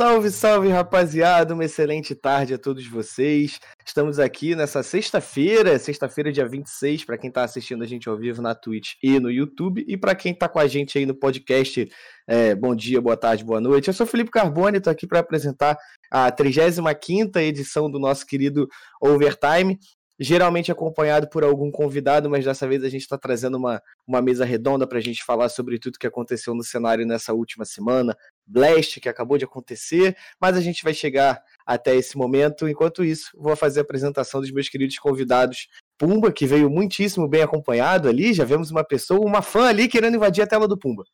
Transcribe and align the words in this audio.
Salve, 0.00 0.30
salve, 0.30 0.68
rapaziada! 0.70 1.52
Uma 1.52 1.66
excelente 1.66 2.14
tarde 2.14 2.54
a 2.54 2.58
todos 2.58 2.86
vocês. 2.86 3.60
Estamos 3.84 4.18
aqui 4.18 4.56
nessa 4.56 4.82
sexta-feira, 4.82 5.78
sexta-feira, 5.78 6.32
dia 6.32 6.48
26, 6.48 7.04
para 7.04 7.18
quem 7.18 7.28
está 7.28 7.44
assistindo 7.44 7.84
a 7.84 7.86
gente 7.86 8.08
ao 8.08 8.16
vivo 8.16 8.40
na 8.40 8.54
Twitch 8.54 8.94
e 9.02 9.20
no 9.20 9.30
YouTube, 9.30 9.84
e 9.86 9.98
para 9.98 10.14
quem 10.14 10.32
está 10.32 10.48
com 10.48 10.58
a 10.58 10.66
gente 10.66 10.96
aí 10.96 11.04
no 11.04 11.14
podcast, 11.14 11.86
é, 12.26 12.54
bom 12.54 12.74
dia, 12.74 12.98
boa 12.98 13.14
tarde, 13.14 13.44
boa 13.44 13.60
noite. 13.60 13.88
Eu 13.88 13.92
sou 13.92 14.06
Felipe 14.06 14.30
Carbone, 14.30 14.78
estou 14.78 14.90
aqui 14.90 15.06
para 15.06 15.18
apresentar 15.18 15.76
a 16.10 16.32
35 16.32 17.38
edição 17.38 17.90
do 17.90 17.98
nosso 17.98 18.24
querido 18.24 18.66
Overtime 19.02 19.78
geralmente 20.22 20.70
acompanhado 20.70 21.30
por 21.30 21.42
algum 21.42 21.70
convidado, 21.70 22.28
mas 22.28 22.44
dessa 22.44 22.68
vez 22.68 22.84
a 22.84 22.90
gente 22.90 23.00
está 23.00 23.16
trazendo 23.16 23.56
uma, 23.56 23.80
uma 24.06 24.20
mesa 24.20 24.44
redonda 24.44 24.86
para 24.86 24.98
a 24.98 25.00
gente 25.00 25.24
falar 25.24 25.48
sobre 25.48 25.78
tudo 25.78 25.98
que 25.98 26.06
aconteceu 26.06 26.54
no 26.54 26.62
cenário 26.62 27.06
nessa 27.06 27.32
última 27.32 27.64
semana. 27.64 28.14
Blast, 28.50 29.00
que 29.00 29.08
acabou 29.08 29.38
de 29.38 29.44
acontecer, 29.44 30.16
mas 30.40 30.56
a 30.56 30.60
gente 30.60 30.82
vai 30.82 30.92
chegar 30.92 31.42
até 31.64 31.94
esse 31.94 32.16
momento. 32.16 32.68
Enquanto 32.68 33.04
isso, 33.04 33.30
vou 33.38 33.54
fazer 33.54 33.80
a 33.80 33.82
apresentação 33.82 34.40
dos 34.40 34.50
meus 34.50 34.68
queridos 34.68 34.98
convidados. 34.98 35.68
Pumba, 35.96 36.32
que 36.32 36.46
veio 36.46 36.68
muitíssimo 36.68 37.28
bem 37.28 37.42
acompanhado 37.42 38.08
ali, 38.08 38.32
já 38.32 38.44
vemos 38.44 38.70
uma 38.70 38.82
pessoa, 38.82 39.24
uma 39.24 39.42
fã 39.42 39.68
ali 39.68 39.86
querendo 39.86 40.16
invadir 40.16 40.42
a 40.42 40.46
tela 40.46 40.66
do 40.66 40.78
Pumba. 40.78 41.04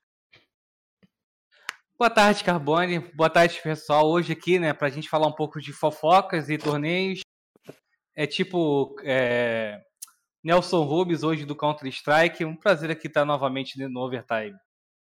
Boa 1.98 2.10
tarde, 2.10 2.44
Carbone. 2.44 2.98
Boa 3.14 3.30
tarde, 3.30 3.60
pessoal. 3.62 4.06
Hoje 4.06 4.32
aqui, 4.32 4.58
né, 4.58 4.72
para 4.72 4.88
a 4.88 4.90
gente 4.90 5.08
falar 5.08 5.26
um 5.26 5.34
pouco 5.34 5.60
de 5.60 5.72
fofocas 5.72 6.48
e 6.48 6.58
torneios 6.58 7.20
é 8.14 8.26
tipo 8.26 8.96
é, 9.04 9.78
Nelson 10.42 10.82
Rubens 10.84 11.22
hoje 11.22 11.44
do 11.44 11.54
Counter 11.54 11.86
Strike. 11.88 12.44
Um 12.44 12.56
prazer 12.56 12.90
aqui 12.90 13.08
estar 13.08 13.24
novamente 13.26 13.78
no 13.78 14.00
Overtime. 14.00 14.56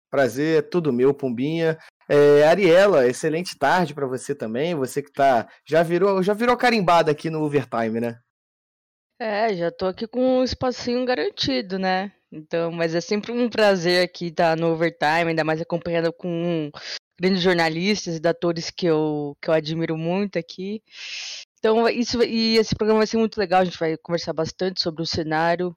Prazer, 0.10 0.70
tudo 0.70 0.92
meu, 0.92 1.14
Pumbinha. 1.14 1.78
É, 2.12 2.44
Ariela, 2.48 3.08
excelente 3.08 3.56
tarde 3.56 3.94
para 3.94 4.08
você 4.08 4.34
também. 4.34 4.74
Você 4.74 5.04
que 5.04 5.12
tá 5.12 5.48
já 5.64 5.84
virou 5.84 6.24
já 6.24 6.34
virou 6.34 6.58
carimbada 6.58 7.12
aqui 7.12 7.30
no 7.30 7.44
Overtime, 7.44 8.00
né? 8.00 8.20
É, 9.22 9.54
já 9.54 9.70
tô 9.70 9.86
aqui 9.86 10.08
com 10.08 10.40
um 10.40 10.44
espacinho 10.44 11.06
garantido, 11.06 11.78
né? 11.78 12.12
Então, 12.32 12.72
mas 12.72 12.96
é 12.96 13.02
sempre 13.02 13.32
um 13.32 13.50
prazer 13.50 14.04
aqui 14.04 14.28
estar 14.28 14.58
no 14.58 14.72
Overtime, 14.74 15.30
ainda 15.30 15.44
mais 15.44 15.62
acompanhando 15.62 16.12
com 16.14 16.72
grandes 17.20 17.42
jornalistas 17.42 18.18
e 18.18 18.28
atores 18.28 18.72
que 18.72 18.86
eu, 18.88 19.36
que 19.42 19.50
eu 19.50 19.54
admiro 19.54 19.98
muito 19.98 20.40
aqui. 20.40 20.82
Então, 21.60 21.88
isso 21.90 22.24
e 22.24 22.58
esse 22.58 22.76
programa 22.76 23.02
vai 23.02 23.08
ser 23.08 23.18
muito 23.18 23.38
legal. 23.38 23.62
A 23.62 23.66
gente 23.66 23.78
vai 23.78 23.98
conversar 23.98 24.34
bastante 24.34 24.82
sobre 24.82 25.04
o 25.04 25.06
cenário, 25.06 25.76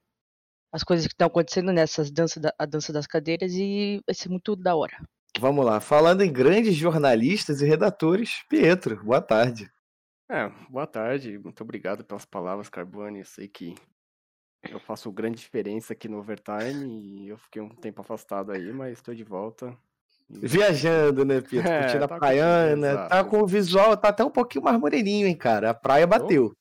as 0.71 0.83
coisas 0.83 1.05
que 1.07 1.13
estão 1.13 1.27
acontecendo 1.27 1.71
nessas 1.73 2.11
danças, 2.11 2.41
da, 2.41 2.53
a 2.57 2.65
dança 2.65 2.93
das 2.93 3.07
cadeiras 3.07 3.53
e 3.53 4.01
vai 4.07 4.15
ser 4.15 4.29
muito 4.29 4.55
da 4.55 4.75
hora. 4.75 4.97
Vamos 5.39 5.65
lá, 5.65 5.79
falando 5.79 6.21
em 6.21 6.31
grandes 6.31 6.75
jornalistas 6.75 7.61
e 7.61 7.65
redatores, 7.65 8.43
Pietro, 8.47 9.03
boa 9.03 9.21
tarde. 9.21 9.69
É, 10.29 10.49
boa 10.69 10.87
tarde, 10.87 11.37
muito 11.37 11.61
obrigado 11.63 12.03
pelas 12.05 12.23
palavras, 12.23 12.69
Carbone. 12.69 13.19
Eu 13.19 13.25
sei 13.25 13.47
que 13.47 13.75
eu 14.69 14.79
faço 14.79 15.11
grande 15.11 15.37
diferença 15.37 15.93
aqui 15.93 16.07
no 16.07 16.19
Overtime 16.19 16.85
e 16.85 17.27
eu 17.27 17.37
fiquei 17.37 17.61
um 17.61 17.69
tempo 17.69 18.01
afastado 18.01 18.51
aí, 18.51 18.71
mas 18.71 18.93
estou 18.93 19.13
de 19.13 19.23
volta. 19.23 19.77
Viajando, 20.29 21.25
né, 21.25 21.41
Pietro? 21.41 21.69
É, 21.69 21.81
Curtindo 21.81 22.07
tá 22.07 22.15
a 22.15 22.19
praiana. 22.19 23.07
Tá 23.07 23.23
com 23.23 23.41
o 23.41 23.47
visual, 23.47 23.97
tá 23.97 24.09
até 24.09 24.23
um 24.23 24.29
pouquinho 24.29 24.63
mais 24.63 24.79
moreninho, 24.79 25.27
hein, 25.27 25.35
cara. 25.35 25.71
A 25.71 25.73
praia 25.73 26.07
bateu. 26.07 26.55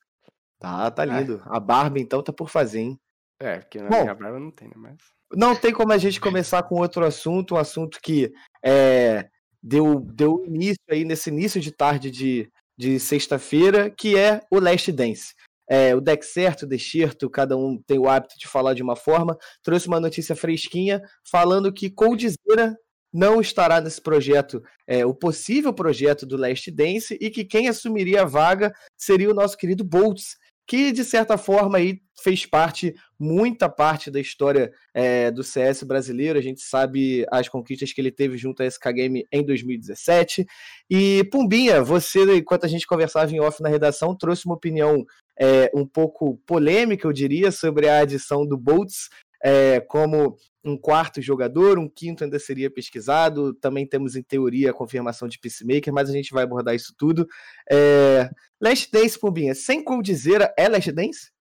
Tá, 0.58 0.90
tá 0.90 1.04
é. 1.04 1.06
lindo. 1.06 1.42
É. 1.46 1.56
A 1.56 1.60
barba, 1.60 2.00
então, 2.00 2.22
tá 2.22 2.32
por 2.32 2.48
fazer, 2.48 2.80
hein? 2.80 3.00
É, 3.38 3.58
porque 3.58 3.80
na 3.80 3.88
Bom, 3.88 4.02
minha 4.02 4.14
barba 4.14 4.38
não 4.38 4.50
tem, 4.50 4.68
né? 4.68 4.74
Mas... 4.76 4.98
Não 5.34 5.56
tem 5.56 5.72
como 5.72 5.92
a 5.92 5.98
gente 5.98 6.20
começar 6.20 6.62
com 6.64 6.76
outro 6.76 7.04
assunto, 7.04 7.54
um 7.54 7.58
assunto 7.58 7.98
que 8.02 8.32
é, 8.64 9.28
deu, 9.62 10.00
deu 10.00 10.44
início 10.46 10.82
aí 10.90 11.04
nesse 11.04 11.30
início 11.30 11.60
de 11.60 11.72
tarde 11.72 12.10
de, 12.10 12.50
de 12.76 12.98
sexta-feira, 12.98 13.90
que 13.90 14.16
é 14.16 14.40
o 14.50 14.58
Last 14.58 14.90
Dance. 14.92 15.34
É, 15.68 15.94
o 15.94 16.00
deck 16.00 16.24
certo, 16.24 16.64
o 16.64 16.66
deserto, 16.66 17.30
cada 17.30 17.56
um 17.56 17.80
tem 17.86 17.98
o 17.98 18.08
hábito 18.08 18.38
de 18.38 18.46
falar 18.46 18.74
de 18.74 18.82
uma 18.82 18.96
forma. 18.96 19.36
Trouxe 19.62 19.88
uma 19.88 20.00
notícia 20.00 20.36
fresquinha 20.36 21.00
falando 21.24 21.72
que 21.72 21.88
Coldzera 21.88 22.76
não 23.12 23.40
estará 23.40 23.80
nesse 23.80 24.00
projeto, 24.00 24.62
é, 24.86 25.04
o 25.04 25.14
possível 25.14 25.72
projeto 25.72 26.24
do 26.24 26.36
Last 26.36 26.70
Dance, 26.70 27.16
e 27.20 27.30
que 27.30 27.44
quem 27.44 27.68
assumiria 27.68 28.22
a 28.22 28.26
vaga 28.26 28.72
seria 28.96 29.30
o 29.30 29.34
nosso 29.34 29.56
querido 29.56 29.84
Boltz, 29.84 30.36
que 30.66 30.92
de 30.92 31.04
certa 31.04 31.36
forma 31.36 31.78
aí 31.78 32.00
fez 32.22 32.46
parte, 32.46 32.94
muita 33.18 33.68
parte 33.68 34.10
da 34.10 34.20
história 34.20 34.72
é, 34.94 35.30
do 35.30 35.42
CS 35.42 35.82
brasileiro. 35.82 36.38
A 36.38 36.42
gente 36.42 36.60
sabe 36.60 37.26
as 37.30 37.48
conquistas 37.48 37.92
que 37.92 38.00
ele 38.00 38.12
teve 38.12 38.36
junto 38.38 38.62
à 38.62 38.66
SK 38.66 38.92
Game 38.92 39.26
em 39.32 39.44
2017. 39.44 40.46
E 40.88 41.24
Pumbinha, 41.30 41.82
você, 41.82 42.20
enquanto 42.36 42.64
a 42.64 42.68
gente 42.68 42.86
conversava 42.86 43.32
em 43.32 43.40
off 43.40 43.62
na 43.62 43.68
redação, 43.68 44.16
trouxe 44.16 44.46
uma 44.46 44.54
opinião 44.54 45.04
é, 45.38 45.70
um 45.74 45.86
pouco 45.86 46.38
polêmica, 46.46 47.06
eu 47.06 47.12
diria, 47.12 47.50
sobre 47.50 47.88
a 47.88 47.98
adição 47.98 48.46
do 48.46 48.56
Boltz 48.56 49.08
é, 49.42 49.80
como 49.80 50.36
um 50.64 50.76
quarto 50.76 51.20
jogador, 51.20 51.78
um 51.78 51.88
quinto 51.88 52.22
ainda 52.22 52.38
seria 52.38 52.70
pesquisado. 52.70 53.52
Também 53.54 53.86
temos 53.86 54.14
em 54.14 54.22
teoria 54.22 54.70
a 54.70 54.74
confirmação 54.74 55.26
de 55.28 55.38
Peacemaker, 55.38 55.92
mas 55.92 56.08
a 56.08 56.12
gente 56.12 56.32
vai 56.32 56.44
abordar 56.44 56.74
isso 56.74 56.94
tudo. 56.96 57.26
É... 57.70 58.30
Last 58.60 58.90
Dance, 58.92 59.18
Pumbinha, 59.18 59.54
sem 59.54 59.82
Coldzera, 59.82 60.52
é 60.56 60.68
Last 60.68 60.92
Dance? 60.92 61.32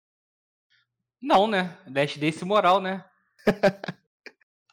Não, 1.22 1.48
né? 1.48 1.78
Last 1.88 2.20
Dance 2.20 2.44
moral, 2.44 2.82
né? 2.82 3.06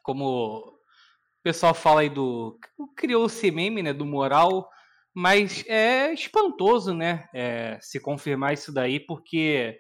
Como 0.03 0.25
o 0.25 1.43
pessoal 1.43 1.75
fala 1.75 2.01
aí 2.01 2.09
do. 2.09 2.59
Criou 2.97 3.27
esse 3.27 3.51
meme, 3.51 3.83
né? 3.83 3.93
Do 3.93 4.07
moral. 4.07 4.71
Mas 5.15 5.65
é 5.67 6.13
espantoso, 6.13 6.95
né? 6.95 7.29
É, 7.35 7.79
se 7.83 8.01
confirmar 8.01 8.55
isso 8.55 8.73
daí, 8.73 9.01
porque 9.01 9.79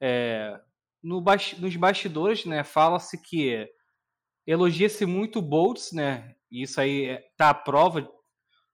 é, 0.00 0.58
no 1.02 1.22
nos 1.58 1.76
bastidores, 1.76 2.46
né? 2.46 2.64
Fala-se 2.64 3.20
que 3.20 3.68
elogia-se 4.46 5.06
muito 5.06 5.38
o 5.38 5.42
Boltz, 5.42 5.92
né? 5.92 6.34
Isso 6.50 6.80
aí 6.80 7.06
é, 7.06 7.24
tá 7.36 7.50
à 7.50 7.54
prova 7.54 8.08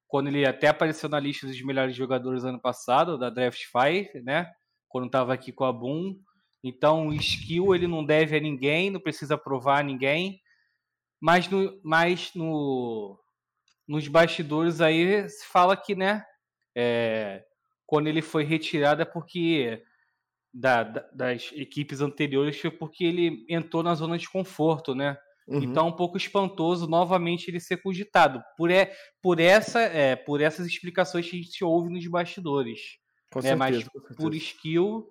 quando 0.09 0.29
ele 0.29 0.47
até 0.47 0.69
apareceu 0.69 1.09
na 1.09 1.19
lista 1.19 1.47
dos 1.47 1.61
melhores 1.63 1.95
jogadores 1.95 2.45
ano 2.45 2.61
passado, 2.61 3.19
da 3.19 3.29
Draft 3.29 3.61
5, 3.65 4.25
né? 4.25 4.51
Quando 4.89 5.07
estava 5.07 5.35
aqui 5.35 5.53
com 5.53 5.65
a 5.65 5.73
Boom. 5.73 6.19
Então, 6.63 7.13
skill 7.13 7.75
ele 7.75 7.87
não 7.87 8.05
deve 8.05 8.37
a 8.37 8.41
ninguém, 8.41 8.91
não 8.91 9.01
precisa 9.01 9.37
provar 9.37 9.81
a 9.81 9.83
ninguém. 9.83 10.41
Mas, 11.21 11.49
no, 11.49 11.81
mas 11.83 12.31
no, 12.35 13.19
nos 13.87 14.09
bastidores 14.09 14.81
aí 14.81 15.29
se 15.29 15.47
fala 15.47 15.77
que, 15.77 15.95
né? 15.95 16.25
É, 16.77 17.45
quando 17.87 18.07
ele 18.07 18.21
foi 18.21 18.45
retirado 18.45 19.01
é 19.01 19.05
porque 19.05 19.83
da, 20.53 20.83
da, 20.83 21.01
das 21.13 21.51
equipes 21.53 22.01
anteriores 22.01 22.61
foi 22.61 22.71
porque 22.71 23.05
ele 23.05 23.47
entrou 23.49 23.83
na 23.83 23.95
zona 23.95 24.19
de 24.19 24.29
conforto, 24.29 24.95
né? 24.95 25.17
Uhum. 25.47 25.63
Então 25.63 25.87
é 25.87 25.89
um 25.91 25.97
pouco 25.97 26.17
espantoso 26.17 26.89
novamente 26.89 27.49
ele 27.49 27.61
ser 27.61 27.77
cogitado 27.77 28.43
por, 28.57 28.71
é, 28.71 28.93
por, 29.23 29.39
essa, 29.39 29.81
é, 29.81 30.17
por 30.17 30.41
essas 30.41 30.67
explicações 30.67 31.29
que 31.29 31.39
a 31.39 31.43
gente 31.43 31.65
ouve 31.65 31.89
nos 31.89 32.07
bastidores. 32.09 32.81
Com 33.33 33.41
né? 33.41 33.57
certeza, 33.57 33.91
Mas 33.95 34.17
por 34.17 34.35
skill, 34.35 35.07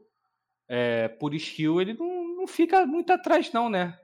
é, 0.68 1.08
por 1.08 1.34
skill 1.34 1.80
ele 1.80 1.94
não, 1.94 2.38
não 2.38 2.48
fica 2.48 2.86
muito 2.86 3.12
atrás 3.12 3.52
não, 3.54 3.70
né? 3.70 3.98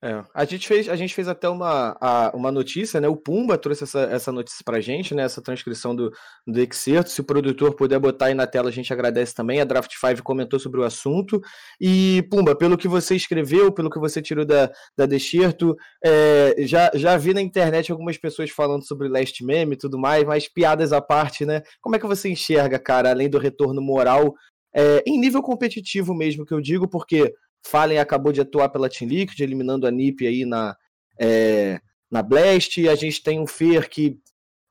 É, 0.00 0.22
a 0.32 0.44
gente 0.44 0.68
fez, 0.68 0.88
a 0.88 0.94
gente 0.94 1.12
fez 1.12 1.26
até 1.26 1.48
uma, 1.48 1.96
a, 2.00 2.30
uma 2.32 2.52
notícia, 2.52 3.00
né? 3.00 3.08
O 3.08 3.16
Pumba 3.16 3.58
trouxe 3.58 3.82
essa, 3.82 4.02
essa 4.02 4.30
notícia 4.30 4.62
pra 4.64 4.80
gente, 4.80 5.12
né? 5.12 5.24
Essa 5.24 5.42
transcrição 5.42 5.94
do, 5.94 6.12
do 6.46 6.60
excerto. 6.60 7.10
Se 7.10 7.20
o 7.20 7.24
produtor 7.24 7.74
puder 7.74 7.98
botar 7.98 8.26
aí 8.26 8.34
na 8.34 8.46
tela, 8.46 8.68
a 8.68 8.72
gente 8.72 8.92
agradece 8.92 9.34
também. 9.34 9.60
A 9.60 9.64
Draft 9.64 9.92
5 9.92 10.22
comentou 10.22 10.60
sobre 10.60 10.80
o 10.80 10.84
assunto. 10.84 11.40
E, 11.80 12.24
Pumba, 12.30 12.54
pelo 12.54 12.78
que 12.78 12.86
você 12.86 13.16
escreveu, 13.16 13.72
pelo 13.72 13.90
que 13.90 13.98
você 13.98 14.22
tirou 14.22 14.44
da, 14.44 14.70
da 14.96 15.04
Descerto, 15.04 15.74
é, 16.04 16.54
já, 16.60 16.92
já 16.94 17.16
vi 17.16 17.34
na 17.34 17.42
internet 17.42 17.90
algumas 17.90 18.16
pessoas 18.16 18.50
falando 18.50 18.86
sobre 18.86 19.08
Last 19.08 19.44
Meme 19.44 19.74
e 19.74 19.78
tudo 19.78 19.98
mais, 19.98 20.22
mas 20.22 20.48
piadas 20.48 20.92
à 20.92 21.00
parte, 21.00 21.44
né? 21.44 21.60
Como 21.80 21.96
é 21.96 21.98
que 21.98 22.06
você 22.06 22.28
enxerga, 22.28 22.78
cara, 22.78 23.10
além 23.10 23.28
do 23.28 23.38
retorno 23.38 23.82
moral, 23.82 24.32
é, 24.72 25.02
em 25.04 25.18
nível 25.18 25.42
competitivo 25.42 26.14
mesmo, 26.14 26.46
que 26.46 26.54
eu 26.54 26.60
digo, 26.60 26.86
porque 26.88 27.32
Fallen 27.62 27.98
acabou 27.98 28.32
de 28.32 28.40
atuar 28.40 28.68
pela 28.68 28.88
Team 28.88 29.08
Liquid, 29.08 29.40
eliminando 29.40 29.86
a 29.86 29.90
NiP 29.90 30.26
aí 30.26 30.44
na, 30.44 30.76
é, 31.18 31.80
na 32.10 32.22
Blast. 32.22 32.88
A 32.88 32.94
gente 32.94 33.22
tem 33.22 33.40
um 33.40 33.46
Fer 33.46 33.88
que 33.88 34.18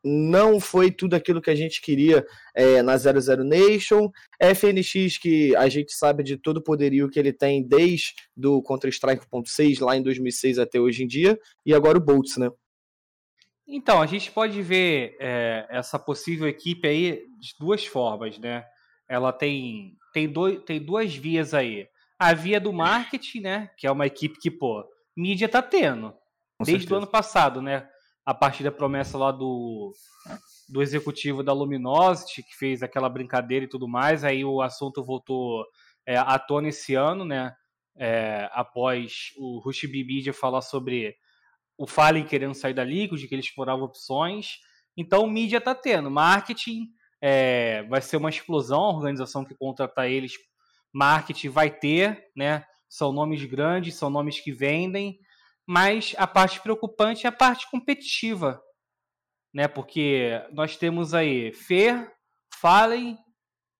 não 0.04 0.60
foi 0.60 0.90
tudo 0.90 1.16
aquilo 1.16 1.42
que 1.42 1.50
a 1.50 1.56
gente 1.56 1.82
queria 1.82 2.26
é, 2.56 2.82
na 2.82 2.98
00 2.98 3.44
Nation. 3.44 4.10
FNX, 4.42 5.18
que 5.18 5.56
a 5.56 5.68
gente 5.68 5.92
sabe 5.94 6.24
de 6.24 6.38
todo 6.38 6.58
o 6.58 6.64
poderio 6.64 7.10
que 7.10 7.20
ele 7.20 7.34
tem 7.34 7.68
desde 7.68 8.14
do 8.36 8.62
Counter-Strike 8.62 9.26
1.6, 9.26 9.84
lá 9.84 9.98
em 9.98 10.02
2006 10.02 10.60
até 10.60 10.80
hoje 10.80 11.04
em 11.04 11.08
dia. 11.08 11.38
E 11.66 11.74
agora 11.74 11.98
o 11.98 12.02
Boltz, 12.02 12.38
né? 12.38 12.50
Então, 13.68 14.02
a 14.02 14.06
gente 14.06 14.32
pode 14.32 14.62
ver 14.62 15.18
é, 15.20 15.68
essa 15.70 16.00
possível 16.00 16.48
equipe 16.48 16.88
aí 16.88 17.26
de 17.38 17.54
duas 17.60 17.86
formas, 17.86 18.40
né? 18.40 18.64
Ela 19.10 19.34
tem, 19.34 19.98
tem, 20.14 20.28
dois, 20.28 20.64
tem 20.64 20.82
duas 20.82 21.14
vias 21.14 21.54
aí. 21.54 21.86
A 22.20 22.34
via 22.34 22.60
do 22.60 22.74
marketing, 22.74 23.42
né? 23.42 23.72
Que 23.78 23.88
é 23.88 23.92
uma 23.92 24.06
equipe 24.06 24.40
que, 24.40 24.50
pô, 24.50 24.84
mídia 25.16 25.48
tá 25.48 25.62
tendo. 25.62 26.12
Com 26.58 26.64
desde 26.64 26.84
certeza. 26.84 26.96
o 26.96 26.98
ano 26.98 27.08
passado, 27.08 27.62
né? 27.62 27.88
A 28.26 28.34
partir 28.34 28.64
da 28.64 28.72
promessa 28.72 29.18
lá 29.18 29.32
do, 29.32 29.94
do 30.68 30.82
executivo 30.82 31.44
da 31.44 31.54
Luminosity, 31.54 32.44
que 32.44 32.56
fez 32.56 32.84
aquela 32.84 33.08
brincadeira 33.08 33.66
e 33.66 33.70
tudo 33.70 33.88
mais. 33.88 34.24
Aí 34.24 34.44
o 34.44 34.62
assunto 34.62 35.04
voltou 35.04 35.66
é, 36.06 36.18
à 36.18 36.38
tona 36.40 36.70
esse 36.70 36.96
ano, 36.96 37.24
né? 37.24 37.56
É, 37.96 38.50
após 38.52 39.32
o 39.38 39.60
Rush 39.60 39.84
Media 39.84 40.34
falar 40.34 40.62
sobre 40.62 41.16
o 41.78 41.88
Fallen 41.88 42.26
querendo 42.26 42.54
sair 42.54 42.74
da 42.74 42.84
Liquid, 42.84 43.28
que 43.28 43.34
ele 43.34 43.42
explorava 43.42 43.84
opções. 43.84 44.60
Então, 44.96 45.24
o 45.24 45.30
mídia 45.30 45.62
tá 45.62 45.76
tendo. 45.76 46.10
Marketing 46.10 46.88
é, 47.22 47.84
vai 47.84 48.02
ser 48.02 48.18
uma 48.18 48.30
explosão, 48.30 48.82
a 48.82 48.94
organização 48.94 49.46
que 49.46 49.56
contratar 49.56 50.10
eles, 50.10 50.34
marketing 50.94 51.50
vai 51.50 51.70
ter, 51.70 52.26
né? 52.36 52.64
São 52.90 53.12
nomes 53.12 53.44
grandes, 53.46 53.96
são 53.96 54.10
nomes 54.10 54.40
que 54.40 54.52
vendem, 54.52 55.20
mas 55.66 56.16
a 56.18 56.26
parte 56.26 56.62
preocupante 56.62 57.26
é 57.26 57.30
a 57.30 57.32
parte 57.32 57.70
competitiva, 57.70 58.62
né? 59.54 59.68
Porque 59.68 60.42
nós 60.54 60.78
temos 60.78 61.14
aí 61.14 61.52
Fer, 61.54 62.12
Fallen, 62.62 63.18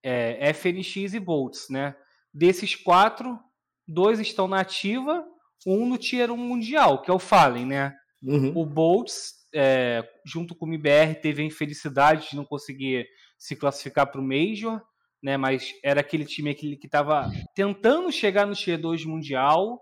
é, 0.02 0.52
FNX 0.52 1.14
e 1.14 1.20
Bolts, 1.20 1.68
né? 1.70 1.96
Desses 2.32 2.74
quatro, 2.74 3.38
dois 3.86 4.20
estão 4.20 4.46
na 4.46 4.60
ativa, 4.60 5.24
um 5.66 5.86
no 5.86 5.98
Tier 5.98 6.30
1 6.30 6.36
Mundial, 6.36 7.02
que 7.02 7.10
é 7.10 7.14
o 7.14 7.18
Fallen, 7.18 7.66
né? 7.66 7.94
Uhum. 8.22 8.52
O 8.56 8.66
Bolts, 8.66 9.32
é, 9.54 10.06
junto 10.24 10.54
com 10.54 10.66
o 10.66 10.68
MBR, 10.68 11.20
teve 11.20 11.42
a 11.42 11.46
infelicidade 11.46 12.30
de 12.30 12.36
não 12.36 12.44
conseguir 12.44 13.08
se 13.38 13.56
classificar 13.56 14.10
para 14.10 14.20
o 14.20 14.24
Major, 14.24 14.82
né? 15.22 15.36
Mas 15.36 15.72
era 15.82 16.00
aquele 16.00 16.24
time 16.24 16.50
aquele 16.50 16.76
que 16.76 16.86
estava 16.86 17.30
tentando 17.54 18.10
chegar 18.12 18.46
no 18.46 18.54
Tier 18.54 18.80
2 18.80 19.04
Mundial. 19.04 19.80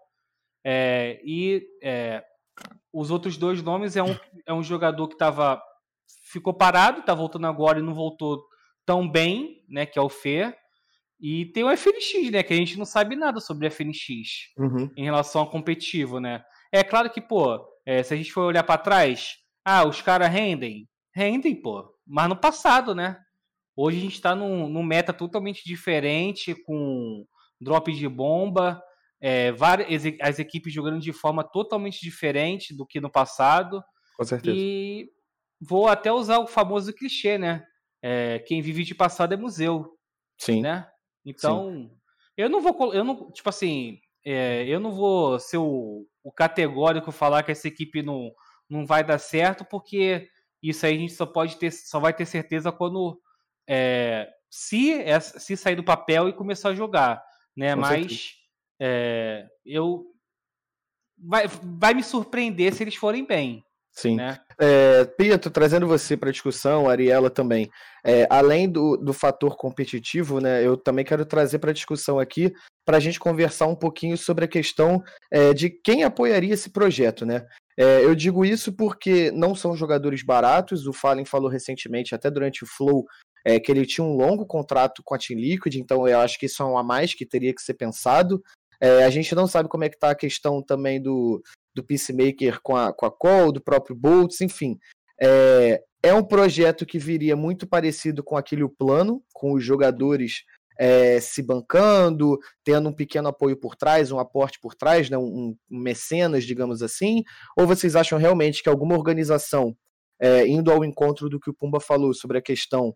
é, 0.64 1.20
e 1.24 1.62
é, 1.82 2.22
os 2.92 3.10
outros 3.10 3.36
dois 3.36 3.62
nomes 3.62 3.96
é 3.96 4.02
um, 4.02 4.16
é 4.46 4.52
um 4.52 4.62
jogador 4.62 5.08
que 5.08 5.16
tava, 5.16 5.60
ficou 6.32 6.54
parado, 6.54 7.02
tá 7.02 7.14
voltando 7.14 7.46
agora 7.46 7.78
e 7.78 7.82
não 7.82 7.94
voltou 7.94 8.42
tão 8.86 9.08
bem, 9.08 9.62
né? 9.68 9.84
Que 9.86 9.98
é 9.98 10.02
o 10.02 10.08
Fer. 10.08 10.56
E 11.20 11.46
tem 11.52 11.64
o 11.64 11.70
FNX, 11.76 12.30
né? 12.30 12.42
Que 12.42 12.52
a 12.52 12.56
gente 12.56 12.78
não 12.78 12.84
sabe 12.84 13.16
nada 13.16 13.40
sobre 13.40 13.66
o 13.66 13.70
FNX 13.70 14.52
Uhum. 14.58 14.90
em 14.96 15.04
relação 15.04 15.42
ao 15.42 15.50
competitivo, 15.50 16.18
né? 16.20 16.42
É 16.72 16.82
claro 16.82 17.10
que, 17.10 17.20
pô, 17.20 17.58
é, 17.86 18.02
se 18.02 18.12
a 18.12 18.16
gente 18.16 18.32
for 18.32 18.42
olhar 18.42 18.62
pra 18.64 18.76
trás, 18.78 19.34
ah, 19.64 19.86
os 19.86 20.00
caras 20.02 20.28
rendem, 20.30 20.88
rendem, 21.14 21.60
pô, 21.60 21.88
mas 22.06 22.28
no 22.28 22.36
passado, 22.36 22.94
né? 22.94 23.18
Hoje 23.76 23.99
a 23.99 24.00
gente 24.00 24.20
tá 24.20 24.34
num, 24.34 24.69
num 24.69 24.82
meta 24.82 25.12
totalmente 25.12 25.62
diferente, 25.64 26.55
com 26.55 27.26
drop 27.61 27.93
de 27.93 28.08
bomba, 28.08 28.82
é, 29.20 29.52
várias, 29.52 30.02
as 30.20 30.38
equipes 30.38 30.73
jogando 30.73 30.99
de 30.99 31.12
forma 31.12 31.44
totalmente 31.44 32.00
diferente 32.00 32.75
do 32.75 32.87
que 32.87 33.00
no 33.00 33.11
passado. 33.11 33.82
Com 34.17 34.25
certeza. 34.25 34.56
E 34.56 35.11
vou 35.61 35.88
até 35.88 36.11
usar 36.11 36.38
o 36.38 36.46
famoso 36.46 36.93
clichê, 36.93 37.37
né? 37.37 37.64
É, 38.02 38.38
quem 38.40 38.62
vive 38.62 38.84
de 38.84 38.94
passado 38.94 39.34
é 39.34 39.37
museu 39.37 39.96
Sim. 40.38 40.61
né? 40.61 40.87
Então, 41.25 41.90
eu 42.37 42.49
não 42.49 42.61
vou, 42.61 42.94
eu 42.94 43.02
não, 43.02 43.31
tipo 43.32 43.49
assim, 43.49 43.99
é, 44.25 44.64
eu 44.67 44.78
não 44.78 44.93
vou 44.93 45.38
ser 45.40 45.56
o, 45.56 46.06
o 46.23 46.32
categórico 46.32 47.11
falar 47.11 47.43
que 47.43 47.52
essa 47.52 47.69
equipe 47.69 48.02
não, 48.02 48.31
não 48.69 48.87
vai 48.87 49.02
dar 49.02 49.19
certo, 49.19 49.64
porque 49.64 50.28
isso 50.62 50.87
aí 50.87 50.96
a 50.96 50.99
gente 50.99 51.14
só 51.14 51.26
pode 51.26 51.56
ter, 51.56 51.70
só 51.73 51.99
vai 51.99 52.14
ter 52.14 52.26
certeza 52.26 52.70
quando 52.70 53.20
é, 53.68 54.28
se, 54.50 55.04
se 55.20 55.56
sair 55.56 55.76
do 55.76 55.84
papel 55.84 56.28
e 56.28 56.32
começar 56.32 56.70
a 56.70 56.74
jogar, 56.74 57.22
né? 57.56 57.74
Com 57.74 57.80
Mas 57.80 58.34
é, 58.80 59.46
eu 59.64 60.04
vai, 61.18 61.46
vai 61.48 61.94
me 61.94 62.02
surpreender 62.02 62.74
se 62.74 62.82
eles 62.82 62.94
forem 62.94 63.26
bem, 63.26 63.64
Sim. 63.92 64.16
né? 64.16 64.38
É, 64.58 65.04
Pietro, 65.04 65.50
trazendo 65.50 65.86
você 65.86 66.16
para 66.16 66.28
a 66.28 66.32
discussão, 66.32 66.88
Ariela 66.88 67.30
também, 67.30 67.70
é, 68.04 68.26
além 68.30 68.68
do, 68.68 68.96
do 68.96 69.12
fator 69.12 69.56
competitivo, 69.56 70.40
né, 70.40 70.66
eu 70.66 70.76
também 70.76 71.04
quero 71.04 71.26
trazer 71.26 71.58
para 71.58 71.70
a 71.70 71.74
discussão 71.74 72.18
aqui 72.18 72.52
para 72.86 72.98
a 72.98 73.00
gente 73.00 73.18
conversar 73.18 73.66
um 73.66 73.74
pouquinho 73.74 74.16
sobre 74.16 74.44
a 74.44 74.48
questão 74.48 75.02
é, 75.30 75.52
de 75.52 75.68
quem 75.68 76.04
apoiaria 76.04 76.54
esse 76.54 76.70
projeto. 76.70 77.26
Né? 77.26 77.44
Eu 77.76 78.14
digo 78.14 78.44
isso 78.44 78.72
porque 78.72 79.30
não 79.32 79.54
são 79.54 79.76
jogadores 79.76 80.22
baratos, 80.22 80.86
o 80.86 80.92
Fallen 80.92 81.24
falou 81.24 81.50
recentemente, 81.50 82.14
até 82.14 82.30
durante 82.30 82.62
o 82.62 82.66
Flow, 82.66 83.04
é, 83.46 83.60
que 83.60 83.70
ele 83.70 83.87
tinha 83.87 84.04
um 84.04 84.16
longo 84.16 84.44
contrato 84.44 85.04
com 85.04 85.14
a 85.14 85.19
Team 85.19 85.38
Liquid, 85.38 85.76
então 85.76 86.08
eu 86.08 86.19
acho 86.19 86.37
que 86.37 86.46
isso 86.46 86.64
é 86.64 86.66
um 86.66 86.76
a 86.76 86.82
mais 86.82 87.14
que 87.14 87.25
teria 87.25 87.54
que 87.54 87.62
ser 87.62 87.75
pensado. 87.75 88.43
É, 88.81 89.04
a 89.04 89.08
gente 89.08 89.37
não 89.37 89.46
sabe 89.46 89.69
como 89.69 89.84
é 89.84 89.88
que 89.88 89.94
está 89.94 90.10
a 90.10 90.16
questão 90.16 90.60
também 90.60 91.00
do, 91.00 91.40
do 91.72 91.84
Peacemaker 91.84 92.60
com 92.60 92.75
a, 92.75 92.93
com 92.93 93.06
a 93.06 93.10
Call, 93.10 93.52
do 93.52 93.60
próprio 93.60 93.94
Boltz, 93.94 94.40
enfim. 94.40 94.76
É, 95.22 95.81
é 96.02 96.12
um 96.12 96.25
projeto 96.25 96.84
que 96.84 96.98
viria 96.98 97.37
muito 97.37 97.69
parecido 97.69 98.25
com 98.25 98.37
aquele 98.37 98.69
plano, 98.69 99.22
com 99.32 99.52
os 99.52 99.62
jogadores 99.62 100.42
é, 100.76 101.20
se 101.20 101.40
bancando, 101.40 102.37
tendo 102.64 102.88
um 102.88 102.92
pequeno 102.92 103.28
apoio 103.28 103.56
por 103.56 103.76
trás, 103.76 104.10
um 104.10 104.19
aporte 104.19 104.58
por 104.60 104.75
trás, 104.75 105.08
né, 105.08 105.16
um, 105.16 105.22
um 105.22 105.56
mecenas, 105.70 106.42
digamos 106.42 106.82
assim? 106.82 107.22
Ou 107.56 107.64
vocês 107.64 107.94
acham 107.94 108.19
realmente 108.19 108.60
que 108.60 108.69
alguma 108.69 108.96
organização, 108.96 109.76
é, 110.20 110.49
indo 110.49 110.72
ao 110.72 110.84
encontro 110.84 111.28
do 111.28 111.38
que 111.38 111.49
o 111.49 111.54
Pumba 111.54 111.78
falou 111.78 112.12
sobre 112.12 112.38
a 112.38 112.42
questão 112.42 112.92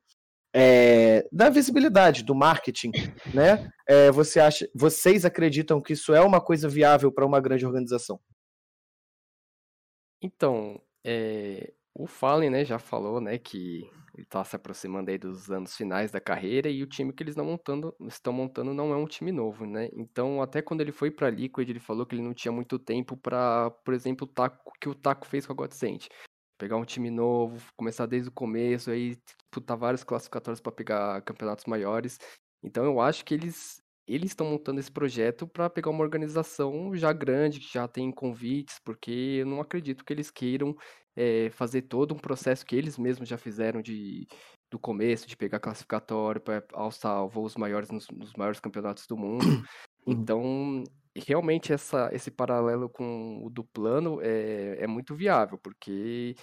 é, 0.55 1.27
da 1.31 1.49
visibilidade, 1.49 2.25
do 2.25 2.35
marketing, 2.35 2.91
né? 3.35 3.71
É, 3.87 4.11
você 4.11 4.41
acha, 4.41 4.69
vocês 4.75 5.25
acreditam 5.25 5.81
que 5.81 5.93
isso 5.93 6.15
é 6.15 6.21
uma 6.21 6.41
coisa 6.41 6.69
viável 6.69 7.13
para 7.13 7.27
uma 7.27 7.41
grande 7.41 7.67
organização? 7.67 8.21
Então, 10.23 10.81
é, 11.05 11.73
o 11.95 12.07
Fallen, 12.07 12.51
né, 12.51 12.65
já 12.65 12.79
falou, 12.79 13.21
né, 13.21 13.39
que 13.39 13.89
ele 14.15 14.27
tá 14.27 14.45
se 14.45 14.55
aproximando 14.55 15.11
aí 15.11 15.17
dos 15.17 15.51
anos 15.51 15.75
finais 15.75 16.11
da 16.11 16.21
carreira 16.21 16.69
e 16.69 16.83
o 16.83 16.87
time 16.87 17.13
que 17.13 17.23
eles 17.23 17.37
montando, 17.37 17.95
estão 18.07 18.33
montando 18.33 18.75
não 18.75 18.93
é 18.93 18.97
um 18.97 19.07
time 19.07 19.33
novo, 19.33 19.65
né? 19.65 19.89
Então, 19.95 20.43
até 20.43 20.61
quando 20.61 20.81
ele 20.83 20.93
foi 20.93 21.11
pra 21.11 21.31
Liquid, 21.31 21.69
ele 21.71 21.81
falou 21.81 22.05
que 22.05 22.15
ele 22.15 22.23
não 22.23 22.35
tinha 22.35 22.53
muito 22.53 22.79
tempo 22.79 23.17
pra, 23.17 23.71
por 23.85 23.95
exemplo, 23.95 24.27
o 24.27 24.31
taco 24.31 24.73
que 24.81 24.89
o 24.89 24.95
Taco 24.95 25.27
fez 25.27 25.47
com 25.47 25.53
a 25.53 25.57
Godsend. 25.57 26.09
Pegar 26.61 26.77
um 26.77 26.85
time 26.85 27.11
novo, 27.11 27.73
começar 27.75 28.05
desde 28.05 28.29
o 28.29 28.33
começo, 28.33 28.91
aí 28.91 29.17
disputar 29.41 29.79
vários 29.79 30.05
classificatórios 30.05 30.61
pra 30.61 30.71
pegar 30.71 31.23
campeonatos 31.23 31.65
maiores. 31.65 32.19
Então, 32.63 32.85
eu 32.85 33.01
acho 33.01 33.25
que 33.25 33.33
eles 33.35 33.81
eles 34.07 34.33
estão 34.33 34.47
montando 34.47 34.81
esse 34.81 34.91
projeto 34.91 35.47
para 35.47 35.71
pegar 35.71 35.91
uma 35.91 36.03
organização 36.03 36.95
já 36.97 37.13
grande, 37.13 37.61
que 37.61 37.73
já 37.73 37.87
tem 37.87 38.11
convites, 38.11 38.81
porque 38.85 39.39
eu 39.41 39.47
não 39.47 39.61
acredito 39.61 40.05
que 40.05 40.13
eles 40.13 40.33
queiram 40.33 40.75
eh, 41.17 41.49
fazer 41.51 41.83
todo 41.83 42.13
um 42.13 42.19
processo 42.19 42.67
que 42.67 42.75
eles 42.75 42.99
mesmos 42.99 43.29
já 43.29 43.39
fizeram 43.39 43.81
de, 43.81 44.27
do 44.71 44.81
começo, 44.81 45.29
de 45.29 45.37
pegar 45.37 45.61
classificatório 45.61 46.41
para 46.41 46.65
alçar 46.73 47.25
voos 47.29 47.57
maiores 47.57 47.91
nos, 47.91 48.09
nos 48.11 48.33
maiores 48.35 48.61
campeonatos 48.61 49.07
do 49.07 49.17
mundo. 49.17 49.39
Então, 50.07 50.83
realmente 51.17 51.73
essa, 51.73 52.09
esse 52.13 52.31
paralelo 52.31 52.89
com 52.89 53.45
o 53.45 53.51
do 53.51 53.65
plano 53.65 54.21
é, 54.23 54.77
é 54.85 54.87
muito 54.87 55.15
viável, 55.15 55.59
porque 55.59 56.35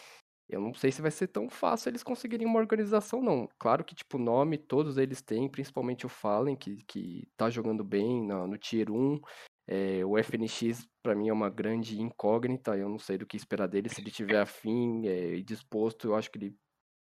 eu 0.50 0.62
não 0.62 0.74
sei 0.74 0.92
se 0.92 1.02
vai 1.02 1.12
ser 1.12 1.28
tão 1.28 1.50
fácil 1.50 1.90
eles 1.90 2.04
conseguirem 2.04 2.48
uma 2.48 2.60
organização, 2.60 3.22
não. 3.22 3.50
Claro 3.60 3.84
que, 3.84 3.94
tipo, 3.96 4.18
nome 4.18 4.58
todos 4.58 4.98
eles 4.98 5.22
têm, 5.22 5.50
principalmente 5.50 6.06
o 6.06 6.10
Fallen, 6.10 6.56
que, 6.56 6.78
que 6.88 7.28
tá 7.38 7.50
jogando 7.50 7.84
bem 7.84 8.24
no, 8.26 8.48
no 8.48 8.58
Tier 8.58 8.90
1. 8.92 9.20
É, 9.68 10.06
o 10.06 10.18
FNX, 10.18 10.88
pra 11.04 11.14
mim, 11.16 11.28
é 11.30 11.34
uma 11.34 11.50
grande 11.50 12.00
incógnita. 12.02 12.78
Eu 12.78 12.88
não 12.90 12.98
sei 13.00 13.18
do 13.18 13.26
que 13.28 13.36
esperar 13.38 13.68
dele. 13.68 13.90
Se 13.90 14.00
ele 14.02 14.12
tiver 14.12 14.40
afim 14.42 15.06
é, 15.08 15.36
e 15.36 15.44
disposto, 15.44 16.08
eu 16.08 16.16
acho 16.16 16.32
que 16.32 16.38
ele 16.38 16.56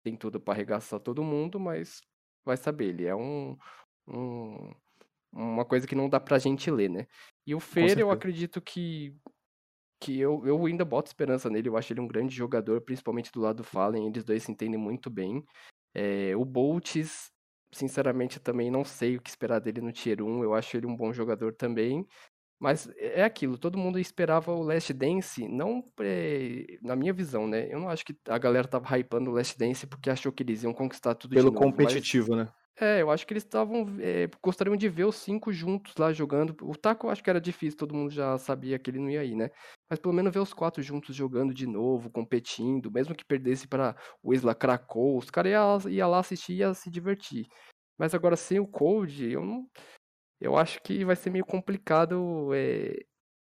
tem 0.02 0.16
tudo 0.16 0.40
para 0.40 0.54
arregaçar 0.54 1.00
todo 1.00 1.22
mundo, 1.22 1.60
mas 1.60 2.00
vai 2.44 2.56
saber. 2.56 2.86
Ele 2.90 3.06
é 3.06 3.14
um, 3.14 3.56
um- 4.08 4.72
uma 5.34 5.64
coisa 5.64 5.86
que 5.86 5.94
não 5.94 6.08
dá 6.08 6.20
pra 6.20 6.38
gente 6.38 6.70
ler, 6.70 6.88
né? 6.88 7.06
E 7.46 7.54
o 7.54 7.60
Fer, 7.60 7.98
eu 7.98 8.10
acredito 8.10 8.60
que 8.60 9.14
que 10.00 10.20
eu, 10.20 10.46
eu 10.46 10.66
ainda 10.66 10.84
boto 10.84 11.08
esperança 11.08 11.48
nele, 11.48 11.68
eu 11.68 11.78
acho 11.78 11.90
ele 11.92 12.00
um 12.00 12.06
grande 12.06 12.34
jogador, 12.34 12.80
principalmente 12.82 13.32
do 13.32 13.40
lado 13.40 13.58
do 13.58 13.64
Fallen, 13.64 14.06
eles 14.06 14.22
dois 14.22 14.42
se 14.42 14.52
entendem 14.52 14.78
muito 14.78 15.08
bem. 15.08 15.42
É, 15.94 16.36
o 16.36 16.44
Boltz, 16.44 17.30
sinceramente, 17.72 18.36
eu 18.36 18.42
também 18.42 18.70
não 18.70 18.84
sei 18.84 19.16
o 19.16 19.22
que 19.22 19.30
esperar 19.30 19.60
dele 19.60 19.80
no 19.80 19.92
Tier 19.92 20.22
1, 20.22 20.42
eu 20.42 20.52
acho 20.52 20.76
ele 20.76 20.86
um 20.86 20.94
bom 20.94 21.10
jogador 21.10 21.54
também. 21.54 22.06
Mas 22.60 22.88
é 22.98 23.24
aquilo, 23.24 23.56
todo 23.56 23.78
mundo 23.78 23.98
esperava 23.98 24.52
o 24.52 24.62
Last 24.62 24.92
Dance, 24.92 25.48
não 25.48 25.82
é, 26.00 26.78
na 26.82 26.94
minha 26.94 27.12
visão, 27.12 27.46
né? 27.46 27.72
Eu 27.72 27.80
não 27.80 27.88
acho 27.88 28.04
que 28.04 28.14
a 28.28 28.38
galera 28.38 28.68
tava 28.68 28.98
hypando 28.98 29.30
o 29.30 29.34
Last 29.34 29.58
Dance 29.58 29.86
porque 29.86 30.10
achou 30.10 30.32
que 30.32 30.42
eles 30.42 30.62
iam 30.64 30.74
conquistar 30.74 31.14
tudo 31.14 31.34
Pelo 31.34 31.48
de 31.48 31.54
novo. 31.54 31.66
mas- 31.66 31.76
competitivo, 31.76 32.36
né? 32.36 32.52
É, 32.80 33.02
eu 33.02 33.10
acho 33.10 33.26
que 33.26 33.32
eles 33.32 33.44
estavam. 33.44 33.86
É, 34.00 34.28
gostariam 34.42 34.76
de 34.76 34.88
ver 34.88 35.04
os 35.04 35.16
cinco 35.16 35.52
juntos 35.52 35.94
lá 35.96 36.12
jogando. 36.12 36.56
O 36.62 36.76
Taco 36.76 37.06
eu 37.06 37.10
acho 37.10 37.22
que 37.22 37.30
era 37.30 37.40
difícil, 37.40 37.78
todo 37.78 37.94
mundo 37.94 38.10
já 38.10 38.36
sabia 38.36 38.78
que 38.78 38.90
ele 38.90 38.98
não 38.98 39.08
ia 39.08 39.24
ir, 39.24 39.36
né? 39.36 39.50
Mas 39.88 39.98
pelo 39.98 40.14
menos 40.14 40.32
ver 40.32 40.40
os 40.40 40.52
quatro 40.52 40.82
juntos 40.82 41.14
jogando 41.14 41.54
de 41.54 41.66
novo, 41.66 42.10
competindo, 42.10 42.90
mesmo 42.90 43.14
que 43.14 43.24
perdesse 43.24 43.68
para 43.68 43.96
o 44.22 44.34
Isla 44.34 44.54
Krakow, 44.54 45.16
os 45.16 45.30
caras 45.30 45.52
iam 45.52 45.92
ia 45.92 46.06
lá 46.06 46.18
assistir 46.18 46.54
e 46.54 46.56
ia 46.58 46.74
se 46.74 46.90
divertir. 46.90 47.46
Mas 47.96 48.12
agora 48.12 48.36
sem 48.36 48.58
o 48.58 48.66
Cold, 48.66 49.24
eu 49.30 49.44
não. 49.44 49.68
Eu 50.40 50.56
acho 50.56 50.82
que 50.82 51.04
vai 51.04 51.14
ser 51.14 51.30
meio 51.30 51.44
complicado. 51.44 52.52
É, 52.52 53.04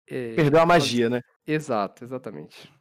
é, 0.09 0.35
Perdeu 0.35 0.61
a 0.61 0.65
magia, 0.65 1.09
né? 1.09 1.21
Exato, 1.45 2.05
exatamente. 2.05 2.71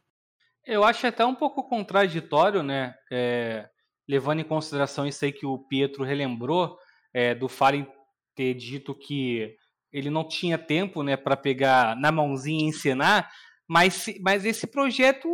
Eu 0.65 0.83
acho 0.83 1.05
até 1.07 1.25
um 1.25 1.35
pouco 1.35 1.67
contraditório, 1.67 2.63
né? 2.63 2.95
É, 3.11 3.69
levando 4.07 4.39
em 4.39 4.43
consideração 4.43 5.05
isso 5.05 5.25
aí 5.25 5.31
que 5.31 5.45
o 5.45 5.59
Pietro 5.59 6.03
relembrou, 6.03 6.77
é, 7.13 7.35
do 7.35 7.47
Fallen 7.47 7.87
ter 8.35 8.53
dito 8.53 8.93
que 8.93 9.55
ele 9.91 10.09
não 10.09 10.27
tinha 10.27 10.57
tempo 10.57 11.01
né, 11.01 11.17
para 11.17 11.35
pegar 11.35 11.95
na 11.95 12.11
mãozinha 12.11 12.65
e 12.65 12.69
ensinar, 12.69 13.29
mas, 13.67 14.05
mas 14.21 14.45
esse 14.45 14.67
projeto 14.67 15.27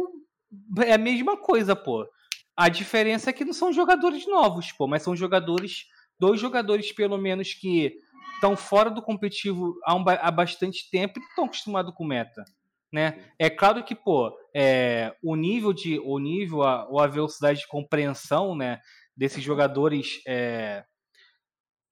é 0.86 0.94
a 0.94 0.98
mesma 0.98 1.38
coisa, 1.38 1.76
pô. 1.76 2.08
A 2.56 2.70
diferença 2.70 3.30
é 3.30 3.34
que 3.34 3.44
não 3.44 3.54
são 3.54 3.74
jogadores 3.74 4.28
novos, 4.28 4.72
pô, 4.72 4.88
mas 4.88 5.04
são 5.04 5.16
jogadores, 5.16 5.86
dois 6.20 6.40
jogadores 6.40 6.92
pelo 6.92 7.18
menos 7.18 7.54
que 7.54 7.94
estão 8.36 8.56
fora 8.56 8.90
do 8.90 9.02
competitivo 9.02 9.76
há, 9.86 9.96
um, 9.96 10.04
há 10.08 10.32
bastante 10.32 10.90
tempo 10.90 11.20
e 11.20 11.24
estão 11.24 11.46
acostumados 11.46 11.94
com 11.96 12.06
meta. 12.06 12.44
Né? 12.94 13.26
É 13.40 13.50
claro 13.50 13.84
que, 13.84 13.96
pô, 13.96 14.32
é, 14.56 15.16
o 15.24 15.36
nível 15.36 15.74
de, 15.74 15.98
o 15.98 16.20
nível, 16.20 16.62
a, 16.62 16.88
ou 16.88 17.00
a 17.00 17.08
velocidade 17.08 17.62
de 17.62 17.68
compreensão, 17.68 18.56
né, 18.56 18.80
desses 19.18 19.44
jogadores 19.44 20.22
é, 20.28 20.86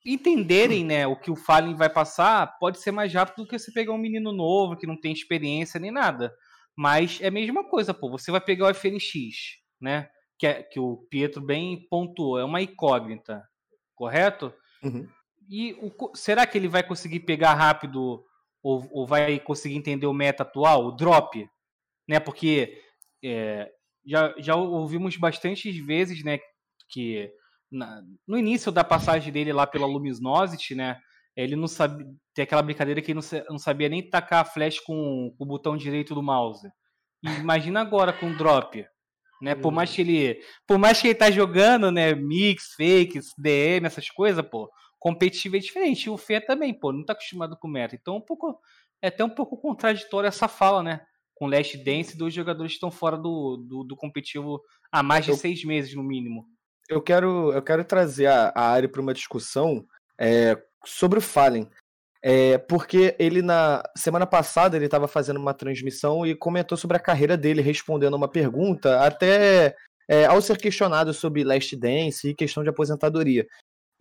entenderem, 0.06 0.86
né, 0.86 1.08
o 1.08 1.16
que 1.16 1.32
o 1.32 1.36
Fallen 1.36 1.74
vai 1.74 1.90
passar, 1.90 2.56
pode 2.60 2.78
ser 2.78 2.92
mais 2.92 3.12
rápido 3.12 3.38
do 3.38 3.48
que 3.48 3.58
você 3.58 3.72
pegar 3.72 3.94
um 3.94 3.98
menino 3.98 4.32
novo 4.32 4.78
que 4.78 4.86
não 4.86 4.96
tem 4.96 5.12
experiência 5.12 5.80
nem 5.80 5.90
nada. 5.90 6.32
Mas 6.78 7.20
é 7.20 7.30
a 7.30 7.32
mesma 7.32 7.68
coisa, 7.68 7.96
pô. 7.96 8.08
Você 8.12 8.30
vai 8.30 8.40
pegar 8.40 8.68
o 8.68 8.74
FNX, 8.74 9.58
né, 9.82 10.08
que, 10.38 10.46
é, 10.46 10.62
que 10.62 10.80
o 10.80 10.98
Pietro 11.10 11.42
bem 11.42 11.88
pontuou, 11.90 12.38
é 12.38 12.46
uma 12.46 12.62
incógnita, 12.62 13.42
correto? 13.96 14.54
Uhum. 14.84 15.08
E 15.50 15.74
o, 15.82 16.16
será 16.16 16.46
que 16.46 16.60
ele 16.60 16.68
vai 16.68 16.84
conseguir 16.84 17.22
pegar 17.22 17.56
rápido 17.56 18.24
ou, 18.64 18.88
ou 18.92 19.08
vai 19.08 19.40
conseguir 19.40 19.76
entender 19.76 20.06
o 20.06 20.14
meta 20.14 20.44
atual, 20.44 20.86
o 20.86 20.92
drop, 20.92 21.48
né? 22.08 22.20
Porque 22.20 22.78
é, 23.24 23.70
já, 24.06 24.34
já 24.38 24.56
ouvimos 24.56 25.16
bastantes 25.18 25.78
vezes, 25.86 26.24
né, 26.24 26.40
que 26.90 27.32
na, 27.72 28.02
no 28.28 28.38
início 28.38 28.72
da 28.72 28.84
passagem 28.84 29.32
dele 29.32 29.54
lá 29.54 29.66
pela 29.66 29.86
Luminosity, 29.86 30.76
né, 30.76 30.98
ele 31.36 31.56
não 31.56 31.68
sabia, 31.68 32.06
tem 32.34 32.44
aquela 32.44 32.62
brincadeira 32.62 33.02
que 33.02 33.12
ele 33.12 33.20
não, 33.20 33.44
não 33.50 33.58
sabia 33.58 33.88
nem 33.88 34.08
tacar 34.08 34.42
a 34.42 34.46
flash 34.46 34.80
com, 34.80 35.34
com, 35.38 35.44
o 35.44 35.48
botão 35.48 35.78
direito 35.78 36.14
do 36.14 36.24
mouse. 36.24 36.68
E 37.24 37.30
imagina 37.30 37.82
agora 37.82 38.12
com 38.12 38.32
o 38.32 38.38
drop, 38.38 38.86
né? 39.42 39.56
Por 39.56 39.72
mais 39.72 39.94
que 39.94 40.02
ele, 40.02 40.40
por 40.68 40.78
mais 40.78 41.00
que 41.02 41.08
ele 41.08 41.16
tá 41.16 41.32
jogando, 41.32 41.92
né, 41.92 42.14
mix, 42.14 42.74
fakes, 42.76 43.28
DM, 43.38 43.86
essas 43.86 44.10
coisas, 44.10 44.46
pô, 44.46 44.70
competitivo 45.02 45.58
é 45.58 45.60
diferente. 45.60 46.06
E 46.06 46.10
o 46.10 46.16
Fê 46.16 46.40
também, 46.40 46.74
pô, 46.74 46.94
não 46.94 47.04
tá 47.04 47.14
acostumado 47.14 47.58
com 47.58 47.68
meta. 47.68 47.96
Então, 47.96 48.18
um 48.18 48.22
pouco, 48.22 48.58
é 49.02 49.08
até 49.08 49.26
um 49.26 49.30
pouco 49.30 49.58
contraditória 49.58 50.28
essa 50.28 50.48
fala, 50.48 50.84
né? 50.84 51.02
Com 51.34 51.48
Last 51.48 51.76
Dance, 51.84 52.16
dois 52.16 52.34
jogadores 52.34 52.74
estão 52.74 52.92
fora 52.92 53.18
do, 53.18 53.58
do, 53.58 53.84
do, 53.84 53.96
competitivo 53.96 54.62
há 54.92 55.02
mais 55.02 55.26
de 55.26 55.32
eu, 55.32 55.36
seis 55.36 55.66
meses, 55.66 55.96
no 55.96 56.04
mínimo. 56.04 56.46
Eu 56.88 57.02
quero, 57.02 57.52
eu 57.52 57.64
quero 57.64 57.84
trazer 57.84 58.28
a, 58.28 58.54
a 58.56 58.62
área 58.62 58.88
para 58.88 59.02
uma 59.02 59.14
discussão 59.14 59.84
é, 60.20 60.56
sobre 60.86 61.18
o 61.18 61.22
Fallen. 61.22 61.68
É, 62.24 62.60
porque 62.60 63.16
ele 63.18 63.42
na 63.42 63.82
semana 63.98 64.28
passada 64.28 64.78
ele 64.78 64.86
estava 64.86 65.08
fazendo 65.08 65.38
uma 65.38 65.56
transmissão 65.56 66.24
e 66.24 66.36
comentou 66.36 66.78
sobre 66.78 66.96
a 66.96 67.00
carreira 67.00 67.36
dele, 67.36 67.64
respondendo 67.64 68.14
uma 68.14 68.28
pergunta, 68.28 69.04
até 69.04 69.76
é, 70.08 70.26
ao 70.26 70.40
ser 70.40 70.60
questionado 70.60 71.12
sobre 71.12 71.44
Last 71.44 71.76
Dance 71.76 72.30
e 72.30 72.36
questão 72.36 72.62
de 72.62 72.70
aposentadoria. 72.70 73.48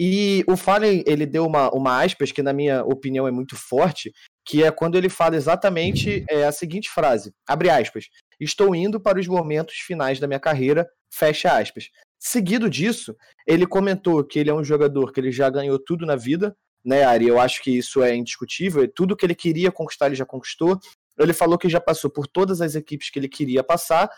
E 0.03 0.43
o 0.49 0.57
Fallen, 0.57 1.05
ele 1.07 1.27
deu 1.27 1.45
uma, 1.45 1.71
uma 1.75 2.03
aspas 2.03 2.33
que, 2.33 2.43
na 2.43 2.55
minha 2.55 2.83
opinião, 2.83 3.29
é 3.29 3.31
muito 3.31 3.55
forte, 3.55 4.11
que 4.47 4.65
é 4.65 4.71
quando 4.71 4.97
ele 4.97 5.11
fala 5.11 5.37
exatamente 5.37 6.25
é, 6.31 6.47
a 6.47 6.53
seguinte 6.53 6.89
frase, 6.89 7.35
abre 7.47 7.69
aspas, 7.69 8.07
estou 8.41 8.75
indo 8.75 8.99
para 8.99 9.21
os 9.21 9.27
momentos 9.27 9.77
finais 9.77 10.19
da 10.19 10.27
minha 10.27 10.41
carreira, 10.41 10.89
fecha 11.13 11.55
aspas. 11.55 11.91
Seguido 12.19 12.71
disso, 12.71 13.15
ele 13.47 13.67
comentou 13.67 14.25
que 14.25 14.39
ele 14.39 14.49
é 14.49 14.55
um 14.55 14.65
jogador 14.65 15.13
que 15.13 15.21
ele 15.21 15.31
já 15.31 15.51
ganhou 15.51 15.79
tudo 15.79 16.07
na 16.07 16.17
vida, 16.17 16.57
né, 16.83 17.05
Ari? 17.05 17.29
Eu 17.29 17.39
acho 17.39 17.63
que 17.63 17.71
isso 17.71 18.03
é 18.03 18.17
indiscutível, 18.17 18.91
tudo 18.95 19.15
que 19.15 19.27
ele 19.27 19.35
queria 19.35 19.71
conquistar 19.71 20.07
ele 20.07 20.15
já 20.15 20.25
conquistou. 20.25 20.79
Ele 21.19 21.35
falou 21.35 21.59
que 21.59 21.69
já 21.69 21.79
passou 21.79 22.11
por 22.11 22.27
todas 22.27 22.63
as 22.63 22.75
equipes 22.75 23.11
que 23.11 23.19
ele 23.19 23.29
queria 23.29 23.63
passar, 23.63 24.11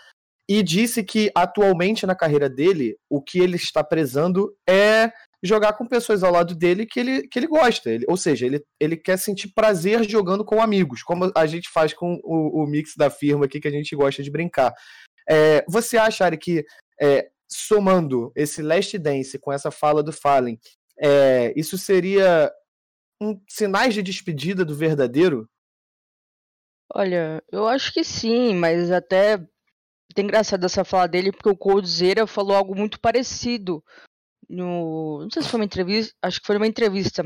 e 0.48 0.62
disse 0.62 1.02
que 1.02 1.30
atualmente 1.34 2.06
na 2.06 2.14
carreira 2.14 2.48
dele, 2.48 2.96
o 3.10 3.20
que 3.20 3.38
ele 3.38 3.56
está 3.56 3.82
prezando 3.82 4.54
é 4.68 5.10
jogar 5.42 5.72
com 5.72 5.87
pessoas 5.87 6.22
ao 6.22 6.32
lado 6.32 6.54
dele 6.54 6.87
que 6.87 7.00
ele, 7.00 7.28
que 7.28 7.38
ele 7.38 7.46
gosta. 7.46 7.90
Ele, 7.90 8.04
ou 8.08 8.16
seja, 8.16 8.46
ele, 8.46 8.64
ele 8.78 8.96
quer 8.96 9.18
sentir 9.18 9.52
prazer 9.52 10.08
jogando 10.08 10.44
com 10.44 10.62
amigos, 10.62 11.02
como 11.02 11.32
a 11.34 11.46
gente 11.46 11.68
faz 11.68 11.92
com 11.92 12.20
o, 12.22 12.62
o 12.62 12.66
mix 12.66 12.94
da 12.96 13.11
firma 13.11 13.46
aqui 13.46 13.61
que 13.61 13.68
a 13.68 13.72
gente 13.72 13.94
gosta 13.96 14.22
de 14.22 14.30
brincar. 14.30 14.72
É, 15.28 15.64
você 15.68 15.96
acha, 15.96 16.25
Ari, 16.25 16.38
que 16.38 16.64
é, 17.00 17.28
somando 17.50 18.32
esse 18.37 18.62
Last 18.62 18.96
Dance 18.99 19.38
com 19.38 19.52
essa 19.52 19.70
fala 19.70 20.02
do 20.02 20.12
Fallen, 20.12 20.58
é, 20.99 21.52
isso 21.56 21.76
seria 21.76 22.52
um, 23.20 23.40
sinais 23.49 23.94
de 23.94 24.02
despedida 24.02 24.64
do 24.64 24.76
verdadeiro? 24.76 25.49
Olha, 26.94 27.42
eu 27.50 27.66
acho 27.66 27.92
que 27.92 28.04
sim, 28.04 28.54
mas 28.54 28.90
até 28.90 29.38
tem 30.14 30.25
engraçado 30.26 30.64
essa 30.64 30.84
fala 30.84 31.08
dele 31.08 31.32
porque 31.32 31.49
o 31.49 31.56
Coldzera 31.56 32.26
falou 32.26 32.54
algo 32.54 32.75
muito 32.75 33.00
parecido 33.00 33.82
no. 34.52 35.21
Não 35.23 35.30
sei 35.30 35.42
se 35.42 35.49
foi 35.49 35.61
uma 35.61 35.64
entrevista. 35.64 36.14
Acho 36.23 36.40
que 36.40 36.47
foi 36.47 36.56
uma 36.56 36.66
entrevista 36.66 37.25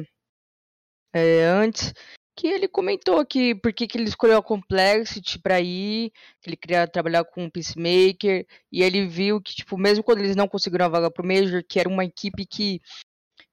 é, 1.13 1.45
antes. 1.45 1.93
Que 2.39 2.49
ele 2.49 2.69
comentou 2.69 3.25
que 3.25 3.55
por 3.55 3.73
que 3.73 3.89
ele 3.95 4.05
escolheu 4.05 4.37
a 4.37 4.43
Complexity 4.43 5.39
para 5.39 5.59
ir, 5.61 6.13
que 6.43 6.51
ele 6.51 6.57
queria 6.57 6.87
trabalhar 6.87 7.25
com 7.25 7.45
um 7.45 7.51
Peacemaker, 7.51 8.47
e 8.71 8.83
ele 8.83 9.07
viu 9.07 9.41
que, 9.41 9.55
tipo, 9.55 9.79
mesmo 9.79 10.05
quando 10.05 10.19
eles 10.19 10.37
não 10.37 10.47
conseguiram 10.47 10.85
a 10.85 10.89
vaga 10.89 11.11
pro 11.11 11.27
Major, 11.27 11.65
que 11.67 11.81
era 11.81 11.89
uma 11.89 12.05
equipe 12.05 12.45
que, 12.45 12.83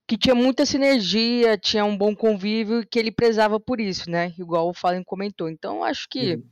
que 0.06 0.18
tinha 0.18 0.36
muita 0.36 0.66
sinergia, 0.66 1.58
tinha 1.58 1.86
um 1.86 1.98
bom 1.98 2.14
convívio, 2.14 2.82
e 2.82 2.86
que 2.86 3.00
ele 3.00 3.12
prezava 3.12 3.58
por 3.58 3.80
isso, 3.80 4.10
né? 4.10 4.34
Igual 4.38 4.68
o 4.70 4.74
Fallen 4.74 5.04
comentou. 5.06 5.50
Então, 5.50 5.82
acho 5.82 6.06
que 6.10 6.36
uhum. 6.36 6.44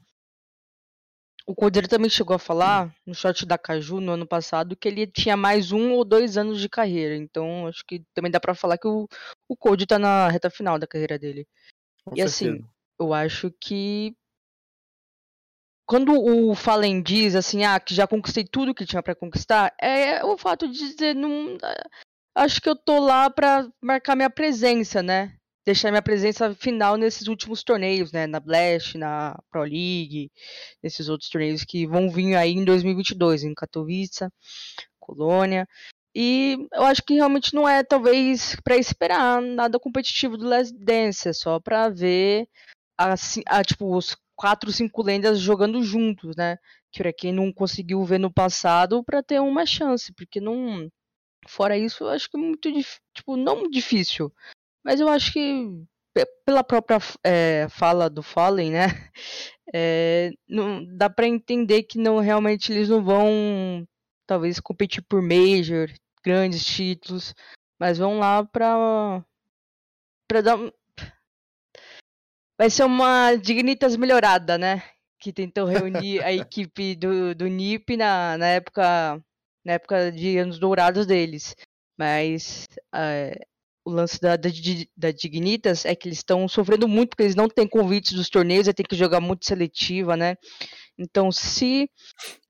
O 1.46 1.56
Cordeiro 1.56 1.88
também 1.88 2.10
chegou 2.10 2.36
a 2.36 2.40
falar 2.40 2.94
no 3.06 3.16
shot 3.16 3.46
da 3.46 3.58
Caju 3.58 4.00
no 4.00 4.14
ano 4.14 4.28
passado 4.28 4.76
que 4.76 4.88
ele 4.88 5.08
tinha 5.08 5.36
mais 5.36 5.72
um 5.72 5.92
ou 5.92 6.06
dois 6.06 6.38
anos 6.38 6.60
de 6.60 6.70
carreira. 6.70 7.16
Então 7.16 7.68
acho 7.68 7.84
que 7.86 8.04
também 8.14 8.32
dá 8.32 8.40
para 8.40 8.56
falar 8.56 8.78
que 8.78 8.88
o, 8.88 9.08
o 9.50 9.58
Code 9.58 9.86
tá 9.86 9.98
na 9.98 10.28
reta 10.28 10.50
final 10.50 10.78
da 10.78 10.88
carreira 10.88 11.18
dele. 11.18 11.48
Com 12.06 12.16
e 12.16 12.22
assim, 12.22 12.46
certeza. 12.46 12.64
assim, 12.64 12.74
eu 13.00 13.14
acho 13.14 13.52
que 13.60 14.16
quando 15.92 16.14
o 16.14 16.56
Fallen 16.56 17.02
diz 17.02 17.36
assim, 17.36 17.66
ah, 17.66 17.78
que 17.78 17.94
já 17.94 18.08
conquistei 18.08 18.46
tudo 18.46 18.74
que 18.74 18.86
tinha 18.86 19.04
para 19.04 19.14
conquistar, 19.14 19.74
é 19.78 20.24
o 20.24 20.38
fato 20.38 20.66
de 20.66 20.78
dizer, 20.78 21.14
não, 21.14 21.58
acho 22.34 22.62
que 22.62 22.70
eu 22.70 22.76
tô 22.78 22.98
lá 23.00 23.30
para 23.30 23.70
marcar 23.82 24.16
minha 24.16 24.30
presença, 24.30 25.04
né? 25.04 25.36
Deixar 25.66 25.92
minha 25.92 26.02
presença 26.02 26.54
final 26.56 26.98
nesses 26.98 27.28
últimos 27.28 27.64
torneios, 27.64 28.12
né? 28.12 28.28
Na 28.28 28.40
Blast, 28.40 28.98
na 28.98 29.38
Pro 29.50 29.62
League, 29.62 30.32
nesses 30.82 31.10
outros 31.10 31.30
torneios 31.30 31.64
que 31.64 31.86
vão 31.86 32.10
vir 32.10 32.36
aí 32.36 32.52
em 32.52 32.66
2022, 32.66 33.44
em 33.44 33.54
Katowice, 33.54 34.28
Colônia. 35.00 35.68
E 36.14 36.58
eu 36.74 36.84
acho 36.84 37.02
que 37.04 37.14
realmente 37.14 37.54
não 37.54 37.68
é, 37.68 37.84
talvez, 37.84 38.56
para 38.64 38.76
esperar 38.76 39.42
nada 39.42 39.80
competitivo 39.80 40.38
do 40.38 40.48
Last 40.48 40.78
Dance, 40.78 41.30
é 41.30 41.34
só 41.34 41.60
para 41.60 41.90
ver 41.90 42.48
a, 42.98 43.16
a, 43.48 43.64
tipo, 43.64 43.96
os 43.96 44.18
quatro, 44.36 44.72
cinco 44.72 45.04
lendas 45.04 45.40
jogando 45.40 45.82
juntos, 45.84 46.36
né? 46.36 46.58
Que 46.92 47.02
para 47.02 47.14
quem 47.14 47.32
não 47.32 47.54
conseguiu 47.54 48.04
ver 48.04 48.20
no 48.20 48.32
passado, 48.34 49.04
para 49.04 49.24
ter 49.24 49.40
uma 49.40 49.66
chance, 49.66 50.14
porque 50.14 50.42
não. 50.42 50.90
Fora 51.48 51.78
isso, 51.78 52.04
eu 52.04 52.10
acho 52.10 52.30
que 52.30 52.38
é 52.38 52.40
muito, 52.40 52.70
tipo, 53.16 53.36
não 53.36 53.68
difícil, 53.70 54.32
mas 54.84 55.00
eu 55.00 55.08
acho 55.08 55.32
que 55.34 55.86
pela 56.46 56.64
própria 56.64 57.00
é, 57.24 57.68
fala 57.70 58.10
do 58.10 58.22
Fallen, 58.22 58.72
né? 58.72 58.86
É, 59.74 60.32
não, 60.50 60.86
dá 60.98 61.10
para 61.10 61.26
entender 61.26 61.84
que 61.84 61.98
não 61.98 62.20
realmente 62.20 62.74
eles 62.74 62.90
não 62.90 63.02
vão 63.02 63.88
talvez 64.28 64.60
competir 64.60 65.02
por 65.02 65.22
major, 65.22 65.90
grandes 66.22 66.66
títulos, 66.66 67.34
mas 67.80 67.98
vão 67.98 68.20
lá 68.20 68.44
para 68.44 69.24
para 70.28 70.42
dar 70.42 70.58
vai 72.58 72.70
ser 72.70 72.84
uma 72.84 73.36
Dignitas 73.36 73.96
melhorada, 73.96 74.58
né? 74.58 74.84
Que 75.18 75.32
tentou 75.32 75.66
reunir 75.66 76.22
a 76.22 76.34
equipe 76.34 76.94
do, 76.96 77.34
do 77.34 77.48
NIP 77.48 77.96
na, 77.96 78.38
na 78.38 78.48
época 78.48 79.24
na 79.64 79.74
época 79.74 80.12
de 80.12 80.38
anos 80.38 80.60
dourados 80.60 81.06
deles. 81.06 81.56
Mas 81.98 82.68
é, 82.94 83.48
o 83.84 83.92
lance 83.92 84.20
da, 84.20 84.36
da, 84.36 84.50
da 84.96 85.12
Dignitas 85.12 85.86
é 85.86 85.96
que 85.96 86.08
eles 86.08 86.20
estão 86.20 86.48
sofrendo 86.48 86.88
muito 86.88 87.10
porque 87.10 87.24
eles 87.24 87.36
não 87.36 87.50
têm 87.50 87.68
convites 87.68 88.14
dos 88.14 88.30
torneios 88.30 88.68
e 88.68 88.74
tem 88.74 88.86
que 88.88 88.96
jogar 88.96 89.20
muito 89.20 89.46
seletiva, 89.46 90.16
né? 90.16 90.36
Então, 90.98 91.32
se 91.32 91.90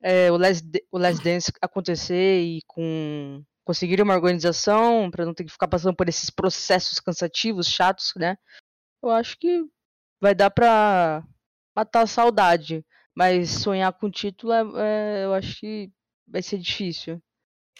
é, 0.03 0.31
o, 0.31 0.37
last, 0.37 0.65
o 0.91 0.97
Last 0.97 1.23
Dance 1.23 1.51
acontecer 1.61 2.41
e 2.41 2.61
com 2.67 3.43
conseguir 3.63 4.01
uma 4.01 4.15
organização 4.15 5.09
para 5.09 5.25
não 5.25 5.33
ter 5.33 5.45
que 5.45 5.51
ficar 5.51 5.67
passando 5.67 5.95
por 5.95 6.09
esses 6.09 6.29
processos 6.29 6.99
cansativos, 6.99 7.67
chatos, 7.67 8.11
né? 8.17 8.35
Eu 9.01 9.09
acho 9.09 9.37
que 9.37 9.63
vai 10.19 10.35
dar 10.35 10.51
para 10.51 11.23
matar 11.75 12.01
a 12.01 12.07
saudade, 12.07 12.85
mas 13.15 13.49
sonhar 13.49 13.93
com 13.93 14.11
título, 14.11 14.51
é, 14.51 14.61
é, 15.21 15.25
eu 15.25 15.33
acho 15.33 15.59
que 15.59 15.91
vai 16.27 16.41
ser 16.41 16.57
difícil. 16.57 17.21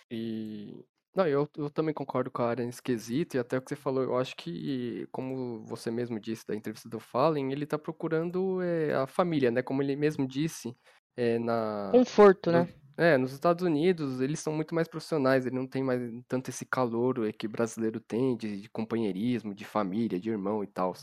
E 0.09 0.85
não, 1.15 1.27
eu, 1.27 1.49
eu 1.57 1.69
também 1.69 1.93
concordo 1.93 2.31
com 2.31 2.41
a 2.41 2.47
área 2.49 2.65
nesse 2.65 2.81
quesito, 2.81 3.35
e 3.35 3.39
até 3.39 3.57
o 3.57 3.61
que 3.61 3.69
você 3.69 3.75
falou, 3.75 4.03
eu 4.03 4.17
acho 4.17 4.35
que, 4.35 5.07
como 5.11 5.65
você 5.65 5.91
mesmo 5.91 6.19
disse 6.19 6.45
da 6.47 6.55
entrevista 6.55 6.87
do 6.87 6.99
Fallen, 6.99 7.51
ele 7.51 7.65
tá 7.65 7.77
procurando 7.77 8.61
é, 8.61 8.93
a 8.95 9.07
família, 9.07 9.51
né? 9.51 9.61
Como 9.61 9.81
ele 9.81 9.95
mesmo 9.95 10.27
disse, 10.27 10.75
é, 11.17 11.37
na... 11.39 11.91
Conforto, 11.91 12.51
no- 12.51 12.57
né? 12.59 12.73
É, 12.97 13.17
nos 13.17 13.31
Estados 13.33 13.63
Unidos 13.63 14.21
eles 14.21 14.39
são 14.39 14.53
muito 14.53 14.75
mais 14.75 14.87
profissionais, 14.87 15.45
ele 15.45 15.55
não 15.55 15.65
tem 15.65 15.81
mais 15.81 16.01
tanto 16.27 16.49
esse 16.49 16.65
calor 16.65 17.27
é, 17.27 17.31
que 17.31 17.47
brasileiro 17.47 17.99
tem 17.99 18.37
de, 18.37 18.61
de 18.61 18.69
companheirismo, 18.69 19.55
de 19.55 19.65
família, 19.65 20.19
de 20.19 20.29
irmão 20.29 20.63
e 20.63 20.67
tal. 20.67 20.93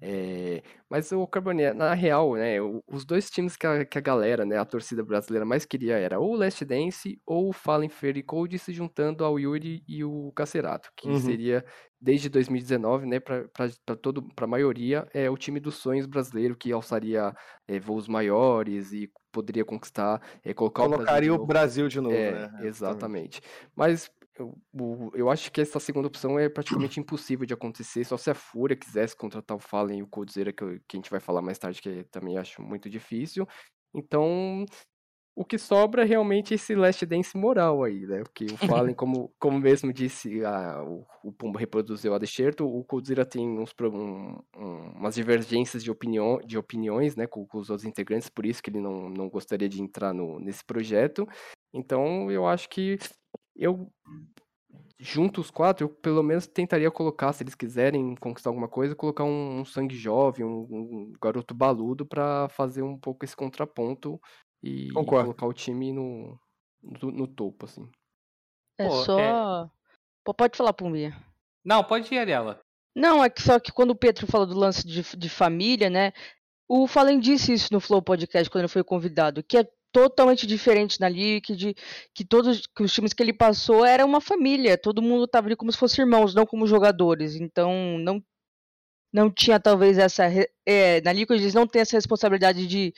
É, 0.00 0.62
mas 0.88 1.10
o 1.10 1.26
Carboné, 1.26 1.72
na 1.72 1.92
real, 1.92 2.34
né, 2.34 2.56
os 2.86 3.04
dois 3.04 3.28
times 3.30 3.56
que 3.56 3.66
a, 3.66 3.84
que 3.84 3.98
a 3.98 4.00
galera, 4.00 4.44
né, 4.44 4.56
a 4.56 4.64
torcida 4.64 5.04
brasileira 5.04 5.44
mais 5.44 5.64
queria 5.64 5.96
era 5.96 6.20
ou 6.20 6.32
o 6.32 6.36
Last 6.36 6.64
Dance 6.64 7.20
ou 7.26 7.48
o 7.48 7.52
Fallen 7.52 7.88
Fury 7.88 8.22
Code 8.22 8.58
se 8.58 8.72
juntando 8.72 9.24
ao 9.24 9.38
Yuri 9.38 9.82
e 9.88 10.04
o 10.04 10.30
Cacerato, 10.32 10.90
que 10.96 11.08
Uhum. 11.08 11.18
seria 11.18 11.64
desde 12.00 12.28
2019, 12.28 13.06
né, 13.06 13.18
para 13.18 13.48
todo, 14.00 14.22
para 14.34 14.44
a 14.44 14.48
maioria 14.48 15.08
é 15.12 15.28
o 15.28 15.36
time 15.36 15.58
dos 15.58 15.74
sonhos 15.76 16.06
brasileiro 16.06 16.56
que 16.56 16.70
alçaria 16.70 17.34
é, 17.66 17.80
voos 17.80 18.06
maiores 18.06 18.92
e 18.92 19.10
poderia 19.32 19.64
conquistar, 19.64 20.22
é, 20.44 20.54
colocar 20.54 20.84
o 20.84 20.88
Brasil 20.88 21.06
Colocaria 21.06 21.34
o 21.34 21.46
Brasil 21.46 21.88
de 21.88 22.00
novo, 22.00 22.14
é, 22.14 22.32
né? 22.32 22.60
exatamente. 22.62 23.40
Mas 23.74 24.10
eu, 24.38 25.10
eu 25.14 25.30
acho 25.30 25.50
que 25.52 25.60
essa 25.60 25.80
segunda 25.80 26.08
opção 26.08 26.38
é 26.38 26.48
praticamente 26.48 27.00
impossível 27.00 27.44
de 27.46 27.54
acontecer, 27.54 28.04
só 28.04 28.16
se 28.16 28.30
a 28.30 28.34
Fúria 28.34 28.76
quisesse 28.76 29.16
contratar 29.16 29.56
o 29.56 29.60
Fallen 29.60 29.98
e 29.98 30.02
o 30.02 30.06
Coldzera, 30.06 30.52
que, 30.52 30.62
eu- 30.62 30.78
que 30.88 30.96
a 30.96 30.98
gente 30.98 31.10
vai 31.10 31.20
falar 31.20 31.42
mais 31.42 31.58
tarde, 31.58 31.80
que 31.82 31.88
eu 31.88 32.04
também 32.04 32.36
acho 32.38 32.62
muito 32.62 32.88
difícil. 32.88 33.46
Então, 33.94 34.64
o 35.36 35.44
que 35.44 35.56
sobra 35.56 36.02
é 36.02 36.04
realmente 36.04 36.52
esse 36.54 36.74
Last 36.74 37.06
Dance 37.06 37.36
moral 37.36 37.84
aí, 37.84 38.04
né? 38.06 38.22
Porque 38.24 38.46
o 38.46 38.56
Fallen, 38.56 38.94
como, 38.96 39.32
como 39.38 39.58
mesmo 39.58 39.92
disse, 39.92 40.44
a, 40.44 40.82
o, 40.82 41.06
o 41.22 41.32
Pumba 41.32 41.60
reproduziu 41.60 42.12
a 42.12 42.18
Desherto, 42.18 42.66
o 42.66 42.84
Coldzera 42.84 43.24
tem 43.24 43.48
uns, 43.48 43.72
um- 43.80 44.38
um- 44.56 44.90
umas 44.96 45.14
divergências 45.14 45.82
de, 45.84 45.90
opinião, 45.90 46.38
de 46.44 46.58
opiniões, 46.58 47.14
né, 47.14 47.26
com, 47.26 47.46
com 47.46 47.58
os 47.58 47.70
outros 47.70 47.86
integrantes, 47.86 48.28
por 48.28 48.44
isso 48.44 48.60
que 48.62 48.68
ele 48.70 48.80
não, 48.80 49.08
não 49.08 49.28
gostaria 49.28 49.68
de 49.68 49.80
entrar 49.80 50.12
no, 50.12 50.40
nesse 50.40 50.64
projeto. 50.64 51.26
Então, 51.72 52.30
eu 52.30 52.46
acho 52.46 52.68
que 52.68 52.98
eu 53.58 53.92
junto 55.00 55.40
os 55.40 55.50
quatro, 55.50 55.84
eu 55.84 55.88
pelo 55.88 56.22
menos 56.22 56.46
tentaria 56.46 56.90
colocar, 56.90 57.32
se 57.32 57.42
eles 57.42 57.54
quiserem 57.54 58.16
conquistar 58.16 58.50
alguma 58.50 58.68
coisa, 58.68 58.96
colocar 58.96 59.24
um, 59.24 59.60
um 59.60 59.64
sangue 59.64 59.96
jovem, 59.96 60.44
um, 60.44 60.66
um 60.70 61.12
garoto 61.22 61.54
baludo 61.54 62.04
pra 62.04 62.48
fazer 62.48 62.82
um 62.82 62.98
pouco 62.98 63.24
esse 63.24 63.36
contraponto 63.36 64.20
e, 64.62 64.88
e 64.88 64.92
Concordo. 64.92 65.26
colocar 65.26 65.46
o 65.46 65.52
time 65.52 65.92
no, 65.92 66.38
no, 66.82 67.12
no 67.12 67.26
topo, 67.26 67.66
assim. 67.66 67.88
É 68.76 68.88
Pô, 68.88 68.94
só. 69.04 69.70
Pô, 70.24 70.34
pode 70.34 70.56
falar, 70.56 70.72
Pumbinha. 70.72 71.16
Não, 71.64 71.84
pode 71.84 72.12
ir, 72.12 72.18
Ariela. 72.18 72.60
Não, 72.94 73.22
é 73.22 73.30
que 73.30 73.42
só 73.42 73.60
que 73.60 73.72
quando 73.72 73.90
o 73.90 73.96
Pedro 73.96 74.26
falou 74.26 74.46
do 74.46 74.58
lance 74.58 74.86
de, 74.86 75.02
de 75.16 75.28
família, 75.28 75.88
né? 75.88 76.12
O 76.68 76.86
Fallen 76.86 77.18
disse 77.18 77.52
isso 77.52 77.72
no 77.72 77.80
Flow 77.80 78.02
Podcast 78.02 78.50
quando 78.50 78.62
ele 78.64 78.72
foi 78.72 78.84
convidado, 78.84 79.42
que 79.42 79.58
é 79.58 79.68
totalmente 79.92 80.46
diferente 80.46 81.00
na 81.00 81.08
Liquid, 81.08 81.74
que 82.14 82.24
todos 82.24 82.66
que 82.66 82.82
os 82.82 82.92
times 82.92 83.12
que 83.12 83.22
ele 83.22 83.32
passou 83.32 83.84
era 83.84 84.04
uma 84.04 84.20
família, 84.20 84.78
todo 84.78 85.02
mundo 85.02 85.26
tava 85.26 85.48
ali 85.48 85.56
como 85.56 85.72
se 85.72 85.78
fossem 85.78 86.04
irmãos, 86.04 86.34
não 86.34 86.46
como 86.46 86.66
jogadores. 86.66 87.34
Então 87.34 87.98
não 87.98 88.22
não 89.12 89.30
tinha 89.30 89.58
talvez 89.58 89.98
essa 89.98 90.24
é, 90.66 91.00
na 91.00 91.12
Liquid 91.12 91.40
eles 91.40 91.54
não 91.54 91.66
têm 91.66 91.82
essa 91.82 91.96
responsabilidade 91.96 92.66
de 92.66 92.92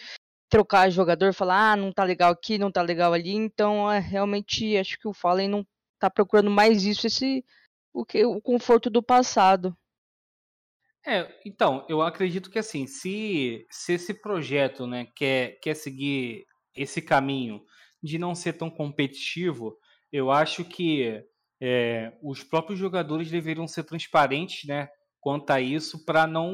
trocar 0.51 0.91
jogador, 0.91 1.33
falar 1.33 1.73
ah, 1.73 1.77
não 1.77 1.93
tá 1.93 2.03
legal 2.03 2.33
aqui, 2.33 2.59
não 2.59 2.73
tá 2.73 2.83
legal 2.83 3.13
ali. 3.13 3.31
Então, 3.31 3.91
é, 3.91 4.01
realmente 4.01 4.77
acho 4.77 4.99
que 4.99 5.07
o 5.07 5.15
Fallen 5.15 5.49
não 5.49 5.65
tá 5.99 6.11
procurando 6.11 6.51
mais 6.51 6.85
isso 6.85 7.07
esse 7.07 7.45
o 7.93 8.05
que 8.05 8.25
o 8.25 8.41
conforto 8.41 8.91
do 8.91 9.03
passado. 9.03 9.77
É, 11.07 11.33
então, 11.47 11.87
eu 11.89 12.03
acredito 12.03 12.51
que 12.51 12.59
assim, 12.59 12.87
se, 12.87 13.67
se 13.71 13.95
esse 13.95 14.13
projeto, 14.13 14.87
né, 14.87 15.07
quer, 15.17 15.59
quer 15.61 15.75
seguir 15.75 16.45
esse 16.75 17.03
caminho 17.03 17.63
de 18.03 18.19
não 18.19 18.35
ser 18.35 18.55
tão 18.55 18.71
competitivo, 18.71 19.77
eu 20.13 20.31
acho 20.31 20.65
que 20.65 21.23
é, 21.61 22.13
os 22.23 22.43
próprios 22.43 22.79
jogadores 22.79 23.31
deveriam 23.31 23.69
ser 23.69 23.85
transparentes, 23.85 24.67
né, 24.67 24.89
quanto 25.21 25.51
a 25.51 25.61
isso, 25.61 26.05
para 26.05 26.27
não, 26.27 26.53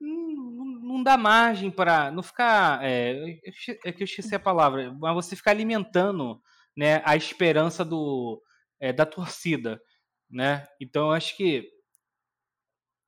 não 0.00 0.58
não 0.88 1.02
dar 1.02 1.18
margem 1.18 1.70
para 1.70 2.10
não 2.10 2.22
ficar, 2.22 2.82
é, 2.82 3.38
é 3.84 3.92
que 3.92 4.02
eu 4.02 4.04
esqueci 4.04 4.34
a 4.34 4.40
palavra, 4.40 4.92
mas 4.98 5.14
você 5.14 5.36
ficar 5.36 5.50
alimentando, 5.50 6.40
né, 6.76 7.02
a 7.04 7.14
esperança 7.14 7.84
do 7.84 8.42
é, 8.80 8.92
da 8.92 9.04
torcida, 9.06 9.80
né? 10.30 10.66
Então, 10.80 11.06
eu 11.06 11.12
acho 11.12 11.36
que 11.36 11.68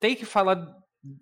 tem 0.00 0.16
que 0.16 0.24
falar. 0.24 0.66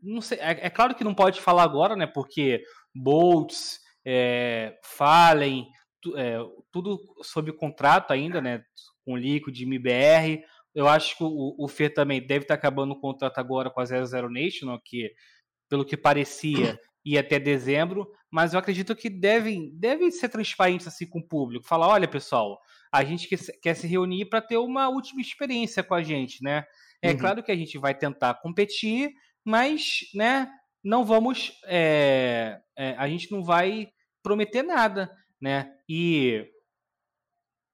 Não 0.03 0.21
sei, 0.21 0.39
é, 0.39 0.67
é 0.67 0.71
claro 0.71 0.95
que 0.95 1.05
não 1.05 1.15
pode 1.15 1.41
falar 1.41 1.63
agora, 1.63 1.97
né? 1.97 2.07
Porque 2.07 2.63
Bolts, 2.95 3.81
é, 4.11 4.79
Fallen, 4.83 5.67
tu- 6.01 6.17
é, 6.17 6.39
tudo 6.73 6.99
sob 7.23 7.53
contrato 7.53 8.11
ainda, 8.13 8.41
né? 8.41 8.63
Com 9.05 9.17
Liquid, 9.17 9.61
MBR. 9.61 10.43
Eu 10.75 10.89
acho 10.89 11.17
que 11.17 11.25
o, 11.25 11.55
o 11.59 11.69
Fer 11.69 11.93
também 11.93 12.27
deve 12.27 12.45
estar 12.45 12.55
acabando 12.55 12.93
o 12.93 13.01
contrato 13.01 13.39
agora 13.39 13.69
com 13.69 13.81
a 13.81 13.85
00 13.85 14.31
Nation, 14.31 14.79
que, 14.83 15.13
pelo 15.69 15.85
que 15.85 15.97
parecia, 15.97 16.79
ia 17.05 17.21
até 17.21 17.39
dezembro. 17.39 18.11
Mas 18.31 18.55
eu 18.55 18.59
acredito 18.61 18.97
que 18.97 19.11
devem, 19.11 19.71
devem 19.75 20.11
ser 20.11 20.29
transparentes 20.31 20.87
assim 20.87 21.07
com 21.07 21.19
o 21.19 21.27
público. 21.27 21.67
Falar, 21.67 21.89
olha, 21.89 22.09
pessoal, 22.09 22.59
a 22.93 23.05
gente 23.05 23.29
quer, 23.29 23.39
se- 23.39 23.61
quer 23.61 23.75
se 23.75 23.87
reunir 23.87 24.25
para 24.27 24.41
ter 24.41 24.57
uma 24.57 24.89
última 24.89 25.21
experiência 25.21 25.83
com 25.83 25.95
a 25.95 26.03
gente, 26.03 26.43
né? 26.43 26.65
É 27.03 27.11
Uhum. 27.13 27.19
claro 27.19 27.43
que 27.43 27.53
a 27.53 27.57
gente 27.57 27.77
vai 27.79 27.95
tentar 27.95 28.35
competir, 28.41 29.11
mas, 29.45 30.01
né, 30.15 30.49
não 30.85 31.05
vamos, 31.05 31.53
é, 31.67 32.59
é, 32.77 32.95
a 32.99 33.09
gente 33.09 33.31
não 33.33 33.43
vai 33.43 33.89
prometer 34.29 34.63
nada, 34.63 35.11
né? 35.41 35.73
E 35.89 36.47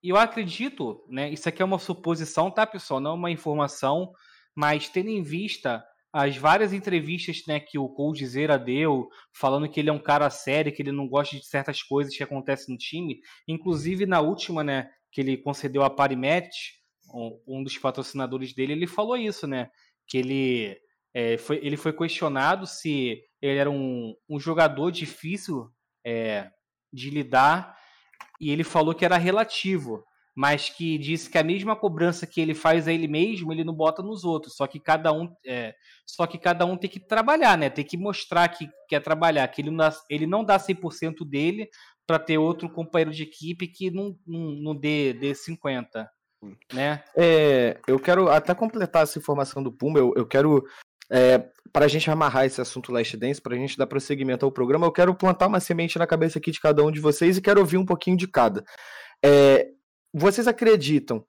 eu 0.02 0.16
acredito, 0.16 1.04
né, 1.08 1.30
isso 1.30 1.48
aqui 1.48 1.60
é 1.60 1.64
uma 1.64 1.78
suposição, 1.80 2.48
tá, 2.50 2.64
pessoal? 2.66 3.00
Não 3.00 3.12
é 3.12 3.14
uma 3.14 3.30
informação, 3.30 4.12
mas 4.54 4.88
tendo 4.88 5.08
em 5.08 5.22
vista 5.22 5.84
as 6.12 6.36
várias 6.36 6.72
entrevistas, 6.72 7.42
né, 7.48 7.58
que 7.58 7.76
o 7.76 7.88
Coldzera 7.88 8.56
deu, 8.56 9.08
falando 9.32 9.68
que 9.68 9.80
ele 9.80 9.90
é 9.90 9.92
um 9.92 9.98
cara 9.98 10.30
sério, 10.30 10.72
que 10.72 10.80
ele 10.80 10.92
não 10.92 11.08
gosta 11.08 11.36
de 11.36 11.44
certas 11.44 11.82
coisas 11.82 12.16
que 12.16 12.22
acontecem 12.22 12.72
no 12.72 12.78
time, 12.78 13.18
inclusive 13.48 14.06
na 14.06 14.20
última, 14.20 14.62
né, 14.62 14.88
que 15.10 15.20
ele 15.20 15.36
concedeu 15.36 15.82
a 15.82 15.90
Parimatch, 15.90 16.54
um- 17.12 17.40
um 17.48 17.62
dos 17.64 17.76
patrocinadores 17.78 18.54
dele, 18.54 18.74
ele 18.74 18.86
falou 18.86 19.16
isso, 19.16 19.46
né? 19.46 19.70
Que 20.06 20.18
ele, 20.18 20.78
é, 21.12 21.36
foi, 21.36 21.58
ele 21.64 21.76
foi 21.76 21.92
questionado 21.92 22.64
se 22.66 23.20
ele 23.42 23.58
era 23.58 23.70
um, 23.70 24.14
um 24.28 24.38
jogador 24.38 24.90
difícil 24.92 25.68
é, 26.04 26.50
de 26.92 27.10
lidar 27.10 27.76
e 28.40 28.50
ele 28.50 28.64
falou 28.64 28.94
que 28.94 29.04
era 29.04 29.16
relativo, 29.16 30.04
mas 30.34 30.68
que 30.68 30.98
disse 30.98 31.30
que 31.30 31.38
a 31.38 31.44
mesma 31.44 31.76
cobrança 31.76 32.26
que 32.26 32.40
ele 32.40 32.54
faz 32.54 32.88
a 32.88 32.92
ele 32.92 33.06
mesmo, 33.06 33.52
ele 33.52 33.62
não 33.62 33.72
bota 33.72 34.02
nos 34.02 34.24
outros. 34.24 34.56
Só 34.56 34.66
que 34.66 34.80
cada 34.80 35.12
um, 35.12 35.32
é, 35.46 35.74
só 36.04 36.26
que 36.26 36.38
cada 36.38 36.66
um 36.66 36.76
tem 36.76 36.90
que 36.90 36.98
trabalhar, 36.98 37.56
né? 37.56 37.70
Tem 37.70 37.84
que 37.84 37.96
mostrar 37.96 38.48
que 38.48 38.68
quer 38.88 39.00
trabalhar, 39.00 39.46
que 39.48 39.62
ele 39.62 39.70
não 39.70 39.76
dá, 39.76 39.96
ele 40.10 40.26
não 40.26 40.44
dá 40.44 40.58
100% 40.58 41.24
dele 41.24 41.68
para 42.06 42.18
ter 42.18 42.36
outro 42.36 42.68
companheiro 42.68 43.12
de 43.12 43.22
equipe 43.22 43.68
que 43.68 43.90
não, 43.90 44.18
não, 44.26 44.50
não 44.50 44.74
dê, 44.74 45.12
dê 45.12 45.34
50, 45.34 46.10
né? 46.72 47.02
É, 47.16 47.78
eu 47.86 47.98
quero 47.98 48.28
até 48.28 48.54
completar 48.54 49.04
essa 49.04 49.18
informação 49.18 49.62
do 49.62 49.72
Puma, 49.72 49.98
eu, 49.98 50.12
eu 50.16 50.26
quero, 50.26 50.64
é, 51.10 51.44
para 51.72 51.86
a 51.86 51.88
gente 51.88 52.10
amarrar 52.10 52.44
esse 52.46 52.60
assunto 52.60 52.92
Last 52.92 53.16
Dance, 53.16 53.40
para 53.40 53.54
a 53.54 53.58
gente 53.58 53.76
dar 53.76 53.86
prosseguimento 53.86 54.44
ao 54.44 54.52
programa, 54.52 54.86
eu 54.86 54.92
quero 54.92 55.14
plantar 55.14 55.46
uma 55.46 55.60
semente 55.60 55.98
na 55.98 56.06
cabeça 56.06 56.38
aqui 56.38 56.50
de 56.50 56.60
cada 56.60 56.84
um 56.84 56.90
de 56.90 57.00
vocês 57.00 57.36
e 57.36 57.42
quero 57.42 57.60
ouvir 57.60 57.76
um 57.76 57.84
pouquinho 57.84 58.16
de 58.16 58.28
cada. 58.28 58.64
É, 59.24 59.68
vocês 60.12 60.46
acreditam 60.46 61.24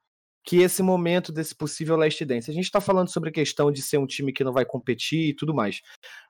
que 0.46 0.58
esse 0.58 0.80
momento 0.80 1.32
desse 1.32 1.52
possível 1.52 1.96
Last 1.96 2.24
Dance, 2.24 2.48
a 2.48 2.54
gente 2.54 2.66
está 2.66 2.80
falando 2.80 3.10
sobre 3.10 3.30
a 3.30 3.32
questão 3.32 3.72
de 3.72 3.82
ser 3.82 3.98
um 3.98 4.06
time 4.06 4.32
que 4.32 4.44
não 4.44 4.52
vai 4.52 4.64
competir 4.64 5.30
e 5.30 5.34
tudo 5.34 5.52
mais, 5.52 5.80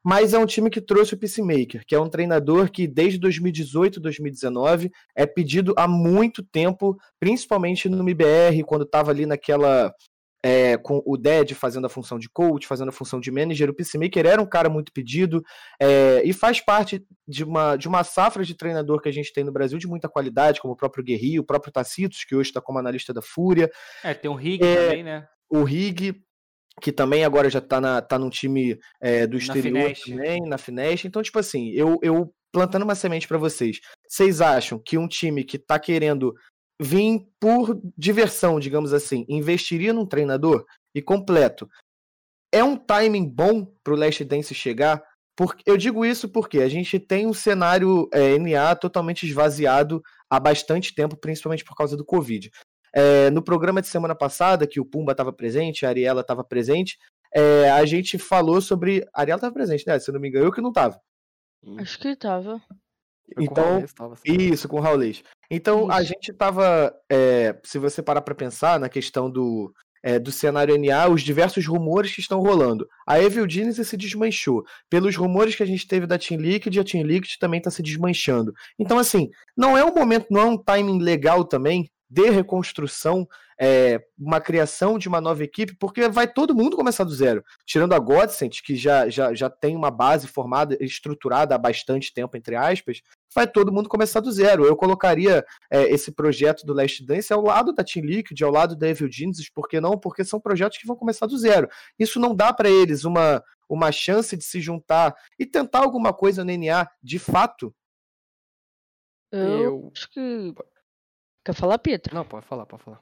mas 0.02 0.32
é 0.32 0.38
um 0.38 0.46
time 0.46 0.70
que 0.70 0.80
trouxe 0.80 1.12
o 1.12 1.18
Peacemaker, 1.18 1.84
que 1.86 1.94
é 1.94 2.00
um 2.00 2.08
treinador 2.08 2.70
que 2.70 2.86
desde 2.86 3.18
2018, 3.18 4.00
2019 4.00 4.90
é 5.14 5.26
pedido 5.26 5.74
há 5.76 5.86
muito 5.86 6.42
tempo, 6.42 6.96
principalmente 7.20 7.90
no 7.90 8.00
MBR, 8.00 8.64
quando 8.64 8.84
estava 8.84 9.10
ali 9.10 9.26
naquela 9.26 9.92
é, 10.46 10.76
com 10.76 11.02
o 11.04 11.16
Ded 11.16 11.56
fazendo 11.56 11.86
a 11.86 11.90
função 11.90 12.20
de 12.20 12.30
coach, 12.30 12.68
fazendo 12.68 12.90
a 12.90 12.92
função 12.92 13.18
de 13.18 13.32
manager. 13.32 13.68
O 13.68 13.74
Peacemaker 13.74 14.24
era 14.24 14.40
um 14.40 14.46
cara 14.46 14.68
muito 14.68 14.92
pedido 14.92 15.42
é, 15.82 16.22
e 16.24 16.32
faz 16.32 16.60
parte 16.60 17.04
de 17.26 17.42
uma, 17.42 17.74
de 17.74 17.88
uma 17.88 18.04
safra 18.04 18.44
de 18.44 18.54
treinador 18.54 19.02
que 19.02 19.08
a 19.08 19.12
gente 19.12 19.32
tem 19.32 19.42
no 19.42 19.50
Brasil 19.50 19.76
de 19.76 19.88
muita 19.88 20.08
qualidade, 20.08 20.60
como 20.60 20.74
o 20.74 20.76
próprio 20.76 21.02
Guerri, 21.02 21.40
o 21.40 21.44
próprio 21.44 21.72
Tacitos, 21.72 22.22
que 22.24 22.36
hoje 22.36 22.50
está 22.50 22.60
como 22.60 22.78
analista 22.78 23.12
da 23.12 23.20
Fúria. 23.20 23.68
É, 24.04 24.14
tem 24.14 24.30
o 24.30 24.34
Rig 24.34 24.64
é, 24.64 24.76
também, 24.76 25.02
né? 25.02 25.26
O 25.50 25.64
Rig, 25.64 26.14
que 26.80 26.92
também 26.92 27.24
agora 27.24 27.50
já 27.50 27.60
tá, 27.60 27.80
na, 27.80 28.00
tá 28.00 28.16
num 28.16 28.30
time 28.30 28.78
é, 29.00 29.26
do 29.26 29.36
exterior 29.36 29.94
também, 30.06 30.42
na 30.42 30.58
Fineste. 30.58 31.08
Então, 31.08 31.22
tipo 31.22 31.40
assim, 31.40 31.70
eu, 31.70 31.98
eu 32.02 32.32
plantando 32.52 32.84
uma 32.84 32.94
semente 32.94 33.26
para 33.26 33.36
vocês, 33.36 33.80
vocês 34.08 34.40
acham 34.40 34.78
que 34.78 34.96
um 34.96 35.08
time 35.08 35.42
que 35.42 35.58
tá 35.58 35.76
querendo 35.76 36.32
vir 36.80 37.26
por 37.40 37.80
diversão, 37.96 38.60
digamos 38.60 38.92
assim, 38.92 39.24
investiria 39.28 39.92
num 39.92 40.06
treinador 40.06 40.64
e 40.94 41.00
completo, 41.00 41.68
é 42.52 42.62
um 42.62 42.76
timing 42.76 43.28
bom 43.28 43.66
pro 43.82 43.96
Last 43.96 44.24
Dance 44.24 44.54
chegar? 44.54 45.02
Porque, 45.36 45.62
eu 45.66 45.76
digo 45.76 46.04
isso 46.04 46.28
porque 46.28 46.60
a 46.60 46.68
gente 46.68 46.98
tem 46.98 47.26
um 47.26 47.34
cenário 47.34 48.08
é, 48.12 48.38
NA 48.38 48.74
totalmente 48.74 49.26
esvaziado 49.26 50.02
há 50.30 50.40
bastante 50.40 50.94
tempo, 50.94 51.16
principalmente 51.16 51.64
por 51.64 51.76
causa 51.76 51.96
do 51.96 52.04
Covid. 52.04 52.50
É, 52.94 53.28
no 53.30 53.42
programa 53.42 53.82
de 53.82 53.88
semana 53.88 54.14
passada, 54.14 54.66
que 54.66 54.80
o 54.80 54.86
Pumba 54.86 55.12
estava 55.12 55.30
presente, 55.30 55.84
a 55.84 55.90
Ariela 55.90 56.22
estava 56.22 56.42
presente, 56.42 56.96
é, 57.34 57.70
a 57.70 57.84
gente 57.84 58.16
falou 58.16 58.62
sobre. 58.62 59.06
A 59.14 59.20
Ariela 59.20 59.36
estava 59.36 59.52
presente, 59.52 59.86
né? 59.86 59.98
Se 59.98 60.08
eu 60.08 60.14
não 60.14 60.20
me 60.20 60.28
engano, 60.28 60.46
eu 60.46 60.52
que 60.52 60.62
não 60.62 60.70
estava. 60.70 60.98
Acho 61.78 61.98
que 61.98 62.08
estava. 62.08 62.62
Então, 63.38 63.82
com 63.82 64.14
isso, 64.24 64.68
com 64.68 64.76
o 64.76 64.80
Raulês. 64.80 65.22
Então, 65.50 65.82
isso. 65.82 65.92
a 65.92 66.02
gente 66.02 66.30
estava. 66.30 66.92
É, 67.10 67.56
se 67.64 67.78
você 67.78 68.02
parar 68.02 68.22
para 68.22 68.34
pensar 68.34 68.80
na 68.80 68.88
questão 68.88 69.30
do, 69.30 69.72
é, 70.06 70.20
do 70.20 70.30
cenário 70.30 70.76
NA, 70.78 71.08
os 71.08 71.22
diversos 71.22 71.66
rumores 71.66 72.14
que 72.14 72.20
estão 72.20 72.40
rolando. 72.40 72.88
A 73.04 73.20
Evil 73.20 73.48
Genesis 73.48 73.88
se 73.88 73.96
desmanchou. 73.96 74.64
Pelos 74.88 75.16
rumores 75.16 75.56
que 75.56 75.64
a 75.64 75.66
gente 75.66 75.86
teve 75.86 76.06
da 76.06 76.16
Team 76.16 76.40
Liquid, 76.40 76.78
a 76.78 76.84
Team 76.84 77.04
Liquid 77.04 77.36
também 77.40 77.58
está 77.58 77.72
se 77.72 77.82
desmanchando. 77.82 78.54
Então, 78.78 78.98
assim, 78.98 79.28
não 79.56 79.76
é 79.76 79.84
um 79.84 79.92
momento, 79.92 80.26
não 80.30 80.40
é 80.40 80.44
um 80.44 80.56
timing 80.56 81.00
legal 81.00 81.44
também 81.44 81.90
de 82.08 82.30
reconstrução, 82.30 83.26
é, 83.60 84.00
uma 84.16 84.40
criação 84.40 84.96
de 84.96 85.08
uma 85.08 85.20
nova 85.20 85.42
equipe, 85.42 85.74
porque 85.76 86.08
vai 86.08 86.28
todo 86.28 86.54
mundo 86.54 86.76
começar 86.76 87.02
do 87.02 87.12
zero. 87.12 87.42
Tirando 87.64 87.94
a 87.94 87.98
Godsent, 87.98 88.60
que 88.62 88.76
já, 88.76 89.08
já, 89.08 89.34
já 89.34 89.50
tem 89.50 89.74
uma 89.74 89.90
base 89.90 90.28
formada, 90.28 90.76
estruturada 90.80 91.54
há 91.54 91.58
bastante 91.58 92.14
tempo, 92.14 92.36
entre 92.36 92.54
aspas, 92.54 93.00
vai 93.34 93.46
todo 93.46 93.72
mundo 93.72 93.88
começar 93.88 94.20
do 94.20 94.30
zero. 94.32 94.64
Eu 94.64 94.76
colocaria 94.76 95.44
é, 95.70 95.82
esse 95.84 96.12
projeto 96.12 96.64
do 96.64 96.72
Last 96.72 97.04
Dance 97.04 97.32
ao 97.32 97.42
lado 97.42 97.72
da 97.72 97.84
Team 97.84 98.04
Liquid, 98.04 98.40
ao 98.42 98.50
lado 98.50 98.76
da 98.76 98.88
Evil 98.88 99.10
Genesis, 99.10 99.50
por 99.50 99.68
que 99.68 99.80
não? 99.80 99.98
Porque 99.98 100.24
são 100.24 100.40
projetos 100.40 100.78
que 100.78 100.86
vão 100.86 100.96
começar 100.96 101.26
do 101.26 101.38
zero. 101.38 101.68
Isso 101.98 102.18
não 102.18 102.34
dá 102.34 102.52
para 102.52 102.70
eles 102.70 103.04
uma, 103.04 103.42
uma 103.68 103.92
chance 103.92 104.36
de 104.36 104.44
se 104.44 104.60
juntar 104.60 105.14
e 105.38 105.46
tentar 105.46 105.80
alguma 105.80 106.12
coisa 106.12 106.44
no 106.44 106.56
NA 106.56 106.88
de 107.02 107.18
fato? 107.18 107.74
Eu, 109.32 109.62
eu... 109.62 109.92
acho 109.94 110.08
que 110.10 110.54
Quer 111.46 111.54
falar, 111.54 111.78
Pietro? 111.78 112.12
Não, 112.12 112.24
pode 112.24 112.44
falar, 112.44 112.66
pode 112.66 112.82
falar. 112.82 113.00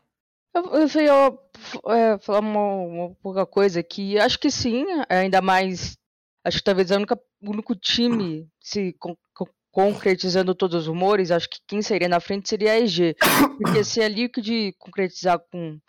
Eu, 0.55 0.65
eu 0.75 0.87
sei, 0.87 1.09
eu, 1.09 1.41
é, 1.91 2.19
falar 2.19 2.41
uma, 2.41 2.75
uma 2.75 3.15
pouca 3.15 3.47
coisa 3.47 3.83
que 3.83 4.19
acho 4.19 4.39
que 4.39 4.51
sim, 4.51 4.85
ainda 5.09 5.41
mais. 5.41 5.97
Acho 6.45 6.59
que 6.59 6.65
talvez 6.65 6.91
o 6.91 6.97
único 7.41 7.75
time 7.75 8.47
se 8.61 8.95
concretizando 9.75 10.55
todos 10.55 10.83
os 10.83 10.87
rumores, 10.87 11.33
acho 11.33 11.51
que 11.51 11.59
quem 11.67 11.83
seria 11.83 12.09
na 12.09 12.21
frente 12.21 12.49
seria 12.49 12.73
a 12.73 12.79
EG. 12.79 13.17
Porque 13.59 13.83
se 13.83 14.01
é 14.01 14.09
líquido 14.09 14.49
concretizar 14.79 15.41
com, 15.51 15.81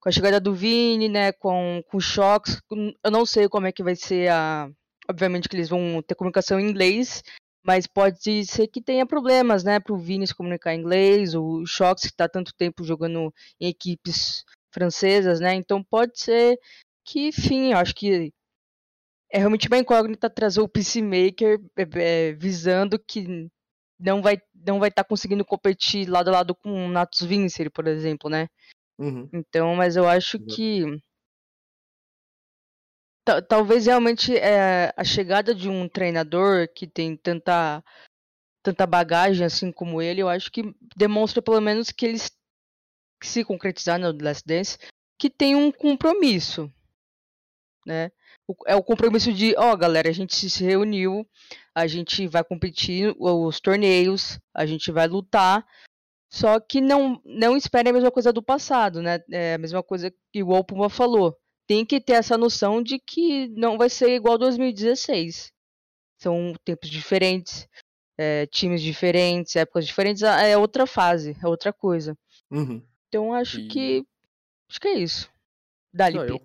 com 0.00 0.08
a 0.08 0.10
chegada 0.10 0.40
do 0.40 0.54
Vini, 0.54 1.10
né, 1.10 1.30
com, 1.32 1.82
com 1.90 2.00
choques, 2.00 2.58
eu 3.04 3.10
não 3.10 3.26
sei 3.26 3.46
como 3.46 3.66
é 3.66 3.72
que 3.72 3.82
vai 3.82 3.94
ser 3.94 4.30
a. 4.30 4.70
Obviamente 5.10 5.46
que 5.46 5.56
eles 5.56 5.68
vão 5.68 6.02
ter 6.02 6.14
comunicação 6.14 6.58
em 6.58 6.68
inglês, 6.68 7.22
mas 7.62 7.86
pode 7.86 8.46
ser 8.46 8.66
que 8.66 8.80
tenha 8.80 9.06
problemas, 9.06 9.62
né, 9.62 9.78
para 9.78 9.94
o 9.94 9.98
Vini 9.98 10.26
se 10.26 10.34
comunicar 10.34 10.74
em 10.74 10.80
inglês, 10.80 11.34
o 11.34 11.64
Shox 11.66 12.02
que 12.02 12.08
está 12.08 12.28
tanto 12.28 12.52
tempo 12.54 12.84
jogando 12.84 13.32
em 13.60 13.68
equipes 13.68 14.44
francesas, 14.70 15.40
né, 15.40 15.54
então 15.54 15.82
pode 15.82 16.20
ser 16.20 16.58
que, 17.06 17.28
enfim, 17.28 17.72
acho 17.72 17.94
que 17.94 18.32
é 19.30 19.38
realmente 19.38 19.68
uma 19.68 19.78
incógnita 19.78 20.30
trazer 20.30 20.60
o 20.60 20.68
Peacemaker 20.68 21.60
é, 21.76 22.28
é, 22.28 22.32
visando 22.32 22.98
que 22.98 23.50
não 23.98 24.22
vai 24.22 24.40
não 24.54 24.78
vai 24.78 24.88
estar 24.88 25.04
tá 25.04 25.08
conseguindo 25.08 25.44
competir 25.44 26.08
lado 26.08 26.28
a 26.28 26.32
lado 26.32 26.54
com 26.54 26.86
o 26.86 26.88
Natus 26.88 27.22
Vincer, 27.22 27.70
por 27.70 27.86
exemplo, 27.86 28.28
né? 28.30 28.48
Uhum. 28.98 29.28
Então, 29.32 29.74
mas 29.76 29.96
eu 29.96 30.08
acho 30.08 30.38
que 30.38 30.84
talvez 33.48 33.86
realmente 33.86 34.36
é, 34.36 34.92
a 34.96 35.04
chegada 35.04 35.54
de 35.54 35.68
um 35.68 35.88
treinador 35.88 36.66
que 36.74 36.86
tem 36.86 37.16
tanta 37.16 37.84
tanta 38.62 38.86
bagagem 38.86 39.46
assim 39.46 39.70
como 39.70 40.02
ele, 40.02 40.20
eu 40.20 40.28
acho 40.28 40.50
que 40.50 40.74
demonstra 40.96 41.40
pelo 41.40 41.60
menos 41.60 41.90
que 41.90 42.04
eles 42.04 42.30
se 43.22 43.44
concretizar 43.44 43.98
no 43.98 44.12
Last 44.22 44.46
Dance, 44.46 44.78
que 45.18 45.28
tem 45.28 45.56
um 45.56 45.72
compromisso, 45.72 46.72
né? 47.86 48.10
É 48.66 48.74
o 48.74 48.82
compromisso 48.82 49.32
de, 49.32 49.54
ó, 49.56 49.72
oh, 49.72 49.76
galera, 49.76 50.08
a 50.08 50.12
gente 50.12 50.48
se 50.48 50.64
reuniu, 50.64 51.26
a 51.74 51.86
gente 51.86 52.26
vai 52.26 52.42
competir 52.42 53.14
os 53.18 53.60
torneios, 53.60 54.38
a 54.54 54.64
gente 54.64 54.90
vai 54.90 55.06
lutar, 55.06 55.66
só 56.30 56.60
que 56.60 56.80
não 56.80 57.20
não 57.24 57.56
espere 57.56 57.88
a 57.88 57.92
mesma 57.92 58.10
coisa 58.10 58.32
do 58.32 58.42
passado, 58.42 59.02
né? 59.02 59.22
É 59.30 59.54
a 59.54 59.58
mesma 59.58 59.82
coisa 59.82 60.12
que 60.32 60.42
o 60.42 60.50
Opuma 60.50 60.90
falou 60.90 61.36
tem 61.68 61.84
que 61.84 62.00
ter 62.00 62.14
essa 62.14 62.38
noção 62.38 62.82
de 62.82 62.98
que 62.98 63.48
não 63.48 63.76
vai 63.76 63.90
ser 63.90 64.14
igual 64.14 64.38
2016. 64.38 65.52
São 66.16 66.54
tempos 66.64 66.88
diferentes, 66.88 67.68
é, 68.16 68.46
times 68.46 68.80
diferentes, 68.80 69.54
épocas 69.54 69.86
diferentes, 69.86 70.22
é 70.22 70.56
outra 70.56 70.86
fase, 70.86 71.36
é 71.42 71.46
outra 71.46 71.72
coisa. 71.72 72.16
Uhum. 72.50 72.82
Então 73.06 73.34
acho 73.34 73.60
e... 73.60 73.68
que. 73.68 74.06
Acho 74.68 74.80
que 74.80 74.88
é 74.88 74.98
isso. 74.98 75.30
Dali, 75.92 76.16
não, 76.16 76.24
eu, 76.24 76.40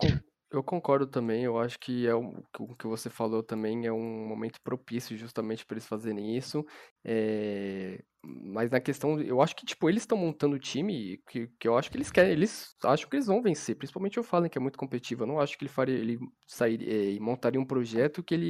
eu, 0.53 0.63
concordo 0.63 1.07
também, 1.07 1.43
eu 1.43 1.57
acho 1.57 1.77
que 1.79 2.07
é 2.07 2.15
o, 2.15 2.43
que 2.77 2.87
você 2.87 3.09
falou 3.09 3.43
também 3.43 3.85
é 3.85 3.91
um 3.91 4.27
momento 4.27 4.61
propício 4.61 5.17
justamente 5.17 5.65
para 5.65 5.75
eles 5.75 5.87
fazerem 5.87 6.37
isso. 6.37 6.65
É, 7.03 8.01
mas 8.23 8.71
na 8.71 8.79
questão, 8.79 9.19
eu 9.19 9.41
acho 9.41 9.55
que, 9.55 9.65
tipo, 9.65 9.89
eles 9.89 10.03
estão 10.03 10.17
montando 10.17 10.55
o 10.55 10.59
time 10.59 11.21
que, 11.27 11.47
que 11.59 11.67
eu 11.67 11.77
acho 11.77 11.91
que 11.91 11.97
eles 11.97 12.09
querem, 12.09 12.31
eles 12.31 12.73
acham 12.83 13.09
que 13.09 13.15
eles 13.17 13.27
vão 13.27 13.41
vencer. 13.41 13.75
Principalmente 13.75 14.19
o 14.19 14.23
Fallen, 14.23 14.49
que 14.49 14.57
é 14.57 14.61
muito 14.61 14.77
competitivo. 14.77 15.23
Eu 15.23 15.27
não 15.27 15.39
acho 15.39 15.57
que 15.57 15.65
ele 15.65 15.71
faria, 15.71 15.95
ele 15.95 16.17
sairia, 16.47 17.15
é, 17.15 17.19
montaria 17.19 17.59
um 17.59 17.65
projeto 17.65 18.23
que 18.23 18.33
ele, 18.33 18.49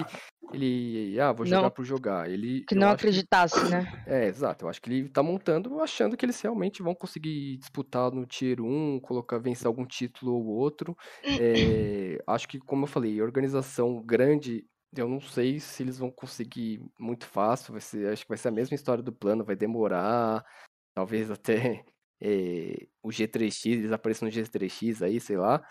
ele, 0.51 1.19
ah, 1.19 1.31
vou 1.31 1.45
jogar 1.45 1.61
não, 1.61 1.71
por 1.71 1.85
jogar. 1.85 2.29
Ele, 2.29 2.65
que 2.65 2.75
não 2.75 2.89
acreditasse, 2.89 3.59
que, 3.59 3.69
né? 3.69 4.03
É, 4.05 4.27
exato. 4.27 4.65
Eu 4.65 4.69
acho 4.69 4.81
que 4.81 4.89
ele 4.89 5.09
tá 5.09 5.23
montando 5.23 5.79
achando 5.79 6.17
que 6.17 6.25
eles 6.25 6.39
realmente 6.41 6.83
vão 6.83 6.93
conseguir 6.93 7.57
disputar 7.57 8.11
no 8.11 8.25
Tier 8.25 8.61
1, 8.61 8.99
colocar, 8.99 9.37
vencer 9.37 9.67
algum 9.67 9.85
título 9.85 10.33
ou 10.33 10.45
outro. 10.45 10.97
É, 11.23 12.21
acho 12.27 12.47
que, 12.47 12.59
como 12.59 12.83
eu 12.83 12.87
falei, 12.87 13.21
organização 13.21 14.01
grande 14.01 14.65
eu 14.95 15.07
não 15.07 15.19
sei 15.19 15.59
se 15.59 15.81
eles 15.81 15.97
vão 15.97 16.11
conseguir 16.11 16.81
muito 16.99 17.25
fácil. 17.25 17.71
Vai 17.71 17.81
ser, 17.81 18.11
acho 18.11 18.23
que 18.23 18.29
vai 18.29 18.37
ser 18.37 18.49
a 18.49 18.51
mesma 18.51 18.75
história 18.75 19.03
do 19.03 19.11
plano, 19.11 19.43
vai 19.43 19.55
demorar. 19.55 20.45
Talvez 20.93 21.31
até 21.31 21.83
é, 22.21 22.87
o 23.01 23.09
G3X, 23.09 23.71
eles 23.71 23.91
apareçam 23.91 24.27
no 24.27 24.33
G3X 24.33 25.01
aí, 25.01 25.19
sei 25.19 25.37
lá. 25.37 25.65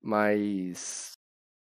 Mas 0.00 1.12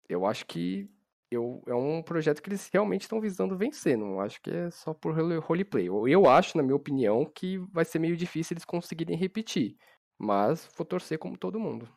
eu 0.09 0.27
acho 0.27 0.47
que 0.47 0.91
eu, 1.31 1.63
é 1.67 1.75
um 1.75 2.03
projeto 2.03 2.43
que 2.43 2.49
eles 2.49 2.69
realmente 2.73 3.03
estão 3.03 3.21
visando 3.21 3.57
vencer. 3.57 3.97
Não 3.97 4.21
acho 4.21 4.41
que 4.43 4.51
é 4.51 4.71
só 4.71 4.93
por 4.93 5.15
roleplay. 5.41 5.87
Eu, 5.87 6.29
acho, 6.29 6.57
na 6.57 6.63
minha 6.63 6.75
opinião, 6.75 7.25
que 7.25 7.59
vai 7.73 7.85
ser 7.85 7.99
meio 7.99 8.17
difícil 8.17 8.55
eles 8.55 8.65
conseguirem 8.65 9.17
repetir. 9.17 9.77
Mas 10.19 10.69
vou 10.77 10.85
torcer 10.85 11.19
como 11.19 11.39
todo 11.39 11.61
mundo. 11.61 11.89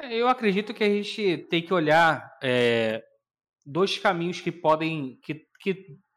É, 0.00 0.14
eu 0.14 0.28
acredito 0.28 0.74
que 0.74 0.84
a 0.84 0.88
gente 0.88 1.38
tem 1.50 1.64
que 1.64 1.72
olhar 1.74 2.30
é, 2.42 3.02
dois 3.66 3.98
caminhos 3.98 4.40
que 4.40 4.52
podem 4.52 5.18
que 5.22 5.46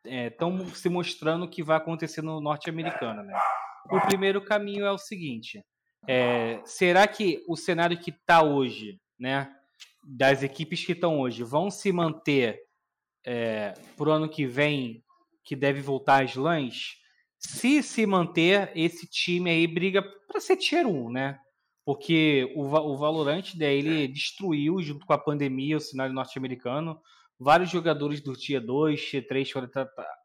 estão 0.06 0.62
é, 0.62 0.66
se 0.76 0.90
mostrando 0.90 1.50
que 1.50 1.64
vai 1.64 1.78
acontecer 1.78 2.22
no 2.22 2.40
norte-americano, 2.40 3.24
né? 3.24 3.34
O 3.92 4.00
primeiro 4.02 4.44
caminho 4.44 4.86
é 4.86 4.92
o 4.92 4.98
seguinte: 4.98 5.64
é, 6.08 6.62
será 6.66 7.08
que 7.08 7.44
o 7.48 7.56
cenário 7.56 8.00
que 8.00 8.12
está 8.12 8.44
hoje, 8.44 9.00
né, 9.20 9.52
das 10.04 10.44
equipes 10.44 10.86
que 10.86 10.94
estão 10.94 11.20
hoje, 11.20 11.44
vão 11.44 11.70
se 11.70 11.92
manter 11.92 12.60
é, 13.26 13.74
para 13.96 14.10
o 14.10 14.12
ano 14.12 14.30
que 14.30 14.46
vem, 14.46 15.04
que 15.44 15.56
deve 15.56 15.82
voltar 15.82 16.24
às 16.24 16.36
lãs? 16.36 16.96
Se 17.38 17.82
se 17.82 18.06
manter, 18.06 18.72
esse 18.76 19.08
time 19.08 19.50
aí 19.50 19.68
briga 19.68 20.04
para 20.28 20.40
ser 20.40 20.58
tier 20.58 20.86
1, 20.86 21.12
né? 21.12 21.40
Porque 21.84 22.52
o, 22.56 22.62
o 22.64 22.98
Valorant, 22.98 23.56
daí, 23.56 23.80
ele 23.80 24.08
destruiu, 24.08 24.82
junto 24.82 25.06
com 25.06 25.14
a 25.14 25.18
pandemia, 25.18 25.78
o 25.78 25.82
cenário 25.82 26.14
norte-americano 26.14 27.00
vários 27.42 27.72
jogadores 27.72 28.22
do 28.22 28.34
Tier 28.34 28.64
2, 28.64 29.04
Tier 29.04 29.28
3 29.28 29.50
foram 29.50 29.68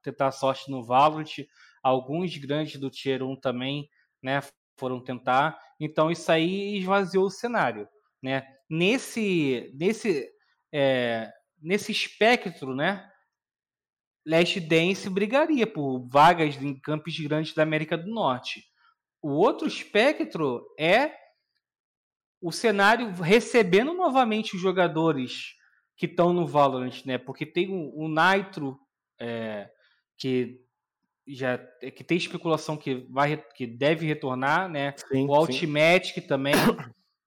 tentar, 0.03 0.31
sorte 0.33 0.71
no 0.71 0.85
Valorant, 0.85 1.47
alguns 1.83 2.37
grandes 2.37 2.79
do 2.79 2.91
Tier 2.91 3.23
1 3.23 3.37
também 3.37 3.89
né, 4.23 4.41
foram 4.79 5.03
tentar, 5.03 5.59
então 5.81 6.11
isso 6.11 6.31
aí 6.31 6.77
esvaziou 6.77 7.25
o 7.25 7.31
cenário. 7.31 7.89
né? 8.23 8.47
Nesse, 8.69 9.73
nesse, 9.75 10.29
é, 10.73 11.31
nesse 11.61 11.93
espectro, 11.93 12.75
né? 12.75 13.09
Last 14.27 14.59
Dance 14.61 15.09
brigaria 15.09 15.67
por 15.67 16.01
vagas 16.09 16.61
em 16.61 16.79
campos 16.79 17.19
grandes 17.21 17.55
da 17.55 17.63
América 17.63 17.97
do 17.97 18.11
Norte. 18.11 18.65
O 19.23 19.31
outro 19.31 19.69
espectro 19.69 20.67
é 20.79 21.13
o 22.41 22.51
cenário 22.51 23.11
recebendo 23.13 23.95
novamente 23.95 24.57
os 24.57 24.61
jogadores 24.61 25.55
que 25.97 26.07
estão 26.07 26.33
no 26.33 26.47
Valorant, 26.47 27.05
né? 27.05 27.19
Porque 27.19 27.47
tem 27.47 27.71
o, 27.71 27.93
o 27.97 28.09
Nitro, 28.09 28.79
é, 29.19 29.71
que 30.19 30.61
já 31.27 31.59
que 31.59 32.05
tem 32.05 32.17
especulação 32.17 32.77
que 32.77 33.07
vai 33.11 33.37
que 33.55 33.67
deve 33.67 34.07
retornar, 34.07 34.69
né? 34.69 34.95
Sim, 34.97 35.27
o 35.27 35.39
Ultimate 35.39 36.21
também 36.21 36.55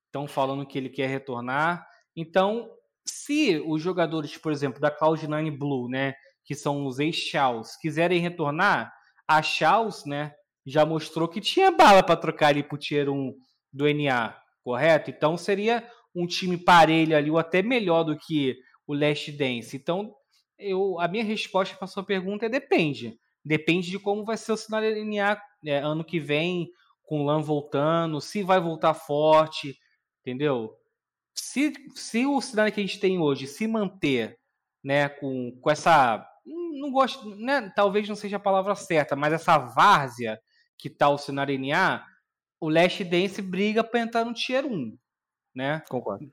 estão 0.10 0.28
falando 0.28 0.65
que 0.65 0.78
ele 0.78 0.89
quer 0.89 1.08
retornar. 1.08 1.88
Então, 2.15 2.69
se 3.06 3.62
os 3.65 3.82
jogadores, 3.82 4.36
por 4.38 4.52
exemplo, 4.52 4.82
da 4.82 4.91
Cloud9 4.91 5.58
Blue, 5.58 5.88
né, 5.88 6.13
que 6.43 6.56
são 6.56 6.86
os 6.86 7.00
ex-Chaos, 7.00 7.76
quiserem 7.78 8.19
retornar, 8.19 8.91
a 9.28 9.41
Chaos, 9.41 10.06
né, 10.06 10.34
já 10.65 10.86
mostrou 10.86 11.28
que 11.28 11.39
tinha 11.39 11.72
bala 11.72 12.04
para 12.04 12.17
trocar 12.17 12.48
ali 12.48 12.63
pro 12.63 12.78
Tier 12.78 13.10
1 13.10 13.34
do 13.72 13.86
NA, 13.93 14.36
correto? 14.63 15.10
Então 15.10 15.38
seria 15.38 15.88
um 16.13 16.26
time 16.26 16.58
parelho 16.58 17.15
ali, 17.15 17.30
ou 17.30 17.38
até 17.38 17.62
melhor 17.62 18.04
do 18.04 18.17
que 18.17 18.56
o 18.88 18.93
Last 18.93 19.32
Dance. 19.32 19.78
Então, 19.78 20.13
eu, 20.58 21.00
a 21.00 21.08
minha 21.08 21.24
resposta 21.24 21.76
para 21.76 21.88
sua 21.88 22.04
pergunta 22.04 22.48
é 22.48 22.50
depende. 22.50 23.17
Depende 23.45 23.89
de 23.89 24.00
como 24.00 24.26
vai 24.26 24.36
ser 24.36 24.52
o 24.52 24.58
cenário 24.58 25.06
NA 25.06 25.39
é, 25.65 25.78
ano 25.78 26.04
que 26.04 26.19
vem, 26.19 26.67
com 27.04 27.22
o 27.22 27.26
LAN 27.26 27.41
voltando, 27.41 28.19
se 28.19 28.43
vai 28.43 28.60
voltar 28.60 28.93
forte, 28.93 29.76
entendeu? 30.21 30.75
Se, 31.36 31.73
se 31.95 32.25
o 32.25 32.41
cenário 32.41 32.73
que 32.73 32.79
a 32.79 32.86
gente 32.86 32.99
tem 32.99 33.19
hoje 33.19 33.47
se 33.47 33.67
manter 33.67 34.38
né, 34.84 35.10
com, 35.10 35.58
com 35.62 35.69
essa. 35.69 36.25
Não 36.45 36.91
gosto, 36.91 37.36
né, 37.36 37.71
talvez 37.75 38.08
não 38.08 38.15
seja 38.15 38.38
a 38.38 38.39
palavra 38.39 38.73
certa, 38.75 39.15
mas 39.15 39.34
essa 39.34 39.58
várzea 39.58 40.39
que 40.77 40.89
tá 40.89 41.10
o 41.10 41.17
cenário 41.17 41.60
NA, 41.60 42.05
o 42.60 42.69
Last 42.69 43.03
Dance 43.03 43.41
briga 43.41 43.84
para 43.84 43.99
entrar 43.99 44.25
no 44.25 44.34
Tier 44.34 44.65
1. 44.65 44.97
Né? 45.53 45.84
Concordo. 45.89 46.32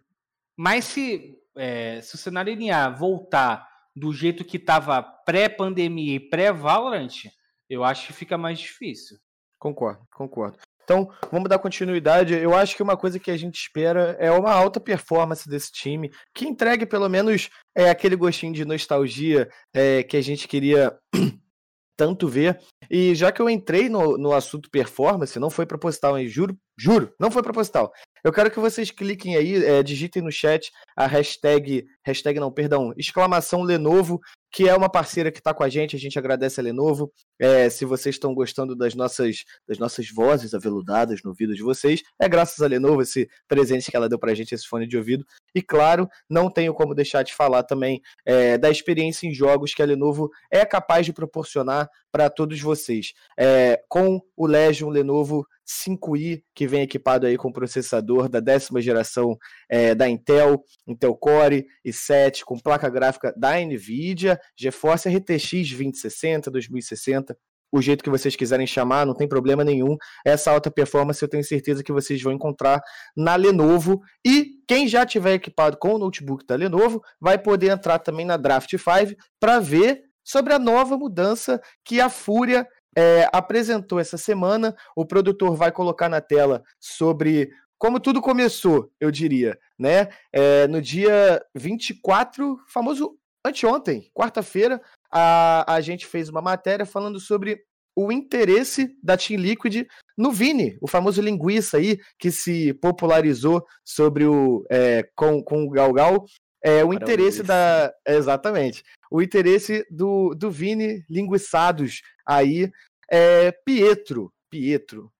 Mas 0.56 0.84
se, 0.84 1.36
é, 1.56 2.00
se 2.00 2.14
o 2.14 2.18
cenário 2.18 2.56
NA 2.56 2.88
voltar 2.90 3.68
do 3.94 4.12
jeito 4.12 4.44
que 4.44 4.56
estava 4.56 5.02
pré-pandemia 5.02 6.16
e 6.16 6.20
pré-Valorant, 6.20 7.24
eu 7.68 7.82
acho 7.82 8.06
que 8.06 8.12
fica 8.12 8.38
mais 8.38 8.58
difícil. 8.58 9.18
Concordo, 9.58 10.06
concordo. 10.12 10.58
Então, 10.86 11.10
vamos 11.32 11.48
dar 11.48 11.58
continuidade. 11.58 12.32
Eu 12.32 12.54
acho 12.54 12.76
que 12.76 12.82
uma 12.82 12.96
coisa 12.96 13.18
que 13.18 13.32
a 13.32 13.36
gente 13.36 13.56
espera 13.56 14.16
é 14.20 14.30
uma 14.30 14.52
alta 14.52 14.78
performance 14.78 15.48
desse 15.48 15.72
time, 15.72 16.12
que 16.32 16.46
entregue 16.46 16.86
pelo 16.86 17.08
menos 17.08 17.50
é, 17.76 17.90
aquele 17.90 18.14
gostinho 18.14 18.52
de 18.52 18.64
nostalgia 18.64 19.48
é, 19.74 20.04
que 20.04 20.16
a 20.16 20.20
gente 20.22 20.46
queria 20.46 20.96
tanto 21.98 22.28
ver. 22.28 22.60
E 22.88 23.16
já 23.16 23.32
que 23.32 23.42
eu 23.42 23.50
entrei 23.50 23.88
no, 23.88 24.16
no 24.16 24.32
assunto 24.32 24.70
performance, 24.70 25.40
não 25.40 25.50
foi 25.50 25.66
proposital, 25.66 26.16
hein? 26.16 26.28
Juro, 26.28 26.56
juro, 26.78 27.12
não 27.18 27.32
foi 27.32 27.42
proposital. 27.42 27.92
Eu 28.22 28.32
quero 28.32 28.48
que 28.50 28.60
vocês 28.60 28.92
cliquem 28.92 29.34
aí, 29.34 29.64
é, 29.64 29.82
digitem 29.82 30.22
no 30.22 30.30
chat 30.30 30.70
a 30.96 31.08
hashtag, 31.08 31.84
hashtag 32.04 32.38
não, 32.38 32.52
perdão, 32.52 32.92
exclamação 32.96 33.62
Lenovo, 33.62 34.20
que 34.56 34.66
é 34.66 34.74
uma 34.74 34.88
parceira 34.88 35.30
que 35.30 35.36
está 35.36 35.52
com 35.52 35.62
a 35.62 35.68
gente, 35.68 35.96
a 35.96 35.98
gente 35.98 36.18
agradece 36.18 36.58
a 36.58 36.62
Lenovo. 36.62 37.12
É, 37.38 37.68
se 37.68 37.84
vocês 37.84 38.14
estão 38.14 38.32
gostando 38.32 38.74
das 38.74 38.94
nossas, 38.94 39.44
das 39.68 39.78
nossas 39.78 40.10
vozes 40.10 40.54
aveludadas 40.54 41.20
no 41.22 41.28
ouvido 41.28 41.54
de 41.54 41.62
vocês, 41.62 42.02
é 42.18 42.26
graças 42.26 42.62
a 42.62 42.66
Lenovo 42.66 43.02
esse 43.02 43.28
presente 43.46 43.90
que 43.90 43.96
ela 43.98 44.08
deu 44.08 44.18
para 44.18 44.32
a 44.32 44.34
gente, 44.34 44.54
esse 44.54 44.66
fone 44.66 44.88
de 44.88 44.96
ouvido. 44.96 45.26
E 45.54 45.60
claro, 45.60 46.08
não 46.26 46.50
tenho 46.50 46.72
como 46.72 46.94
deixar 46.94 47.22
de 47.22 47.34
falar 47.34 47.64
também 47.64 48.00
é, 48.24 48.56
da 48.56 48.70
experiência 48.70 49.26
em 49.26 49.34
jogos 49.34 49.74
que 49.74 49.82
a 49.82 49.84
Lenovo 49.84 50.30
é 50.50 50.64
capaz 50.64 51.04
de 51.04 51.12
proporcionar 51.12 51.90
para 52.10 52.30
todos 52.30 52.58
vocês. 52.58 53.12
É, 53.38 53.78
com 53.90 54.22
o 54.34 54.46
Legion 54.46 54.88
Lenovo 54.88 55.46
5i, 55.66 56.42
que 56.54 56.66
vem 56.66 56.82
equipado 56.82 57.26
aí 57.26 57.36
com 57.36 57.52
processador 57.52 58.28
da 58.28 58.40
décima 58.40 58.80
geração 58.80 59.36
é, 59.68 59.94
da 59.94 60.08
Intel, 60.08 60.62
Intel 60.86 61.14
Core 61.16 61.66
i7, 61.84 62.44
com 62.44 62.58
placa 62.58 62.88
gráfica 62.88 63.34
da 63.36 63.58
NVIDIA, 63.60 64.38
GeForce 64.56 65.08
RTX 65.08 65.50
2060, 65.70 66.50
2060, 66.50 67.36
o 67.72 67.82
jeito 67.82 68.02
que 68.02 68.10
vocês 68.10 68.36
quiserem 68.36 68.66
chamar, 68.66 69.04
não 69.04 69.14
tem 69.14 69.28
problema 69.28 69.64
nenhum. 69.64 69.96
Essa 70.24 70.50
alta 70.50 70.70
performance 70.70 71.20
eu 71.20 71.28
tenho 71.28 71.44
certeza 71.44 71.82
que 71.82 71.92
vocês 71.92 72.22
vão 72.22 72.32
encontrar 72.32 72.80
na 73.16 73.34
Lenovo. 73.34 74.00
E 74.24 74.60
quem 74.68 74.86
já 74.86 75.04
tiver 75.04 75.34
equipado 75.34 75.76
com 75.76 75.94
o 75.94 75.98
notebook 75.98 76.46
da 76.46 76.54
Lenovo 76.54 77.02
vai 77.20 77.38
poder 77.38 77.70
entrar 77.70 77.98
também 77.98 78.24
na 78.24 78.36
Draft 78.36 78.70
5 78.70 79.20
para 79.40 79.58
ver 79.58 80.04
sobre 80.24 80.52
a 80.52 80.58
nova 80.58 80.96
mudança 80.96 81.60
que 81.84 82.00
a 82.00 82.08
Fúria 82.08 82.66
é, 82.96 83.28
apresentou 83.32 84.00
essa 84.00 84.16
semana. 84.16 84.74
O 84.96 85.04
produtor 85.04 85.54
vai 85.54 85.70
colocar 85.70 86.08
na 86.08 86.20
tela 86.20 86.62
sobre 86.80 87.50
como 87.78 88.00
tudo 88.00 88.22
começou, 88.22 88.90
eu 88.98 89.10
diria, 89.10 89.58
né? 89.78 90.08
É, 90.32 90.66
no 90.66 90.80
dia 90.80 91.44
24, 91.54 92.58
famoso 92.66 93.18
anteontem, 93.44 94.10
quarta-feira, 94.14 94.80
a, 95.12 95.74
a 95.74 95.80
gente 95.80 96.06
fez 96.06 96.30
uma 96.30 96.40
matéria 96.40 96.86
falando 96.86 97.20
sobre 97.20 97.62
o 97.94 98.10
interesse 98.10 98.94
da 99.02 99.16
Team 99.16 99.40
Liquid 99.40 99.86
no 100.16 100.32
Vini, 100.32 100.76
o 100.80 100.88
famoso 100.88 101.20
linguiça 101.20 101.76
aí, 101.78 101.98
que 102.18 102.30
se 102.30 102.74
popularizou 102.74 103.64
sobre 103.84 104.26
o 104.26 104.64
é, 104.70 105.08
com, 105.14 105.42
com 105.42 105.64
o 105.64 105.70
Galgal. 105.70 106.24
É, 106.64 106.84
o 106.84 106.92
interesse 106.92 107.42
da. 107.42 107.92
Exatamente. 108.06 108.82
O 109.10 109.22
interesse 109.22 109.86
do, 109.90 110.34
do 110.34 110.50
Vini 110.50 111.04
linguiçados 111.08 112.02
aí 112.26 112.70
é 113.10 113.52
Pietro. 113.52 114.32
Pietro. 114.50 115.12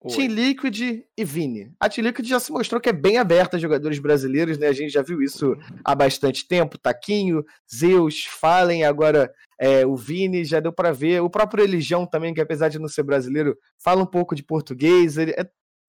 Oi. 0.00 0.14
Team 0.14 0.28
Liquid 0.28 1.02
e 1.16 1.24
Vini. 1.24 1.72
A 1.80 1.88
Team 1.88 2.06
Liquid 2.06 2.28
já 2.28 2.38
se 2.38 2.52
mostrou 2.52 2.80
que 2.80 2.88
é 2.88 2.92
bem 2.92 3.18
aberta 3.18 3.56
a 3.56 3.60
jogadores 3.60 3.98
brasileiros, 3.98 4.56
né? 4.56 4.68
A 4.68 4.72
gente 4.72 4.92
já 4.92 5.02
viu 5.02 5.20
isso 5.20 5.56
há 5.84 5.92
bastante 5.92 6.46
tempo. 6.46 6.78
Taquinho, 6.78 7.44
Zeus, 7.72 8.24
Fallen, 8.24 8.84
agora 8.84 9.32
é, 9.58 9.84
o 9.84 9.96
Vini, 9.96 10.44
já 10.44 10.60
deu 10.60 10.72
para 10.72 10.92
ver. 10.92 11.20
O 11.20 11.28
próprio 11.28 11.64
Religião 11.64 12.06
também, 12.06 12.32
que 12.32 12.40
apesar 12.40 12.68
de 12.68 12.78
não 12.78 12.86
ser 12.86 13.02
brasileiro, 13.02 13.58
fala 13.76 14.02
um 14.02 14.06
pouco 14.06 14.36
de 14.36 14.44
português. 14.44 15.18
Ele, 15.18 15.32
é 15.32 15.44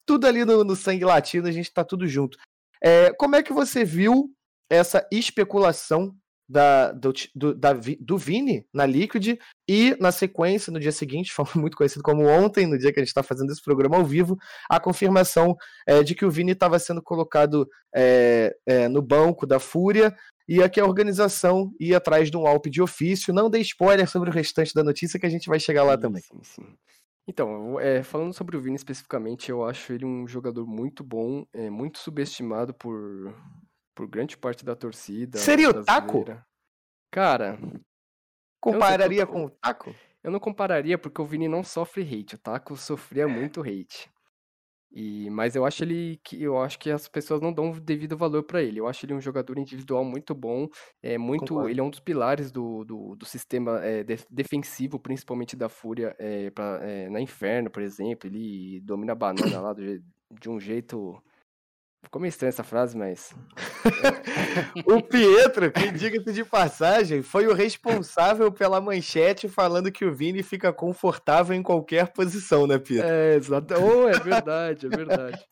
tudo 0.08 0.26
ali 0.26 0.44
no, 0.44 0.64
no 0.64 0.76
sangue 0.76 1.06
latino, 1.06 1.48
a 1.48 1.52
gente 1.52 1.72
tá 1.72 1.84
tudo 1.84 2.08
junto. 2.08 2.36
É, 2.84 3.14
como 3.14 3.36
é 3.36 3.44
que 3.44 3.54
você 3.54 3.86
viu 3.86 4.34
essa 4.68 5.08
especulação 5.12 6.16
da, 6.50 6.92
do, 6.92 7.14
do, 7.36 7.54
da, 7.54 7.74
do 8.00 8.18
Vini 8.18 8.66
na 8.74 8.86
Liquid 8.86 9.38
e 9.70 9.96
na 10.00 10.12
sequência, 10.12 10.74
no 10.74 10.80
dia 10.80 10.92
seguinte, 10.92 11.32
foi 11.34 11.46
muito 11.56 11.78
conhecido 11.78 12.02
como 12.02 12.26
ontem, 12.26 12.66
no 12.66 12.78
dia 12.78 12.92
que 12.92 13.00
a 13.00 13.04
gente 13.04 13.10
está 13.10 13.22
fazendo 13.22 13.52
esse 13.52 13.62
programa 13.62 13.98
ao 13.98 14.04
vivo, 14.04 14.36
a 14.70 14.80
confirmação 14.80 15.56
é, 15.88 16.02
de 16.02 16.16
que 16.16 16.26
o 16.26 16.32
Vini 16.32 16.54
estava 16.54 16.80
sendo 16.80 17.02
colocado 17.04 17.70
é, 17.96 18.56
é, 18.66 18.88
no 18.88 19.02
banco 19.02 19.46
da 19.46 19.60
Fúria 19.60 20.16
e 20.48 20.64
aqui 20.64 20.80
a 20.80 20.86
organização 20.86 21.72
ia 21.80 21.98
atrás 21.98 22.32
de 22.32 22.36
um 22.36 22.48
Alp 22.48 22.66
de 22.66 22.82
ofício. 22.82 23.32
Não 23.32 23.52
dê 23.52 23.60
spoiler 23.60 24.10
sobre 24.10 24.32
o 24.32 24.34
restante 24.34 24.74
da 24.74 24.84
notícia 24.84 25.20
que 25.20 25.26
a 25.28 25.30
gente 25.30 25.48
vai 25.48 25.60
chegar 25.60 25.84
lá 25.84 25.94
sim, 25.94 26.02
também. 26.02 26.24
Sim, 26.24 26.40
sim. 26.42 26.66
Então, 27.28 27.80
é, 27.80 28.02
falando 28.02 28.34
sobre 28.34 28.58
o 28.58 28.60
Vini 28.60 28.76
especificamente, 28.76 29.52
eu 29.52 29.64
acho 29.64 29.94
ele 29.94 30.04
um 30.04 30.28
jogador 30.28 30.66
muito 30.66 31.04
bom, 31.04 31.46
é, 31.54 31.70
muito 31.70 32.00
subestimado 32.00 32.74
por, 32.74 33.32
por 34.00 34.08
grande 34.08 34.38
parte 34.38 34.64
da 34.64 34.78
torcida. 34.78 35.38
Seria 35.38 35.70
o 35.70 35.84
Taco? 35.84 36.24
Cara. 37.12 37.60
Compararia 38.62 39.28
com 39.28 39.44
o 39.44 39.50
Taco? 39.50 39.94
Eu 40.24 40.32
não 40.32 40.40
compararia 40.40 40.98
porque 40.98 41.22
o 41.22 41.26
Vini 41.26 41.50
não 41.50 41.66
sofre 41.66 42.02
hate. 42.02 42.36
O 42.36 42.38
Taco 42.38 42.78
sofria 42.78 43.24
é. 43.24 43.28
muito 43.28 43.60
hate. 43.60 44.10
E, 44.90 45.30
mas 45.30 45.54
eu 45.54 45.66
acho 45.66 45.84
ele 45.84 46.18
que 46.24 46.42
eu 46.42 46.62
acho 46.62 46.80
que 46.80 46.90
as 46.90 47.10
pessoas 47.10 47.42
não 47.42 47.52
dão 47.52 47.72
devido 47.72 48.16
valor 48.16 48.44
para 48.44 48.64
ele. 48.64 48.80
Eu 48.80 48.88
acho 48.88 49.06
ele 49.06 49.14
um 49.14 49.20
jogador 49.20 49.60
individual 49.60 50.06
muito 50.06 50.34
bom, 50.34 50.70
é 51.04 51.18
muito, 51.18 51.50
Concordo. 51.50 51.70
ele 51.70 51.82
é 51.82 51.84
um 51.84 51.90
dos 51.90 52.00
pilares 52.00 52.54
do, 52.54 52.86
do, 52.86 53.16
do 53.18 53.26
sistema 53.26 53.84
é, 53.84 54.02
de, 54.02 54.18
defensivo, 54.32 54.98
principalmente 54.98 55.58
da 55.58 55.68
Fúria 55.68 56.16
é, 56.18 56.50
pra, 56.52 56.80
é, 56.82 57.10
na 57.10 57.20
Inferno, 57.20 57.70
por 57.70 57.84
exemplo. 57.84 58.30
Ele 58.30 58.80
domina 58.80 59.12
a 59.12 59.16
banana 59.16 59.60
lá 59.60 59.74
do, 59.74 60.02
de 60.40 60.50
um 60.50 60.58
jeito 60.58 61.22
Ficou 62.02 62.22
meio 62.22 62.30
estranha 62.30 62.50
essa 62.50 62.64
frase, 62.64 62.98
mas. 62.98 63.36
o 64.86 65.02
Pietro, 65.02 65.72
que 65.72 65.92
diga-se 65.92 66.32
de 66.32 66.46
passagem, 66.46 67.22
foi 67.22 67.46
o 67.46 67.54
responsável 67.54 68.52
pela 68.52 68.80
manchete 68.80 69.50
falando 69.50 69.92
que 69.92 70.06
o 70.06 70.14
Vini 70.14 70.42
fica 70.42 70.72
confortável 70.72 71.56
em 71.56 71.62
qualquer 71.62 72.12
posição, 72.14 72.66
né, 72.66 72.80
Pietro? 72.80 73.10
É, 73.10 73.36
exato. 73.36 73.74
Oh, 73.76 74.08
é 74.08 74.18
verdade, 74.20 74.88
é 74.88 74.90
verdade. 74.90 75.46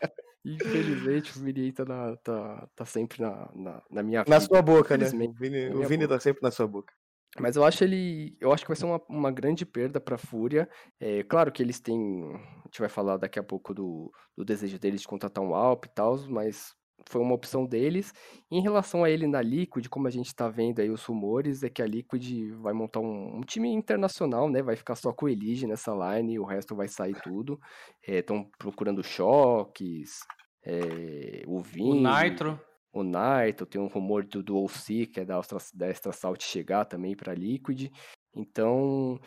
Infelizmente, 0.45 1.37
o 1.37 1.43
Vini 1.43 1.71
tá, 1.73 1.83
na, 1.83 2.15
tá, 2.17 2.67
tá 2.73 2.85
sempre 2.85 3.21
na, 3.21 3.49
na, 3.53 3.83
na 3.91 4.03
minha 4.03 4.23
Na 4.25 4.39
sua 4.39 4.61
boca, 4.61 4.97
né? 4.97 5.05
O 5.05 5.33
Vini, 5.33 5.69
o 5.69 5.85
Vini 5.85 6.07
tá 6.07 6.19
sempre 6.19 6.41
na 6.41 6.51
sua 6.51 6.65
boca. 6.65 6.93
Mas 7.39 7.55
eu 7.55 7.63
acho 7.63 7.83
ele. 7.83 8.35
Eu 8.39 8.51
acho 8.51 8.63
que 8.63 8.69
vai 8.69 8.77
ser 8.77 8.85
uma, 8.85 9.01
uma 9.09 9.31
grande 9.31 9.65
perda 9.65 9.99
pra 9.99 10.17
Fúria. 10.17 10.69
É, 10.99 11.23
claro 11.23 11.51
que 11.51 11.61
eles 11.61 11.79
têm. 11.79 12.23
A 12.33 12.67
gente 12.67 12.79
vai 12.79 12.89
falar 12.89 13.17
daqui 13.17 13.39
a 13.39 13.43
pouco 13.43 13.73
do, 13.73 14.11
do 14.35 14.43
desejo 14.43 14.79
deles 14.79 15.01
de 15.01 15.07
contratar 15.07 15.43
um 15.43 15.55
Alp 15.55 15.85
e 15.85 15.89
tal, 15.89 16.17
mas 16.27 16.75
foi 17.07 17.21
uma 17.21 17.35
opção 17.35 17.65
deles. 17.65 18.13
Em 18.51 18.61
relação 18.61 19.03
a 19.03 19.09
ele 19.09 19.27
na 19.27 19.41
Liquid, 19.41 19.87
como 19.87 20.07
a 20.07 20.11
gente 20.11 20.27
está 20.27 20.49
vendo 20.49 20.79
aí 20.79 20.89
os 20.89 21.03
rumores, 21.05 21.63
é 21.63 21.69
que 21.69 21.81
a 21.81 21.85
Liquid 21.85 22.51
vai 22.59 22.73
montar 22.73 22.99
um, 22.99 23.37
um 23.37 23.41
time 23.41 23.71
internacional, 23.71 24.49
né? 24.49 24.61
Vai 24.61 24.75
ficar 24.75 24.95
só 24.95 25.13
com 25.13 25.25
o 25.25 25.29
Elige 25.29 25.67
nessa 25.67 25.93
line, 25.93 26.39
o 26.39 26.45
resto 26.45 26.75
vai 26.75 26.87
sair 26.87 27.15
tudo. 27.21 27.59
Estão 28.05 28.49
procurando 28.57 29.03
choques, 29.03 30.19
é, 30.63 31.43
o 31.47 31.61
Vini. 31.61 32.05
O 32.05 32.21
Nitro. 32.21 32.59
O 32.99 33.03
Nitro, 33.03 33.65
tem 33.65 33.79
um 33.79 33.87
rumor 33.87 34.25
do, 34.25 34.41
do 34.41 34.57
OC, 34.57 35.05
que 35.05 35.19
é 35.19 35.25
da, 35.25 35.37
Astra, 35.37 35.59
da 35.73 35.87
Extra 35.87 36.11
Salt 36.11 36.43
chegar 36.43 36.85
também 36.85 37.15
para 37.15 37.33
Liquid. 37.33 37.91
Então, 38.35 39.19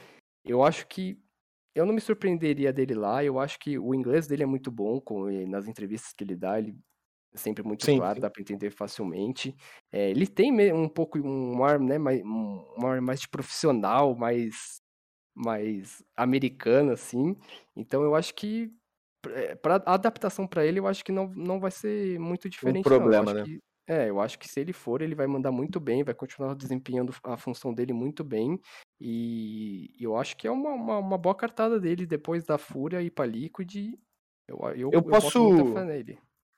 eu 0.45 0.65
acho 0.65 0.87
que 0.89 1.19
eu 1.75 1.87
não 1.87 1.95
me 1.95 2.01
surpreenderia 2.01 2.73
dele 2.73 2.95
lá. 2.95 3.25
Eu 3.25 3.39
acho 3.39 3.59
que 3.59 3.79
o 3.79 3.95
inglês 3.95 4.27
dele 4.27 4.43
é 4.43 4.47
muito 4.47 4.71
bom, 4.71 5.01
com, 5.01 5.31
nas 5.47 5.69
entrevistas 5.69 6.13
que 6.13 6.25
ele 6.25 6.35
dá, 6.35 6.59
ele 6.59 6.77
é 7.33 7.39
sempre 7.39 7.63
muito 7.63 7.85
sim, 7.85 7.99
claro, 7.99 8.17
sim. 8.17 8.21
dá 8.21 8.29
para 8.29 8.43
entender 8.43 8.71
facilmente. 8.71 9.55
É, 9.93 10.11
ele 10.11 10.27
tem 10.27 10.73
um 10.73 10.89
pouco 10.89 11.19
um 11.19 11.63
ar, 11.63 11.79
né, 11.79 11.97
mais, 11.97 12.21
um 12.25 12.87
ar 12.87 13.01
mais 13.01 13.21
de 13.21 13.29
profissional, 13.29 14.17
mais, 14.17 14.81
mais 15.33 16.03
americano, 16.17 16.93
assim. 16.93 17.37
Então 17.77 18.03
eu 18.03 18.17
acho 18.17 18.35
que 18.35 18.73
para 19.61 19.83
adaptação 19.87 20.47
para 20.47 20.65
ele, 20.65 20.79
eu 20.79 20.87
acho 20.87 21.05
que 21.05 21.13
não, 21.13 21.29
não 21.35 21.61
vai 21.61 21.71
ser 21.71 22.19
muito 22.19 22.49
diferente. 22.49 22.81
Um 22.81 22.83
problema, 22.83 23.35
né? 23.35 23.45
Que, 23.45 23.61
é, 23.87 24.09
eu 24.09 24.21
acho 24.21 24.39
que 24.39 24.49
se 24.49 24.61
ele 24.61 24.73
for, 24.73 25.03
ele 25.03 25.17
vai 25.17 25.27
mandar 25.27 25.51
muito 25.51 25.81
bem, 25.81 26.05
vai 26.05 26.15
continuar 26.15 26.55
desempenhando 26.55 27.13
a 27.25 27.37
função 27.37 27.75
dele 27.75 27.93
muito 27.93 28.23
bem. 28.23 28.61
E 29.01 29.97
eu 29.99 30.17
acho 30.17 30.37
que 30.37 30.47
é 30.47 30.51
uma, 30.51 30.71
uma, 30.71 30.99
uma 30.99 31.19
boa 31.19 31.35
cartada 31.35 31.81
dele 31.81 32.07
depois 32.07 32.45
da 32.45 32.57
Fúria 32.57 33.03
e 33.03 33.11
pra 33.11 33.27
Liquid. 33.27 33.95
Eu, 34.47 34.59
eu, 34.77 34.91
eu 34.93 35.03
posso. 35.03 35.39
Eu, 35.39 35.75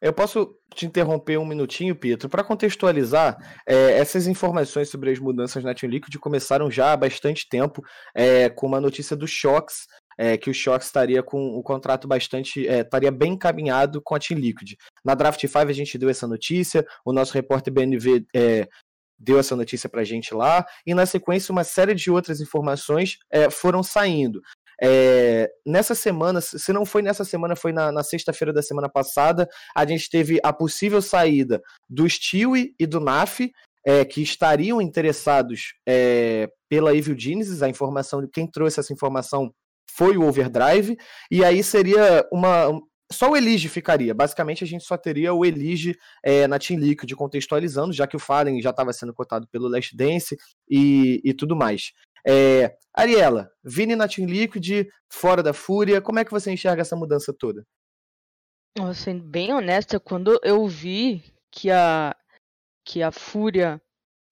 eu 0.03 0.13
posso 0.13 0.55
te 0.75 0.85
interromper 0.85 1.39
um 1.39 1.47
minutinho, 1.47 1.97
Pietro, 1.97 2.29
para 2.29 2.45
contextualizar 2.45 3.37
é, 3.67 3.99
essas 3.99 4.27
informações 4.27 4.91
sobre 4.91 5.11
as 5.11 5.19
mudanças 5.19 5.63
na 5.63 5.75
Team 5.75 5.91
Liquid 5.91 6.15
começaram 6.19 6.71
já 6.71 6.93
há 6.93 6.97
bastante 6.97 7.49
tempo, 7.49 7.83
é, 8.15 8.51
com 8.51 8.67
uma 8.67 8.81
notícia 8.81 9.17
do 9.17 9.27
Shox 9.27 9.87
é, 10.19 10.37
que 10.37 10.51
o 10.51 10.55
Shox 10.55 10.87
estaria 10.87 11.23
com 11.23 11.59
o 11.59 11.63
contrato 11.63 12.07
bastante. 12.07 12.67
É, 12.67 12.81
estaria 12.81 13.11
bem 13.11 13.33
encaminhado 13.33 14.01
com 14.03 14.15
a 14.15 14.19
Team 14.19 14.39
Liquid. 14.39 14.75
Na 15.05 15.15
Draft 15.15 15.41
5 15.41 15.59
a 15.59 15.73
gente 15.73 15.99
deu 15.99 16.09
essa 16.09 16.27
notícia, 16.27 16.87
o 17.05 17.13
nosso 17.13 17.33
repórter 17.35 17.73
BNV 17.73 18.25
é, 18.35 18.69
deu 19.19 19.39
essa 19.39 19.55
notícia 19.55 19.89
pra 19.89 20.05
gente 20.05 20.35
lá, 20.35 20.67
e 20.85 20.95
na 20.95 21.07
sequência 21.07 21.53
uma 21.53 21.63
série 21.63 21.95
de 21.95 22.11
outras 22.11 22.41
informações 22.41 23.19
é, 23.31 23.49
foram 23.49 23.83
saindo. 23.83 24.41
É, 24.83 25.49
nessa 25.65 25.95
semana, 25.95 26.41
se 26.41 26.73
não 26.73 26.85
foi 26.85 27.03
nessa 27.03 27.25
semana, 27.25 27.55
foi 27.55 27.73
na, 27.73 27.93
na 27.93 28.03
sexta-feira 28.03 28.53
da 28.53 28.63
semana 28.63 28.89
passada, 28.89 29.49
a 29.77 29.87
gente 29.87 30.11
teve 30.11 30.41
a 30.43 30.53
possível 30.53 31.01
saída 31.01 31.63
do 31.89 32.09
Stewie 32.09 32.75
e 32.81 32.87
do 32.87 32.99
NAF, 32.99 33.53
é, 33.87 34.05
que 34.05 34.23
estariam 34.23 34.81
interessados 34.81 35.75
é, 35.89 36.49
pela 36.69 36.97
Evil 36.97 37.19
Genesis, 37.19 37.63
a 37.63 37.69
informação, 37.69 38.27
quem 38.33 38.47
trouxe 38.51 38.81
essa 38.81 38.93
informação 38.93 39.53
foi 39.97 40.17
o 40.17 40.27
Overdrive, 40.27 40.97
e 41.31 41.45
aí 41.45 41.63
seria 41.63 42.27
uma. 42.33 42.81
Só 43.13 43.31
o 43.31 43.37
Elige 43.37 43.69
ficaria. 43.69 44.15
Basicamente, 44.15 44.65
a 44.65 44.67
gente 44.67 44.85
só 44.85 44.97
teria 44.97 45.35
o 45.35 45.45
Elige 45.45 45.95
é, 46.25 46.47
na 46.47 46.59
Team 46.59 46.81
Liquid 46.81 47.13
contextualizando, 47.15 47.93
já 47.93 48.07
que 48.07 48.17
o 48.17 48.19
Fallen 48.19 48.63
já 48.63 48.71
estava 48.71 48.91
sendo 48.93 49.13
cotado 49.13 49.47
pelo 49.49 49.69
Last 49.69 49.95
Dance 49.95 50.35
e, 50.69 51.21
e 51.23 51.35
tudo 51.35 51.55
mais. 51.55 51.93
É, 52.27 52.77
Ariela, 52.95 53.51
Vini 53.65 53.97
na 53.97 54.07
Team 54.07 54.29
Liquid, 54.29 54.87
fora 55.11 55.43
da 55.43 55.53
Fúria, 55.53 56.01
como 56.01 56.19
é 56.19 56.25
que 56.25 56.31
você 56.31 56.53
enxerga 56.53 56.83
essa 56.83 56.97
mudança 56.97 57.35
toda? 57.37 57.67
Sendo 58.95 59.25
bem 59.25 59.53
honesta, 59.53 60.01
quando 60.01 60.39
eu 60.43 60.67
vi 60.67 61.23
que 61.51 61.71
a, 61.71 62.17
que 62.85 63.03
a 63.03 63.11
Fúria 63.13 63.81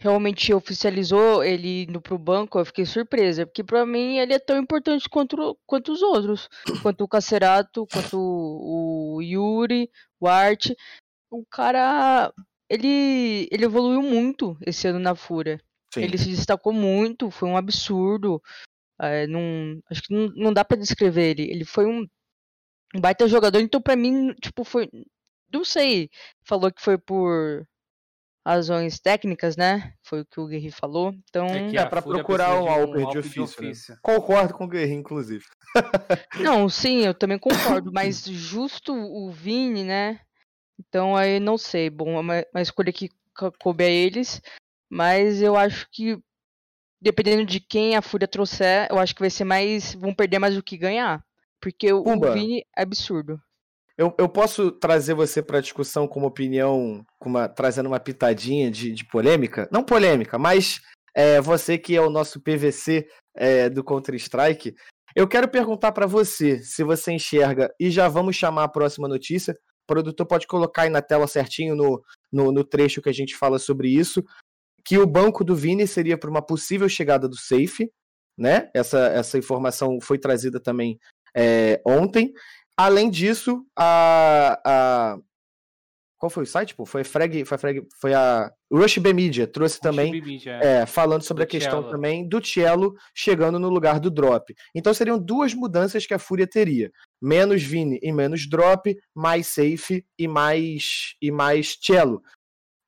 realmente 0.01 0.53
oficializou 0.55 1.45
ele 1.45 1.83
indo 1.83 2.01
pro 2.01 2.19
banco, 2.19 2.59
eu 2.59 2.65
fiquei 2.65 2.87
surpresa, 2.87 3.47
porque 3.47 3.63
para 3.63 3.85
mim 3.85 4.17
ele 4.17 4.33
é 4.33 4.39
tão 4.39 4.59
importante 4.59 5.09
quanto, 5.09 5.59
quanto 5.67 5.93
os 5.93 6.01
outros, 6.01 6.49
quanto 6.83 7.05
o 7.05 7.09
Cacerato, 7.09 7.87
quanto 7.87 8.19
o 8.19 9.21
Yuri, 9.21 9.91
o 10.19 10.27
Art. 10.27 10.71
O 11.31 11.45
cara, 11.45 12.33
ele, 12.69 13.47
ele 13.53 13.65
evoluiu 13.67 14.03
muito 14.03 14.57
esse 14.67 14.89
ano 14.89 14.99
na 14.99 15.15
Fúria. 15.15 15.61
Sim. 15.93 16.03
Ele 16.03 16.19
se 16.19 16.31
destacou 16.31 16.73
muito, 16.73 17.31
foi 17.31 17.49
um 17.49 17.57
absurdo. 17.57 18.41
É, 19.01 19.27
não, 19.27 19.81
acho 19.91 20.03
que 20.03 20.15
não, 20.15 20.29
não 20.37 20.53
dá 20.53 20.65
para 20.65 20.77
descrever 20.77 21.31
ele. 21.31 21.51
Ele 21.51 21.65
foi 21.65 21.87
um, 21.87 22.07
um 22.95 23.01
baita 23.01 23.27
jogador, 23.27 23.61
então 23.61 23.81
para 23.81 23.97
mim, 23.97 24.35
tipo, 24.35 24.65
foi. 24.65 24.89
Não 25.53 25.65
sei, 25.65 26.09
falou 26.45 26.71
que 26.71 26.81
foi 26.81 26.97
por 26.97 27.67
razões 28.47 28.99
técnicas, 29.01 29.57
né? 29.57 29.95
Foi 30.03 30.21
o 30.21 30.27
que 30.27 30.41
o 30.41 30.47
Guerri 30.47 30.71
falou. 30.71 31.13
Então, 31.29 31.47
é, 31.47 31.75
é 31.75 31.87
para 31.87 32.03
procurar 32.03 32.61
um 32.61 32.69
Alper 32.69 33.07
de, 33.07 33.13
de 33.13 33.19
ofício. 33.19 33.33
De 33.33 33.41
ofício. 33.41 33.95
Né? 33.95 34.01
Concordo 34.03 34.55
com 34.55 34.65
o 34.65 34.69
Guerri, 34.69 34.95
inclusive. 34.95 35.45
não, 36.41 36.69
sim, 36.69 37.05
eu 37.05 37.15
também 37.15 37.39
concordo, 37.39 37.93
mas 37.93 38.25
justo 38.25 38.95
o 38.95 39.31
Vini, 39.31 39.85
né? 39.85 40.21
Então 40.79 41.17
aí 41.17 41.39
não 41.39 41.59
sei. 41.59 41.91
Bom, 41.91 42.17
é 42.17 42.21
uma, 42.21 42.47
uma 42.55 42.63
escolha 42.63 42.93
que 42.93 43.09
coube 43.59 43.85
a 43.85 43.89
eles, 43.89 44.41
mas 44.91 45.41
eu 45.41 45.57
acho 45.57 45.87
que 45.91 46.19
dependendo 47.01 47.47
de 47.47 47.61
quem 47.61 47.97
a 47.97 48.03
Fúria 48.03 48.29
trouxer, 48.29 48.89
eu 48.91 48.99
acho 48.99 49.15
que 49.15 49.23
vai 49.23 49.31
ser 49.31 49.45
mais. 49.45 49.95
vão 49.95 50.15
perder 50.15 50.39
mais 50.39 50.55
do 50.55 50.63
que 50.63 50.77
ganhar. 50.77 51.25
Porque 51.61 51.93
o, 51.93 52.03
o 52.03 52.33
Vini 52.33 52.65
é 52.77 52.83
absurdo. 52.83 53.41
Eu, 53.97 54.15
eu 54.19 54.29
posso 54.29 54.71
trazer 54.71 55.15
você 55.15 55.43
para 55.43 55.61
discussão 55.61 56.09
com 56.09 56.21
uma 56.21 56.29
opinião, 56.29 57.05
com 57.19 57.29
uma, 57.29 57.49
trazendo 57.49 57.87
uma 57.87 58.01
pitadinha 58.01 58.71
de, 58.71 58.93
de 58.93 59.05
polêmica? 59.05 59.69
Não 59.71 59.83
polêmica, 59.85 60.39
mas 60.39 60.81
é, 61.15 61.39
você 61.41 61.77
que 61.77 61.95
é 61.95 62.01
o 62.01 62.09
nosso 62.09 62.41
PVC 62.41 63.07
é, 63.35 63.69
do 63.69 63.85
Counter-Strike. 63.85 64.75
Eu 65.15 65.29
quero 65.29 65.49
perguntar 65.49 65.93
para 65.93 66.07
você 66.07 66.61
se 66.61 66.83
você 66.83 67.13
enxerga, 67.13 67.71
e 67.79 67.91
já 67.91 68.09
vamos 68.09 68.37
chamar 68.37 68.65
a 68.65 68.69
próxima 68.69 69.07
notícia. 69.07 69.53
O 69.53 69.87
produtor 69.87 70.27
pode 70.27 70.47
colocar 70.47 70.83
aí 70.83 70.91
na 70.91 71.03
tela 71.03 71.27
certinho 71.27 71.75
no, 71.75 72.01
no, 72.33 72.53
no 72.53 72.65
trecho 72.65 73.03
que 73.03 73.09
a 73.09 73.13
gente 73.13 73.37
fala 73.37 73.59
sobre 73.59 73.89
isso. 73.89 74.25
Que 74.85 74.99
o 74.99 75.07
banco 75.07 75.45
do 75.45 75.55
Vini 75.55 75.87
seria 75.87 76.19
para 76.19 76.31
uma 76.31 76.43
possível 76.43 76.89
chegada 76.89 77.29
do 77.29 77.37
Safe, 77.37 77.91
né? 78.37 78.71
Essa, 78.75 79.07
essa 79.09 79.39
informação 79.39 79.99
foi 80.01 80.19
trazida 80.19 80.61
também 80.61 80.99
é, 81.35 81.81
ontem. 81.87 82.33
Além 82.77 83.11
disso, 83.11 83.65
a, 83.77 84.59
a 84.65 85.19
qual 86.21 86.29
foi 86.29 86.43
o 86.43 86.47
site? 86.47 86.75
Pô? 86.75 86.85
Foi 86.85 87.01
a 87.01 87.05
Frag, 87.05 87.47
foi 87.47 87.55
a, 87.55 87.59
Frag, 87.59 87.83
foi 87.99 88.13
a 88.13 88.53
Rush 88.71 88.99
B 88.99 89.15
Media, 89.15 89.47
trouxe 89.47 89.77
Rush 89.77 89.83
também, 89.83 90.13
Media, 90.13 90.61
é. 90.63 90.83
É, 90.83 90.87
falando 90.87 91.23
sobre 91.23 91.45
do 91.45 91.47
a 91.47 91.51
questão 91.51 91.81
cello. 91.81 91.91
também 91.91 92.29
do 92.29 92.45
Cello 92.45 92.95
chegando 93.15 93.59
no 93.59 93.71
lugar 93.71 93.99
do 93.99 94.11
Drop. 94.11 94.55
Então 94.75 94.93
seriam 94.93 95.19
duas 95.19 95.55
mudanças 95.55 96.05
que 96.05 96.13
a 96.13 96.19
Fúria 96.19 96.47
teria: 96.47 96.91
menos 97.23 97.63
Vini 97.63 97.99
e 98.03 98.13
menos 98.13 98.47
Drop, 98.47 98.95
mais 99.15 99.47
Safe 99.47 100.05
e 100.19 100.29
mais 100.29 101.15
e 101.23 101.31
mais 101.31 101.75
Cello. 101.81 102.23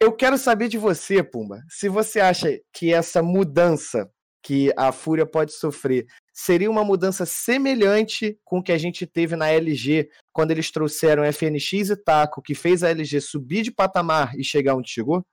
Eu 0.03 0.13
quero 0.13 0.37
saber 0.37 0.67
de 0.67 0.77
você, 0.77 1.23
Pumba, 1.23 1.63
se 1.69 1.89
você 1.89 2.19
acha 2.19 2.61
que 2.73 2.93
essa 2.93 3.23
mudança 3.23 4.11
que 4.43 4.73
a 4.77 4.91
Fúria 4.91 5.25
pode 5.25 5.53
sofrer 5.53 6.07
seria 6.33 6.69
uma 6.69 6.83
mudança 6.83 7.25
semelhante 7.25 8.37
com 8.43 8.59
o 8.59 8.63
que 8.65 8.73
a 8.73 8.79
gente 8.79 9.07
teve 9.07 9.37
na 9.37 9.49
LG 9.49 10.09
quando 10.33 10.51
eles 10.51 10.73
trouxeram 10.73 11.23
FNX 11.33 11.91
e 11.91 11.97
Taco, 11.97 12.43
que 12.43 12.53
fez 12.53 12.83
a 12.83 12.91
LG 12.91 13.21
subir 13.21 13.63
de 13.63 13.71
patamar 13.71 14.35
e 14.37 14.43
chegar 14.43 14.75
onde 14.75 14.91
chegou? 14.91 15.25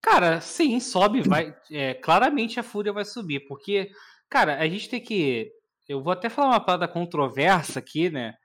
Cara, 0.00 0.40
sim, 0.40 0.80
sobe, 0.80 1.20
vai. 1.20 1.54
É, 1.70 1.92
claramente 1.92 2.58
a 2.58 2.62
Fúria 2.62 2.94
vai 2.94 3.04
subir, 3.04 3.40
porque, 3.46 3.90
cara, 4.30 4.58
a 4.58 4.66
gente 4.66 4.88
tem 4.88 5.02
que. 5.02 5.52
Eu 5.86 6.02
vou 6.02 6.14
até 6.14 6.30
falar 6.30 6.48
uma 6.48 6.64
parada 6.64 6.88
controversa 6.88 7.78
aqui, 7.78 8.08
né? 8.08 8.36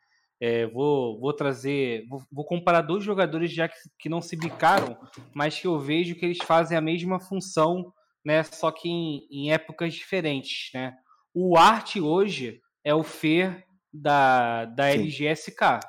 É, 0.41 0.65
vou, 0.65 1.19
vou 1.19 1.31
trazer. 1.31 2.05
Vou, 2.09 2.23
vou, 2.31 2.43
comparar 2.43 2.81
dois 2.81 3.03
jogadores 3.03 3.53
já 3.53 3.67
que, 3.67 3.75
que 3.99 4.09
não 4.09 4.21
se 4.21 4.35
bicaram, 4.35 4.97
mas 5.35 5.59
que 5.59 5.67
eu 5.67 5.77
vejo 5.77 6.15
que 6.15 6.25
eles 6.25 6.39
fazem 6.39 6.75
a 6.75 6.81
mesma 6.81 7.19
função 7.19 7.93
né? 8.23 8.43
Só 8.43 8.71
que 8.71 8.87
em, 8.89 9.27
em 9.31 9.51
épocas 9.51 9.93
diferentes, 9.93 10.71
né? 10.73 10.95
O 11.33 11.57
Art 11.57 11.95
hoje 11.95 12.61
é 12.83 12.93
o 12.93 13.03
Fer 13.03 13.65
da, 13.91 14.65
da 14.65 14.89
LGSK, 14.89 15.79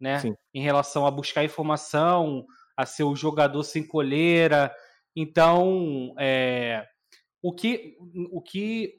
né? 0.00 0.18
Sim. 0.20 0.34
Em 0.54 0.62
relação 0.62 1.06
a 1.06 1.10
buscar 1.10 1.44
informação, 1.44 2.44
a 2.76 2.86
ser 2.86 3.04
o 3.04 3.16
jogador 3.16 3.62
sem 3.62 3.86
coleira. 3.86 4.74
Então, 5.14 6.14
é, 6.18 6.86
o 7.42 7.52
que 7.52 7.96
o 8.30 8.40
que 8.40 8.94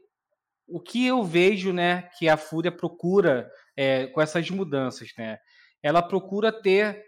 o 0.72 0.80
que 0.80 1.06
eu 1.06 1.24
vejo, 1.24 1.74
né, 1.74 2.10
que 2.18 2.28
a 2.28 2.38
Fúria 2.38 2.72
procura 2.72 3.50
é, 3.76 4.08
com 4.08 4.22
essas 4.22 4.50
mudanças, 4.50 5.10
né? 5.18 5.38
Ela 5.82 6.02
procura 6.02 6.52
ter 6.52 7.04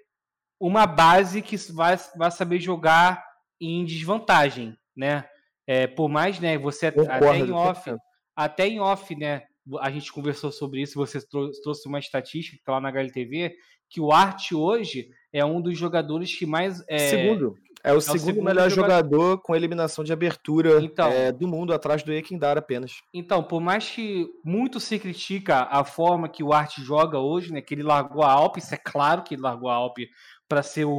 uma 0.59 0.86
base 0.86 1.41
que 1.41 1.57
vai, 1.74 1.97
vai 2.16 2.32
saber 2.32 2.59
jogar 2.59 3.24
em 3.59 3.84
desvantagem, 3.84 4.78
né? 4.95 5.26
É, 5.68 5.88
por 5.88 6.09
mais, 6.09 6.39
né, 6.39 6.57
você 6.57 6.91
Concordo, 6.91 7.26
até 7.26 7.38
em 7.38 7.51
off, 7.51 7.95
até 8.36 8.68
em 8.68 8.80
off, 8.80 9.16
né, 9.16 9.43
a 9.80 9.91
gente 9.91 10.12
conversou 10.12 10.51
sobre 10.51 10.82
isso, 10.82 10.97
você 10.97 11.20
trouxe 11.64 11.88
uma 11.88 11.99
estatística 11.99 12.57
que 12.57 12.64
tá 12.64 12.74
lá 12.74 12.82
na 12.82 12.89
HLTV, 12.89 13.55
que 13.89 14.01
o 14.01 14.12
Art 14.12 14.51
hoje 14.51 15.09
é 15.34 15.45
um 15.45 15.62
dos 15.62 15.78
jogadores 15.78 16.34
que 16.34 16.45
mais. 16.45 16.84
É, 16.88 16.97
Segundo. 17.09 17.55
É 17.84 17.94
o, 17.94 18.00
segundo, 18.02 18.20
segundo 18.20 18.46
melhor 18.46 18.70
jogador. 18.70 19.12
jogador 19.12 19.42
com 19.42 19.56
eliminação 19.56 20.04
de 20.04 20.14
abertura 20.14 20.80
Então. 20.82 21.10
é, 21.10 21.32
do 21.32 21.48
mundo, 21.48 21.74
atrás 21.74 22.04
do 22.04 22.14
Ekindar 22.14 22.58
apenas. 22.58 22.94
Então, 23.14 23.44
por 23.44 23.60
mais 23.60 23.90
que 23.90 24.28
muito 24.46 24.80
se 24.80 25.00
critica 25.00 25.68
a 25.70 25.84
forma 25.84 26.30
que 26.30 26.44
o 26.44 26.54
Art 26.54 26.78
joga 26.80 27.18
hoje, 27.20 27.52
né? 27.52 27.62
Que 27.62 27.74
ele 27.74 27.84
largou 27.84 28.24
a 28.24 28.32
Alp, 28.32 28.58
isso 28.58 28.74
é 28.74 28.78
claro 28.78 29.24
que 29.24 29.36
ele 29.36 29.42
largou 29.42 29.70
a 29.70 29.74
Alp 29.76 29.98
para 30.48 30.62
ser 30.62 30.86
o, 30.86 30.92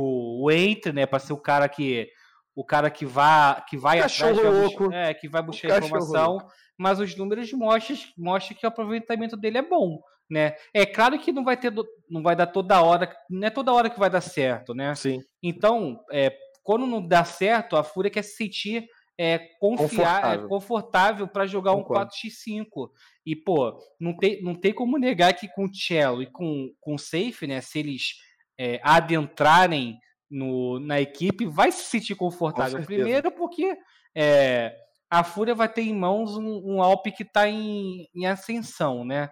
o 0.42 0.50
entre, 0.50 0.92
né? 0.92 1.06
Para 1.06 1.18
ser 1.18 1.32
o 1.32 1.38
cara 1.40 1.68
que 1.68 2.08
o 2.54 2.64
cara 2.64 2.90
que 2.90 3.06
vai 3.06 3.62
que 3.68 3.76
vai 3.76 4.00
Cachorro 4.00 4.38
atrás, 4.38 4.54
louco. 4.54 4.92
é, 4.92 5.14
que 5.14 5.28
vai 5.28 5.42
buscar 5.42 5.78
informação, 5.82 6.38
mas 6.78 7.00
os 7.00 7.16
números 7.16 7.50
mostram, 7.52 7.96
mostram 8.18 8.56
que 8.58 8.66
o 8.66 8.68
aproveitamento 8.68 9.36
dele 9.36 9.58
é 9.58 9.62
bom, 9.62 9.98
né? 10.30 10.54
É 10.74 10.84
claro 10.84 11.18
que 11.18 11.32
não 11.32 11.44
vai 11.44 11.56
ter 11.56 11.72
não 12.10 12.22
vai 12.22 12.36
dar 12.36 12.46
toda 12.46 12.82
hora, 12.82 13.10
não 13.30 13.46
é 13.46 13.50
toda 13.50 13.72
hora 13.72 13.88
que 13.88 13.98
vai 13.98 14.10
dar 14.10 14.20
certo, 14.20 14.74
né? 14.74 14.94
Sim. 14.94 15.20
Então, 15.42 15.98
é, 16.10 16.34
quando 16.62 16.86
não 16.86 17.06
dá 17.06 17.24
certo, 17.24 17.76
a 17.76 17.84
Fúria 17.84 18.10
quer 18.10 18.22
se 18.22 18.36
sentir 18.36 18.88
é, 19.18 19.38
confiar, 19.60 20.34
é, 20.34 20.48
Confortável. 20.48 21.28
para 21.28 21.46
jogar 21.46 21.72
um 21.72 21.82
Concordo. 21.82 22.10
4x5. 22.10 22.90
E, 23.24 23.36
pô, 23.36 23.78
não 24.00 24.16
tem, 24.16 24.42
não 24.42 24.54
tem 24.54 24.72
como 24.72 24.98
negar 24.98 25.34
que 25.34 25.48
com 25.48 25.66
o 25.66 25.74
Cello 25.74 26.22
e 26.22 26.26
com, 26.26 26.72
com 26.80 26.94
o 26.94 26.98
Safe, 26.98 27.46
né? 27.46 27.60
Se 27.60 27.78
eles 27.78 28.14
é, 28.58 28.80
adentrarem 28.82 29.98
no, 30.30 30.80
na 30.80 31.00
equipe, 31.00 31.46
vai 31.46 31.70
se 31.70 31.84
sentir 31.84 32.14
confortável. 32.14 32.82
Primeiro, 32.84 33.30
porque 33.30 33.76
é, 34.16 34.74
a 35.10 35.22
Fúria 35.22 35.54
vai 35.54 35.68
ter 35.68 35.82
em 35.82 35.94
mãos 35.94 36.36
um, 36.36 36.60
um 36.64 36.82
Alp 36.82 37.06
que 37.14 37.22
está 37.22 37.48
em, 37.48 38.08
em 38.14 38.26
ascensão, 38.26 39.04
né? 39.04 39.28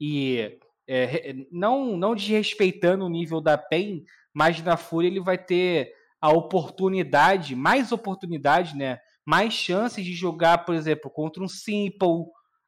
E 0.00 0.58
é, 0.88 1.34
não, 1.50 1.96
não 1.96 2.14
desrespeitando 2.14 3.04
o 3.04 3.10
nível 3.10 3.40
da 3.40 3.58
PEN, 3.58 4.04
mas 4.32 4.62
na 4.62 4.76
Fúria 4.76 5.08
ele 5.08 5.20
vai 5.20 5.36
ter 5.36 5.92
a 6.20 6.30
oportunidade, 6.30 7.54
mais 7.54 7.92
oportunidade, 7.92 8.76
né? 8.76 8.98
Mais 9.24 9.52
chances 9.52 10.04
de 10.04 10.12
jogar, 10.14 10.64
por 10.64 10.74
exemplo, 10.74 11.10
contra 11.10 11.42
um 11.42 11.48
Simple, 11.48 12.24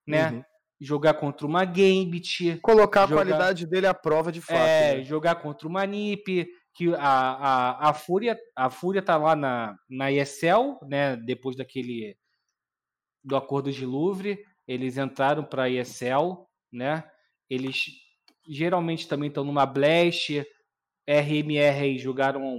né? 0.07 0.31
Uhum. 0.31 0.43
Jogar 0.83 1.15
contra 1.15 1.47
uma 1.47 1.65
Gambit, 1.65 2.59
Colocar 2.63 3.05
a 3.05 3.07
Jogar- 3.07 3.25
qualidade 3.27 3.67
dele 3.67 3.87
à 3.87 3.93
prova 3.95 4.33
de 4.33 4.41
fato. 4.41 4.57
é, 4.57 4.97
né? 4.97 5.05
jogar 5.05 5.35
contra 5.37 5.69
uma 5.69 5.85
NiP, 5.87 6.49
que 6.75 6.95
a, 6.95 6.99
a, 7.01 7.91
a 7.91 7.93
Fúria 7.95 8.39
a 8.57 8.71
Fúria 8.71 9.03
tá 9.03 9.17
lá 9.19 9.37
na, 9.37 9.77
na 9.89 10.11
ESL, 10.11 10.79
né? 10.89 11.17
Depois 11.17 11.55
daquele 11.57 12.17
do 13.23 13.37
acordo 13.37 13.71
de 13.71 13.85
Louvre, 13.85 14.43
eles 14.67 14.97
entraram 14.97 15.45
para 15.45 15.65
a 15.65 15.69
ESL, 15.71 16.47
né? 16.73 17.05
Eles 17.51 17.87
geralmente 18.49 19.07
também 19.07 19.29
estão 19.29 19.45
numa 19.45 19.67
Blast, 19.67 20.43
RMR 21.07 21.81
aí 21.83 21.99
jogaram, 21.99 22.57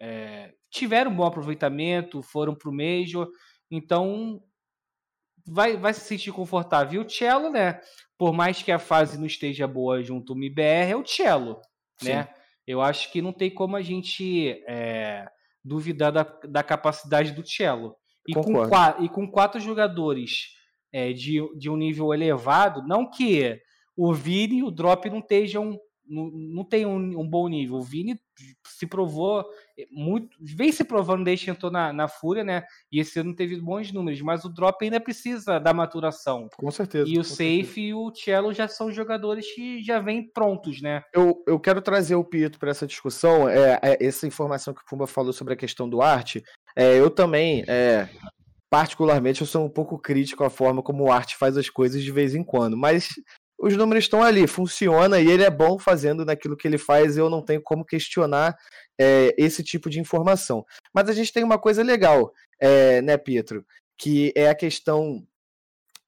é, 0.00 0.52
tiveram 0.70 1.10
um 1.10 1.16
bom 1.16 1.24
aproveitamento, 1.24 2.22
foram 2.22 2.54
pro 2.54 2.72
Major, 2.72 3.28
então 3.70 4.40
vai, 5.46 5.76
vai 5.76 5.92
se 5.94 6.00
sentir 6.00 6.32
confortável. 6.32 7.02
E 7.02 7.04
o 7.04 7.08
Cello, 7.08 7.50
né? 7.50 7.80
Por 8.18 8.32
mais 8.32 8.62
que 8.62 8.70
a 8.70 8.78
fase 8.78 9.18
não 9.18 9.26
esteja 9.26 9.66
boa 9.66 10.02
junto 10.02 10.32
ao 10.32 10.38
MBR, 10.38 10.90
é 10.92 10.96
o 10.96 11.04
Cello, 11.06 11.60
né? 12.02 12.28
Eu 12.66 12.80
acho 12.80 13.10
que 13.10 13.20
não 13.20 13.32
tem 13.32 13.50
como 13.52 13.74
a 13.74 13.82
gente 13.82 14.62
é, 14.68 15.26
duvidar 15.64 16.12
da, 16.12 16.22
da 16.48 16.62
capacidade 16.62 17.32
do 17.32 17.44
Cello. 17.46 17.96
E 18.28 18.32
com, 18.34 18.42
Concordo. 18.42 18.68
qua- 18.70 18.96
e 19.00 19.08
com 19.08 19.28
quatro 19.28 19.60
jogadores 19.60 20.50
é, 20.92 21.12
de, 21.12 21.40
de 21.58 21.68
um 21.68 21.76
nível 21.76 22.14
elevado, 22.14 22.86
não 22.86 23.10
que 23.10 23.60
o 23.96 24.14
Vini 24.14 24.58
e 24.58 24.62
o 24.62 24.70
Drop 24.70 25.10
não 25.10 25.18
estejam. 25.18 25.76
Não, 26.06 26.30
não 26.30 26.64
tem 26.64 26.84
um, 26.84 27.20
um 27.20 27.28
bom 27.28 27.48
nível. 27.48 27.76
O 27.76 27.82
Vini 27.82 28.18
se 28.66 28.86
provou 28.86 29.44
muito. 29.90 30.36
Vem 30.40 30.72
se 30.72 30.84
provando 30.84 31.24
desde 31.24 31.44
que 31.44 31.50
entrou 31.50 31.70
na, 31.70 31.92
na 31.92 32.08
Fúria, 32.08 32.42
né? 32.42 32.64
E 32.90 33.00
esse 33.00 33.18
ano 33.20 33.34
teve 33.34 33.60
bons 33.60 33.92
números, 33.92 34.20
mas 34.20 34.44
o 34.44 34.48
Drop 34.48 34.82
ainda 34.82 35.00
precisa 35.00 35.58
da 35.58 35.72
maturação. 35.72 36.48
Com 36.56 36.70
certeza. 36.70 37.08
E 37.08 37.14
o 37.14 37.16
com 37.18 37.24
certeza. 37.24 37.66
Safe 37.66 37.80
e 37.80 37.94
o 37.94 38.12
Cello 38.14 38.52
já 38.52 38.68
são 38.68 38.90
jogadores 38.90 39.54
que 39.54 39.82
já 39.82 40.00
vêm 40.00 40.30
prontos, 40.30 40.80
né? 40.82 41.02
Eu, 41.12 41.42
eu 41.46 41.58
quero 41.60 41.80
trazer 41.80 42.14
o 42.14 42.24
Pietro 42.24 42.58
para 42.58 42.70
essa 42.70 42.86
discussão. 42.86 43.48
É, 43.48 43.78
é, 43.82 44.04
essa 44.04 44.26
informação 44.26 44.74
que 44.74 44.80
o 44.80 44.84
Pumba 44.84 45.06
falou 45.06 45.32
sobre 45.32 45.54
a 45.54 45.56
questão 45.56 45.88
do 45.88 46.02
arte. 46.02 46.42
é, 46.76 46.98
eu 46.98 47.10
também, 47.10 47.64
é, 47.68 48.08
particularmente, 48.70 49.42
eu 49.42 49.46
sou 49.46 49.64
um 49.64 49.70
pouco 49.70 49.98
crítico 49.98 50.44
à 50.44 50.50
forma 50.50 50.82
como 50.82 51.04
o 51.04 51.12
arte 51.12 51.36
faz 51.36 51.56
as 51.56 51.68
coisas 51.68 52.02
de 52.02 52.10
vez 52.10 52.34
em 52.34 52.42
quando. 52.42 52.76
Mas 52.76 53.08
os 53.62 53.76
números 53.76 54.04
estão 54.04 54.22
ali, 54.22 54.46
funciona 54.48 55.20
e 55.20 55.30
ele 55.30 55.44
é 55.44 55.50
bom 55.50 55.78
fazendo 55.78 56.24
naquilo 56.24 56.56
que 56.56 56.66
ele 56.66 56.78
faz. 56.78 57.16
Eu 57.16 57.30
não 57.30 57.40
tenho 57.40 57.62
como 57.62 57.84
questionar 57.84 58.56
é, 59.00 59.32
esse 59.38 59.62
tipo 59.62 59.88
de 59.88 60.00
informação. 60.00 60.66
Mas 60.92 61.08
a 61.08 61.12
gente 61.12 61.32
tem 61.32 61.44
uma 61.44 61.58
coisa 61.58 61.80
legal, 61.82 62.32
é, 62.60 63.00
né, 63.00 63.16
Pietro? 63.16 63.64
Que 63.96 64.32
é 64.34 64.48
a 64.48 64.54
questão 64.54 65.24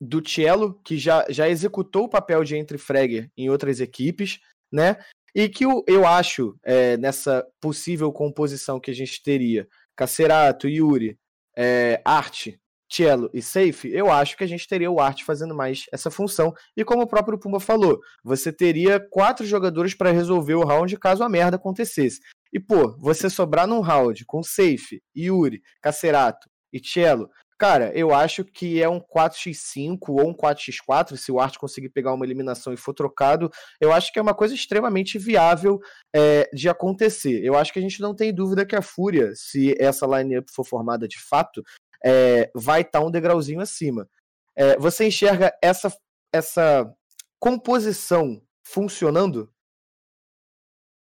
do 0.00 0.20
Cello, 0.28 0.80
que 0.84 0.98
já, 0.98 1.24
já 1.28 1.48
executou 1.48 2.04
o 2.04 2.08
papel 2.08 2.42
de 2.42 2.56
entre 2.56 2.76
fragger 2.76 3.30
em 3.36 3.48
outras 3.48 3.78
equipes, 3.78 4.40
né? 4.72 4.96
E 5.32 5.48
que 5.48 5.64
o- 5.64 5.84
eu 5.86 6.04
acho, 6.06 6.58
é, 6.64 6.96
nessa 6.96 7.46
possível 7.60 8.12
composição 8.12 8.80
que 8.80 8.90
a 8.90 8.94
gente 8.94 9.22
teria, 9.22 9.68
Cacerato, 9.96 10.68
Yuri, 10.68 11.16
é, 11.56 12.02
Arte, 12.04 12.60
Cello 12.94 13.28
e 13.34 13.42
Safe, 13.42 13.90
eu 13.92 14.10
acho 14.10 14.36
que 14.36 14.44
a 14.44 14.46
gente 14.46 14.68
teria 14.68 14.90
o 14.90 15.00
Arte 15.00 15.24
fazendo 15.24 15.54
mais 15.54 15.86
essa 15.92 16.10
função. 16.10 16.54
E 16.76 16.84
como 16.84 17.02
o 17.02 17.06
próprio 17.06 17.38
Pumba 17.38 17.58
falou, 17.58 17.98
você 18.22 18.52
teria 18.52 19.00
quatro 19.10 19.44
jogadores 19.44 19.94
para 19.94 20.12
resolver 20.12 20.54
o 20.54 20.64
round 20.64 20.96
caso 20.98 21.24
a 21.24 21.28
merda 21.28 21.56
acontecesse. 21.56 22.20
E, 22.52 22.60
pô, 22.60 22.96
você 22.98 23.28
sobrar 23.28 23.66
num 23.66 23.80
round 23.80 24.24
com 24.26 24.42
Safe, 24.42 25.02
Yuri, 25.16 25.60
Cacerato 25.82 26.48
e 26.72 26.80
Cello, 26.80 27.28
Cara, 27.56 27.92
eu 27.94 28.12
acho 28.12 28.44
que 28.44 28.82
é 28.82 28.88
um 28.88 29.00
4x5 29.00 29.98
ou 30.08 30.28
um 30.28 30.34
4x4, 30.34 31.16
se 31.16 31.30
o 31.30 31.38
Art 31.38 31.56
conseguir 31.56 31.88
pegar 31.88 32.12
uma 32.12 32.24
eliminação 32.24 32.72
e 32.72 32.76
for 32.76 32.92
trocado, 32.92 33.48
eu 33.80 33.92
acho 33.92 34.12
que 34.12 34.18
é 34.18 34.22
uma 34.22 34.34
coisa 34.34 34.54
extremamente 34.54 35.18
viável 35.18 35.78
é, 36.14 36.50
de 36.52 36.68
acontecer. 36.68 37.44
Eu 37.44 37.54
acho 37.54 37.72
que 37.72 37.78
a 37.78 37.82
gente 37.82 38.00
não 38.00 38.14
tem 38.14 38.34
dúvida 38.34 38.66
que 38.66 38.74
a 38.74 38.82
Fúria, 38.82 39.30
se 39.34 39.72
essa 39.78 40.04
lineup 40.04 40.46
for 40.52 40.66
formada 40.66 41.06
de 41.06 41.18
fato, 41.20 41.62
é, 42.04 42.50
vai 42.54 42.82
estar 42.82 43.00
um 43.00 43.10
degrauzinho 43.10 43.60
acima. 43.60 44.08
É, 44.54 44.76
você 44.78 45.06
enxerga 45.06 45.52
essa, 45.62 45.92
essa 46.32 46.92
composição 47.40 48.40
funcionando? 48.62 49.50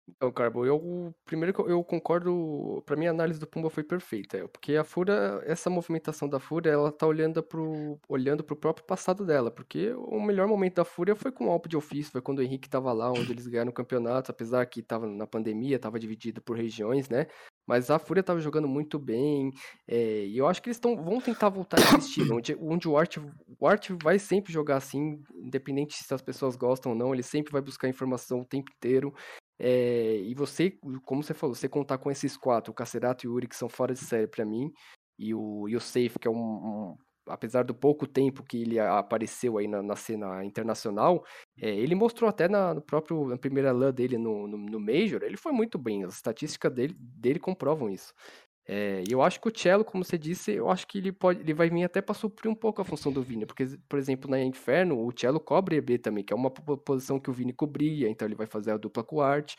Então, 0.07 0.31
Carbo, 0.31 0.65
eu 0.65 1.15
primeiro 1.23 1.53
que 1.53 1.61
eu- 1.61 1.83
concordo, 1.83 2.83
pra 2.85 2.95
mim 2.95 3.07
a 3.07 3.11
análise 3.11 3.39
do 3.39 3.47
Pumba 3.47 3.69
foi 3.69 3.83
perfeita, 3.83 4.47
porque 4.49 4.75
a 4.75 4.83
Fúria, 4.83 5.41
essa 5.45 5.69
movimentação 5.69 6.27
da 6.27 6.39
Fúria, 6.39 6.69
ela 6.71 6.91
tá 6.91 7.07
olhando 7.07 7.41
pro, 7.41 7.97
olhando 8.09 8.43
pro 8.43 8.55
próprio 8.55 8.85
passado 8.85 9.25
dela, 9.25 9.49
porque 9.49 9.93
o 9.93 10.19
melhor 10.21 10.47
momento 10.47 10.75
da 10.75 10.85
Fúria 10.85 11.15
foi 11.15 11.31
com 11.31 11.47
o 11.47 11.49
Alp 11.49 11.67
de 11.67 11.77
ofício, 11.77 12.11
foi 12.11 12.21
quando 12.21 12.39
o 12.39 12.41
Henrique 12.43 12.69
tava 12.69 12.91
lá, 12.91 13.09
onde 13.11 13.31
eles 13.31 13.47
ganharam 13.47 13.71
o 13.71 13.73
campeonato, 13.73 14.31
apesar 14.31 14.65
que 14.65 14.81
tava 14.83 15.07
na 15.07 15.25
pandemia, 15.25 15.79
tava 15.79 15.99
dividido 15.99 16.41
por 16.41 16.57
regiões, 16.57 17.07
né? 17.09 17.27
Mas 17.65 17.89
a 17.89 17.99
Fúria 17.99 18.23
tava 18.23 18.39
jogando 18.39 18.67
muito 18.67 18.97
bem, 18.99 19.51
é, 19.87 20.25
e 20.25 20.37
eu 20.37 20.47
acho 20.47 20.61
que 20.61 20.69
eles 20.69 20.79
tão, 20.79 20.95
vão 20.95 21.21
tentar 21.21 21.49
voltar 21.49 21.77
a 21.77 21.79
estilo, 21.97 22.37
onde, 22.37 22.55
onde 22.59 22.87
o, 22.87 22.97
Art, 22.97 23.17
o 23.59 23.67
Art 23.67 23.89
vai 24.01 24.19
sempre 24.19 24.51
jogar 24.51 24.77
assim, 24.77 25.21
independente 25.35 25.93
se 26.03 26.13
as 26.13 26.21
pessoas 26.21 26.55
gostam 26.55 26.91
ou 26.91 26.97
não, 26.97 27.13
ele 27.13 27.23
sempre 27.23 27.51
vai 27.51 27.61
buscar 27.61 27.87
informação 27.87 28.41
o 28.41 28.45
tempo 28.45 28.71
inteiro, 28.75 29.13
é, 29.59 30.17
e 30.17 30.33
você, 30.33 30.71
como 31.05 31.23
você 31.23 31.33
falou, 31.33 31.55
você 31.55 31.69
contar 31.69 31.97
com 31.99 32.09
esses 32.09 32.35
quatro, 32.35 32.71
o 32.71 32.75
Cacerato 32.75 33.25
e 33.25 33.29
o 33.29 33.33
Yuri, 33.33 33.47
que 33.47 33.55
são 33.55 33.69
fora 33.69 33.93
de 33.93 33.99
série 33.99 34.27
pra 34.27 34.43
mim, 34.43 34.71
e 35.19 35.33
o, 35.35 35.69
e 35.69 35.75
o 35.75 35.79
Safe, 35.79 36.17
que 36.19 36.27
é 36.27 36.31
um, 36.31 36.35
um- 36.35 36.97
Apesar 37.33 37.63
do 37.63 37.73
pouco 37.73 38.07
tempo 38.07 38.43
que 38.43 38.61
ele 38.61 38.79
apareceu 38.79 39.57
aí 39.57 39.67
na, 39.67 39.81
na 39.81 39.95
cena 39.95 40.43
internacional, 40.43 41.25
é, 41.59 41.69
ele 41.69 41.95
mostrou 41.95 42.29
até 42.29 42.47
na, 42.47 42.73
no 42.73 42.81
próprio, 42.81 43.27
na 43.27 43.37
primeira 43.37 43.71
LAN 43.71 43.93
dele 43.93 44.17
no, 44.17 44.47
no, 44.47 44.57
no 44.57 44.79
Major, 44.79 45.23
ele 45.23 45.37
foi 45.37 45.51
muito 45.51 45.77
bem, 45.77 46.03
as 46.03 46.15
estatísticas 46.15 46.71
dele, 46.73 46.95
dele 46.99 47.39
comprovam 47.39 47.89
isso. 47.89 48.13
É, 48.67 49.03
e 49.07 49.11
eu 49.11 49.21
acho 49.21 49.41
que 49.41 49.47
o 49.49 49.51
Cello, 49.53 49.83
como 49.83 50.03
você 50.03 50.17
disse, 50.17 50.51
eu 50.51 50.69
acho 50.69 50.87
que 50.87 50.99
ele 50.99 51.11
pode, 51.11 51.39
ele 51.41 51.53
vai 51.53 51.69
vir 51.69 51.83
até 51.83 52.01
para 52.01 52.13
suprir 52.13 52.49
um 52.49 52.55
pouco 52.55 52.81
a 52.81 52.85
função 52.85 53.11
do 53.11 53.21
Vini, 53.21 53.45
porque, 53.45 53.65
por 53.89 53.97
exemplo, 53.97 54.29
na 54.29 54.41
Inferno, 54.41 55.05
o 55.05 55.11
Cello 55.17 55.39
cobre 55.39 55.77
EB 55.77 55.97
também, 55.97 56.23
que 56.23 56.31
é 56.31 56.35
uma 56.35 56.51
po- 56.51 56.77
posição 56.77 57.19
que 57.19 57.29
o 57.29 57.33
Vini 57.33 57.53
cobria, 57.53 58.07
então 58.07 58.27
ele 58.27 58.35
vai 58.35 58.45
fazer 58.47 58.71
a 58.71 58.77
dupla 58.77 59.03
com 59.03 59.17
o 59.17 59.21
Art. 59.21 59.55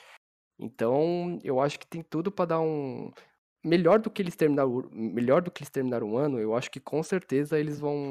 Então, 0.59 1.39
eu 1.43 1.61
acho 1.61 1.79
que 1.79 1.87
tem 1.87 2.03
tudo 2.03 2.31
para 2.31 2.47
dar 2.47 2.61
um 2.61 3.11
melhor 3.65 3.99
do 3.99 4.11
que 4.11 4.21
eles 4.21 4.35
terminaram, 4.37 4.89
melhor 4.93 5.41
do 5.43 5.51
que 5.51 5.63
eles 5.63 5.71
terminaram 5.71 6.11
o 6.11 6.17
ano, 6.19 6.39
eu 6.39 6.55
acho 6.55 6.71
que 6.71 6.81
com 6.81 7.03
certeza 7.03 7.59
eles 7.59 7.79
vão 7.79 8.09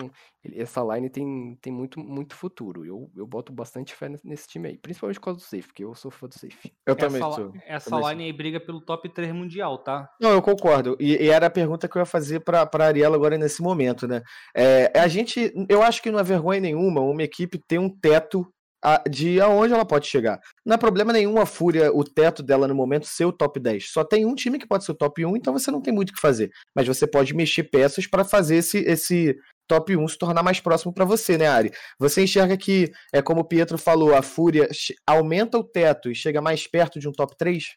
essa 0.55 0.81
line 0.81 1.09
tem, 1.09 1.57
tem 1.61 1.71
muito 1.71 1.99
muito 1.99 2.35
futuro. 2.35 2.83
Eu, 2.85 3.11
eu 3.15 3.27
boto 3.27 3.53
bastante 3.53 3.93
fé 3.93 4.09
nesse- 4.23 4.47
time 4.47 4.69
aí, 4.69 4.77
principalmente 4.77 5.19
por 5.19 5.25
causa 5.25 5.39
do 5.39 5.43
safe, 5.43 5.67
porque 5.67 5.83
eu 5.83 5.93
sou 5.93 6.09
fã 6.09 6.27
do 6.27 6.33
safe. 6.33 6.73
Eu 6.85 6.93
essa 6.95 7.07
também 7.07 7.21
sou. 7.21 7.53
essa 7.65 7.89
também 7.89 8.03
sou. 8.03 8.09
line 8.11 8.23
aí 8.25 8.33
briga 8.33 8.59
pelo 8.59 8.81
top 8.81 9.07
3 9.09 9.31
mundial, 9.33 9.77
tá? 9.77 10.09
Não, 10.19 10.31
eu 10.31 10.41
concordo. 10.41 10.97
E, 10.99 11.15
e 11.23 11.29
era 11.29 11.45
a 11.47 11.51
pergunta 11.51 11.87
que 11.87 11.95
eu 11.95 11.99
ia 12.01 12.05
fazer 12.05 12.39
para 12.39 12.61
a 12.71 12.83
Ariela 12.83 13.15
agora 13.15 13.37
nesse 13.37 13.61
momento, 13.61 14.07
né? 14.07 14.21
É, 14.55 14.91
a 14.99 15.07
gente, 15.07 15.53
eu 15.69 15.83
acho 15.83 16.01
que 16.01 16.09
não 16.11 16.19
é 16.19 16.23
vergonha 16.23 16.59
nenhuma 16.59 17.01
uma 17.01 17.23
equipe 17.23 17.59
ter 17.59 17.77
um 17.77 17.89
teto 17.89 18.51
a- 18.83 19.03
de 19.09 19.39
aonde 19.39 19.73
ela 19.73 19.85
pode 19.85 20.07
chegar. 20.07 20.39
Não 20.65 20.75
é 20.75 20.77
problema 20.77 21.13
nenhum 21.13 21.39
a 21.39 21.45
Fúria, 21.45 21.91
o 21.93 22.03
teto 22.03 22.41
dela 22.41 22.67
no 22.67 22.75
momento 22.75 23.05
ser 23.05 23.25
o 23.25 23.31
top 23.31 23.59
10. 23.59 23.91
Só 23.91 24.03
tem 24.03 24.25
um 24.25 24.35
time 24.35 24.57
que 24.57 24.67
pode 24.67 24.83
ser 24.85 24.91
o 24.91 24.95
top 24.95 25.25
1, 25.25 25.35
então 25.37 25.53
você 25.53 25.69
não 25.69 25.81
tem 25.81 25.93
muito 25.93 26.09
o 26.09 26.13
que 26.13 26.19
fazer. 26.21 26.49
Mas 26.75 26.87
você 26.87 27.05
pode 27.05 27.33
mexer 27.33 27.63
peças 27.63 28.07
para 28.07 28.23
fazer 28.23 28.55
esse, 28.55 28.79
esse 28.79 29.35
top 29.67 29.95
1 29.95 30.07
se 30.07 30.17
tornar 30.17 30.43
mais 30.43 30.59
próximo 30.59 30.93
para 30.93 31.05
você, 31.05 31.37
né, 31.37 31.47
Ari? 31.47 31.71
Você 31.99 32.23
enxerga 32.23 32.57
que, 32.57 32.91
é 33.13 33.21
como 33.21 33.41
o 33.41 33.45
Pietro 33.47 33.77
falou, 33.77 34.15
a 34.15 34.21
Fúria 34.21 34.67
aumenta 35.07 35.57
o 35.57 35.63
teto 35.63 36.09
e 36.11 36.15
chega 36.15 36.41
mais 36.41 36.67
perto 36.67 36.99
de 36.99 37.07
um 37.07 37.11
top 37.11 37.35
3? 37.37 37.75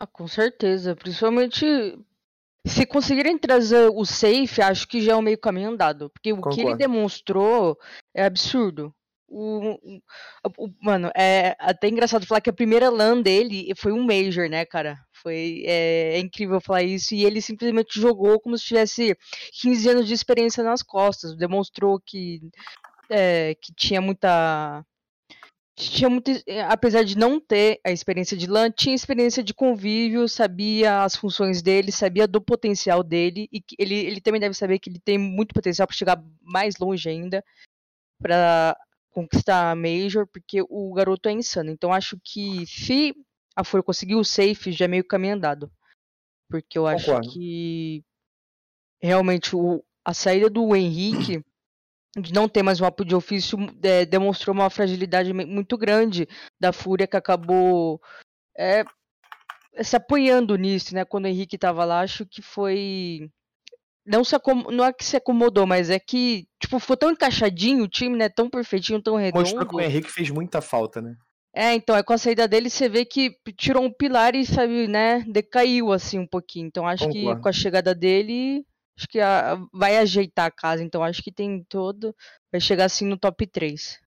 Ah, 0.00 0.06
com 0.06 0.26
certeza. 0.26 0.96
Principalmente 0.96 1.64
se 2.66 2.86
conseguirem 2.86 3.38
trazer 3.38 3.88
o 3.92 4.04
safe, 4.04 4.62
acho 4.62 4.86
que 4.88 5.00
já 5.00 5.12
é 5.12 5.16
um 5.16 5.22
meio 5.22 5.38
caminho 5.38 5.70
andado. 5.70 6.10
Porque 6.10 6.32
o 6.32 6.40
que 6.40 6.60
ele 6.60 6.76
demonstrou 6.76 7.76
é 8.14 8.24
absurdo. 8.24 8.92
O, 9.34 9.78
o- 9.82 10.00
o- 10.66 10.74
mano, 10.82 11.10
é 11.16 11.56
até 11.58 11.88
engraçado 11.88 12.26
falar 12.26 12.40
que 12.42 12.50
a 12.50 12.52
primeira 12.52 12.90
LAN 12.90 13.22
dele 13.22 13.72
foi 13.76 13.92
um 13.92 14.04
Major, 14.04 14.48
né, 14.48 14.64
cara? 14.66 14.98
Foi 15.22 15.62
é, 15.66 16.16
é 16.16 16.18
incrível 16.18 16.60
falar 16.60 16.82
isso. 16.82 17.14
E 17.14 17.24
ele 17.24 17.40
simplesmente 17.40 17.98
jogou 18.00 18.38
como 18.40 18.58
se 18.58 18.64
tivesse 18.66 19.16
15 19.60 19.88
anos 19.88 20.06
de 20.06 20.14
experiência 20.14 20.62
nas 20.62 20.82
costas. 20.82 21.36
Demonstrou 21.36 21.98
que, 22.04 22.40
é, 23.10 23.54
que 23.60 23.72
tinha 23.74 24.00
muita 24.00 24.84
tinha 25.74 26.08
muito, 26.10 26.30
eh, 26.46 26.60
apesar 26.62 27.02
de 27.02 27.16
não 27.16 27.40
ter 27.40 27.80
a 27.84 27.90
experiência 27.90 28.36
de 28.36 28.46
LAN, 28.46 28.70
tinha 28.70 28.94
experiência 28.94 29.42
de 29.42 29.54
convívio, 29.54 30.28
sabia 30.28 31.02
as 31.02 31.16
funções 31.16 31.62
dele, 31.62 31.90
sabia 31.90 32.28
do 32.28 32.40
potencial 32.42 33.02
dele 33.02 33.48
e 33.52 33.62
ele, 33.78 33.94
ele 33.94 34.20
também 34.20 34.40
deve 34.40 34.54
saber 34.54 34.78
que 34.78 34.90
ele 34.90 35.00
tem 35.00 35.16
muito 35.18 35.54
potencial 35.54 35.86
para 35.88 35.96
chegar 35.96 36.22
mais 36.42 36.76
longe 36.78 37.08
ainda 37.08 37.42
para 38.20 38.76
conquistar 39.12 39.70
a 39.70 39.74
Major, 39.74 40.26
porque 40.26 40.62
o 40.68 40.92
garoto 40.92 41.28
é 41.28 41.32
insano. 41.32 41.70
Então 41.70 41.92
acho 41.92 42.18
que 42.22 42.66
se 42.66 43.14
a 43.54 43.62
Fúria 43.62 43.84
conseguir 43.84 44.16
o 44.16 44.24
safe, 44.24 44.72
já 44.72 44.86
é 44.86 44.88
meio 44.88 45.04
caminho 45.04 45.34
andado. 45.34 45.70
Porque 46.48 46.78
eu 46.78 46.86
acho 46.86 47.06
Concordo. 47.06 47.30
que 47.30 48.04
realmente 49.00 49.54
o, 49.54 49.84
a 50.04 50.14
saída 50.14 50.48
do 50.48 50.74
Henrique 50.74 51.44
de 52.16 52.32
não 52.32 52.48
ter 52.48 52.62
mais 52.62 52.80
um 52.80 52.84
apoio 52.84 53.08
de 53.08 53.14
ofício 53.14 53.56
é, 53.82 54.04
demonstrou 54.04 54.54
uma 54.54 54.68
fragilidade 54.68 55.32
muito 55.32 55.78
grande 55.78 56.28
da 56.60 56.72
Fúria 56.72 57.06
que 57.06 57.16
acabou 57.16 58.00
é, 58.56 58.84
se 59.82 59.96
apoiando 59.96 60.56
nisso, 60.56 60.94
né? 60.94 61.04
Quando 61.04 61.24
o 61.24 61.28
Henrique 61.28 61.56
estava 61.56 61.84
lá, 61.84 62.00
acho 62.00 62.26
que 62.26 62.42
foi 62.42 63.30
não 64.06 64.24
se 64.24 64.34
acom... 64.34 64.70
não 64.70 64.84
é 64.84 64.92
que 64.92 65.04
se 65.04 65.16
acomodou, 65.16 65.66
mas 65.66 65.90
é 65.90 65.98
que 65.98 66.46
tipo 66.60 66.78
ficou 66.78 66.96
tão 66.96 67.10
encaixadinho 67.10 67.84
o 67.84 67.88
time, 67.88 68.16
né? 68.16 68.28
Tão 68.28 68.48
perfeitinho, 68.50 69.02
tão 69.02 69.14
Mostrou 69.14 69.42
que 69.42 69.50
redondo. 69.58 69.76
o 69.76 69.80
Henrique 69.80 70.10
fez 70.10 70.30
muita 70.30 70.60
falta, 70.60 71.00
né? 71.00 71.14
É, 71.54 71.74
então, 71.74 71.94
é 71.94 72.02
com 72.02 72.14
a 72.14 72.18
saída 72.18 72.48
dele 72.48 72.70
você 72.70 72.88
vê 72.88 73.04
que 73.04 73.36
tirou 73.58 73.82
um 73.84 73.92
pilar 73.92 74.34
e, 74.34 74.46
sabe, 74.46 74.88
né, 74.88 75.22
decaiu 75.28 75.92
assim 75.92 76.18
um 76.18 76.26
pouquinho. 76.26 76.66
Então 76.66 76.86
acho 76.86 77.06
que 77.10 77.18
Concordo. 77.20 77.42
com 77.42 77.48
a 77.48 77.52
chegada 77.52 77.94
dele, 77.94 78.64
acho 78.98 79.06
que 79.06 79.20
a- 79.20 79.58
vai 79.72 79.98
ajeitar 79.98 80.46
a 80.46 80.50
casa. 80.50 80.82
Então 80.82 81.04
acho 81.04 81.22
que 81.22 81.30
tem 81.30 81.62
todo. 81.68 82.14
Vai 82.50 82.58
chegar 82.60 82.86
assim 82.86 83.04
no 83.06 83.18
top 83.18 83.46
3. 83.46 83.98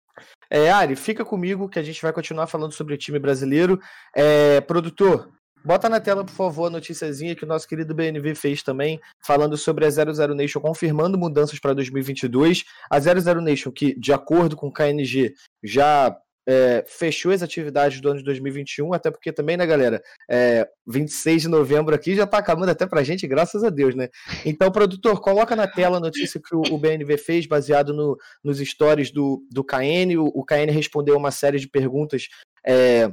É, 0.50 0.72
Ari, 0.72 0.96
fica 0.96 1.24
comigo 1.24 1.70
que 1.70 1.78
a 1.78 1.84
gente 1.84 2.02
vai 2.02 2.12
continuar 2.12 2.48
falando 2.48 2.72
sobre 2.72 2.93
o 2.96 2.98
time 2.98 3.20
brasileiro. 3.20 3.80
É, 4.16 4.60
produtor, 4.62 5.30
bota 5.66 5.89
na 5.89 5.99
tela, 5.99 6.24
por 6.24 6.34
favor, 6.34 6.68
a 6.68 6.70
noticiazinha 6.70 7.36
que 7.36 7.43
o 7.43 7.47
nosso 7.47 7.68
querido 7.68 7.93
BNV 7.93 8.36
fez 8.36 8.61
também, 8.61 8.99
falando 9.26 9.57
sobre 9.57 9.86
a 9.86 9.89
00 9.89 10.36
Nation, 10.36 10.59
confirmando 10.59 11.18
mudanças 11.18 11.59
para 11.59 11.74
2022. 11.74 12.63
A 12.89 12.99
00 12.99 13.41
Nation, 13.41 13.72
que, 13.72 13.99
de 13.99 14.13
acordo 14.13 14.55
com 14.55 14.68
o 14.68 14.72
KNG, 14.72 15.34
já 15.63 16.16
é, 16.47 16.84
fechou 16.88 17.32
as 17.32 17.41
atividades 17.41 17.99
do 17.99 18.09
ano 18.09 18.20
de 18.20 18.26
2021, 18.26 18.93
até 18.93 19.09
porque 19.09 19.32
também, 19.32 19.57
né, 19.57 19.66
galera, 19.66 20.01
é, 20.30 20.68
26 20.86 21.43
de 21.43 21.47
novembro 21.47 21.95
aqui 21.95 22.16
já 22.16 22.28
tá 22.28 22.38
acabando 22.38 22.70
até 22.70 22.86
pra 22.86 23.03
gente, 23.03 23.26
graças 23.28 23.63
a 23.63 23.70
Deus, 23.70 23.95
né? 23.95 24.09
Então, 24.45 24.72
produtor, 24.72 25.20
coloca 25.20 25.55
na 25.55 25.68
tela 25.68 25.97
a 25.97 25.99
notícia 25.99 26.39
que 26.39 26.55
o, 26.55 26.78
BNV 26.78 27.18
fez, 27.18 27.47
baseado 27.47 27.93
no, 27.93 28.18
nos 28.43 28.59
stories 28.59 29.11
do, 29.11 29.43
do 29.51 29.63
KN. 29.63 30.18
O, 30.20 30.26
o 30.39 30.45
KN 30.45 30.72
respondeu 30.72 31.18
uma 31.18 31.32
série 31.32 31.57
de 31.57 31.68
perguntas 31.68 32.28
é, 32.66 33.11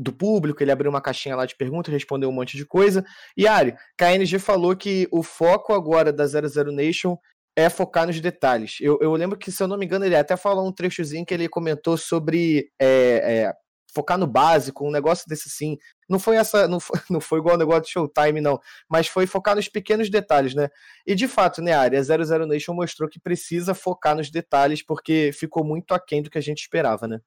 do 0.00 0.12
público, 0.12 0.62
ele 0.62 0.72
abriu 0.72 0.90
uma 0.90 1.00
caixinha 1.00 1.36
lá 1.36 1.44
de 1.44 1.54
perguntas, 1.54 1.92
respondeu 1.92 2.30
um 2.30 2.32
monte 2.32 2.56
de 2.56 2.64
coisa. 2.64 3.04
E 3.36 3.46
Ari, 3.46 3.74
KNG 3.98 4.38
falou 4.38 4.74
que 4.74 5.06
o 5.12 5.22
foco 5.22 5.74
agora 5.74 6.12
da 6.12 6.26
00 6.26 6.72
Nation 6.72 7.16
é 7.54 7.68
focar 7.68 8.06
nos 8.06 8.18
detalhes. 8.20 8.78
Eu, 8.80 8.98
eu 9.02 9.12
lembro 9.12 9.38
que, 9.38 9.52
se 9.52 9.62
eu 9.62 9.68
não 9.68 9.76
me 9.76 9.84
engano, 9.84 10.06
ele 10.06 10.16
até 10.16 10.36
falou 10.36 10.66
um 10.66 10.72
trechozinho 10.72 11.26
que 11.26 11.34
ele 11.34 11.48
comentou 11.48 11.98
sobre 11.98 12.70
é, 12.80 12.88
é, 12.88 13.52
focar 13.94 14.16
no 14.16 14.26
básico, 14.26 14.86
um 14.86 14.90
negócio 14.90 15.26
desse 15.28 15.50
sim. 15.50 15.76
Não 16.08 16.18
foi 16.18 16.36
essa, 16.36 16.66
não 16.66 16.80
foi, 16.80 16.98
não 17.10 17.20
foi 17.20 17.38
igual 17.38 17.56
o 17.56 17.58
negócio 17.58 17.82
de 17.82 17.90
Showtime, 17.90 18.40
não, 18.40 18.58
mas 18.88 19.06
foi 19.06 19.26
focar 19.26 19.54
nos 19.54 19.68
pequenos 19.68 20.08
detalhes, 20.08 20.54
né? 20.54 20.68
E 21.06 21.14
de 21.14 21.28
fato, 21.28 21.60
né, 21.60 21.72
Ari, 21.72 21.96
a 21.96 22.02
00 22.02 22.46
Nation 22.46 22.72
mostrou 22.72 23.08
que 23.08 23.20
precisa 23.20 23.74
focar 23.74 24.16
nos 24.16 24.30
detalhes 24.30 24.82
porque 24.82 25.30
ficou 25.34 25.62
muito 25.64 25.92
aquém 25.92 26.22
do 26.22 26.30
que 26.30 26.38
a 26.38 26.42
gente 26.42 26.60
esperava, 26.60 27.06
né? 27.06 27.18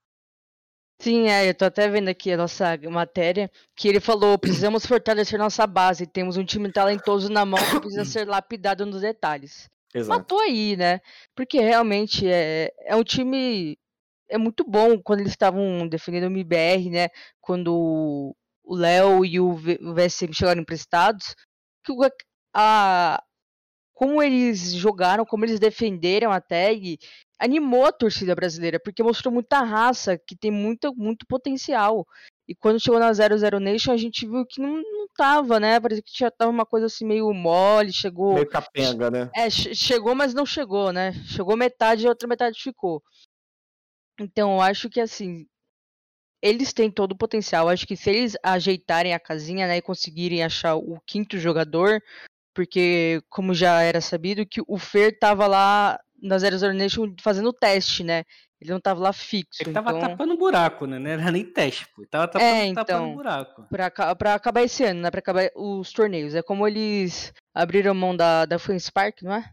Sim, 1.03 1.27
é, 1.27 1.49
eu 1.49 1.53
tô 1.53 1.65
até 1.65 1.89
vendo 1.89 2.07
aqui 2.07 2.31
a 2.31 2.37
nossa 2.37 2.77
matéria, 2.89 3.51
que 3.75 3.89
ele 3.89 3.99
falou, 3.99 4.39
precisamos 4.39 4.85
fortalecer 4.85 5.37
nossa 5.37 5.67
base, 5.67 6.07
temos 6.07 6.37
um 6.37 6.45
time 6.45 6.71
talentoso 6.71 7.27
na 7.29 7.43
mão 7.43 7.59
que 7.59 7.81
precisa 7.81 8.05
ser 8.05 8.25
lapidado 8.25 8.85
nos 8.85 9.01
detalhes. 9.01 9.69
Exato. 9.93 10.17
Matou 10.17 10.39
aí, 10.39 10.77
né? 10.77 11.01
Porque 11.35 11.59
realmente 11.59 12.25
é, 12.25 12.71
é 12.85 12.95
um 12.95 13.03
time 13.03 13.77
é 14.29 14.37
muito 14.37 14.63
bom 14.63 14.97
quando 14.97 15.19
eles 15.19 15.33
estavam 15.33 15.85
defendendo 15.89 16.23
o 16.23 16.27
MBR, 16.27 16.89
né? 16.89 17.09
Quando 17.41 18.33
o 18.63 18.75
Léo 18.75 19.25
e 19.25 19.41
o 19.41 19.53
V- 19.55 19.79
o 19.81 19.93
VSM 19.93 20.33
chegaram 20.33 20.61
emprestados, 20.61 21.35
que 21.83 21.91
a 22.53 23.21
como 23.93 24.23
eles 24.23 24.73
jogaram, 24.73 25.25
como 25.25 25.45
eles 25.45 25.59
defenderam 25.59 26.31
até 26.31 26.73
e 26.73 26.97
animou 27.43 27.85
a 27.85 27.91
torcida 27.91 28.33
brasileira, 28.33 28.79
porque 28.79 29.03
mostrou 29.03 29.33
muita 29.33 29.61
raça, 29.61 30.17
que 30.17 30.33
tem 30.35 30.49
muito, 30.49 30.95
muito 30.95 31.25
potencial. 31.27 32.07
E 32.47 32.55
quando 32.55 32.79
chegou 32.79 32.99
na 32.99 33.11
00 33.11 33.59
Nation, 33.59 33.91
a 33.91 33.97
gente 33.97 34.25
viu 34.25 34.45
que 34.45 34.61
não, 34.61 34.75
não 34.81 35.07
tava, 35.15 35.59
né? 35.59 35.77
Parecia 35.79 36.01
que 36.01 36.17
já 36.17 36.31
tava 36.31 36.49
uma 36.49 36.65
coisa 36.65 36.85
assim 36.85 37.05
meio 37.05 37.33
mole, 37.33 37.91
chegou. 37.91 38.35
Meio 38.35 38.47
capenga, 38.49 39.11
né? 39.11 39.29
É, 39.35 39.49
che- 39.49 39.75
chegou, 39.75 40.15
mas 40.15 40.33
não 40.33 40.45
chegou, 40.45 40.93
né? 40.93 41.11
Chegou 41.25 41.57
metade 41.57 42.03
e 42.03 42.07
a 42.07 42.09
outra 42.09 42.27
metade 42.29 42.61
ficou. 42.61 43.03
Então, 44.19 44.53
eu 44.53 44.61
acho 44.61 44.89
que 44.89 45.01
assim, 45.01 45.45
eles 46.41 46.71
têm 46.71 46.89
todo 46.89 47.11
o 47.11 47.17
potencial. 47.17 47.67
Acho 47.67 47.85
que 47.85 47.97
se 47.97 48.09
eles 48.09 48.37
ajeitarem 48.41 49.13
a 49.13 49.19
casinha, 49.19 49.67
né, 49.67 49.77
e 49.77 49.81
conseguirem 49.81 50.43
achar 50.43 50.75
o 50.75 50.99
quinto 51.05 51.37
jogador, 51.37 52.01
porque 52.53 53.21
como 53.29 53.53
já 53.53 53.81
era 53.81 53.99
sabido 53.99 54.45
que 54.45 54.61
o 54.67 54.77
Fer 54.77 55.17
tava 55.19 55.47
lá 55.47 55.99
na 56.23 56.37
00 56.39 56.73
Nation 56.73 57.13
fazendo 57.21 57.49
o 57.49 57.53
teste, 57.53 58.03
né? 58.03 58.23
Ele 58.61 58.71
não 58.71 58.79
tava 58.79 59.01
lá 59.01 59.11
fixo. 59.11 59.61
Ele 59.61 59.73
tava 59.73 59.89
então... 59.91 60.09
tapando 60.11 60.37
buraco, 60.37 60.85
né? 60.87 60.97
Não 60.97 61.09
era 61.11 61.29
nem 61.31 61.43
teste, 61.43 61.85
pô. 61.93 62.01
Ele 62.01 62.07
tava 62.09 62.27
tapando, 62.29 62.45
É, 62.49 62.73
tapando 62.73 63.03
então. 63.03 63.13
buraco. 63.15 63.67
Pra, 63.69 64.15
pra 64.15 64.33
acabar 64.35 64.61
esse 64.63 64.85
ano, 64.85 65.01
né? 65.01 65.11
Pra 65.11 65.19
acabar 65.19 65.49
os 65.53 65.91
torneios. 65.91 66.33
É 66.33 66.41
como 66.41 66.65
eles 66.65 67.33
abriram 67.53 67.93
mão 67.93 68.15
da, 68.15 68.45
da 68.45 68.57
Fan 68.57 68.79
Spark, 68.79 69.21
não 69.21 69.33
é? 69.33 69.43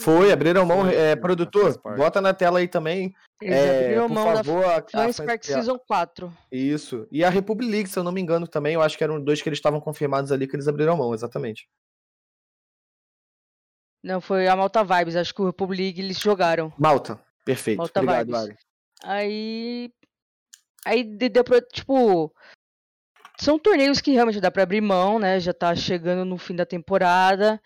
Foi, 0.00 0.32
abriram 0.32 0.64
mão. 0.66 0.82
Foi, 0.86 0.94
É, 0.94 1.16
produtor, 1.16 1.80
bota 1.96 2.20
na 2.20 2.32
tela 2.34 2.58
aí 2.60 2.68
também. 2.68 3.12
Eles 3.40 3.56
É, 3.56 3.80
abriram 3.84 4.08
por 4.08 4.14
mão 4.14 4.24
da 4.34 4.44
favor, 4.44 4.64
a, 4.64 4.76
a 4.78 4.82
Fan 4.82 5.12
Spark 5.12 5.44
Fan- 5.44 5.52
Season 5.54 5.78
4. 5.86 6.32
Isso. 6.52 7.06
E 7.10 7.24
a 7.24 7.30
Republic 7.30 7.68
League, 7.70 7.88
se 7.88 7.98
eu 7.98 8.04
não 8.04 8.12
me 8.12 8.20
engano, 8.20 8.46
também. 8.46 8.74
Eu 8.74 8.82
acho 8.82 8.96
que 8.98 9.04
eram 9.04 9.20
dois 9.22 9.40
que 9.42 9.48
eles 9.48 9.58
estavam 9.58 9.80
confirmados 9.80 10.30
ali 10.32 10.46
que 10.46 10.54
eles 10.56 10.68
abriram 10.68 10.96
mão, 10.96 11.12
exatamente. 11.14 11.68
Não, 14.04 14.20
foi 14.20 14.46
a 14.46 14.54
Malta 14.54 14.84
Vibes, 14.84 15.16
acho 15.16 15.34
que 15.34 15.40
o 15.40 15.46
Republic 15.46 15.80
League 15.82 16.00
eles 16.02 16.20
jogaram. 16.20 16.70
Malta, 16.78 17.18
perfeito. 17.42 17.78
Malta 17.78 18.00
Obrigado, 18.00 18.26
Vibes. 18.26 18.40
Ari. 18.42 18.58
Aí. 19.02 19.92
Aí 20.84 21.02
de- 21.02 21.30
deu 21.30 21.42
pra, 21.42 21.62
tipo. 21.62 22.30
São 23.40 23.58
torneios 23.58 24.02
que 24.02 24.12
realmente 24.12 24.40
dá 24.40 24.50
pra 24.50 24.62
abrir 24.62 24.82
mão, 24.82 25.18
né? 25.18 25.40
Já 25.40 25.54
tá 25.54 25.74
chegando 25.74 26.22
no 26.24 26.36
fim 26.36 26.54
da 26.54 26.66
temporada. 26.66 27.58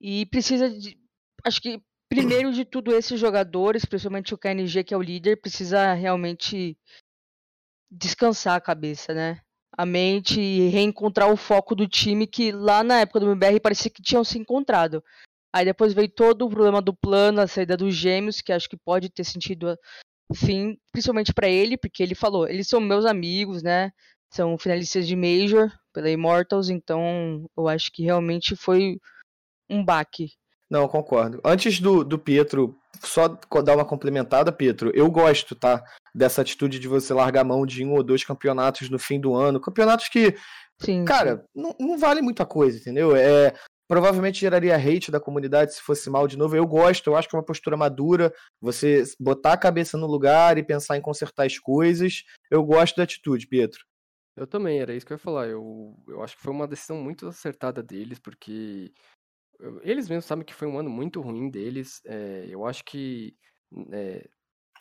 E 0.00 0.26
precisa 0.26 0.68
de. 0.68 0.98
Acho 1.44 1.62
que, 1.62 1.80
primeiro 2.08 2.52
de 2.52 2.64
tudo, 2.64 2.92
esses 2.92 3.18
jogadores, 3.18 3.84
principalmente 3.84 4.34
o 4.34 4.38
KNG, 4.38 4.82
que 4.82 4.92
é 4.92 4.96
o 4.96 5.02
líder, 5.02 5.40
precisa 5.40 5.92
realmente 5.94 6.76
descansar 7.88 8.56
a 8.56 8.60
cabeça, 8.60 9.14
né? 9.14 9.40
A 9.76 9.86
mente 9.86 10.40
e 10.40 10.68
reencontrar 10.70 11.30
o 11.32 11.36
foco 11.36 11.74
do 11.76 11.86
time 11.86 12.26
que 12.26 12.50
lá 12.50 12.82
na 12.82 13.00
época 13.00 13.20
do 13.20 13.30
MBR 13.30 13.60
parecia 13.60 13.90
que 13.90 14.02
tinham 14.02 14.24
se 14.24 14.36
encontrado. 14.38 15.02
Aí 15.54 15.64
depois 15.64 15.94
veio 15.94 16.08
todo 16.08 16.46
o 16.46 16.50
problema 16.50 16.82
do 16.82 16.94
plano, 16.94 17.40
a 17.40 17.46
saída 17.46 17.76
dos 17.76 17.94
gêmeos, 17.94 18.40
que 18.40 18.52
acho 18.52 18.68
que 18.68 18.76
pode 18.76 19.08
ter 19.08 19.24
sentido 19.24 19.76
Sim, 20.34 20.76
principalmente 20.92 21.32
pra 21.32 21.48
ele, 21.48 21.78
porque 21.78 22.02
ele 22.02 22.14
falou, 22.14 22.46
eles 22.46 22.68
são 22.68 22.80
meus 22.80 23.06
amigos, 23.06 23.62
né? 23.62 23.90
São 24.30 24.58
finalistas 24.58 25.06
de 25.06 25.16
Major 25.16 25.72
pela 25.92 26.10
Immortals, 26.10 26.68
então 26.68 27.46
eu 27.56 27.66
acho 27.66 27.90
que 27.90 28.02
realmente 28.02 28.54
foi 28.54 28.98
um 29.70 29.82
baque. 29.82 30.32
Não, 30.70 30.86
concordo. 30.86 31.40
Antes 31.42 31.80
do, 31.80 32.04
do 32.04 32.18
Pietro 32.18 32.78
só 33.02 33.26
dar 33.64 33.74
uma 33.74 33.86
complementada, 33.86 34.52
Pedro, 34.52 34.92
eu 34.94 35.10
gosto, 35.10 35.54
tá? 35.54 35.82
Dessa 36.14 36.42
atitude 36.42 36.78
de 36.78 36.86
você 36.86 37.14
largar 37.14 37.42
mão 37.42 37.64
de 37.64 37.82
um 37.82 37.94
ou 37.94 38.02
dois 38.02 38.22
campeonatos 38.22 38.90
no 38.90 38.98
fim 38.98 39.18
do 39.18 39.34
ano. 39.34 39.58
Campeonatos 39.58 40.08
que, 40.08 40.36
Sim, 40.78 41.06
cara, 41.06 41.42
não, 41.54 41.74
não 41.80 41.96
vale 41.96 42.20
muita 42.20 42.44
coisa, 42.44 42.76
entendeu? 42.76 43.16
É, 43.16 43.54
provavelmente 43.88 44.40
geraria 44.40 44.76
hate 44.76 45.10
da 45.10 45.18
comunidade 45.18 45.74
se 45.74 45.80
fosse 45.80 46.08
mal 46.10 46.28
de 46.28 46.36
novo. 46.36 46.54
Eu 46.54 46.66
gosto, 46.66 47.08
eu 47.08 47.16
acho 47.16 47.28
que 47.28 47.34
é 47.34 47.38
uma 47.38 47.44
postura 47.44 47.76
madura, 47.76 48.32
você 48.60 49.02
botar 49.18 49.54
a 49.54 49.58
cabeça 49.58 49.96
no 49.96 50.06
lugar 50.06 50.58
e 50.58 50.62
pensar 50.62 50.96
em 50.96 51.00
consertar 51.00 51.46
as 51.46 51.58
coisas. 51.58 52.22
Eu 52.50 52.62
gosto 52.62 52.96
da 52.96 53.04
atitude, 53.04 53.46
Pedro. 53.48 53.80
Eu 54.36 54.46
também, 54.46 54.78
era 54.78 54.94
isso 54.94 55.04
que 55.04 55.12
eu 55.12 55.16
ia 55.16 55.18
falar. 55.18 55.48
Eu, 55.48 55.96
eu 56.06 56.22
acho 56.22 56.36
que 56.36 56.42
foi 56.42 56.52
uma 56.52 56.68
decisão 56.68 56.98
muito 56.98 57.26
acertada 57.26 57.82
deles, 57.82 58.18
porque 58.20 58.92
eles 59.82 60.08
mesmos 60.08 60.26
sabem 60.26 60.44
que 60.44 60.54
foi 60.54 60.68
um 60.68 60.78
ano 60.78 60.90
muito 60.90 61.20
ruim 61.20 61.50
deles. 61.50 62.00
é, 62.06 62.46
eu 62.48 62.64
acho 62.64 62.84
que 62.84 63.34
é, 63.90 64.28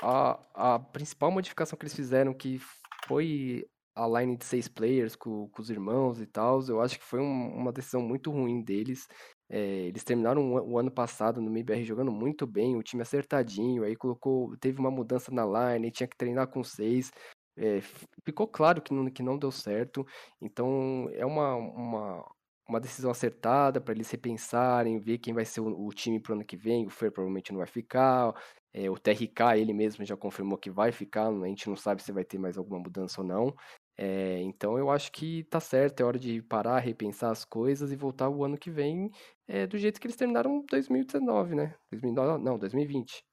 a, 0.01 0.76
a 0.76 0.80
principal 0.80 1.32
modificação 1.32 1.78
que 1.78 1.84
eles 1.84 1.95
fizeram, 1.95 2.34
que 2.34 2.60
foi 3.08 3.66
a 4.04 4.20
line 4.22 4.38
de 4.38 4.45
seis 4.45 4.68
players 4.68 5.16
com, 5.16 5.50
com 5.50 5.62
os 5.62 5.70
irmãos 5.70 6.20
e 6.22 6.26
tal, 6.28 6.62
eu 6.68 6.82
acho 6.82 6.98
que 7.00 7.06
foi 7.06 7.20
um- 7.20 7.56
uma 7.56 7.72
decisão 7.72 8.02
muito 8.02 8.32
ruim 8.32 8.62
deles. 8.62 9.08
É, 9.50 9.60
eles 9.88 10.04
terminaram 10.04 10.54
o, 10.54 10.58
an- 10.58 10.64
o 10.64 10.78
ano 10.80 10.91
passado 10.91 11.41
no 11.41 11.50
MIBR 11.50 11.84
jogando 11.84 12.12
muito 12.12 12.45
bem, 12.48 12.76
o 12.76 12.84
time 12.84 13.02
acertadinho, 13.02 13.84
aí 13.84 13.95
colocou, 13.95 14.56
teve 14.58 14.80
uma 14.80 14.91
mudança 14.91 15.32
na 15.32 15.45
line, 15.45 15.91
tinha 15.91 16.08
que 16.08 16.18
treinar 16.18 16.48
com 16.48 16.64
seis. 16.64 17.12
é, 17.58 17.82
ficou 18.26 18.48
claro 18.48 18.82
que 18.82 18.93
não, 18.93 19.10
que 19.10 19.24
não 19.24 19.38
deu 19.38 19.52
certo, 19.52 20.06
então 20.41 21.10
é 21.14 21.26
uma, 21.26 21.56
uma, 21.56 22.26
uma 22.68 22.80
decisão 22.80 23.10
acertada 23.12 23.80
para 23.82 23.93
eles 23.93 24.10
repensarem, 24.12 25.00
ver 25.00 25.18
quem 25.20 25.34
vai 25.34 25.45
ser 25.45 25.62
o, 25.62 25.86
o 25.88 25.93
time 25.93 26.20
pro 26.20 26.34
ano 26.34 26.45
que 26.45 26.58
vem. 26.58 26.86
O 26.86 26.89
Fer 26.89 27.12
provavelmente 27.12 27.52
não 27.52 27.58
vai 27.60 27.68
ficar. 27.68 28.34
é, 28.74 28.89
o 28.89 28.98
TRK, 29.00 29.58
ele 29.58 29.74
mesmo 29.74 30.06
já 30.06 30.16
confirmou 30.18 30.58
que 30.58 30.70
vai 30.70 30.91
ficar. 30.91 31.28
A 31.30 31.48
gente 31.48 31.68
não 31.70 31.76
sabe 31.76 32.04
se 32.04 32.12
vai 32.12 32.24
ter 32.26 32.38
mais 32.38 32.58
alguma 32.58 32.80
mudança 32.80 33.22
ou 33.22 33.28
não. 33.28 33.56
É, 33.98 34.39
então 34.41 34.78
eu 34.78 34.91
acho 34.91 35.12
que 35.12 35.43
tá 35.45 35.60
certo, 35.60 36.02
é 36.02 36.04
hora 36.04 36.20
de 36.20 36.41
parar, 36.43 36.78
repensar 36.78 37.32
as 37.32 37.43
coisas 37.43 37.91
e 37.91 37.95
voltar 37.95 38.30
o 38.30 38.43
ano 38.43 38.58
que 38.58 38.70
vem 38.70 39.10
é, 39.48 39.66
do 39.66 39.78
jeito 39.78 40.00
que 40.00 40.06
eles 40.06 40.16
terminaram 40.16 40.64
2019, 40.70 41.56
né? 41.56 41.74
2019, 41.91 42.43
não, 42.43 42.60
2020. 42.60 43.24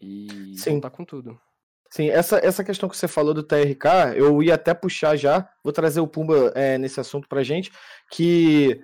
E 0.00 0.54
Sim. 0.56 0.72
voltar 0.72 0.90
com 0.90 1.04
tudo. 1.04 1.38
Sim, 1.90 2.08
essa, 2.08 2.38
essa 2.38 2.64
questão 2.64 2.88
que 2.88 2.96
você 2.96 3.06
falou 3.06 3.32
do 3.32 3.42
TRK, 3.42 4.16
eu 4.16 4.42
ia 4.42 4.54
até 4.54 4.74
puxar 4.74 5.16
já, 5.16 5.48
vou 5.62 5.72
trazer 5.72 6.00
o 6.00 6.08
Pumba 6.08 6.52
é, 6.54 6.78
nesse 6.78 6.98
assunto 6.98 7.28
pra 7.28 7.42
gente, 7.42 7.70
que 8.10 8.80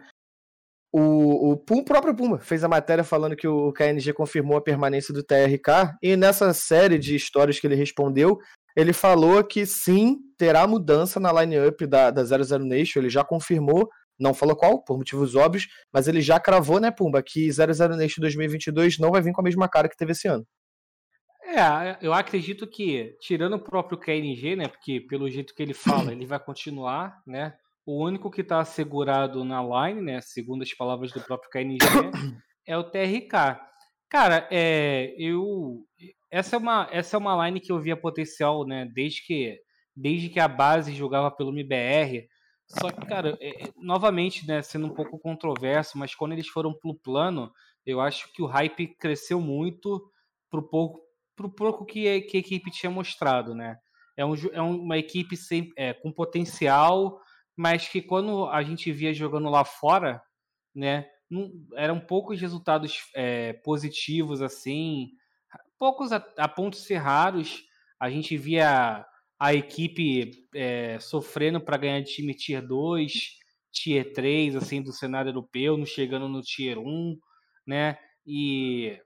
o, 0.93 1.51
o, 1.51 1.53
o 1.53 1.85
próprio 1.85 2.15
Pumba 2.15 2.39
fez 2.39 2.63
a 2.63 2.69
matéria 2.69 3.03
falando 3.03 3.37
que 3.37 3.49
o 3.49 3.73
KNG 3.73 4.13
confirmou 4.13 4.57
a 4.57 4.63
permanência 4.63 5.13
do 5.13 5.23
TRK, 5.23 5.97
e 6.03 6.17
nessa 6.17 6.53
série 6.53 6.99
de 6.99 7.17
histórias 7.17 7.59
que 7.59 7.67
ele 7.67 7.75
respondeu, 7.75 8.39
ele 8.77 8.93
falou 8.93 9.43
que 9.45 9.67
sim, 9.67 10.19
terá 10.39 10.67
mudança 10.67 11.21
na 11.21 11.33
line-up 11.43 11.87
da, 11.87 12.11
da 12.11 12.25
00 12.25 12.65
Nation, 12.65 13.01
ele 13.01 13.11
já 13.11 13.25
confirmou, 13.25 13.89
não 14.19 14.35
falou 14.35 14.57
qual, 14.57 14.83
por 14.83 14.97
motivos 14.97 15.35
óbvios, 15.35 15.67
mas 15.93 16.09
ele 16.09 16.21
já 16.21 16.39
cravou, 16.39 16.81
né, 16.81 16.91
Pumba, 16.91 17.23
que 17.23 17.51
00 17.51 17.97
Nation 17.97 18.21
2022 18.21 18.99
não 18.99 19.11
vai 19.11 19.23
vir 19.23 19.33
com 19.33 19.41
a 19.41 19.45
mesma 19.45 19.69
cara 19.69 19.89
que 19.89 19.97
teve 19.97 20.13
esse 20.13 20.29
ano. 20.29 20.47
É, 21.45 21.99
eu 22.01 22.15
acredito 22.15 22.67
que, 22.67 23.17
tirando 23.21 23.55
o 23.55 23.63
próprio 23.63 23.99
KNG, 23.99 24.57
né? 24.57 24.69
Porque 24.69 25.01
pelo 25.01 25.29
jeito 25.29 25.55
que 25.55 25.63
ele 25.63 25.75
fala, 25.75 26.13
ele 26.13 26.25
vai 26.25 26.39
continuar, 26.39 27.21
né? 27.27 27.55
O 27.85 28.03
único 28.03 28.31
que 28.31 28.43
está 28.43 28.61
assegurado 28.61 29.45
na 29.45 29.61
line, 29.61 30.01
né? 30.01 30.21
Segundo 30.23 30.63
as 30.63 30.73
palavras 30.73 31.13
do 31.13 31.21
próprio 31.21 31.51
KNG, 31.51 31.79
é 32.67 32.79
o 32.79 32.85
TRK. 32.85 33.61
Cara, 34.09 34.49
é, 34.51 35.15
eu 35.19 35.85
essa 36.33 36.57
é 36.57 36.59
uma 36.59 36.89
essa 36.93 37.17
é 37.17 37.19
uma 37.19 37.47
line 37.47 37.61
que 37.61 37.73
eu 37.73 37.81
via 37.81 37.97
potencial, 37.97 38.67
né? 38.67 38.87
Desde 38.87 39.23
que 39.27 39.61
desde 39.97 40.31
que 40.31 40.41
a 40.41 40.49
base 40.49 40.95
jogava 40.95 41.31
pelo 41.31 41.51
MBR. 41.53 42.29
Só 42.67 42.91
que, 42.91 43.07
cara, 43.07 43.37
é, 43.41 43.67
é, 43.67 43.73
novamente, 43.77 44.47
né? 44.47 44.63
Sendo 44.63 44.87
um 44.87 44.95
pouco 44.95 45.19
controverso, 45.19 45.99
mas 45.99 46.15
quando 46.15 46.33
eles 46.33 46.49
foram 46.49 46.73
pro 46.73 46.95
plano, 46.95 47.53
eu 47.87 48.01
acho 48.01 48.33
que 48.33 48.43
o 48.43 48.47
hype 48.47 48.89
cresceu 48.97 49.41
muito 49.41 50.03
pro 50.51 50.63
pouco 50.69 51.03
pro 51.37 51.51
pouco 51.51 51.85
que, 51.87 52.09
a- 52.09 52.23
que 52.27 52.37
a 52.37 52.41
equipe 52.41 52.71
tinha 52.71 52.91
mostrado, 52.91 53.55
né? 53.55 53.77
É, 54.17 54.25
um, 54.25 54.35
é 54.53 54.61
uma 54.63 54.99
equipe 54.99 55.37
sem, 55.37 55.71
é, 55.77 55.93
com 55.95 56.13
potencial, 56.13 57.21
mas 57.57 57.89
que 57.89 58.03
quando 58.03 58.47
a 58.47 58.63
gente 58.63 58.93
via 58.93 59.13
jogando 59.15 59.49
lá 59.51 59.65
fora, 59.65 60.23
né? 60.75 61.07
Não, 61.31 61.51
eram 61.77 61.99
poucos 62.01 62.41
resultados 62.41 62.99
é, 63.15 63.55
positivos, 63.65 64.43
assim, 64.43 65.09
poucos 65.79 66.13
a, 66.13 66.25
a 66.39 66.49
ponto 66.49 66.75
de 66.75 66.85
ser 66.85 66.97
raros. 66.97 67.63
A 68.01 68.11
gente 68.11 68.37
via 68.37 69.05
a 69.39 69.55
equipe 69.55 70.31
é, 70.55 70.99
sofrendo 71.01 71.61
para 71.61 71.77
ganhar 71.77 72.01
de 72.01 72.13
time 72.13 72.35
Tier 72.35 72.67
2, 72.67 73.13
Tier 73.73 74.13
3, 74.13 74.57
assim, 74.57 74.83
do 74.83 74.93
cenário 74.93 75.31
europeu, 75.31 75.77
não 75.77 75.87
chegando 75.87 76.29
no 76.29 76.43
Tier 76.43 76.79
1, 76.79 77.17
né? 77.67 77.99
E 78.27 78.99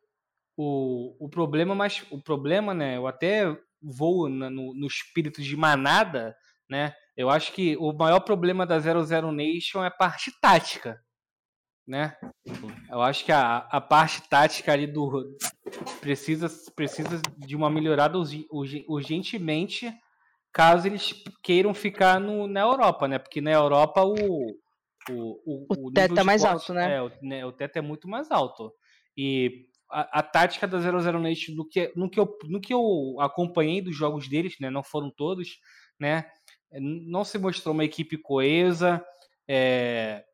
o, 0.56 1.14
o 1.26 1.28
problema, 1.28 1.74
mas 1.74 2.04
o 2.10 2.22
problema, 2.22 2.74
né? 2.74 2.96
Eu 2.96 3.06
até 3.06 3.44
vou 3.82 4.28
na- 4.28 4.50
no, 4.50 4.74
no 4.74 4.86
espírito 4.86 5.42
de 5.42 5.56
manada, 5.56 6.36
né? 6.68 6.94
Eu 7.16 7.30
acho 7.30 7.52
que 7.52 7.76
o 7.78 7.92
maior 7.92 8.20
problema 8.20 8.66
da 8.66 8.78
00 8.78 9.32
Nation 9.32 9.82
é 9.84 9.88
a 9.88 9.90
parte 9.90 10.32
tática, 10.40 11.00
né? 11.86 12.16
Eu 12.90 13.00
acho 13.00 13.24
que 13.24 13.32
a, 13.32 13.58
a 13.70 13.80
parte 13.80 14.28
tática 14.28 14.72
ali 14.72 14.86
do 14.86 15.36
precisa 16.00 16.50
precisa 16.74 17.20
de 17.38 17.54
uma 17.54 17.70
melhorada 17.70 18.18
urgentemente, 18.88 19.92
caso 20.52 20.86
eles 20.86 21.22
queiram 21.42 21.72
ficar 21.74 22.20
no, 22.20 22.46
na 22.46 22.60
Europa, 22.60 23.06
né? 23.06 23.18
Porque 23.18 23.40
na 23.40 23.52
Europa 23.52 24.02
o 24.04 24.56
o, 25.10 25.66
O 25.68 25.76
nível 25.76 25.92
teto 25.92 26.14
de 26.14 26.20
é 26.20 26.24
mais 26.24 26.44
alto, 26.44 26.74
né? 26.74 26.96
É, 26.96 27.02
o, 27.02 27.10
né, 27.22 27.46
o 27.46 27.52
teto 27.52 27.76
é 27.76 27.80
muito 27.80 28.08
mais 28.08 28.30
alto. 28.30 28.72
E 29.16 29.66
a, 29.90 30.20
a 30.20 30.22
tática 30.22 30.66
da 30.66 30.80
00 30.80 31.20
Nation, 31.20 31.54
do 31.54 31.66
que, 31.66 31.92
no, 31.94 32.10
que 32.10 32.18
eu, 32.18 32.36
no 32.44 32.60
que 32.60 32.74
eu 32.74 33.16
acompanhei 33.20 33.80
dos 33.80 33.96
jogos 33.96 34.28
deles, 34.28 34.56
né? 34.60 34.70
Não 34.70 34.82
foram 34.82 35.10
todos, 35.10 35.58
né? 35.98 36.26
Não 36.72 37.24
se 37.24 37.38
mostrou 37.38 37.72
uma 37.72 37.84
equipe 37.84 38.16
coesa. 38.18 39.04
é, 39.48 40.24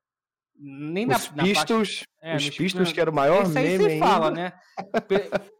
nem 0.62 1.06
na, 1.06 1.16
Os 1.16 1.30
na 1.32 1.42
Pistols, 1.42 2.04
é, 2.22 2.36
os 2.36 2.50
Pistols, 2.50 2.92
que 2.92 3.00
era 3.00 3.10
o 3.10 3.14
maior 3.14 3.42
isso 3.44 3.58
aí 3.58 3.98
fala, 3.98 4.30
né? 4.30 4.52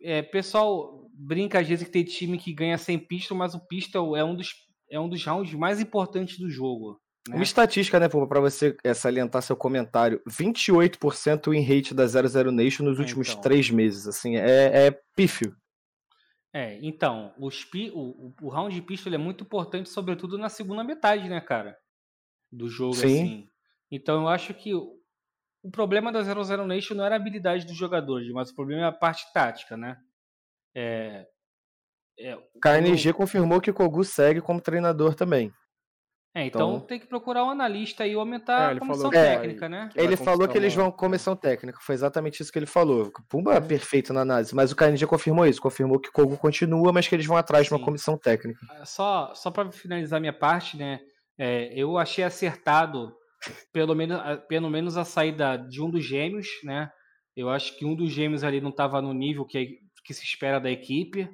É, 0.00 0.22
pessoal 0.22 1.08
brinca 1.12 1.58
às 1.58 1.66
vezes 1.66 1.84
que 1.84 1.90
tem 1.90 2.04
time 2.04 2.38
que 2.38 2.52
ganha 2.52 2.78
sem 2.78 2.96
pistol, 2.98 3.36
mas 3.36 3.54
o 3.54 3.66
pistol 3.66 4.16
é 4.16 4.22
um 4.22 4.36
dos, 4.36 4.50
é 4.88 5.00
um 5.00 5.08
dos 5.08 5.24
rounds 5.24 5.52
mais 5.54 5.80
importantes 5.80 6.38
do 6.38 6.48
jogo. 6.48 7.00
né? 7.28 7.34
Uma 7.34 7.42
estatística, 7.42 7.98
né, 7.98 8.08
Pumba, 8.08 8.28
pra 8.28 8.38
você 8.38 8.76
é, 8.84 8.94
salientar 8.94 9.42
seu 9.42 9.56
comentário. 9.56 10.22
28% 10.28 11.50
win 11.50 11.62
rate 11.62 11.92
da 11.92 12.06
00 12.06 12.52
Nation 12.52 12.84
nos 12.84 12.98
É, 12.98 13.00
últimos 13.00 13.30
então. 13.30 13.40
três 13.40 13.68
meses. 13.68 14.06
Assim, 14.06 14.36
é, 14.36 14.86
é 14.86 15.00
pífio. 15.16 15.56
É, 16.52 16.78
então, 16.82 17.34
os 17.38 17.64
o, 17.92 17.98
o, 17.98 18.34
o 18.42 18.48
round 18.48 18.74
de 18.74 18.82
pistol 18.82 19.12
é 19.12 19.18
muito 19.18 19.42
importante, 19.42 19.88
sobretudo 19.88 20.38
na 20.38 20.48
segunda 20.48 20.84
metade, 20.84 21.28
né, 21.28 21.40
cara? 21.40 21.76
Do 22.52 22.68
jogo, 22.68 22.94
Sim. 22.94 23.06
assim. 23.06 23.48
Então 23.90 24.22
eu 24.22 24.28
acho 24.28 24.52
que 24.54 24.74
o, 24.74 24.96
problema 25.72 26.12
da 26.12 26.22
00 26.22 26.66
Nation 26.66 26.94
não 26.94 27.04
era 27.04 27.14
a 27.14 27.18
habilidade 27.18 27.66
dos 27.66 27.76
jogadores, 27.76 28.28
mas 28.32 28.50
o 28.50 28.54
problema 28.54 28.82
é 28.82 28.86
a 28.86 28.92
parte 28.92 29.24
tática, 29.32 29.76
né? 29.76 29.96
É, 30.74 31.26
é, 32.18 32.38
KNG 32.62 33.12
confirmou 33.12 33.60
que 33.60 33.70
o 33.70 33.74
Kogu 33.74 34.04
segue 34.04 34.40
como 34.40 34.60
treinador 34.60 35.14
também. 35.14 35.52
É, 36.34 36.44
então, 36.44 36.76
Então- 36.76 36.86
tem 36.86 37.00
que 37.00 37.06
procurar 37.06 37.44
um 37.44 37.50
analista 37.50 38.06
e 38.06 38.12
aumentar 38.12 38.60
É, 38.60 38.66
a 38.66 38.70
ele 38.72 38.80
comissão 38.80 39.10
técnica, 39.10 39.68
né? 39.70 39.88
ele 39.94 40.16
falou 40.18 40.46
que 40.46 40.58
eles 40.58 40.74
vão 40.74 40.92
comissão 40.92 41.34
técnica, 41.34 41.78
foi 41.80 41.94
exatamente 41.94 42.42
isso 42.42 42.52
que 42.52 42.58
ele 42.58 42.66
falou. 42.66 43.06
O 43.06 43.22
Pumba 43.26 43.54
é 43.54 43.60
perfeito 43.60 44.12
na 44.12 44.20
análise, 44.20 44.54
mas 44.54 44.70
o 44.70 44.76
KNG 44.76 45.06
confirmou 45.06 45.46
isso, 45.46 45.62
confirmou 45.62 45.98
que 45.98 46.10
o 46.10 46.12
Kogu 46.12 46.36
continua, 46.36 46.92
mas 46.92 47.08
que 47.08 47.14
eles 47.14 47.24
vão 47.24 47.38
atrás 47.38 47.66
de 47.66 47.72
uma 47.72 47.78
Sim. 47.78 47.84
comissão 47.86 48.18
técnica. 48.18 48.60
Só, 48.84 49.34
só 49.34 49.50
para 49.50 49.72
finalizar 49.72 50.20
minha 50.20 50.32
parte, 50.32 50.76
né? 50.76 51.00
é, 51.38 51.72
eu 51.74 51.98
achei 51.98 52.24
acertado 52.24 53.14
pelo 53.72 53.94
menos, 53.94 54.18
pelo 54.48 54.70
menos 54.70 54.96
a 54.96 55.04
saída 55.04 55.56
de 55.56 55.82
um 55.82 55.90
dos 55.90 56.04
gêmeos, 56.04 56.46
né? 56.64 56.90
Eu 57.36 57.50
acho 57.50 57.76
que 57.76 57.84
um 57.84 57.94
dos 57.94 58.10
gêmeos 58.10 58.42
ali 58.42 58.60
não 58.60 58.70
estava 58.70 59.02
no 59.02 59.12
nível 59.12 59.44
que, 59.44 59.78
que 60.04 60.14
se 60.14 60.24
espera 60.24 60.58
da 60.58 60.70
equipe. 60.70 61.28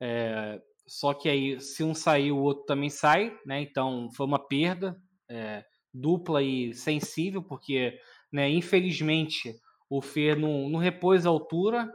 É, 0.00 0.60
só 0.86 1.14
que 1.14 1.28
aí, 1.28 1.60
se 1.60 1.82
um 1.82 1.94
sair, 1.94 2.32
o 2.32 2.38
outro 2.38 2.64
também 2.64 2.90
sai, 2.90 3.36
né? 3.46 3.60
Então 3.62 4.08
foi 4.14 4.26
uma 4.26 4.38
perda 4.38 4.96
é, 5.30 5.64
dupla 5.92 6.42
e 6.42 6.74
sensível, 6.74 7.42
porque, 7.42 7.98
né, 8.32 8.48
infelizmente, 8.48 9.54
o 9.88 10.02
Fer 10.02 10.38
não, 10.38 10.68
não 10.68 10.78
repôs 10.78 11.26
a 11.26 11.30
altura 11.30 11.90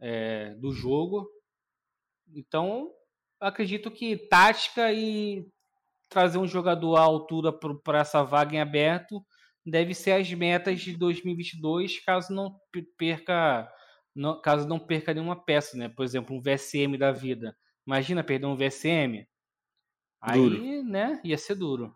é, 0.00 0.54
do 0.54 0.72
jogo. 0.72 1.28
Então, 2.34 2.90
acredito 3.40 3.90
que 3.90 4.16
tática 4.16 4.92
e 4.92 5.46
trazer 6.12 6.38
um 6.38 6.46
jogador 6.46 6.96
à 6.96 7.00
altura 7.00 7.52
para 7.52 8.00
essa 8.00 8.22
vaga 8.22 8.54
em 8.54 8.60
aberto 8.60 9.24
deve 9.64 9.94
ser 9.94 10.12
as 10.12 10.32
metas 10.32 10.80
de 10.80 10.96
2022, 10.96 12.04
caso 12.04 12.32
não 12.34 12.56
pe- 12.70 12.86
perca 12.98 13.68
não- 14.14 14.40
caso 14.40 14.68
não 14.68 14.78
perca 14.78 15.14
nenhuma 15.14 15.36
peça, 15.36 15.76
né? 15.76 15.88
Por 15.88 16.04
exemplo, 16.04 16.36
um 16.36 16.40
VSM 16.40 16.98
da 16.98 17.10
vida. 17.12 17.56
Imagina 17.86 18.22
perder 18.22 18.46
um 18.46 18.56
VSM. 18.56 19.26
Aí, 20.20 20.38
Duro. 20.38 20.84
né, 20.84 21.20
ia 21.24 21.38
ser 21.38 21.54
duro. 21.54 21.94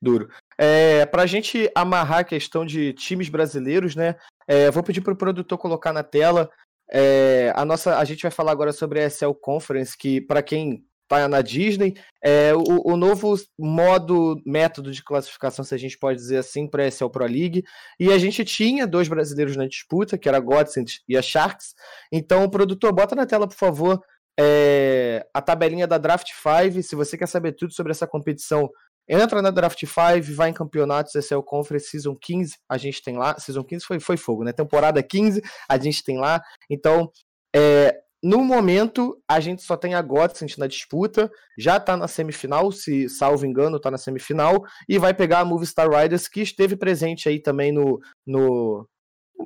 Duro. 0.00 0.28
É, 0.58 1.06
para 1.06 1.22
a 1.22 1.26
gente 1.26 1.70
amarrar 1.74 2.18
a 2.18 2.24
questão 2.24 2.66
de 2.66 2.92
times 2.92 3.28
brasileiros, 3.28 3.96
né? 3.96 4.16
é, 4.46 4.70
vou 4.70 4.82
pedir 4.82 5.00
para 5.00 5.12
o 5.14 5.16
produtor 5.16 5.56
colocar 5.58 5.92
na 5.92 6.02
tela. 6.02 6.50
é, 6.92 7.50
a 7.56 7.64
nossa, 7.64 7.98
a 7.98 8.04
gente 8.04 8.22
vai 8.22 8.30
falar 8.30 8.52
agora 8.52 8.70
sobre 8.72 9.00
a 9.00 9.04
SL 9.08 9.32
Conference, 9.32 9.96
que 9.96 10.20
para 10.20 10.42
quem 10.42 10.84
tá 11.08 11.28
na 11.28 11.42
Disney, 11.42 11.94
é 12.22 12.54
o, 12.54 12.92
o 12.92 12.96
novo 12.96 13.34
modo, 13.58 14.40
método 14.46 14.90
de 14.90 15.02
classificação, 15.02 15.64
se 15.64 15.74
a 15.74 15.78
gente 15.78 15.98
pode 15.98 16.18
dizer 16.18 16.38
assim, 16.38 16.66
para 16.66 16.86
SL 16.86 17.08
Pro 17.08 17.24
League. 17.24 17.62
E 17.98 18.10
a 18.12 18.18
gente 18.18 18.44
tinha 18.44 18.86
dois 18.86 19.08
brasileiros 19.08 19.56
na 19.56 19.66
disputa, 19.66 20.18
que 20.18 20.28
era 20.28 20.38
a 20.38 20.40
Godsend 20.40 21.00
e 21.08 21.16
a 21.16 21.22
Sharks. 21.22 21.74
Então, 22.12 22.48
produtor, 22.48 22.92
bota 22.92 23.14
na 23.14 23.26
tela, 23.26 23.46
por 23.46 23.56
favor, 23.56 24.00
é, 24.38 25.26
a 25.32 25.40
tabelinha 25.40 25.86
da 25.86 25.98
Draft 25.98 26.28
5. 26.32 26.82
Se 26.82 26.96
você 26.96 27.16
quer 27.16 27.28
saber 27.28 27.52
tudo 27.52 27.72
sobre 27.72 27.92
essa 27.92 28.06
competição, 28.06 28.70
entra 29.08 29.42
na 29.42 29.50
Draft 29.50 29.78
5, 29.78 30.34
vai 30.34 30.50
em 30.50 30.54
campeonatos, 30.54 31.12
o 31.32 31.42
Conference 31.42 31.88
Season 31.88 32.16
15, 32.16 32.56
a 32.68 32.78
gente 32.78 33.02
tem 33.02 33.16
lá. 33.16 33.38
Season 33.38 33.62
15 33.62 33.84
foi, 33.84 34.00
foi 34.00 34.16
fogo, 34.16 34.44
né? 34.44 34.52
Temporada 34.52 35.02
15, 35.02 35.42
a 35.68 35.78
gente 35.78 36.02
tem 36.02 36.18
lá. 36.18 36.42
Então, 36.70 37.10
é, 37.54 38.00
no 38.24 38.42
momento, 38.42 39.22
a 39.28 39.38
gente 39.38 39.62
só 39.62 39.76
tem 39.76 39.94
a 39.94 40.00
Godsend 40.00 40.58
na 40.58 40.66
disputa, 40.66 41.30
já 41.58 41.78
tá 41.78 41.94
na 41.94 42.08
semifinal, 42.08 42.72
se 42.72 43.06
salvo 43.06 43.44
engano, 43.44 43.78
tá 43.78 43.90
na 43.90 43.98
semifinal, 43.98 44.64
e 44.88 44.98
vai 44.98 45.12
pegar 45.12 45.40
a 45.40 45.44
Movistar 45.44 45.90
Riders, 45.90 46.26
que 46.26 46.40
esteve 46.40 46.74
presente 46.74 47.28
aí 47.28 47.38
também 47.38 47.70
no, 47.70 48.00
no, 48.26 48.88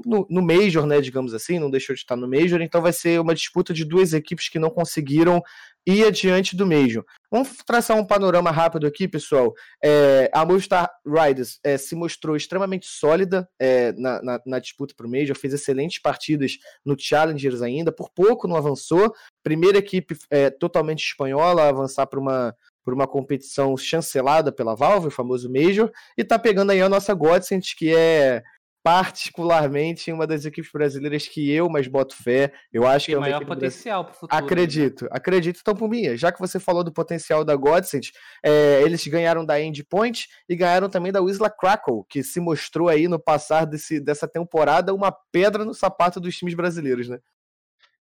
no, 0.04 0.26
no 0.28 0.42
Major, 0.42 0.86
né, 0.86 1.00
digamos 1.00 1.34
assim, 1.34 1.58
não 1.58 1.70
deixou 1.70 1.94
de 1.94 2.00
estar 2.00 2.16
no 2.16 2.28
Major, 2.28 2.60
então 2.60 2.80
vai 2.80 2.92
ser 2.92 3.20
uma 3.20 3.34
disputa 3.34 3.72
de 3.72 3.84
duas 3.84 4.12
equipes 4.12 4.48
que 4.48 4.58
não 4.58 4.70
conseguiram 4.70 5.42
ir 5.86 6.04
adiante 6.04 6.54
do 6.54 6.66
Major. 6.66 7.04
Vamos 7.30 7.56
traçar 7.66 7.96
um 7.96 8.04
panorama 8.04 8.50
rápido 8.50 8.86
aqui, 8.86 9.08
pessoal. 9.08 9.54
É, 9.82 10.30
a 10.34 10.44
Movistar 10.44 10.90
Riders 11.06 11.58
é, 11.64 11.78
se 11.78 11.94
mostrou 11.94 12.36
extremamente 12.36 12.86
sólida 12.86 13.48
é, 13.58 13.92
na, 13.92 14.22
na, 14.22 14.40
na, 14.44 14.58
disputa 14.58 14.94
para 14.94 15.06
o 15.06 15.10
Major, 15.10 15.36
fez 15.36 15.54
excelentes 15.54 16.00
partidas 16.00 16.58
no 16.84 16.94
Challengers 16.98 17.62
ainda, 17.62 17.90
por 17.90 18.10
pouco 18.10 18.46
não 18.46 18.56
avançou. 18.56 19.12
Primeira 19.42 19.78
equipe 19.78 20.16
é, 20.30 20.50
totalmente 20.50 21.04
espanhola 21.04 21.62
a 21.62 21.68
avançar 21.68 22.06
para 22.06 22.20
uma 22.20 22.54
por 22.84 22.94
uma 22.94 23.06
competição 23.06 23.76
chancelada 23.76 24.50
pela 24.50 24.74
Valve, 24.74 25.08
o 25.08 25.10
famoso 25.10 25.52
Major, 25.52 25.92
e 26.16 26.24
tá 26.24 26.38
pegando 26.38 26.70
aí 26.70 26.80
a 26.80 26.88
nossa 26.88 27.12
Godsend, 27.12 27.76
que 27.76 27.94
é 27.94 28.42
particularmente 28.88 30.10
uma 30.10 30.26
das 30.26 30.46
equipes 30.46 30.72
brasileiras 30.72 31.28
que 31.28 31.52
eu 31.52 31.68
mais 31.68 31.86
boto 31.86 32.16
fé. 32.16 32.54
Eu 32.72 32.86
acho 32.86 33.04
Tem 33.04 33.12
que 33.12 33.16
é 33.16 33.18
uma 33.18 33.26
maior 33.28 33.44
potencial 33.44 34.02
pro 34.02 34.14
futuro. 34.14 34.40
né? 34.40 34.46
Acredito, 34.46 35.06
acredito. 35.10 35.58
Então, 35.60 35.76
por 35.76 35.90
mim, 35.90 36.16
já 36.16 36.32
que 36.32 36.40
você 36.40 36.58
falou 36.58 36.82
do 36.82 36.90
potencial 36.90 37.44
da 37.44 37.54
Godsend, 37.54 38.12
é, 38.42 38.80
eles 38.80 39.06
ganharam 39.06 39.44
da 39.44 39.60
Endpoint 39.60 40.26
e 40.48 40.56
ganharam 40.56 40.88
também 40.88 41.12
da 41.12 41.20
Wisla 41.20 41.50
Crackle, 41.50 42.02
que 42.08 42.22
se 42.22 42.40
mostrou 42.40 42.88
aí 42.88 43.08
no 43.08 43.18
passar 43.18 43.66
desse, 43.66 44.00
dessa 44.00 44.26
temporada 44.26 44.94
uma 44.94 45.12
pedra 45.30 45.66
no 45.66 45.74
sapato 45.74 46.18
dos 46.18 46.34
times 46.34 46.54
brasileiros, 46.54 47.10
né? 47.10 47.18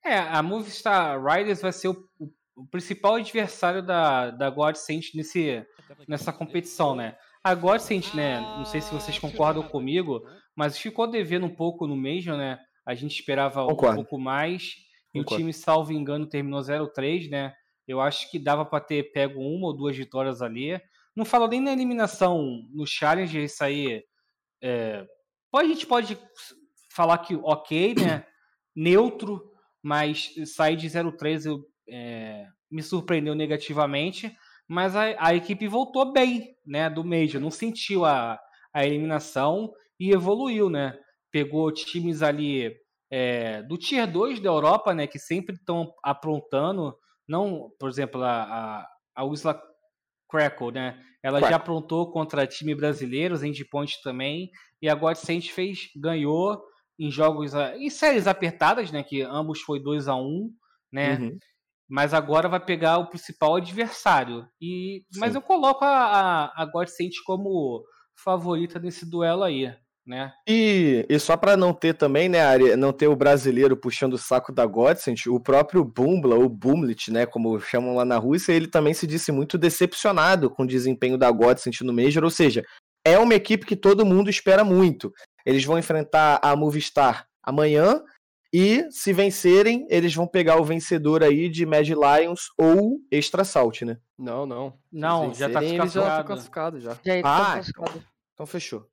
É, 0.03 0.19
a 0.19 0.43
Movistar 0.43 1.19
Riders 1.19 1.63
vai 1.63 1.71
ser 1.71 1.87
o, 1.87 2.07
o, 2.19 2.29
o 2.57 2.67
principal 2.67 3.15
adversário 3.15 3.81
da, 3.81 4.29
da 4.29 4.51
Godsend 4.51 5.13
nesse, 5.15 5.65
nessa 6.07 6.31
competição, 6.31 6.95
né? 6.95 7.15
A 7.45 7.53
Godsend, 7.53 8.15
né, 8.15 8.41
não 8.57 8.65
sei 8.65 8.81
se 8.81 8.91
vocês 8.91 9.19
concordam 9.19 9.61
comigo, 9.61 10.27
mas 10.55 10.79
ficou 10.79 11.05
devendo 11.05 11.45
um 11.45 11.55
pouco 11.55 11.85
no 11.85 11.95
Major, 11.95 12.35
né? 12.35 12.57
A 12.83 12.95
gente 12.95 13.13
esperava 13.19 13.67
Concordo. 13.67 13.99
um 13.99 14.03
pouco 14.03 14.17
mais. 14.17 14.73
E 15.13 15.19
Concordo. 15.19 15.35
o 15.35 15.37
time, 15.37 15.53
salvo 15.53 15.93
engano, 15.93 16.27
terminou 16.27 16.59
0-3, 16.59 17.29
né? 17.29 17.53
Eu 17.87 18.01
acho 18.01 18.31
que 18.31 18.39
dava 18.39 18.65
para 18.65 18.83
ter 18.83 19.11
pego 19.11 19.39
uma 19.39 19.67
ou 19.67 19.77
duas 19.77 19.95
vitórias 19.95 20.41
ali. 20.41 20.81
Não 21.15 21.23
falo 21.23 21.47
nem 21.47 21.61
na 21.61 21.71
eliminação 21.71 22.63
no 22.73 22.83
Challenge, 22.87 23.43
isso 23.43 23.63
aí. 23.63 24.03
É... 24.63 25.05
A 25.55 25.63
gente 25.65 25.85
pode 25.85 26.17
falar 26.95 27.19
que 27.19 27.35
ok, 27.35 27.93
né? 27.93 28.25
Neutro, 28.75 29.39
mas 29.83 30.33
sair 30.47 30.75
de 30.75 30.87
0-3 30.87 31.45
eu, 31.45 31.59
é, 31.87 32.47
me 32.71 32.81
surpreendeu 32.81 33.35
negativamente. 33.35 34.35
Mas 34.67 34.95
a, 34.95 35.15
a 35.19 35.35
equipe 35.35 35.67
voltou 35.67 36.11
bem, 36.11 36.55
né? 36.65 36.89
Do 36.89 37.03
Major, 37.03 37.39
não 37.39 37.51
sentiu 37.51 38.05
a, 38.05 38.39
a 38.73 38.85
eliminação 38.85 39.71
e 39.99 40.11
evoluiu, 40.11 40.69
né? 40.69 40.97
Pegou 41.31 41.71
times 41.71 42.21
ali 42.21 42.75
é, 43.11 43.61
do 43.63 43.77
Tier 43.77 44.11
2 44.11 44.39
da 44.39 44.49
Europa, 44.49 44.93
né? 44.93 45.07
Que 45.07 45.19
sempre 45.19 45.55
estão 45.55 45.93
aprontando. 46.03 46.95
Não, 47.27 47.69
por 47.79 47.89
exemplo, 47.89 48.23
a, 48.23 48.43
a, 48.43 48.87
a 49.15 49.23
Wisla 49.23 49.61
Crackle, 50.29 50.71
né? 50.71 50.99
Ela 51.23 51.39
já 51.39 51.47
Crackle. 51.47 51.55
aprontou 51.55 52.11
contra 52.11 52.47
time 52.47 52.73
brasileiros, 52.75 53.43
Endpoint 53.43 54.01
também. 54.03 54.49
E 54.81 54.89
a 54.89 54.95
Godsend 54.95 55.51
fez, 55.51 55.89
ganhou 55.95 56.61
em 56.97 57.11
jogos, 57.11 57.53
em 57.53 57.89
séries 57.89 58.27
apertadas, 58.27 58.91
né? 58.91 59.03
Que 59.03 59.21
ambos 59.21 59.61
foi 59.61 59.81
2 59.81 60.07
a 60.07 60.15
1 60.15 60.49
né? 60.95 61.17
Uhum. 61.17 61.37
Mas 61.89 62.13
agora 62.13 62.49
vai 62.49 62.59
pegar 62.59 62.97
o 62.97 63.07
principal 63.07 63.55
adversário. 63.55 64.47
E, 64.61 65.03
mas 65.17 65.31
Sim. 65.31 65.37
eu 65.37 65.41
coloco 65.41 65.85
a, 65.85 65.89
a, 65.89 66.63
a 66.63 66.65
Godsend 66.65 67.13
como 67.25 67.83
favorita 68.23 68.79
nesse 68.79 69.09
duelo 69.09 69.43
aí, 69.43 69.71
né? 70.05 70.31
E, 70.47 71.05
e 71.09 71.19
só 71.19 71.35
para 71.35 71.57
não 71.57 71.73
ter 71.73 71.93
também, 71.93 72.29
né, 72.29 72.41
Ari, 72.41 72.75
não 72.75 72.93
ter 72.93 73.07
o 73.07 73.15
brasileiro 73.15 73.75
puxando 73.75 74.13
o 74.13 74.17
saco 74.17 74.51
da 74.51 74.65
Godsend, 74.65 75.29
o 75.29 75.39
próprio 75.39 75.83
Bumbla, 75.83 76.35
ou 76.35 76.47
Bumlit, 76.47 77.11
né, 77.11 77.25
como 77.25 77.59
chamam 77.59 77.95
lá 77.95 78.05
na 78.05 78.17
Rússia, 78.17 78.53
ele 78.53 78.67
também 78.67 78.93
se 78.93 79.05
disse 79.05 79.31
muito 79.31 79.57
decepcionado 79.57 80.49
com 80.49 80.63
o 80.63 80.67
desempenho 80.67 81.17
da 81.17 81.29
Godsend 81.29 81.83
no 81.83 81.93
Major, 81.93 82.23
ou 82.23 82.29
seja, 82.29 82.63
é 83.05 83.19
uma 83.19 83.35
equipe 83.35 83.65
que 83.65 83.75
todo 83.75 84.05
mundo 84.05 84.29
espera 84.29 84.63
muito. 84.63 85.11
Eles 85.45 85.63
vão 85.63 85.77
enfrentar 85.77 86.39
a 86.41 86.55
Movistar 86.55 87.27
amanhã 87.43 88.01
e, 88.57 88.89
se 88.91 89.11
vencerem, 89.11 89.85
eles 89.89 90.15
vão 90.15 90.25
pegar 90.27 90.59
o 90.61 90.63
vencedor 90.63 91.23
aí 91.23 91.49
de 91.49 91.65
Mad 91.65 91.87
Lions 91.89 92.49
ou 92.57 92.99
Extra 93.11 93.43
Salt, 93.43 93.81
né? 93.81 93.97
Não, 94.17 94.45
não. 94.45 94.79
Não, 94.91 95.33
já 95.33 95.49
tá 95.49 95.61
eles 95.63 95.91
já 95.91 96.01
estão 96.07 96.23
classificado. 96.23 96.79
já. 96.79 96.91
Já 97.03 97.19
Ah, 97.19 97.21
tá 97.21 97.53
classificado. 97.53 98.03
Então 98.33 98.45
fechou. 98.45 98.87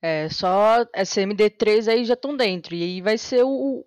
É, 0.00 0.28
só 0.28 0.84
SMD3 0.96 1.88
aí 1.88 2.04
já 2.04 2.14
estão 2.14 2.36
dentro. 2.36 2.74
E 2.74 2.82
aí 2.82 3.00
vai 3.00 3.16
ser 3.18 3.42
o, 3.44 3.84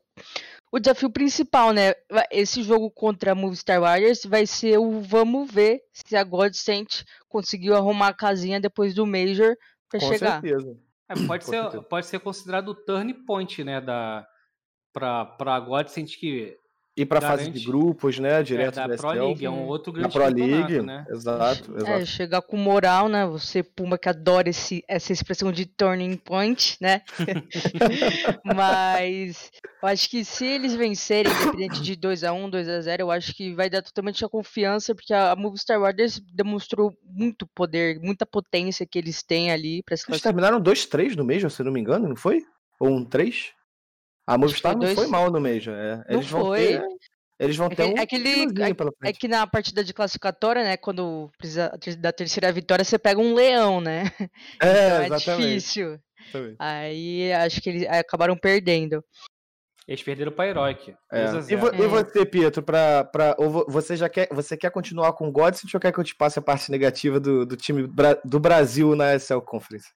o 0.72 0.80
desafio 0.80 1.10
principal, 1.10 1.72
né? 1.72 1.94
Esse 2.32 2.64
jogo 2.64 2.90
contra 2.92 3.32
a 3.32 3.36
Movistar 3.36 3.80
Warriors 3.82 4.24
vai 4.26 4.46
ser 4.46 4.78
o 4.78 5.02
vamos 5.02 5.52
ver 5.52 5.82
se 5.94 6.16
a 6.16 6.24
Godsend 6.24 7.04
conseguiu 7.30 7.76
arrumar 7.76 8.10
a 8.10 8.14
casinha 8.14 8.60
depois 8.60 8.94
do 8.94 9.06
Major 9.06 9.56
pra 9.90 10.00
Com 10.00 10.08
chegar. 10.08 10.42
certeza. 10.42 10.78
É, 11.10 11.14
pode, 11.28 11.46
Com 11.46 11.52
ser, 11.52 11.62
certeza. 11.62 11.84
pode 11.84 12.06
ser 12.08 12.20
considerado 12.20 12.70
o 12.70 12.76
turn 12.76 13.14
point, 13.26 13.64
né? 13.64 13.80
Da, 13.80 14.26
pra, 14.96 15.26
pra 15.26 15.60
Godsend 15.60 16.18
que 16.18 16.58
Ir 16.98 17.06
pra 17.06 17.20
fase 17.20 17.52
de 17.52 17.66
grupos, 17.66 18.18
né, 18.20 18.40
é 18.40 18.44
direto 18.44 18.76
da 18.76 18.88
da 18.88 18.96
Pro. 18.96 19.10
League, 19.10 19.46
é 19.46 19.50
um 19.50 19.68
outro 19.68 19.92
Na 19.92 20.08
grande 20.08 20.14
Pro 20.14 20.46
League, 20.46 20.82
né? 20.82 21.06
exato, 21.10 21.76
exato. 21.76 21.92
É, 21.92 22.06
chegar 22.06 22.42
com 22.42 22.56
moral, 22.56 23.10
né? 23.10 23.26
Você, 23.26 23.62
Puma, 23.62 23.98
que 23.98 24.08
adora 24.08 24.48
esse, 24.48 24.82
essa 24.88 25.12
expressão 25.12 25.52
de 25.52 25.66
turning 25.66 26.16
point, 26.16 26.78
né? 26.80 27.02
Mas 28.46 29.52
eu 29.84 29.90
acho 29.90 30.10
que 30.10 30.24
se 30.24 30.46
eles 30.46 30.74
vencerem, 30.74 31.30
independente 31.34 31.82
de 31.82 31.98
2x1, 31.98 32.50
2x0, 32.50 33.00
eu 33.02 33.12
acho 33.12 33.36
que 33.36 33.54
vai 33.54 33.70
dar 33.70 33.82
totalmente 33.82 34.24
a 34.24 34.30
confiança, 34.30 34.96
porque 34.96 35.14
a 35.14 35.36
Movistar 35.36 35.82
Riders 35.82 36.22
demonstrou 36.34 36.94
muito 37.04 37.46
poder, 37.48 38.00
muita 38.00 38.26
potência 38.26 38.88
que 38.90 38.98
eles 38.98 39.22
têm 39.22 39.52
ali 39.52 39.84
pra 39.84 39.98
se 39.98 40.10
Eles 40.10 40.22
terminaram 40.22 40.62
2-3 40.62 41.18
no 41.18 41.26
Major, 41.26 41.52
se 41.52 41.62
eu 41.62 41.66
não 41.66 41.74
me 41.74 41.82
engano, 41.82 42.08
não 42.08 42.16
foi? 42.16 42.42
Ou 42.80 42.90
um 42.90 43.04
3? 43.04 43.54
A 44.28 44.38
Movistar 44.38 44.78
não 44.78 44.88
foi 44.96 45.08
mal 45.08 45.30
no 45.32 45.40
Major. 45.40 45.74
É. 45.76 45.98
Não 45.98 46.04
Eles 46.10 46.28
vão 46.30 46.42
foi. 46.46 46.60
ter. 46.68 46.84
Eles 47.38 47.58
vão 47.58 47.68
É 47.68 47.70
ter 47.76 47.76
que- 47.76 47.94
um 47.94 47.98
é 47.98 48.06
que 48.06 48.16
ele- 48.16 48.30
É 48.62 48.74
frente. 49.02 49.20
que 49.20 49.28
na 49.28 49.46
partida 49.46 49.84
de 49.84 49.94
classificatória, 49.94 50.64
né, 50.64 50.78
quando 50.78 51.30
precisa 51.38 51.70
da 52.00 52.12
terceira 52.14 52.50
vitória, 52.52 52.84
você 52.86 52.98
pega 52.98 53.20
um 53.20 53.34
leão, 53.34 53.82
né? 53.82 54.04
Então 54.56 54.70
É, 54.70 55.04
é 55.04 55.06
exatamente. 55.08 55.42
difícil. 55.50 56.00
exatamente. 56.30 56.56
Aí 56.60 57.34
acho 57.34 57.62
que 57.62 57.70
eles 57.70 57.88
acabaram 57.88 58.38
perdendo. 58.38 59.04
Eles 59.88 60.02
perderam 60.02 60.32
pra 60.32 60.48
Heroic. 60.48 60.96
É. 61.12 61.26
2 61.26 61.36
a 61.36 61.40
E, 61.40 61.42
0. 61.44 61.62
vo- 61.62 61.76
e 61.76 61.86
É. 61.86 61.88
você, 61.88 62.26
Pietro, 62.26 62.64
pra, 62.64 63.04
pra, 63.04 63.36
ou 63.38 63.50
vo- 63.52 63.66
você 63.68 63.96
já 63.98 64.10
quer, 64.10 64.28
você 64.32 64.58
quer 64.58 64.72
continuar 64.72 65.14
com 65.14 65.28
o 65.28 65.32
Godsend 65.32 65.70
ou 65.76 65.80
quer 65.80 65.92
que 65.92 66.00
eu 66.00 66.04
te 66.04 66.16
passe 66.16 66.40
a 66.40 66.42
parte 66.42 66.72
negativa 66.72 67.20
do, 67.20 67.46
do 67.46 67.56
time 67.56 67.88
do 68.24 68.40
Brasil 68.40 68.96
na 68.96 69.14
SL 69.14 69.42
Conference? 69.42 69.90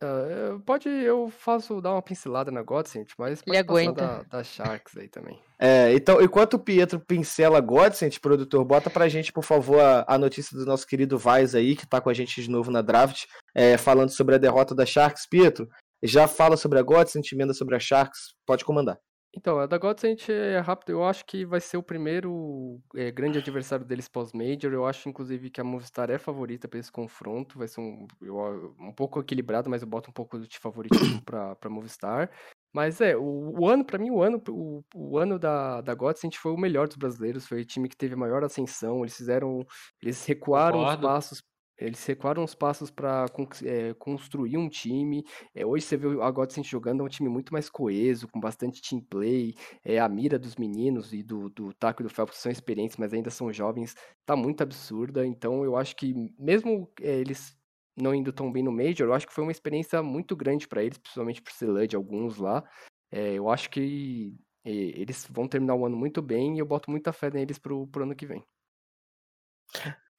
Tá, 0.00 0.06
é, 0.06 0.58
pode, 0.64 0.88
eu 0.88 1.28
faço 1.28 1.78
dar 1.78 1.92
uma 1.92 2.00
pincelada 2.00 2.50
na 2.50 2.62
Godsend, 2.62 3.06
mas 3.18 3.42
pode 3.42 3.54
Ele 3.54 3.64
passar 3.64 3.80
aguenta. 3.80 4.06
da, 4.06 4.22
da 4.38 4.42
Sharks 4.42 4.96
aí 4.96 5.08
também. 5.08 5.38
É, 5.58 5.92
então, 5.92 6.22
enquanto 6.22 6.54
o 6.54 6.58
Pietro 6.58 6.98
pincela 6.98 7.60
Godsend, 7.60 8.18
produtor, 8.18 8.64
bota 8.64 8.88
pra 8.88 9.10
gente, 9.10 9.30
por 9.30 9.44
favor, 9.44 9.78
a, 9.78 10.06
a 10.08 10.16
notícia 10.16 10.56
do 10.56 10.64
nosso 10.64 10.86
querido 10.86 11.18
Vaz 11.18 11.54
aí, 11.54 11.76
que 11.76 11.86
tá 11.86 12.00
com 12.00 12.08
a 12.08 12.14
gente 12.14 12.42
de 12.42 12.48
novo 12.48 12.70
na 12.70 12.80
draft, 12.80 13.26
é, 13.54 13.76
falando 13.76 14.08
sobre 14.08 14.36
a 14.36 14.38
derrota 14.38 14.74
da 14.74 14.86
Sharks. 14.86 15.26
Pietro, 15.28 15.68
já 16.02 16.26
fala 16.26 16.56
sobre 16.56 16.78
a 16.78 16.82
Godsend, 16.82 17.28
emenda 17.30 17.52
sobre 17.52 17.76
a 17.76 17.78
Sharks, 17.78 18.34
pode 18.46 18.64
comandar. 18.64 18.98
Então, 19.32 19.60
a 19.60 19.66
da 19.66 19.78
Godsend 19.78 20.30
é 20.30 20.58
rápido, 20.58 20.90
eu 20.90 21.04
acho 21.04 21.24
que 21.24 21.44
vai 21.44 21.60
ser 21.60 21.76
o 21.76 21.82
primeiro 21.82 22.80
é, 22.96 23.12
grande 23.12 23.38
adversário 23.38 23.84
deles 23.84 24.08
pós-Major. 24.08 24.72
Eu 24.72 24.84
acho, 24.84 25.08
inclusive, 25.08 25.50
que 25.50 25.60
a 25.60 25.64
Movistar 25.64 26.10
é 26.10 26.18
favorita 26.18 26.66
para 26.66 26.80
esse 26.80 26.90
confronto. 26.90 27.56
Vai 27.56 27.68
ser 27.68 27.80
um, 27.80 28.06
eu, 28.20 28.74
um 28.78 28.92
pouco 28.92 29.20
equilibrado, 29.20 29.70
mas 29.70 29.82
eu 29.82 29.88
boto 29.88 30.10
um 30.10 30.12
pouco 30.12 30.38
de 30.40 30.58
favoritismo 30.58 31.22
para 31.24 31.70
Movistar. 31.70 32.30
Mas 32.72 33.00
é, 33.00 33.16
o, 33.16 33.60
o 33.60 33.68
ano, 33.68 33.84
para 33.84 33.98
mim, 33.98 34.10
o 34.10 34.20
ano, 34.20 34.42
o, 34.48 34.82
o 34.94 35.18
ano 35.18 35.38
da, 35.38 35.80
da 35.80 35.94
Godsend 35.94 36.36
foi 36.36 36.52
o 36.52 36.58
melhor 36.58 36.88
dos 36.88 36.96
brasileiros. 36.96 37.46
Foi 37.46 37.60
o 37.60 37.64
time 37.64 37.88
que 37.88 37.96
teve 37.96 38.14
a 38.14 38.18
maior 38.18 38.42
ascensão. 38.42 39.00
Eles 39.00 39.16
fizeram. 39.16 39.64
Eles 40.02 40.24
recuaram 40.26 40.78
Concordo. 40.78 41.06
os 41.06 41.12
passos 41.12 41.42
eles 41.80 42.04
recuaram 42.04 42.44
os 42.44 42.54
passos 42.54 42.90
para 42.90 43.26
é, 43.64 43.94
construir 43.94 44.56
um 44.56 44.68
time. 44.68 45.24
É, 45.54 45.64
hoje 45.64 45.84
você 45.84 45.96
vê 45.96 46.06
o 46.06 46.32
Godsend 46.32 46.68
jogando, 46.68 47.02
é 47.02 47.04
um 47.04 47.08
time 47.08 47.28
muito 47.28 47.52
mais 47.52 47.70
coeso, 47.70 48.28
com 48.28 48.38
bastante 48.38 48.82
team 48.82 49.00
play. 49.00 49.54
É, 49.84 49.98
a 49.98 50.08
mira 50.08 50.38
dos 50.38 50.56
meninos 50.56 51.12
e 51.12 51.22
do, 51.22 51.48
do 51.48 51.72
Taco 51.72 52.02
e 52.02 52.04
do 52.04 52.10
Phelps 52.10 52.38
são 52.38 52.52
experientes, 52.52 52.96
mas 52.96 53.12
ainda 53.12 53.30
são 53.30 53.52
jovens, 53.52 53.94
tá 54.26 54.36
muito 54.36 54.62
absurda. 54.62 55.26
Então 55.26 55.64
eu 55.64 55.76
acho 55.76 55.96
que, 55.96 56.14
mesmo 56.38 56.90
é, 57.00 57.18
eles 57.18 57.58
não 57.96 58.14
indo 58.14 58.32
tão 58.32 58.50
bem 58.52 58.62
no 58.62 58.72
Major, 58.72 59.08
eu 59.08 59.14
acho 59.14 59.26
que 59.26 59.32
foi 59.34 59.44
uma 59.44 59.52
experiência 59.52 60.02
muito 60.02 60.36
grande 60.36 60.68
para 60.68 60.82
eles, 60.82 60.98
principalmente 60.98 61.42
por 61.42 61.52
ser 61.52 61.86
de 61.86 61.96
alguns 61.96 62.36
lá. 62.36 62.64
É, 63.10 63.34
eu 63.34 63.48
acho 63.50 63.70
que 63.70 64.34
é, 64.64 64.70
eles 64.70 65.26
vão 65.30 65.48
terminar 65.48 65.74
o 65.74 65.86
ano 65.86 65.96
muito 65.96 66.22
bem 66.22 66.56
e 66.56 66.58
eu 66.58 66.66
boto 66.66 66.90
muita 66.90 67.12
fé 67.12 67.30
neles 67.30 67.58
pro, 67.58 67.86
pro 67.88 68.04
ano 68.04 68.14
que 68.14 68.26
vem. 68.26 68.44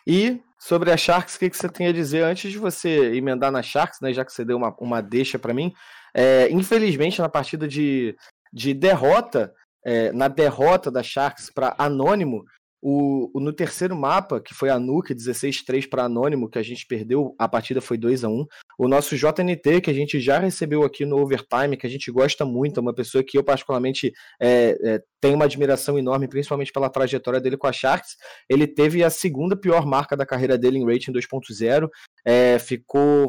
E 0.05 0.41
sobre 0.59 0.91
a 0.91 0.97
Sharks, 0.97 1.35
o 1.35 1.39
que, 1.39 1.49
que 1.49 1.57
você 1.57 1.69
tem 1.69 1.87
a 1.87 1.91
dizer 1.91 2.23
antes 2.23 2.51
de 2.51 2.57
você 2.57 3.15
emendar 3.15 3.51
na 3.51 3.61
Sharks, 3.61 3.99
né? 4.01 4.13
Já 4.13 4.23
que 4.23 4.31
você 4.31 4.45
deu 4.45 4.57
uma, 4.57 4.75
uma 4.79 5.01
deixa 5.01 5.39
para 5.39 5.53
mim. 5.53 5.73
É, 6.13 6.49
infelizmente, 6.51 7.19
na 7.19 7.29
partida 7.29 7.67
de, 7.67 8.15
de 8.53 8.73
derrota, 8.73 9.53
é, 9.85 10.11
na 10.11 10.27
derrota 10.27 10.91
da 10.91 11.01
Sharks 11.01 11.49
para 11.49 11.75
Anônimo, 11.77 12.43
o, 12.81 13.29
o, 13.33 13.39
no 13.39 13.53
terceiro 13.53 13.95
mapa, 13.95 14.41
que 14.41 14.53
foi 14.53 14.69
a 14.69 14.79
Nuke, 14.79 15.13
16-3 15.13 15.87
para 15.87 16.05
Anônimo, 16.05 16.49
que 16.49 16.57
a 16.57 16.63
gente 16.63 16.85
perdeu, 16.87 17.35
a 17.37 17.47
partida 17.47 17.79
foi 17.79 17.97
2 17.97 18.23
a 18.23 18.29
1 18.29 18.45
O 18.77 18.87
nosso 18.87 19.15
JNT, 19.15 19.81
que 19.81 19.91
a 19.91 19.93
gente 19.93 20.19
já 20.19 20.39
recebeu 20.39 20.83
aqui 20.83 21.05
no 21.05 21.17
Overtime, 21.17 21.77
que 21.77 21.85
a 21.85 21.89
gente 21.89 22.11
gosta 22.11 22.43
muito, 22.43 22.79
é 22.79 22.81
uma 22.81 22.93
pessoa 22.93 23.23
que 23.23 23.37
eu 23.37 23.43
particularmente 23.43 24.11
é, 24.41 24.77
é, 24.83 25.01
tenho 25.19 25.35
uma 25.35 25.45
admiração 25.45 25.99
enorme, 25.99 26.27
principalmente 26.27 26.71
pela 26.71 26.89
trajetória 26.89 27.39
dele 27.39 27.57
com 27.57 27.67
a 27.67 27.71
Sharks. 27.71 28.15
Ele 28.49 28.65
teve 28.65 29.03
a 29.03 29.09
segunda 29.09 29.55
pior 29.55 29.85
marca 29.85 30.17
da 30.17 30.25
carreira 30.25 30.57
dele 30.57 30.79
em 30.79 30.85
rating 30.85 31.11
2.0, 31.11 31.87
é, 32.25 32.57
ficou 32.57 33.27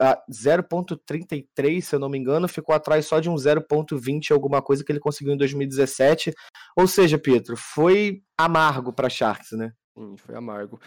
a 0.00 0.22
0.33, 0.30 1.80
se 1.80 1.94
eu 1.94 1.98
não 1.98 2.08
me 2.08 2.18
engano, 2.18 2.48
ficou 2.48 2.74
atrás 2.74 3.06
só 3.06 3.20
de 3.20 3.30
um 3.30 3.34
0.20 3.34 4.32
alguma 4.32 4.60
coisa 4.60 4.84
que 4.84 4.92
ele 4.92 5.00
conseguiu 5.00 5.34
em 5.34 5.36
2017. 5.36 6.32
Ou 6.76 6.86
seja, 6.86 7.18
Pietro, 7.18 7.56
foi 7.56 8.22
amargo 8.38 8.92
para 8.92 9.08
Sharks, 9.08 9.52
né? 9.52 9.72
Sim, 9.96 10.16
foi 10.16 10.34
amargo. 10.34 10.78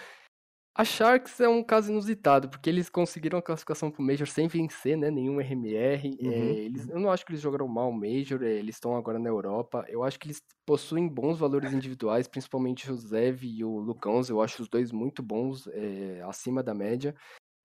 A 0.79 0.85
Sharks 0.85 1.41
é 1.41 1.49
um 1.49 1.61
caso 1.61 1.91
inusitado, 1.91 2.47
porque 2.47 2.69
eles 2.69 2.89
conseguiram 2.89 3.37
a 3.37 3.41
classificação 3.41 3.91
pro 3.91 4.01
Major 4.01 4.25
sem 4.25 4.47
vencer, 4.47 4.95
né? 4.95 5.11
Nenhum 5.11 5.41
RMR. 5.41 6.17
Uhum. 6.21 6.31
É, 6.31 6.35
eles, 6.53 6.87
eu 6.87 6.99
não 6.99 7.11
acho 7.11 7.25
que 7.25 7.31
eles 7.33 7.41
jogaram 7.41 7.67
mal 7.67 7.89
o 7.89 7.93
Major, 7.93 8.41
é, 8.41 8.53
eles 8.53 8.75
estão 8.75 8.95
agora 8.95 9.19
na 9.19 9.27
Europa. 9.27 9.83
Eu 9.89 10.05
acho 10.05 10.17
que 10.17 10.27
eles 10.27 10.41
possuem 10.65 11.05
bons 11.05 11.37
valores 11.37 11.73
individuais, 11.73 12.29
principalmente 12.29 12.89
o 12.89 12.95
Zev 12.95 13.43
e 13.43 13.61
o 13.61 13.77
Lucãos. 13.77 14.29
Eu 14.29 14.41
acho 14.41 14.61
os 14.61 14.69
dois 14.69 14.89
muito 14.89 15.21
bons, 15.21 15.67
é, 15.67 16.21
acima 16.25 16.63
da 16.63 16.73
média. 16.73 17.13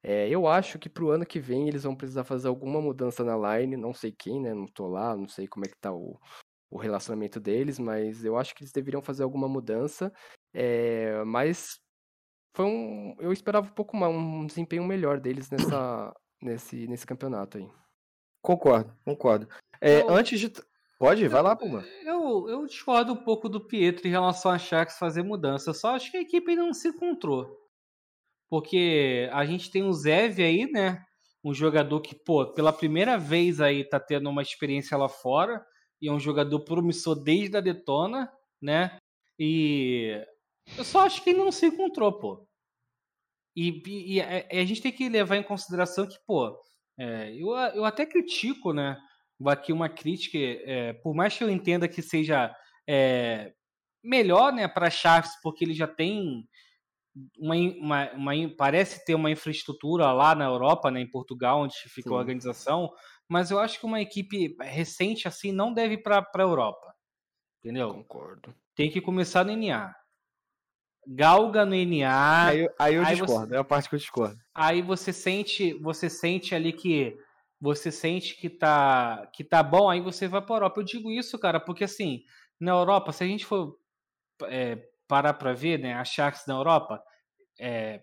É, 0.06 0.28
eu 0.28 0.46
acho 0.46 0.78
que 0.78 0.90
pro 0.90 1.08
ano 1.08 1.24
que 1.24 1.40
vem 1.40 1.66
eles 1.66 1.84
vão 1.84 1.96
precisar 1.96 2.24
fazer 2.24 2.46
alguma 2.46 2.78
mudança 2.78 3.24
na 3.24 3.56
line, 3.56 3.74
não 3.74 3.94
sei 3.94 4.12
quem, 4.12 4.38
né? 4.38 4.52
Não 4.52 4.66
tô 4.66 4.86
lá, 4.86 5.16
não 5.16 5.26
sei 5.26 5.48
como 5.48 5.64
é 5.64 5.68
que 5.68 5.78
tá 5.78 5.90
o, 5.90 6.20
o 6.70 6.76
relacionamento 6.76 7.40
deles, 7.40 7.78
mas 7.78 8.22
eu 8.22 8.36
acho 8.36 8.54
que 8.54 8.62
eles 8.62 8.72
deveriam 8.72 9.00
fazer 9.00 9.22
alguma 9.22 9.48
mudança. 9.48 10.12
É, 10.52 11.24
mas 11.24 11.80
foi 12.54 12.66
um. 12.66 13.16
Eu 13.18 13.32
esperava 13.32 13.66
um 13.66 13.72
pouco 13.72 13.96
mais, 13.96 14.14
um 14.14 14.46
desempenho 14.46 14.84
melhor 14.84 15.18
deles 15.18 15.48
nessa, 15.50 16.14
nesse, 16.42 16.86
nesse 16.86 17.06
campeonato 17.06 17.56
aí. 17.56 17.66
Concordo, 18.42 18.94
concordo. 19.06 19.48
É, 19.80 20.02
eu, 20.02 20.10
antes 20.10 20.38
de. 20.38 20.52
Pode, 20.98 21.26
vai 21.28 21.42
lá, 21.42 21.56
Puma. 21.56 21.82
Eu, 22.04 22.46
eu 22.50 22.66
discordo 22.66 23.14
um 23.14 23.24
pouco 23.24 23.48
do 23.48 23.66
Pietro 23.66 24.06
em 24.06 24.10
relação 24.10 24.50
a 24.50 24.58
Sharks 24.58 24.98
fazer 24.98 25.22
mudança. 25.22 25.70
Eu 25.70 25.74
só 25.74 25.96
acho 25.96 26.10
que 26.10 26.18
a 26.18 26.22
equipe 26.22 26.54
não 26.54 26.74
se 26.74 26.88
encontrou 26.88 27.63
porque 28.48 29.28
a 29.32 29.44
gente 29.44 29.70
tem 29.70 29.82
o 29.82 29.92
Zev 29.92 30.40
aí, 30.40 30.70
né? 30.70 31.02
Um 31.42 31.52
jogador 31.52 32.00
que, 32.00 32.14
pô, 32.14 32.52
pela 32.52 32.72
primeira 32.72 33.18
vez 33.18 33.60
aí 33.60 33.84
tá 33.84 34.00
tendo 34.00 34.30
uma 34.30 34.42
experiência 34.42 34.96
lá 34.96 35.08
fora 35.08 35.64
e 36.00 36.08
é 36.08 36.12
um 36.12 36.20
jogador 36.20 36.60
promissor 36.60 37.14
desde 37.14 37.56
a 37.56 37.60
Detona, 37.60 38.32
né? 38.60 38.98
E 39.38 40.24
eu 40.76 40.84
só 40.84 41.00
acho 41.00 41.22
que 41.22 41.30
ele 41.30 41.40
não 41.40 41.52
se 41.52 41.66
encontrou, 41.66 42.12
pô. 42.18 42.46
E, 43.56 43.82
e, 43.86 44.16
e 44.16 44.20
a, 44.20 44.64
gente 44.64 44.82
tem 44.82 44.92
que 44.92 45.08
levar 45.08 45.36
em 45.36 45.42
consideração 45.42 46.06
que, 46.06 46.18
pô, 46.26 46.58
é, 46.98 47.32
eu, 47.34 47.50
eu 47.74 47.84
até 47.84 48.04
critico, 48.04 48.72
né? 48.72 48.98
Aqui 49.46 49.72
uma 49.72 49.88
crítica, 49.88 50.38
é, 50.38 50.92
por 50.94 51.14
mais 51.14 51.36
que 51.36 51.44
eu 51.44 51.50
entenda 51.50 51.88
que 51.88 52.00
seja 52.00 52.54
é, 52.88 53.52
melhor, 54.02 54.52
né, 54.52 54.68
para 54.68 54.90
Chaves, 54.90 55.32
porque 55.42 55.64
ele 55.64 55.74
já 55.74 55.88
tem 55.88 56.46
uma, 57.38 57.54
uma, 57.54 58.12
uma, 58.12 58.32
parece 58.56 59.04
ter 59.04 59.14
uma 59.14 59.30
infraestrutura 59.30 60.10
lá 60.12 60.34
na 60.34 60.44
Europa, 60.44 60.90
né, 60.90 61.00
em 61.00 61.10
Portugal, 61.10 61.60
onde 61.60 61.74
fica 61.88 62.08
Sim. 62.08 62.14
a 62.14 62.18
organização, 62.18 62.90
mas 63.28 63.50
eu 63.50 63.58
acho 63.58 63.78
que 63.78 63.86
uma 63.86 64.00
equipe 64.00 64.56
recente 64.60 65.28
assim 65.28 65.52
não 65.52 65.72
deve 65.72 65.94
ir 65.94 66.02
para 66.02 66.18
a 66.18 66.40
Europa. 66.40 66.94
Entendeu? 67.60 67.94
Concordo. 67.94 68.54
Tem 68.74 68.90
que 68.90 69.00
começar 69.00 69.44
no 69.44 69.56
NA. 69.56 69.94
Galga 71.06 71.64
no 71.64 71.74
NA. 71.74 72.46
Aí, 72.46 72.68
aí 72.78 72.94
eu 72.94 73.04
aí 73.04 73.16
discordo, 73.16 73.48
você, 73.48 73.56
é 73.56 73.58
a 73.58 73.64
parte 73.64 73.88
que 73.88 73.94
eu 73.94 73.98
discordo. 73.98 74.36
Aí 74.54 74.82
você 74.82 75.12
sente, 75.12 75.74
você 75.74 76.10
sente 76.10 76.54
ali 76.54 76.72
que 76.72 77.16
você 77.60 77.90
sente 77.90 78.36
que 78.36 78.50
tá 78.50 79.26
que 79.32 79.44
tá 79.44 79.62
bom, 79.62 79.88
aí 79.88 80.00
você 80.00 80.26
vai 80.28 80.42
para 80.42 80.56
Europa. 80.56 80.80
Eu 80.80 80.84
digo 80.84 81.10
isso, 81.10 81.38
cara, 81.38 81.60
porque 81.60 81.84
assim, 81.84 82.22
na 82.60 82.72
Europa, 82.72 83.12
se 83.12 83.24
a 83.24 83.26
gente 83.26 83.46
for 83.46 83.78
é, 84.44 84.78
parar 85.14 85.34
para 85.34 85.54
ver, 85.54 85.78
né, 85.78 85.94
a 85.94 86.04
Sharks 86.04 86.42
na 86.48 86.54
Europa, 86.54 87.00
é, 87.60 88.00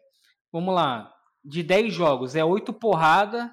vamos 0.49 0.73
lá, 0.73 1.11
de 1.43 1.61
10 1.61 1.93
jogos, 1.93 2.37
é 2.37 2.45
8 2.45 2.71
porrada 2.71 3.51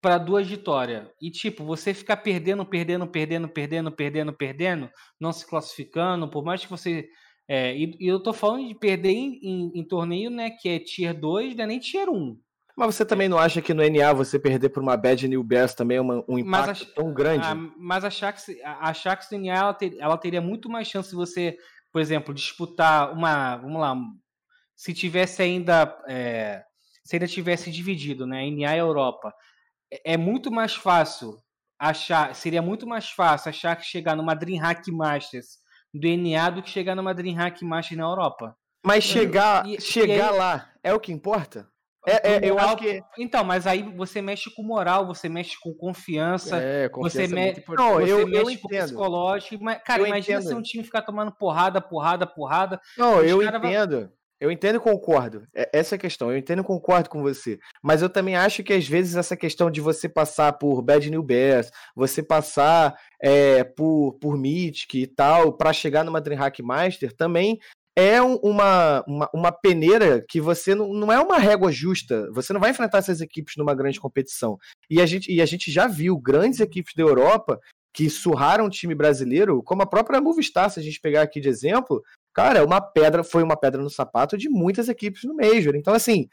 para 0.00 0.16
duas 0.16 0.46
vitórias. 0.46 1.06
E 1.20 1.30
tipo, 1.30 1.66
você 1.66 1.92
ficar 1.92 2.16
perdendo, 2.16 2.64
perdendo, 2.64 3.06
perdendo, 3.06 3.46
perdendo, 3.46 3.92
perdendo, 3.92 4.32
perdendo, 4.32 4.90
não 5.20 5.34
se 5.34 5.46
classificando, 5.46 6.30
por 6.30 6.42
mais 6.42 6.62
que 6.64 6.70
você. 6.70 7.06
É, 7.46 7.76
e, 7.76 7.94
e, 8.00 8.08
eu 8.08 8.22
tô 8.22 8.32
falando 8.32 8.66
de 8.66 8.74
perder 8.74 9.10
em, 9.10 9.38
em, 9.42 9.70
em, 9.74 9.86
torneio, 9.86 10.30
né, 10.30 10.48
que 10.48 10.70
é 10.70 10.78
tier 10.78 11.12
2, 11.12 11.56
não 11.56 11.64
é 11.64 11.66
nem 11.66 11.78
tier 11.78 12.08
1. 12.08 12.40
Mas 12.74 12.94
você 12.94 13.04
também 13.04 13.28
não 13.28 13.38
acha 13.38 13.60
que 13.60 13.74
no 13.74 13.82
NA 13.86 14.14
você 14.14 14.38
perder 14.38 14.70
por 14.70 14.82
uma 14.82 14.96
bad 14.96 15.28
New 15.28 15.42
Bears 15.42 15.74
também 15.74 15.98
é 15.98 16.00
uma, 16.00 16.24
um 16.26 16.38
impacto 16.38 16.84
a, 16.84 16.94
tão 16.94 17.12
grande? 17.12 17.46
A, 17.46 17.54
mas 17.54 18.02
a 18.02 18.08
Shax, 18.08 18.46
a, 18.64 18.88
a 18.88 18.94
Shax 18.94 19.28
no 19.30 19.38
NA 19.38 19.54
ela, 19.54 19.74
ter, 19.74 19.96
ela 19.98 20.16
teria 20.16 20.40
muito 20.40 20.70
mais 20.70 20.88
chance 20.88 21.10
de 21.10 21.16
você 21.16 21.54
por 21.92 22.00
exemplo, 22.00 22.34
disputar 22.34 23.12
uma. 23.12 23.56
Vamos 23.56 23.80
lá. 23.80 23.96
Se 24.76 24.94
tivesse 24.94 25.42
ainda. 25.42 25.96
É, 26.08 26.62
se 27.04 27.16
ainda 27.16 27.26
tivesse 27.26 27.70
dividido, 27.70 28.26
né? 28.26 28.48
NA 28.50 28.76
e 28.76 28.78
Europa. 28.78 29.34
É, 29.92 30.14
é 30.14 30.16
muito 30.16 30.50
mais 30.50 30.74
fácil 30.74 31.36
achar. 31.78 32.34
Seria 32.34 32.62
muito 32.62 32.86
mais 32.86 33.10
fácil 33.10 33.48
achar 33.48 33.76
que 33.76 33.84
chegar 33.84 34.16
numa 34.16 34.34
Dreamhack 34.34 34.90
Masters 34.90 35.58
do 35.92 36.06
NA 36.06 36.50
do 36.50 36.62
que 36.62 36.70
chegar 36.70 36.94
numa 36.94 37.14
Dreamhack 37.14 37.64
Masters 37.64 37.98
na 37.98 38.04
Europa. 38.04 38.56
Mas 38.84 39.04
chegar, 39.04 39.66
e, 39.66 39.80
chegar 39.80 40.14
e 40.14 40.20
aí, 40.20 40.38
lá 40.38 40.72
é 40.82 40.94
o 40.94 41.00
que 41.00 41.12
importa? 41.12 41.68
É, 42.08 42.36
é, 42.36 42.50
eu 42.50 42.58
acho 42.58 42.76
que. 42.76 43.02
Então, 43.18 43.44
mas 43.44 43.66
aí 43.66 43.82
você 43.82 44.22
mexe 44.22 44.50
com 44.54 44.62
moral, 44.62 45.06
você 45.06 45.28
mexe 45.28 45.56
com 45.60 45.74
confiança. 45.74 46.56
É, 46.56 46.88
confiança 46.88 47.28
você, 47.28 47.34
me... 47.34 47.64
Não, 47.76 47.94
você 47.94 48.12
eu, 48.12 48.26
mexe 48.26 48.38
eu 48.38 48.44
com 48.44 48.50
entendo. 48.50 48.84
psicológico. 48.84 49.64
Mas, 49.64 49.82
cara, 49.82 50.02
eu 50.02 50.06
imagina 50.06 50.38
entendo. 50.38 50.48
se 50.48 50.54
um 50.54 50.62
time 50.62 50.84
ficar 50.84 51.02
tomando 51.02 51.32
porrada, 51.32 51.80
porrada, 51.80 52.26
porrada. 52.26 52.80
Não, 52.96 53.22
eu 53.22 53.42
entendo. 53.42 54.00
Vai... 54.00 54.18
Eu 54.40 54.52
entendo 54.52 54.76
e 54.76 54.80
concordo. 54.80 55.48
É, 55.52 55.68
essa 55.72 55.94
é 55.94 55.96
a 55.96 56.00
questão. 56.00 56.30
Eu 56.30 56.38
entendo 56.38 56.62
e 56.62 56.64
concordo 56.64 57.10
com 57.10 57.20
você. 57.22 57.58
Mas 57.82 58.02
eu 58.02 58.08
também 58.08 58.36
acho 58.36 58.62
que 58.62 58.72
às 58.72 58.86
vezes 58.86 59.16
essa 59.16 59.36
questão 59.36 59.68
de 59.68 59.80
você 59.80 60.08
passar 60.08 60.52
por 60.52 60.80
Bad 60.80 61.10
New 61.10 61.22
Bears, 61.22 61.72
você 61.94 62.22
passar 62.22 62.96
é, 63.20 63.64
por, 63.64 64.16
por 64.20 64.38
Mythic 64.38 65.02
e 65.02 65.06
tal, 65.08 65.52
para 65.52 65.72
chegar 65.72 66.04
numa 66.04 66.20
Dreamhack 66.20 66.62
Master, 66.62 67.12
também 67.12 67.58
é 68.00 68.22
uma, 68.22 69.02
uma, 69.08 69.30
uma, 69.34 69.50
peneira 69.50 70.24
que 70.28 70.40
você 70.40 70.72
não, 70.72 70.92
não 70.92 71.12
é 71.12 71.18
uma 71.18 71.36
régua 71.36 71.72
justa. 71.72 72.30
Você 72.30 72.52
não 72.52 72.60
vai 72.60 72.70
enfrentar 72.70 72.98
essas 72.98 73.20
equipes 73.20 73.56
numa 73.56 73.74
grande 73.74 73.98
competição. 73.98 74.56
E 74.88 75.00
a 75.00 75.06
gente, 75.06 75.32
e 75.32 75.42
a 75.42 75.46
gente 75.46 75.68
já 75.68 75.88
viu 75.88 76.16
grandes 76.16 76.60
equipes 76.60 76.94
da 76.94 77.02
Europa 77.02 77.58
que 77.92 78.08
surraram 78.08 78.66
o 78.66 78.70
time 78.70 78.94
brasileiro, 78.94 79.60
como 79.64 79.82
a 79.82 79.86
própria 79.86 80.20
Movistar, 80.20 80.70
se 80.70 80.78
a 80.78 80.82
gente 80.82 81.00
pegar 81.00 81.22
aqui 81.22 81.40
de 81.40 81.48
exemplo, 81.48 82.00
cara, 82.32 82.64
uma 82.64 82.80
pedra 82.80 83.24
foi 83.24 83.42
uma 83.42 83.56
pedra 83.56 83.82
no 83.82 83.90
sapato 83.90 84.38
de 84.38 84.48
muitas 84.48 84.88
equipes 84.88 85.24
no 85.24 85.34
Major. 85.34 85.74
Então, 85.74 85.92
assim, 85.92 86.28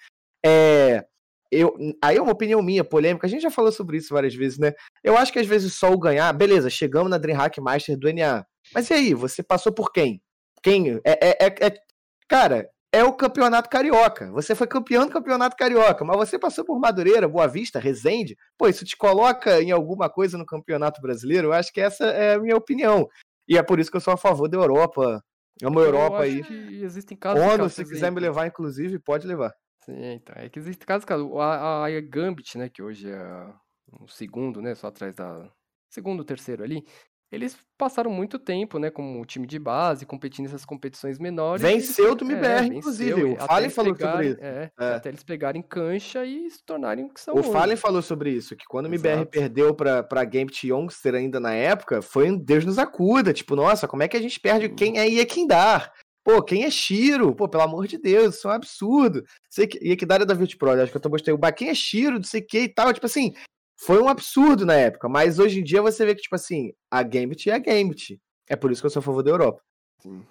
é, 0.46 1.04
eu, 1.52 1.76
aí 2.00 2.18
é 2.18 2.22
uma 2.22 2.34
opinião 2.34 2.62
minha, 2.62 2.84
polêmica, 2.84 3.26
a 3.26 3.30
gente 3.30 3.42
já 3.42 3.50
falou 3.50 3.72
sobre 3.72 3.98
isso 3.98 4.14
várias 4.14 4.36
vezes, 4.36 4.60
né? 4.60 4.72
Eu 5.04 5.18
acho 5.18 5.34
que 5.34 5.40
às 5.40 5.48
vezes 5.48 5.74
só 5.74 5.92
o 5.92 5.98
ganhar, 5.98 6.32
beleza, 6.32 6.70
chegamos 6.70 7.10
na 7.10 7.18
DreamHack 7.18 7.60
Master 7.60 7.98
do 7.98 8.14
NA. 8.14 8.46
Mas 8.72 8.88
e 8.92 8.94
aí, 8.94 9.14
você 9.16 9.42
passou 9.42 9.74
por 9.74 9.92
quem? 9.92 10.22
Quem? 10.66 11.00
É, 11.04 11.30
é, 11.30 11.46
é, 11.46 11.68
é, 11.68 11.80
cara, 12.28 12.68
é 12.92 13.04
o 13.04 13.14
campeonato 13.14 13.70
carioca. 13.70 14.32
Você 14.32 14.56
foi 14.56 14.66
campeão 14.66 15.06
do 15.06 15.12
campeonato 15.12 15.56
carioca, 15.56 16.04
mas 16.04 16.18
você 16.18 16.40
passou 16.40 16.66
por 16.66 16.80
Madureira, 16.80 17.30
Boa 17.30 17.48
Vista, 17.48 17.78
Resende. 17.78 18.36
Pô, 18.58 18.68
isso 18.68 18.84
te 18.84 18.98
coloca 18.98 19.62
em 19.62 19.70
alguma 19.70 20.10
coisa 20.10 20.40
no 20.40 20.46
campeonato 20.46 21.00
brasileiro? 21.04 21.50
Eu 21.50 21.54
acho 21.54 21.72
que 21.72 21.80
essa 21.80 22.06
é 22.06 22.34
a 22.34 22.40
minha 22.40 22.58
opinião. 22.58 23.08
E 23.48 23.60
é 23.60 23.62
por 23.62 23.80
isso 23.80 23.92
que 23.92 23.98
eu 23.98 24.02
sou 24.02 24.16
a 24.16 24.18
favor 24.18 24.50
da 24.50 24.58
Europa. 24.58 25.24
É 25.62 25.68
uma 25.68 25.82
Europa 25.82 26.24
aí. 26.24 26.42
existem 26.82 27.16
casos. 27.16 27.44
ONU, 27.44 27.70
se 27.70 27.86
quiser 27.86 28.12
me 28.12 28.20
levar, 28.20 28.48
inclusive, 28.48 28.98
pode 28.98 29.28
levar. 29.28 29.54
Sim, 29.84 30.14
então. 30.14 30.34
É 30.36 30.50
que 30.50 30.58
existem 30.58 30.88
casos, 30.88 31.06
cara. 31.06 31.22
A, 31.22 31.86
a 31.86 32.02
Gambit, 32.02 32.58
né, 32.58 32.70
que 32.70 32.82
hoje 32.82 33.08
é 33.12 33.54
o 34.02 34.08
segundo, 34.08 34.64
né, 34.64 34.74
só 34.74 34.88
atrás 34.88 35.14
da. 35.14 35.48
Segundo, 35.92 36.26
terceiro 36.26 36.64
ali. 36.64 36.84
Eles 37.32 37.58
passaram 37.78 38.10
muito 38.12 38.38
tempo, 38.40 38.80
né, 38.80 38.90
como 38.90 39.26
time 39.26 39.48
de 39.48 39.60
base, 39.60 40.06
competindo 40.06 40.46
nessas 40.46 40.64
competições 40.64 41.20
menores. 41.20 41.62
Venceu 41.62 42.12
o 42.12 42.16
do 42.16 42.24
MBR, 42.24 42.48
é, 42.48 42.78
inclusive. 42.78 43.24
O 43.24 43.36
Fallen 43.38 43.70
falou 43.70 43.96
pegarem, 43.96 44.30
sobre 44.30 44.30
isso. 44.30 44.40
É, 44.42 44.72
é. 44.80 44.94
Até 44.94 45.10
eles 45.10 45.24
pegarem 45.24 45.62
cancha 45.62 46.24
e 46.24 46.50
se 46.50 46.64
tornarem 46.64 47.06
o 47.06 47.10
que 47.10 47.20
são 47.20 47.36
O. 47.36 47.44
Fallen 47.44 47.76
falou 47.76 48.02
sobre 48.02 48.30
isso, 48.30 48.56
que 48.56 48.66
quando 48.66 48.86
o 48.86 48.90
MBR 48.90 49.16
Exato. 49.16 49.32
perdeu 49.32 49.74
pra, 49.74 50.04
pra 50.04 50.24
Gambit 50.24 50.68
Youngster 50.68 51.16
ainda 51.16 51.40
na 51.40 51.54
época, 51.54 52.02
foi 52.02 52.30
um 52.30 52.38
Deus 52.38 52.64
nos 52.64 52.78
acuda. 52.78 53.34
Tipo, 53.34 53.56
nossa, 53.56 53.88
como 53.88 54.04
é 54.04 54.08
que 54.08 54.18
a 54.18 54.22
gente 54.22 54.40
perde 54.40 54.70
quem 54.70 55.00
é 55.00 55.10
Iekindar? 55.10 55.92
Pô, 56.24 56.42
quem 56.42 56.64
é 56.64 56.72
Shiro? 56.72 57.36
Pô, 57.36 57.48
pelo 57.48 57.64
amor 57.64 57.86
de 57.86 58.00
Deus, 58.00 58.36
isso 58.36 58.48
é 58.48 58.52
um 58.52 58.56
absurdo. 58.56 59.24
Sei 59.48 59.68
que, 59.68 59.78
Iekindar 59.78 60.22
é 60.22 60.26
da 60.26 60.34
Virtus 60.34 60.56
Pro, 60.56 60.72
acho 60.72 60.92
que 60.92 60.98
eu 60.98 61.02
tô 61.02 61.10
gostei. 61.10 61.36
Quem 61.56 61.70
é 61.70 61.76
Shiro, 61.76 62.16
não 62.16 62.24
sei 62.24 62.42
o 62.42 62.48
que 62.48 62.62
e 62.62 62.68
tal. 62.68 62.92
Tipo 62.92 63.06
assim, 63.06 63.34
foi 63.78 64.02
um 64.02 64.08
absurdo 64.08 64.66
na 64.66 64.74
época, 64.74 65.10
mas 65.10 65.40
hoje 65.40 65.60
em 65.60 65.64
dia 65.64 65.82
você 65.82 66.06
vê 66.06 66.16
que, 66.16 66.22
tipo 66.22 66.36
assim, 66.36 66.72
a 66.90 67.04
Gambit 67.04 67.50
é 67.50 67.54
a 67.54 67.60
Gambit. 67.60 68.20
É 68.48 68.56
por 68.56 68.72
isso 68.72 68.82
que 68.82 68.86
eu 68.86 68.92
sou 68.92 69.00
a 69.00 69.04
favor 69.04 69.24
da 69.24 69.32
Europa. 69.32 69.62
Sim. 70.02 70.24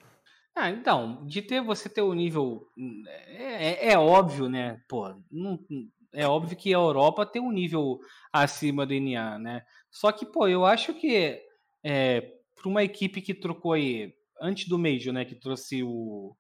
Ah, 0.55 0.71
então, 0.71 1.27
de 1.27 1.43
ter 1.43 1.61
você 1.61 1.89
ter 1.89 2.01
o 2.01 2.11
um 2.11 2.15
nível. 2.15 2.67
É, 3.27 3.89
é, 3.89 3.93
é, 3.93 3.99
óbvio, 3.99 4.49
né? 4.49 4.81
Pô, 4.89 5.13
não, 5.31 5.59
é 6.13 6.27
óbvio 6.29 6.57
que 6.57 6.73
a 6.73 6.79
Europa 6.79 7.27
tem 7.27 7.43
um 7.43 7.51
nível 7.51 7.99
acima 8.33 8.87
do 8.87 8.95
NA, 8.95 9.39
né? 9.39 9.63
Só 9.91 10.13
que, 10.13 10.25
pô, 10.25 10.47
eu 10.47 10.65
acho 10.65 10.95
que 10.95 11.41
é, 11.83 12.21
para 12.55 12.69
uma 12.69 12.85
equipe 12.85 13.21
que 13.21 13.35
trocou 13.35 13.73
aí, 13.73 14.15
antes 14.41 14.69
do 14.69 14.79
Major, 14.79 15.13
né? 15.13 15.25
Que 15.25 15.35
trouxe 15.35 15.83
o, 15.83 16.37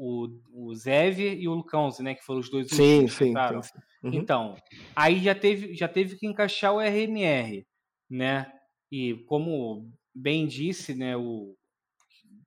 o, 0.00 0.28
o 0.50 0.74
Zev 0.74 1.20
e 1.20 1.46
o 1.46 1.52
Lucãozi, 1.52 2.02
né? 2.02 2.14
Que 2.14 2.24
foram 2.24 2.40
os 2.40 2.48
dois 2.48 2.68
sim, 2.68 3.06
sim, 3.06 3.34
sim, 3.34 3.62
sim. 3.62 3.78
Uhum. 4.02 4.14
Então, 4.14 4.56
aí 4.96 5.22
já 5.22 5.34
teve, 5.34 5.74
já 5.74 5.86
teve 5.86 6.16
que 6.16 6.26
encaixar 6.26 6.72
o 6.72 6.80
RMR, 6.80 7.66
né? 8.08 8.50
E 8.90 9.14
como 9.26 9.92
bem 10.14 10.46
disse, 10.46 10.94
né, 10.94 11.16
o, 11.18 11.54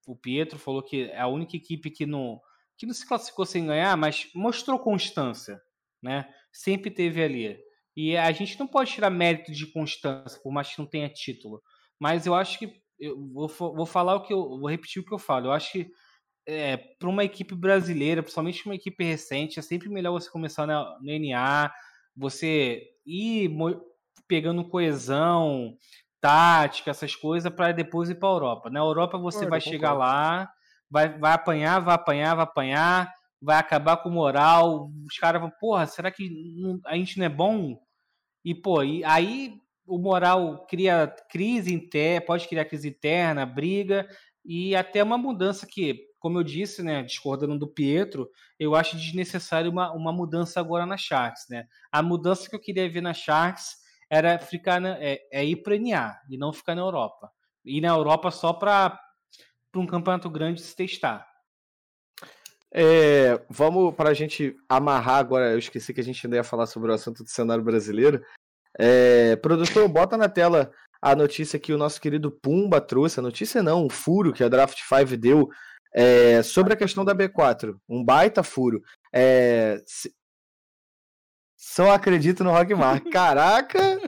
o 0.07 0.15
Pietro 0.15 0.57
falou 0.57 0.81
que 0.81 1.03
é 1.03 1.19
a 1.19 1.27
única 1.27 1.55
equipe 1.55 1.91
que 1.91 2.07
não, 2.07 2.41
que 2.75 2.87
não 2.87 2.93
se 2.93 3.07
classificou 3.07 3.45
sem 3.45 3.67
ganhar, 3.67 3.95
mas 3.95 4.27
mostrou 4.33 4.79
constância, 4.79 5.61
né? 6.01 6.27
Sempre 6.51 6.89
teve 6.89 7.23
ali. 7.23 7.59
E 7.95 8.17
a 8.17 8.31
gente 8.31 8.59
não 8.59 8.67
pode 8.67 8.91
tirar 8.91 9.11
mérito 9.11 9.51
de 9.51 9.71
constância, 9.71 10.41
por 10.41 10.51
mais 10.51 10.73
que 10.73 10.79
não 10.79 10.87
tenha 10.87 11.07
título. 11.07 11.61
Mas 11.99 12.25
eu 12.25 12.33
acho 12.33 12.57
que 12.57 12.81
eu 12.99 13.15
vou, 13.31 13.47
vou 13.47 13.85
falar 13.85 14.15
o 14.15 14.23
que 14.23 14.33
eu 14.33 14.57
vou 14.57 14.67
repetir 14.67 15.03
o 15.03 15.05
que 15.05 15.13
eu 15.13 15.19
falo. 15.19 15.47
Eu 15.47 15.51
acho 15.51 15.71
que 15.71 15.91
é, 16.45 16.77
para 16.77 17.09
uma 17.09 17.23
equipe 17.23 17.55
brasileira, 17.55 18.21
principalmente 18.21 18.65
uma 18.65 18.75
equipe 18.75 19.03
recente, 19.03 19.59
é 19.59 19.61
sempre 19.61 19.89
melhor 19.89 20.11
você 20.11 20.29
começar 20.29 20.67
no 20.67 20.99
NA, 21.01 21.73
você 22.15 22.83
ir 23.05 23.49
pegando 24.27 24.67
coesão, 24.67 25.75
tática, 26.19 26.91
essas 26.91 27.15
coisas, 27.15 27.53
para 27.53 27.71
depois 27.71 28.09
ir 28.09 28.15
para 28.15 28.29
a 28.29 28.31
Europa. 28.31 28.69
Na 28.69 28.79
Europa 28.79 29.17
você 29.17 29.45
vai 29.45 29.59
chegar 29.59 29.93
lá, 29.93 30.49
vai, 30.89 31.17
vai 31.17 31.33
apanhar, 31.33 31.79
vai 31.79 31.95
apanhar, 31.95 32.35
vai 32.35 32.43
apanhar, 32.43 33.13
vai 33.41 33.57
acabar 33.57 33.97
com 33.97 34.09
moral. 34.09 34.89
Os 35.05 35.17
caras 35.17 35.41
vão, 35.41 35.51
porra, 35.59 35.85
será 35.85 36.11
que 36.11 36.29
a 36.85 36.95
gente 36.95 37.19
não 37.19 37.25
é 37.25 37.29
bom? 37.29 37.77
E, 38.45 38.55
pô, 38.55 38.83
e 38.83 39.03
aí 39.03 39.57
o 39.85 39.97
moral 39.97 40.65
cria 40.67 41.13
crise 41.29 41.73
interna, 41.73 42.25
pode 42.25 42.47
criar 42.47 42.65
crise 42.65 42.87
interna, 42.87 43.45
briga, 43.45 44.07
e 44.45 44.75
até 44.75 45.03
uma 45.03 45.17
mudança 45.17 45.67
que 45.67 46.12
como 46.23 46.39
eu 46.39 46.43
disse, 46.43 46.81
né, 46.81 47.03
discordando 47.03 47.59
do 47.59 47.67
Pietro, 47.67 48.29
eu 48.57 48.75
acho 48.75 48.95
desnecessário 48.95 49.69
uma, 49.69 49.91
uma 49.91 50.13
mudança 50.13 50.57
agora 50.57 50.85
na 50.85 50.95
Sharks, 50.95 51.47
né? 51.49 51.65
A 51.91 52.01
mudança 52.01 52.49
que 52.49 52.55
eu 52.55 52.61
queria 52.61 52.89
ver 52.89 53.01
na 53.01 53.13
Sharks 53.13 53.75
era 54.09 54.39
ficar 54.39 54.79
na, 54.79 54.95
é, 55.03 55.19
é 55.29 55.43
ir 55.43 55.57
para 55.57 55.77
NA 55.77 56.17
e 56.29 56.37
não 56.37 56.53
ficar 56.53 56.75
na 56.75 56.81
Europa. 56.81 57.29
Ir 57.65 57.81
na 57.81 57.89
Europa 57.89 58.31
só 58.31 58.53
para 58.53 58.97
um 59.75 59.85
campeonato 59.85 60.29
grande 60.29 60.61
se 60.61 60.73
testar. 60.73 61.27
É, 62.73 63.45
vamos 63.49 63.93
para 63.93 64.11
a 64.11 64.13
gente 64.13 64.55
amarrar 64.69 65.17
agora. 65.17 65.51
Eu 65.51 65.59
esqueci 65.59 65.93
que 65.93 65.99
a 65.99 66.03
gente 66.05 66.25
ainda 66.25 66.37
ia 66.37 66.43
falar 66.43 66.67
sobre 66.67 66.89
o 66.89 66.93
assunto 66.93 67.21
do 67.21 67.29
cenário 67.29 67.65
brasileiro. 67.65 68.23
É, 68.79 69.35
produtor, 69.35 69.89
bota 69.89 70.15
na 70.15 70.29
tela 70.29 70.71
a 71.01 71.13
notícia 71.17 71.59
que 71.59 71.73
o 71.73 71.77
nosso 71.77 71.99
querido 71.99 72.31
Pumba 72.31 72.79
trouxe. 72.79 73.19
A 73.19 73.23
notícia 73.23 73.61
não, 73.61 73.85
um 73.85 73.89
furo 73.89 74.31
que 74.31 74.41
a 74.41 74.47
Draft 74.47 74.79
5 74.87 75.17
deu 75.17 75.49
é, 75.93 76.41
sobre 76.41 76.73
a 76.73 76.77
questão 76.77 77.05
da 77.05 77.13
B4, 77.15 77.75
um 77.87 78.03
baita 78.03 78.43
furo. 78.43 78.81
É, 79.13 79.81
se... 79.85 80.13
Só 81.55 81.91
acredito 81.91 82.43
no 82.43 82.51
Rock 82.51 82.73
Mark. 82.75 83.03
Caraca! 83.11 83.99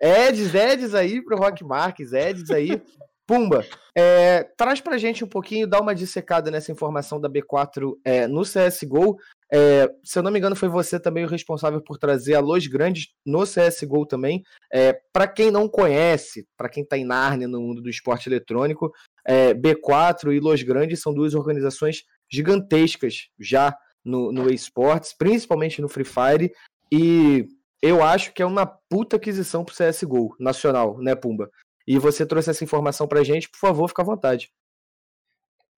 Eds, 0.00 0.54
Eds 0.54 0.94
aí 0.94 1.22
pro 1.22 1.36
Rock 1.36 1.64
Marques, 1.64 2.12
Eds 2.12 2.50
aí. 2.50 2.82
Pumba, 3.30 3.64
é, 3.96 4.42
traz 4.56 4.80
pra 4.80 4.98
gente 4.98 5.22
um 5.22 5.28
pouquinho, 5.28 5.64
dá 5.64 5.80
uma 5.80 5.94
dissecada 5.94 6.50
nessa 6.50 6.72
informação 6.72 7.20
da 7.20 7.30
B4 7.30 7.96
é, 8.04 8.26
no 8.26 8.42
CSGO. 8.42 9.16
É, 9.52 9.88
se 10.02 10.18
eu 10.18 10.22
não 10.24 10.32
me 10.32 10.38
engano, 10.40 10.56
foi 10.56 10.68
você 10.68 10.98
também 10.98 11.24
o 11.24 11.28
responsável 11.28 11.80
por 11.80 11.96
trazer 11.96 12.34
a 12.34 12.40
Los 12.40 12.66
Grandes 12.66 13.06
no 13.24 13.44
CSGO 13.44 14.04
também. 14.04 14.42
É, 14.72 15.00
para 15.12 15.28
quem 15.28 15.52
não 15.52 15.68
conhece, 15.68 16.44
para 16.56 16.68
quem 16.68 16.82
está 16.82 16.98
em 16.98 17.04
Narnia 17.04 17.46
no 17.46 17.60
mundo 17.60 17.80
do 17.80 17.88
esporte 17.88 18.28
eletrônico, 18.28 18.90
é, 19.24 19.54
B4 19.54 20.34
e 20.34 20.40
Los 20.40 20.64
Grandes 20.64 21.00
são 21.00 21.14
duas 21.14 21.32
organizações 21.32 22.02
gigantescas 22.28 23.28
já 23.38 23.76
no, 24.04 24.32
no 24.32 24.52
esportes, 24.52 25.14
principalmente 25.16 25.80
no 25.80 25.88
Free 25.88 26.04
Fire, 26.04 26.52
e 26.90 27.46
eu 27.80 28.02
acho 28.02 28.32
que 28.32 28.42
é 28.42 28.46
uma 28.46 28.66
puta 28.66 29.14
aquisição 29.14 29.64
pro 29.64 29.72
CSGO 29.72 30.34
nacional, 30.40 30.98
né, 30.98 31.14
Pumba? 31.14 31.48
E 31.90 31.98
você 31.98 32.24
trouxe 32.24 32.48
essa 32.50 32.62
informação 32.62 33.08
pra 33.08 33.24
gente, 33.24 33.48
por 33.48 33.58
favor, 33.58 33.88
fica 33.88 34.02
à 34.02 34.04
vontade. 34.04 34.48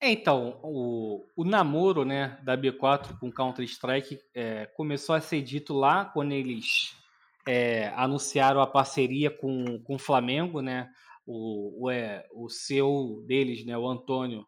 É, 0.01 0.11
então, 0.11 0.59
o, 0.61 1.25
o 1.37 1.45
namoro 1.45 2.05
né, 2.05 2.37
da 2.43 2.59
B4 2.59 3.17
com 3.21 3.31
Counter-Strike 3.31 4.19
é, 4.35 4.67
começou 4.75 5.15
a 5.15 5.21
ser 5.21 5.41
dito 5.41 5.73
lá 5.73 6.05
quando 6.07 6.33
eles 6.33 6.97
é, 7.47 7.93
anunciaram 7.95 8.61
a 8.61 8.67
parceria 8.67 9.31
com, 9.31 9.81
com 9.85 9.95
o 9.95 9.99
Flamengo, 10.01 10.61
né? 10.61 10.89
O, 11.25 11.85
o, 11.85 11.91
é, 11.91 12.27
o 12.35 12.49
CEO 12.49 13.23
deles, 13.25 13.65
né, 13.65 13.79
o 13.79 13.87
Antônio, 13.87 14.45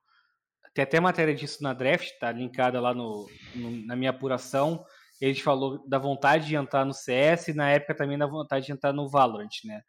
tem 0.75 0.83
até 0.83 0.99
matéria 0.99 1.33
disso 1.33 1.63
na 1.63 1.73
draft, 1.73 2.09
tá 2.19 2.33
linkada 2.33 2.81
lá 2.81 2.93
no, 2.93 3.29
no, 3.55 3.87
na 3.87 3.95
minha 3.95 4.11
apuração. 4.11 4.85
Ele 5.21 5.37
falou 5.37 5.87
da 5.87 6.01
vontade 6.01 6.49
de 6.49 6.57
entrar 6.57 6.85
no 6.85 6.93
CS 6.93 7.49
e 7.49 7.55
na 7.55 7.71
época 7.71 7.95
também 7.95 8.19
da 8.19 8.27
vontade 8.27 8.67
de 8.67 8.73
entrar 8.73 8.93
no 8.93 9.09
Valorant, 9.09 9.63
né? 9.65 9.81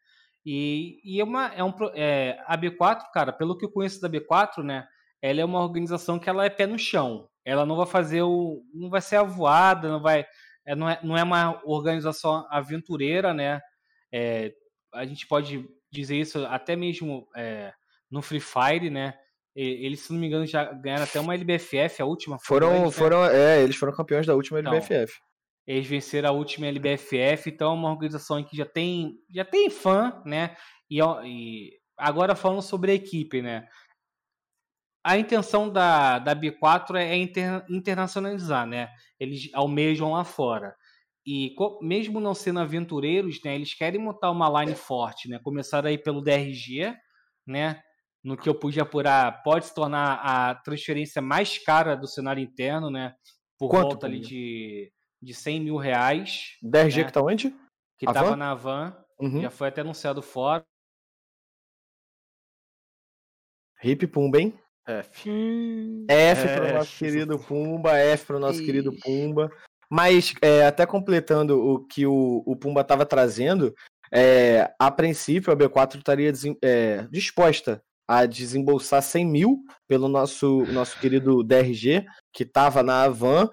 E, 0.46 1.00
e 1.04 1.22
é 1.22 1.24
uma, 1.24 1.48
é 1.54 1.64
um, 1.64 1.74
é, 1.94 2.38
a 2.46 2.58
B4, 2.58 3.12
cara, 3.14 3.32
pelo 3.32 3.58
que 3.58 3.66
eu 3.66 3.72
conheço 3.72 4.02
da 4.02 4.10
B4, 4.10 4.64
né? 4.64 4.86
Ela 5.22 5.42
é 5.42 5.46
uma 5.46 5.62
organização 5.62 6.20
que 6.20 6.30
ela 6.30 6.46
é 6.46 6.50
pé 6.50 6.68
no 6.68 6.78
chão. 6.78 7.30
Ela 7.46 7.66
não 7.66 7.78
vai 7.78 7.86
fazer 7.86 8.22
o. 8.24 8.62
não 8.74 8.90
vai 8.90 9.02
ser 9.02 9.18
avoada, 9.18 9.90
não 9.90 10.02
vai. 10.02 10.26
É, 10.66 10.76
não, 10.76 10.90
é, 10.90 11.00
não 11.04 11.18
é 11.18 11.24
uma 11.24 11.62
organização 11.66 12.46
aventureira, 12.50 13.34
né? 13.34 13.62
É, 14.12 14.54
a 14.94 15.06
gente 15.06 15.28
pode 15.28 15.66
dizer 15.92 16.18
isso 16.18 16.46
até 16.46 16.76
mesmo 16.76 17.28
é, 17.36 17.74
no 18.12 18.22
Free 18.22 18.40
Fire, 18.40 18.90
né? 18.90 19.14
Eles, 19.56 20.02
se 20.02 20.12
não 20.12 20.20
me 20.20 20.26
engano, 20.26 20.48
já 20.48 20.64
ganharam 20.64 21.04
até 21.04 21.20
uma 21.20 21.36
LBFF, 21.36 22.02
a 22.02 22.06
última. 22.06 22.40
Foram, 22.40 22.90
foram, 22.90 23.24
é, 23.24 23.62
eles 23.62 23.76
foram 23.76 23.94
campeões 23.94 24.26
da 24.26 24.34
última 24.34 24.60
então, 24.60 24.74
LBFF. 24.74 25.14
Eles 25.66 25.88
venceram 25.88 26.30
a 26.30 26.34
última 26.34 26.68
LBFF, 26.68 27.50
então 27.50 27.72
é 27.72 27.76
uma 27.76 27.90
organização 27.90 28.44
que 28.44 28.56
já 28.56 28.66
tem, 28.66 29.16
já 29.34 29.46
tem 29.46 29.70
fã, 29.70 30.22
né? 30.26 30.56
E, 30.90 31.00
e 31.02 31.72
agora 31.98 32.36
falando 32.36 32.62
sobre 32.62 32.92
a 32.92 32.96
equipe, 32.96 33.42
né? 33.42 33.66
A 35.06 35.18
intenção 35.18 35.70
da, 35.70 36.20
da 36.20 36.36
B4 36.36 36.96
é 36.96 37.16
inter, 37.16 37.66
internacionalizar, 37.70 38.66
né? 38.66 38.90
Eles 39.20 39.50
almejam 39.54 40.12
lá 40.12 40.24
fora. 40.24 40.76
E 41.26 41.56
mesmo 41.82 42.20
não 42.20 42.34
sendo 42.34 42.60
aventureiros, 42.60 43.40
né? 43.44 43.56
Eles 43.56 43.74
querem 43.74 44.00
montar 44.00 44.32
uma 44.32 44.62
line 44.62 44.76
forte, 44.76 45.30
né? 45.30 45.40
Começaram 45.42 45.88
aí 45.88 45.98
pelo 45.98 46.22
DRG, 46.22 46.94
né? 47.48 47.82
No 48.22 48.38
que 48.38 48.48
eu 48.48 48.56
pude 48.56 48.80
apurar, 48.80 49.44
pode 49.44 49.66
se 49.66 49.74
tornar 49.74 50.16
a 50.24 50.56
transferência 50.56 51.22
mais 51.22 51.58
cara 51.58 51.96
do 51.96 52.08
cenário 52.08 52.44
interno, 52.44 52.90
né? 52.90 53.14
Por 53.58 53.70
Quanto, 53.70 53.90
volta 53.90 54.08
ali 54.08 54.20
de 54.20 54.92
de 55.24 55.34
100 55.34 55.62
mil 55.62 55.78
reais. 55.78 56.58
DRG 56.62 56.98
né? 56.98 57.04
que 57.06 57.12
tá 57.12 57.22
onde? 57.22 57.50
Que 57.98 58.08
A 58.08 58.14
tava 58.14 58.32
van? 58.32 58.36
na 58.36 58.54
van. 58.54 59.06
Uhum. 59.20 59.42
Já 59.42 59.50
foi 59.50 59.68
até 59.70 59.82
anunciado 59.82 60.22
fora. 60.22 60.64
Hip 63.84 64.08
Pumba, 64.08 64.40
hein? 64.40 64.60
F. 64.88 65.30
Hum, 65.30 66.06
F 66.10 66.48
É, 66.48 66.56
para 66.56 66.70
o 66.70 66.74
nosso 66.74 66.92
chuchu. 66.92 67.06
querido 67.06 67.40
Pumba, 67.40 67.98
F 67.98 68.26
para 68.26 68.38
o 68.38 68.40
nosso 68.40 68.60
querido 68.60 68.92
Ixi. 68.94 69.02
Pumba. 69.02 69.52
Mas, 69.90 70.34
é, 70.42 70.66
até 70.66 70.86
completando 70.86 71.60
o 71.60 71.86
que 71.86 72.06
o, 72.06 72.44
o 72.46 72.56
Pumba 72.56 72.82
estava 72.82 73.06
trazendo, 73.06 73.74
é, 74.12 74.74
a 74.80 74.92
princípio 74.92 75.52
a 75.54 75.56
B4 75.56 75.98
estaria 75.98 76.32
é, 76.62 77.08
disposta 77.12 77.82
a 78.08 78.26
desembolsar 78.26 79.02
100 79.02 79.26
mil 79.26 79.64
pelo 79.88 80.08
nosso, 80.08 80.66
nosso 80.72 81.00
querido 81.00 81.44
DRG, 81.44 82.06
que 82.34 82.44
estava 82.44 82.84
na 82.84 83.04
Avan, 83.04 83.50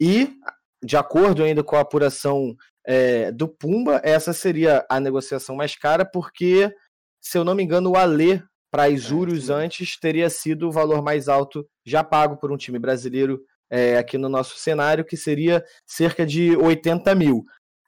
e, 0.00 0.36
de 0.82 0.96
acordo 0.96 1.42
ainda 1.42 1.62
com 1.62 1.76
a 1.76 1.80
apuração 1.80 2.54
é, 2.86 3.30
do 3.32 3.48
Pumba, 3.48 4.00
essa 4.04 4.32
seria 4.32 4.84
a 4.88 4.98
negociação 4.98 5.56
mais 5.56 5.76
cara, 5.76 6.04
porque, 6.04 6.72
se 7.20 7.36
eu 7.36 7.44
não 7.44 7.54
me 7.54 7.62
engano, 7.62 7.90
o 7.90 7.96
Alê 7.96 8.40
para 8.70 8.88
isso 8.88 9.16
mesmo. 9.18 9.54
antes 9.54 9.98
teria 9.98 10.28
sido 10.28 10.68
o 10.68 10.72
valor 10.72 11.02
mais 11.02 11.28
alto 11.28 11.66
já 11.84 12.04
pago 12.04 12.36
por 12.36 12.52
um 12.52 12.56
time 12.56 12.78
brasileiro 12.78 13.40
é, 13.70 13.98
aqui 13.98 14.16
no 14.16 14.28
nosso 14.28 14.56
cenário, 14.56 15.04
que 15.04 15.16
seria 15.16 15.64
cerca 15.86 16.24
de 16.24 16.56
80 16.56 17.14
mil. 17.14 17.44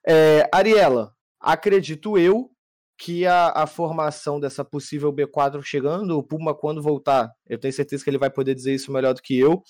É, 0.07 0.49
Ariela, 0.53 1.13
acredito 1.41 2.19
eu 2.19 2.51
que 2.99 3.27
a, 3.27 3.49
a 3.51 3.67
formação 3.67 4.39
dessa 4.39 4.63
possível 4.63 5.11
B4 5.11 5.63
chegando, 5.63 6.19
o 6.19 6.23
Puma 6.23 6.55
quando 6.55 6.83
voltar, 6.83 7.31
eu 7.47 7.59
tenho 7.59 7.73
certeza 7.73 8.05
que 8.05 8.11
ele 8.11 8.19
vai 8.19 8.31
poder 8.31 8.55
dizer 8.55 8.75
isso 8.75 8.93
melhor 8.93 9.15
do 9.15 9.23
que 9.23 9.39
eu, 9.39 9.63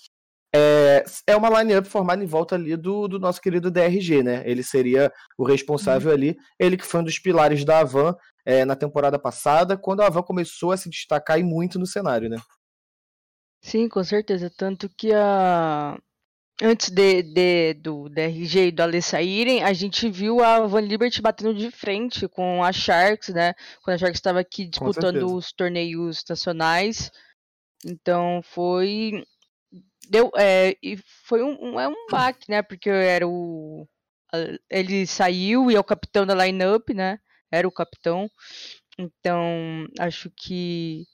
é, 0.53 1.03
é 1.27 1.35
uma 1.35 1.61
line-up 1.61 1.87
formada 1.87 2.23
em 2.23 2.27
volta 2.27 2.55
ali 2.55 2.75
do, 2.75 3.07
do 3.07 3.19
nosso 3.19 3.41
querido 3.41 3.71
DRG, 3.71 4.21
né? 4.23 4.43
Ele 4.45 4.63
seria 4.63 5.11
o 5.37 5.45
responsável 5.45 6.11
ali, 6.11 6.37
ele 6.59 6.77
que 6.77 6.85
foi 6.85 6.99
um 7.01 7.03
dos 7.05 7.19
pilares 7.19 7.63
da 7.63 7.79
Avan 7.79 8.15
é, 8.45 8.65
na 8.65 8.75
temporada 8.75 9.17
passada, 9.19 9.77
quando 9.77 10.01
a 10.01 10.07
Avan 10.07 10.23
começou 10.23 10.71
a 10.71 10.77
se 10.77 10.89
destacar 10.89 11.39
e 11.39 11.43
muito 11.43 11.79
no 11.79 11.85
cenário, 11.85 12.29
né? 12.29 12.37
Sim, 13.63 13.87
com 13.87 14.03
certeza. 14.03 14.49
Tanto 14.49 14.89
que 14.89 15.13
a... 15.13 15.97
antes 16.61 16.89
de, 16.89 17.21
de- 17.23 17.73
do 17.75 18.09
DRG 18.09 18.67
e 18.67 18.71
do 18.71 18.81
Ale 18.81 19.01
saírem, 19.01 19.63
a 19.63 19.71
gente 19.71 20.09
viu 20.09 20.43
a 20.43 20.65
Van 20.65 20.81
Liberty 20.81 21.21
batendo 21.21 21.53
de 21.53 21.69
frente 21.71 22.27
com 22.27 22.63
a 22.63 22.71
Sharks, 22.73 23.29
né? 23.29 23.53
Quando 23.83 23.95
a 23.95 23.97
Sharks 23.99 24.17
estava 24.17 24.39
aqui 24.39 24.65
disputando 24.65 25.33
os 25.35 25.51
torneios 25.53 26.23
nacionais. 26.27 27.11
Então 27.85 28.41
foi. 28.43 29.23
Deu, 30.11 30.29
é, 30.35 30.75
e 30.83 30.97
foi 31.25 31.41
um, 31.41 31.57
um, 31.61 31.79
é 31.79 31.87
um 31.87 32.05
baque, 32.11 32.51
né? 32.51 32.61
Porque 32.61 32.89
era 32.89 33.25
o. 33.25 33.87
Ele 34.69 35.07
saiu 35.07 35.71
e 35.71 35.75
é 35.75 35.79
o 35.79 35.85
capitão 35.85 36.25
da 36.25 36.35
lineup, 36.35 36.89
né? 36.89 37.17
Era 37.49 37.65
o 37.65 37.71
capitão. 37.71 38.29
Então, 38.99 39.87
acho 39.97 40.29
que. 40.35 41.05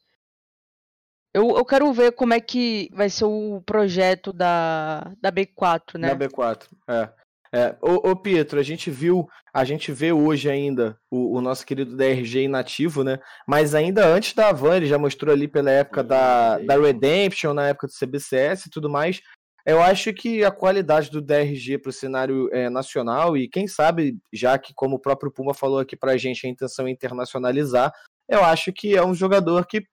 Eu, 1.32 1.58
eu 1.58 1.64
quero 1.64 1.94
ver 1.94 2.14
como 2.14 2.34
é 2.34 2.42
que 2.42 2.90
vai 2.92 3.08
ser 3.08 3.26
o 3.26 3.62
projeto 3.64 4.34
da, 4.34 5.14
da 5.22 5.32
B4, 5.32 6.00
né? 6.00 6.08
Na 6.08 6.16
B4. 6.16 6.68
É. 6.88 7.14
É, 7.54 7.76
ô, 7.82 8.12
ô, 8.12 8.16
Pietro, 8.16 8.60
a 8.60 8.64
gente 8.64 8.92
viu, 8.92 9.28
a 9.54 9.64
gente 9.64 9.92
vê 9.92 10.12
hoje 10.12 10.50
ainda 10.50 10.98
o, 11.10 11.38
o 11.38 11.42
nosso 11.42 11.66
querido 11.66 11.96
DRG 11.96 12.44
inativo, 12.44 13.04
né? 13.04 13.20
Mas 13.48 13.74
ainda 13.74 14.06
antes 14.06 14.34
da 14.34 14.52
Van, 14.52 14.78
ele 14.78 14.86
já 14.86 14.98
mostrou 14.98 15.34
ali 15.34 15.48
pela 15.48 15.72
época 15.72 16.04
da, 16.04 16.58
da 16.60 16.78
Redemption, 16.78 17.54
na 17.54 17.70
época 17.70 17.88
do 17.88 17.94
CBCS 17.94 18.66
e 18.66 18.70
tudo 18.70 18.90
mais. 18.90 19.22
Eu 19.66 19.82
acho 19.82 20.14
que 20.14 20.46
a 20.46 20.52
qualidade 20.52 21.12
do 21.12 21.22
DRG 21.22 21.78
para 21.78 21.90
o 21.90 21.94
cenário 21.94 22.50
é, 22.54 22.70
nacional, 22.70 23.36
e 23.36 23.50
quem 23.50 23.68
sabe, 23.68 24.18
já 24.34 24.58
que, 24.58 24.74
como 24.74 24.96
o 24.96 25.00
próprio 25.00 25.30
Puma 25.30 25.54
falou 25.54 25.80
aqui 25.80 25.98
pra 25.98 26.16
gente, 26.16 26.48
a 26.48 26.50
intenção 26.50 26.88
é 26.88 26.90
internacionalizar, 26.90 27.92
eu 28.30 28.44
acho 28.46 28.72
que 28.72 28.96
é 28.96 29.06
um 29.06 29.14
jogador 29.14 29.66
que 29.68 29.84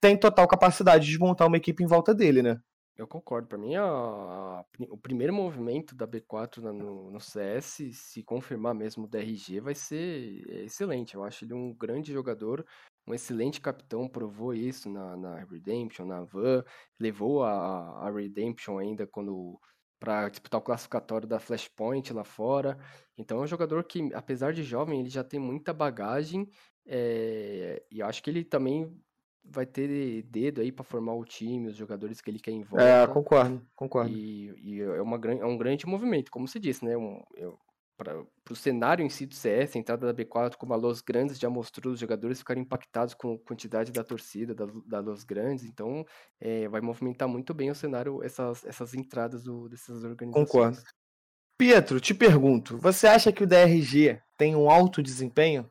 tem 0.00 0.16
total 0.16 0.46
capacidade 0.48 1.06
de 1.06 1.18
montar 1.18 1.46
uma 1.46 1.56
equipe 1.56 1.84
em 1.84 1.86
volta 1.86 2.12
dele, 2.12 2.42
né? 2.42 2.58
Eu 2.96 3.06
concordo. 3.06 3.46
Pra 3.48 3.58
mim, 3.58 3.74
a- 3.76 3.82
a 4.60 4.64
o 4.90 4.96
primeiro 4.98 5.32
movimento 5.32 5.94
da 5.94 6.06
B4 6.06 6.62
na- 6.62 6.72
no, 6.72 7.10
no 7.10 7.20
CS, 7.20 7.92
se 7.92 8.22
confirmar 8.22 8.74
mesmo 8.74 9.04
o 9.04 9.08
DRG, 9.08 9.60
vai 9.60 9.74
ser 9.74 10.44
é, 10.50 10.64
excelente. 10.64 11.14
Eu 11.14 11.22
acho 11.24 11.44
ele 11.44 11.52
um 11.54 11.74
grande 11.74 12.12
jogador, 12.12 12.64
um 13.06 13.12
excelente 13.14 13.60
capitão, 13.60 14.08
provou 14.08 14.54
isso 14.54 14.88
na, 14.90 15.16
na 15.16 15.44
Redemption, 15.44 16.06
na 16.06 16.22
Van, 16.24 16.64
levou 16.98 17.42
a, 17.44 18.06
a 18.06 18.10
Redemption 18.10 18.78
ainda 18.78 19.06
quando 19.06 19.60
para 19.98 20.28
disputar 20.28 20.60
o 20.60 20.64
classificatório 20.64 21.26
da 21.26 21.38
Flashpoint 21.40 22.12
lá 22.12 22.24
fora. 22.24 22.78
Então 23.16 23.38
é 23.38 23.42
um 23.42 23.46
jogador 23.46 23.82
que, 23.84 24.12
apesar 24.14 24.52
de 24.52 24.62
jovem, 24.62 25.00
ele 25.00 25.08
já 25.08 25.24
tem 25.24 25.40
muita 25.40 25.72
bagagem 25.72 26.48
é, 26.86 27.82
e 27.90 28.02
acho 28.02 28.22
que 28.22 28.30
ele 28.30 28.44
também 28.44 28.94
vai 29.50 29.66
ter 29.66 30.22
dedo 30.22 30.60
aí 30.60 30.72
pra 30.72 30.84
formar 30.84 31.14
o 31.14 31.24
time, 31.24 31.68
os 31.68 31.76
jogadores 31.76 32.20
que 32.20 32.30
ele 32.30 32.38
quer 32.38 32.50
em 32.50 32.62
volta. 32.62 32.84
É, 32.84 33.06
concordo, 33.06 33.66
concordo. 33.74 34.10
E, 34.10 34.54
e 34.62 34.80
é, 34.80 35.00
uma, 35.00 35.16
é 35.16 35.46
um 35.46 35.56
grande 35.56 35.86
movimento, 35.86 36.30
como 36.30 36.48
se 36.48 36.58
disse, 36.58 36.84
né? 36.84 36.96
Um, 36.96 37.20
para 37.96 38.22
o 38.50 38.54
cenário 38.54 39.04
em 39.04 39.08
si 39.08 39.24
do 39.24 39.34
CS, 39.34 39.74
a 39.74 39.78
entrada 39.78 40.12
da 40.12 40.14
B4 40.14 40.56
como 40.56 40.74
a 40.74 40.76
Los 40.76 41.00
Grandes 41.00 41.38
já 41.38 41.48
mostrou 41.48 41.94
os 41.94 42.00
jogadores 42.00 42.38
ficarem 42.38 42.62
impactados 42.62 43.14
com 43.14 43.34
a 43.34 43.38
quantidade 43.38 43.90
da 43.90 44.04
torcida 44.04 44.54
da, 44.54 44.66
da 44.84 45.00
Los 45.00 45.24
Grandes, 45.24 45.64
então 45.64 46.04
é, 46.38 46.68
vai 46.68 46.80
movimentar 46.80 47.26
muito 47.26 47.54
bem 47.54 47.70
o 47.70 47.74
cenário, 47.74 48.22
essas, 48.22 48.64
essas 48.66 48.94
entradas 48.94 49.44
do, 49.44 49.68
dessas 49.68 50.04
organizações. 50.04 50.46
Concordo. 50.46 50.78
Pietro, 51.58 51.98
te 51.98 52.12
pergunto, 52.12 52.76
você 52.76 53.06
acha 53.06 53.32
que 53.32 53.42
o 53.42 53.46
DRG 53.46 54.20
tem 54.36 54.54
um 54.54 54.68
alto 54.68 55.02
desempenho? 55.02 55.70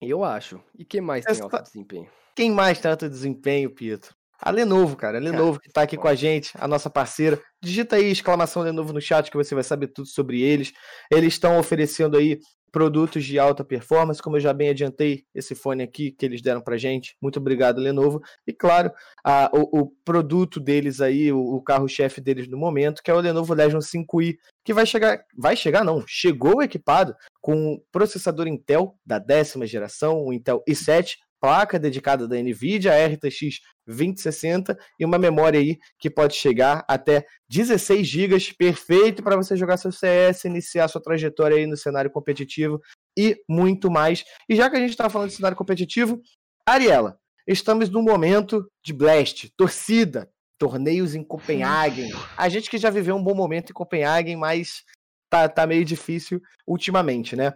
Eu 0.00 0.22
acho. 0.24 0.60
E 0.78 0.84
quem 0.84 1.00
mais 1.00 1.24
tem 1.24 1.32
Essa- 1.32 1.44
alto 1.44 1.62
desempenho? 1.62 2.08
Quem 2.34 2.50
mais 2.50 2.80
tem 2.80 2.90
alto 2.90 3.08
desempenho, 3.08 3.70
Pietro? 3.70 4.14
A 4.44 4.50
Lenovo, 4.50 4.94
cara. 4.94 5.16
A 5.16 5.20
Lenovo 5.20 5.58
que 5.58 5.70
tá 5.70 5.80
aqui 5.82 5.96
com 5.96 6.06
a 6.06 6.14
gente, 6.14 6.50
a 6.56 6.68
nossa 6.68 6.90
parceira. 6.90 7.40
Digita 7.62 7.96
aí 7.96 8.10
exclamação 8.10 8.62
Lenovo 8.62 8.92
no 8.92 9.00
chat 9.00 9.30
que 9.30 9.36
você 9.38 9.54
vai 9.54 9.64
saber 9.64 9.88
tudo 9.88 10.06
sobre 10.06 10.42
eles. 10.42 10.70
Eles 11.10 11.32
estão 11.32 11.58
oferecendo 11.58 12.14
aí 12.18 12.38
produtos 12.70 13.24
de 13.24 13.38
alta 13.38 13.64
performance, 13.64 14.20
como 14.20 14.36
eu 14.36 14.40
já 14.40 14.52
bem 14.52 14.68
adiantei 14.68 15.22
esse 15.32 15.54
fone 15.54 15.82
aqui 15.82 16.10
que 16.10 16.26
eles 16.26 16.42
deram 16.42 16.60
pra 16.60 16.76
gente. 16.76 17.16
Muito 17.22 17.38
obrigado, 17.38 17.78
Lenovo. 17.80 18.20
E 18.46 18.52
claro, 18.52 18.90
a- 19.24 19.48
o, 19.54 19.80
o 19.82 19.92
produto 20.04 20.58
deles 20.60 21.00
aí, 21.00 21.32
o, 21.32 21.38
o 21.38 21.62
carro-chefe 21.62 22.20
deles 22.20 22.46
no 22.48 22.58
momento, 22.58 23.00
que 23.02 23.10
é 23.10 23.14
o 23.14 23.20
Lenovo 23.20 23.54
Legion 23.54 23.78
5i, 23.78 24.34
que 24.64 24.74
vai 24.74 24.84
chegar, 24.84 25.20
vai 25.38 25.54
chegar 25.56 25.84
não, 25.84 26.02
chegou 26.06 26.62
equipado 26.62 27.14
com 27.40 27.80
processador 27.92 28.48
Intel 28.48 28.96
da 29.06 29.18
décima 29.20 29.66
geração, 29.66 30.24
o 30.24 30.32
Intel 30.32 30.60
i7, 30.68 31.12
placa 31.44 31.78
dedicada 31.78 32.26
da 32.26 32.36
NVIDIA, 32.36 32.94
a 32.94 33.06
RTX 33.06 33.60
2060 33.86 34.78
e 34.98 35.04
uma 35.04 35.18
memória 35.18 35.60
aí 35.60 35.78
que 35.98 36.08
pode 36.08 36.34
chegar 36.34 36.82
até 36.88 37.26
16 37.50 38.06
GB, 38.06 38.38
perfeito 38.56 39.22
para 39.22 39.36
você 39.36 39.54
jogar 39.54 39.76
seu 39.76 39.92
CS, 39.92 40.44
iniciar 40.44 40.88
sua 40.88 41.02
trajetória 41.02 41.58
aí 41.58 41.66
no 41.66 41.76
cenário 41.76 42.10
competitivo 42.10 42.80
e 43.14 43.36
muito 43.46 43.90
mais. 43.90 44.24
E 44.48 44.56
já 44.56 44.70
que 44.70 44.76
a 44.76 44.80
gente 44.80 44.92
está 44.92 45.10
falando 45.10 45.28
de 45.28 45.36
cenário 45.36 45.54
competitivo, 45.54 46.18
Ariela, 46.66 47.18
estamos 47.46 47.90
num 47.90 48.02
momento 48.02 48.66
de 48.82 48.94
blast, 48.94 49.52
torcida, 49.54 50.30
torneios 50.58 51.14
em 51.14 51.22
Copenhagen. 51.22 52.10
A 52.38 52.48
gente 52.48 52.70
que 52.70 52.78
já 52.78 52.88
viveu 52.88 53.16
um 53.16 53.22
bom 53.22 53.34
momento 53.34 53.68
em 53.68 53.74
Copenhagen, 53.74 54.34
mas 54.34 54.82
tá, 55.28 55.46
tá 55.46 55.66
meio 55.66 55.84
difícil 55.84 56.40
ultimamente, 56.66 57.36
né? 57.36 57.52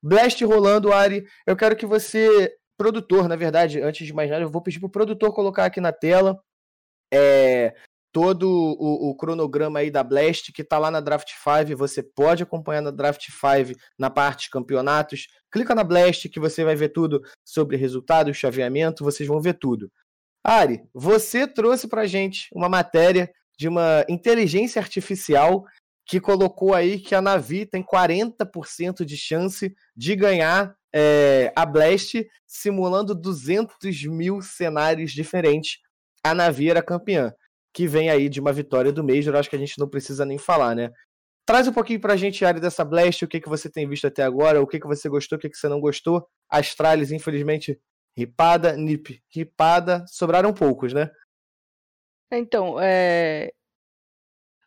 Blast 0.00 0.44
rolando, 0.44 0.92
Ari. 0.92 1.26
Eu 1.44 1.56
quero 1.56 1.74
que 1.74 1.86
você, 1.86 2.54
produtor, 2.76 3.28
na 3.28 3.36
verdade, 3.36 3.80
antes 3.80 4.06
de 4.06 4.12
mais 4.12 4.30
nada, 4.30 4.42
eu 4.42 4.50
vou 4.50 4.62
pedir 4.62 4.80
pro 4.80 4.88
produtor 4.88 5.32
colocar 5.32 5.64
aqui 5.64 5.80
na 5.80 5.92
tela 5.92 6.40
é, 7.12 7.74
todo 8.12 8.48
o, 8.50 9.10
o 9.10 9.14
cronograma 9.14 9.80
aí 9.80 9.90
da 9.90 10.02
Blast, 10.02 10.50
que 10.50 10.64
tá 10.64 10.78
lá 10.78 10.90
na 10.90 11.00
Draft 11.00 11.28
5. 11.32 11.76
Você 11.76 12.02
pode 12.02 12.42
acompanhar 12.42 12.80
na 12.80 12.90
Draft 12.90 13.26
5 13.30 13.78
na 13.98 14.08
parte 14.08 14.48
campeonatos. 14.48 15.26
Clica 15.50 15.74
na 15.74 15.84
Blast 15.84 16.28
que 16.28 16.40
você 16.40 16.64
vai 16.64 16.74
ver 16.74 16.90
tudo 16.90 17.20
sobre 17.44 17.76
resultado, 17.76 18.32
chaveamento, 18.32 19.04
vocês 19.04 19.28
vão 19.28 19.38
ver 19.38 19.58
tudo. 19.58 19.92
Ari, 20.42 20.82
você 20.94 21.46
trouxe 21.46 21.88
pra 21.88 22.06
gente 22.06 22.48
uma 22.54 22.68
matéria 22.68 23.30
de 23.58 23.68
uma 23.68 24.04
inteligência 24.08 24.80
artificial 24.80 25.66
que 26.06 26.20
colocou 26.20 26.72
aí 26.72 26.98
que 26.98 27.14
a 27.14 27.20
Navi 27.20 27.66
tem 27.66 27.82
40% 27.82 29.04
de 29.04 29.16
chance 29.16 29.74
de 29.94 30.16
ganhar 30.16 30.74
é, 30.98 31.52
a 31.54 31.66
Blast, 31.66 32.26
simulando 32.46 33.14
200 33.14 34.04
mil 34.06 34.40
cenários 34.40 35.12
diferentes. 35.12 35.76
A 36.24 36.34
Navi 36.34 36.70
era 36.70 36.82
campeã, 36.82 37.34
que 37.74 37.86
vem 37.86 38.08
aí 38.08 38.30
de 38.30 38.40
uma 38.40 38.50
vitória 38.50 38.90
do 38.90 39.04
Major, 39.04 39.36
acho 39.36 39.50
que 39.50 39.56
a 39.56 39.58
gente 39.58 39.78
não 39.78 39.86
precisa 39.86 40.24
nem 40.24 40.38
falar, 40.38 40.74
né? 40.74 40.90
Traz 41.44 41.68
um 41.68 41.72
pouquinho 41.72 42.00
pra 42.00 42.16
gente, 42.16 42.46
área 42.46 42.58
dessa 42.58 42.82
Blast, 42.82 43.22
o 43.22 43.28
que, 43.28 43.40
que 43.42 43.48
você 43.48 43.70
tem 43.70 43.86
visto 43.86 44.06
até 44.06 44.22
agora, 44.22 44.62
o 44.62 44.66
que, 44.66 44.80
que 44.80 44.86
você 44.86 45.06
gostou, 45.06 45.36
o 45.36 45.40
que, 45.40 45.50
que 45.50 45.58
você 45.58 45.68
não 45.68 45.80
gostou. 45.80 46.26
Astralis, 46.48 47.12
infelizmente, 47.12 47.78
ripada, 48.16 48.74
Nip, 48.74 49.20
ripada, 49.30 50.02
sobraram 50.08 50.54
poucos, 50.54 50.94
né? 50.94 51.10
Então, 52.32 52.80
é... 52.80 53.50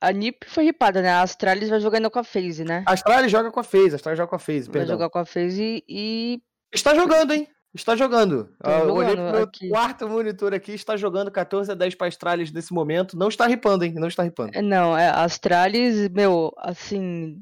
A 0.01 0.11
NiP 0.13 0.45
foi 0.47 0.63
ripada, 0.63 1.01
né? 1.01 1.09
A 1.09 1.21
Astralis 1.21 1.69
vai 1.69 1.79
jogando 1.79 2.09
com 2.09 2.19
a 2.19 2.23
FaZe, 2.23 2.63
né? 2.63 2.83
A 2.87 2.93
Astralis 2.93 3.31
joga 3.31 3.51
com 3.51 3.59
a 3.59 3.63
FaZe, 3.63 3.91
a 3.91 3.95
Astralis 3.95 4.17
joga 4.17 4.29
com 4.29 4.35
a 4.35 4.39
FaZe, 4.39 4.63
Vai 4.67 4.73
perdão. 4.73 4.95
jogar 4.95 5.09
com 5.09 5.19
a 5.19 5.25
FaZe 5.25 5.83
e. 5.87 6.41
Está 6.73 6.95
jogando, 6.95 7.33
hein? 7.33 7.47
Está 7.75 7.95
jogando. 7.95 8.45
Tá 8.59 8.77
Ah, 8.77 8.79
eu 8.79 8.93
olhei 8.95 9.15
pro 9.15 9.31
meu 9.31 9.43
aqui. 9.43 9.69
quarto 9.69 10.07
monitor 10.09 10.53
aqui, 10.55 10.71
está 10.71 10.95
jogando 10.97 11.29
14 11.29 11.71
a 11.71 11.75
10 11.75 11.95
para 11.95 12.07
Astralis 12.07 12.51
nesse 12.51 12.73
momento. 12.73 13.15
Não 13.17 13.27
está 13.27 13.45
ripando, 13.45 13.83
hein? 13.85 13.93
Não 13.93 14.07
está 14.07 14.23
ripando. 14.23 14.51
É, 14.57 14.61
Não, 14.61 14.97
é, 14.97 15.07
a 15.09 15.23
Astralis, 15.23 16.09
meu, 16.09 16.51
assim. 16.57 17.37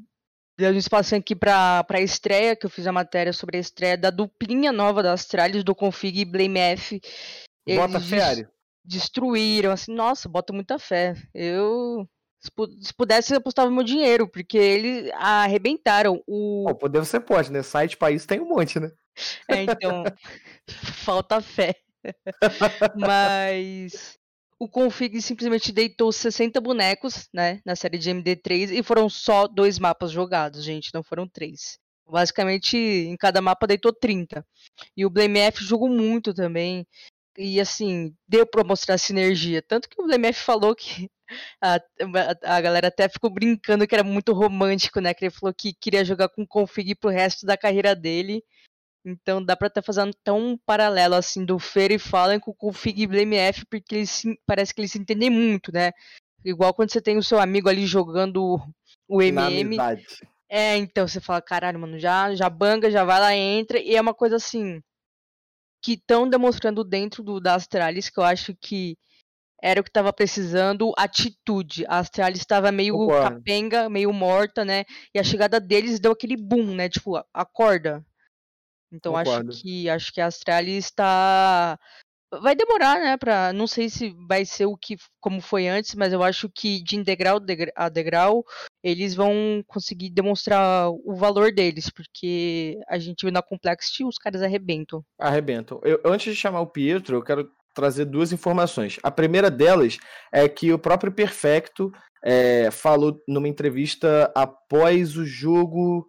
Deu 0.58 0.72
um 0.72 0.76
espacinho 0.76 1.20
aqui 1.20 1.36
pra, 1.36 1.84
pra 1.84 2.00
estreia, 2.00 2.56
que 2.56 2.66
eu 2.66 2.70
fiz 2.70 2.84
a 2.86 2.92
matéria 2.92 3.32
sobre 3.32 3.56
a 3.56 3.60
estreia 3.60 3.96
da 3.96 4.10
duplinha 4.10 4.72
nova 4.72 5.02
da 5.04 5.12
Astralis, 5.12 5.62
do 5.62 5.72
Config 5.74 6.20
e 6.20 6.24
Blame 6.24 6.58
F. 6.58 7.00
Bota 7.76 7.94
Eles 7.98 8.08
fé, 8.08 8.16
des- 8.16 8.24
Ari. 8.24 8.48
destruíram, 8.84 9.70
assim, 9.70 9.94
nossa, 9.94 10.28
bota 10.28 10.52
muita 10.52 10.78
fé. 10.78 11.14
Eu. 11.32 12.08
Se 12.40 12.50
pu- 12.50 12.70
se 12.80 12.94
pudesse, 12.94 13.32
eu 13.32 13.38
apostava 13.38 13.70
meu 13.70 13.82
dinheiro, 13.82 14.28
porque 14.28 14.56
eles 14.56 15.10
arrebentaram 15.14 16.22
o. 16.26 16.64
Bom, 16.68 16.74
poder 16.74 17.00
você 17.00 17.18
pode, 17.18 17.50
né? 17.50 17.62
Site 17.62 17.96
isso 18.14 18.26
tem 18.26 18.40
um 18.40 18.48
monte, 18.48 18.78
né? 18.78 18.90
É, 19.48 19.62
então, 19.64 20.04
falta 21.04 21.40
fé. 21.40 21.74
Mas 22.96 24.18
o 24.58 24.68
config 24.68 25.20
simplesmente 25.20 25.72
deitou 25.72 26.12
60 26.12 26.60
bonecos, 26.60 27.28
né, 27.32 27.60
na 27.64 27.76
série 27.76 27.98
de 27.98 28.10
MD3 28.10 28.70
e 28.70 28.82
foram 28.82 29.08
só 29.08 29.46
dois 29.46 29.78
mapas 29.78 30.10
jogados, 30.10 30.64
gente, 30.64 30.90
não 30.94 31.02
foram 31.02 31.28
três. 31.28 31.78
Basicamente, 32.08 32.76
em 32.76 33.16
cada 33.16 33.42
mapa 33.42 33.66
deitou 33.66 33.92
30. 33.92 34.44
E 34.96 35.04
o 35.04 35.10
Blame 35.10 35.40
F 35.40 35.62
jogou 35.62 35.88
muito 35.90 36.32
também. 36.32 36.86
E 37.40 37.60
assim, 37.60 38.12
deu 38.28 38.44
pra 38.44 38.64
mostrar 38.64 38.96
a 38.96 38.98
sinergia. 38.98 39.62
Tanto 39.62 39.88
que 39.88 40.00
o 40.02 40.04
Blame 40.06 40.26
F 40.28 40.42
falou 40.42 40.74
que 40.74 41.08
a, 41.62 41.76
a- 41.76 42.56
a 42.56 42.60
galera 42.60 42.88
até 42.88 43.08
ficou 43.08 43.30
brincando 43.30 43.86
que 43.86 43.94
era 43.94 44.02
muito 44.02 44.32
romântico, 44.32 45.00
né? 45.00 45.14
Que 45.14 45.26
ele 45.26 45.30
falou 45.34 45.54
que 45.54 45.72
queria 45.72 46.04
jogar 46.04 46.28
com 46.30 46.44
config 46.44 46.96
pro 46.96 47.10
resto 47.10 47.46
da 47.46 47.56
carreira 47.56 47.94
dele. 47.94 48.42
Então 49.06 49.42
dá 49.42 49.56
pra 49.56 49.68
estar 49.68 49.80
fazendo 49.82 50.12
tão 50.24 50.38
um 50.38 50.58
paralelo 50.58 51.14
assim 51.14 51.44
do 51.44 51.58
Fer 51.58 51.92
e 51.92 51.98
Fallen 51.98 52.40
com 52.40 52.50
o 52.50 52.54
Config 52.54 53.02
e 53.02 53.06
Blame 53.06 53.36
F, 53.36 53.64
porque 53.66 53.94
eles 53.94 54.10
se- 54.10 54.38
parece 54.44 54.74
que 54.74 54.80
eles 54.80 54.90
se 54.90 54.98
entendem 54.98 55.30
muito, 55.30 55.72
né? 55.72 55.92
Igual 56.44 56.74
quando 56.74 56.90
você 56.90 57.00
tem 57.00 57.16
o 57.16 57.22
seu 57.22 57.38
amigo 57.40 57.68
ali 57.68 57.86
jogando 57.86 58.60
o 59.08 59.22
MM. 59.22 59.76
É, 60.50 60.76
então 60.76 61.06
você 61.06 61.20
fala, 61.20 61.40
caralho, 61.40 61.78
mano, 61.78 61.98
já, 61.98 62.34
já 62.34 62.50
banga, 62.50 62.90
já 62.90 63.04
vai 63.04 63.20
lá, 63.20 63.34
entra, 63.34 63.78
e 63.78 63.94
é 63.94 64.00
uma 64.00 64.14
coisa 64.14 64.36
assim 64.36 64.82
que 65.82 65.92
estão 65.92 66.28
demonstrando 66.28 66.82
dentro 66.84 67.22
do, 67.22 67.40
da 67.40 67.54
Astralis 67.54 68.08
que 68.08 68.18
eu 68.18 68.24
acho 68.24 68.54
que 68.54 68.96
era 69.60 69.80
o 69.80 69.84
que 69.84 69.90
tava 69.90 70.12
precisando, 70.12 70.92
atitude. 70.96 71.84
A 71.88 71.98
Astralis 71.98 72.40
estava 72.40 72.70
meio 72.70 72.94
Concordo. 72.94 73.36
capenga, 73.36 73.88
meio 73.88 74.12
morta, 74.12 74.64
né? 74.64 74.84
E 75.12 75.18
a 75.18 75.24
chegada 75.24 75.60
deles 75.60 75.98
deu 75.98 76.12
aquele 76.12 76.36
boom, 76.36 76.74
né? 76.74 76.88
Tipo, 76.88 77.20
acorda. 77.34 78.04
Então 78.92 79.14
Concordo. 79.14 79.50
acho 79.50 79.62
que 79.62 79.88
acho 79.88 80.12
que 80.12 80.20
a 80.20 80.26
Astralis 80.26 80.84
está 80.86 81.78
vai 82.42 82.54
demorar, 82.54 83.00
né, 83.00 83.16
para 83.16 83.52
não 83.52 83.66
sei 83.66 83.88
se 83.88 84.14
vai 84.28 84.44
ser 84.44 84.66
o 84.66 84.76
que 84.76 84.96
como 85.20 85.40
foi 85.40 85.68
antes, 85.68 85.94
mas 85.94 86.12
eu 86.12 86.22
acho 86.22 86.48
que 86.48 86.82
de 86.82 87.02
degrau 87.02 87.40
degra- 87.40 87.72
a 87.74 87.88
degrau 87.88 88.44
eles 88.82 89.14
vão 89.14 89.62
conseguir 89.66 90.10
demonstrar 90.10 90.90
o 90.90 91.14
valor 91.16 91.52
deles, 91.52 91.90
porque 91.90 92.78
a 92.88 92.98
gente 92.98 93.22
viu 93.22 93.32
na 93.32 93.42
Complexity 93.42 94.04
os 94.04 94.18
caras 94.18 94.42
arrebentam. 94.42 95.02
Arrebentam. 95.18 95.80
Eu, 95.82 96.00
antes 96.04 96.34
de 96.34 96.40
chamar 96.40 96.60
o 96.60 96.66
Pietro, 96.66 97.16
eu 97.16 97.22
quero 97.22 97.50
trazer 97.74 98.04
duas 98.04 98.32
informações. 98.32 98.98
A 99.02 99.10
primeira 99.10 99.50
delas 99.50 99.98
é 100.32 100.48
que 100.48 100.72
o 100.72 100.78
próprio 100.78 101.12
Perfecto 101.12 101.92
é, 102.24 102.70
falou 102.70 103.22
numa 103.26 103.48
entrevista 103.48 104.30
após 104.34 105.16
o 105.16 105.24
jogo 105.24 106.08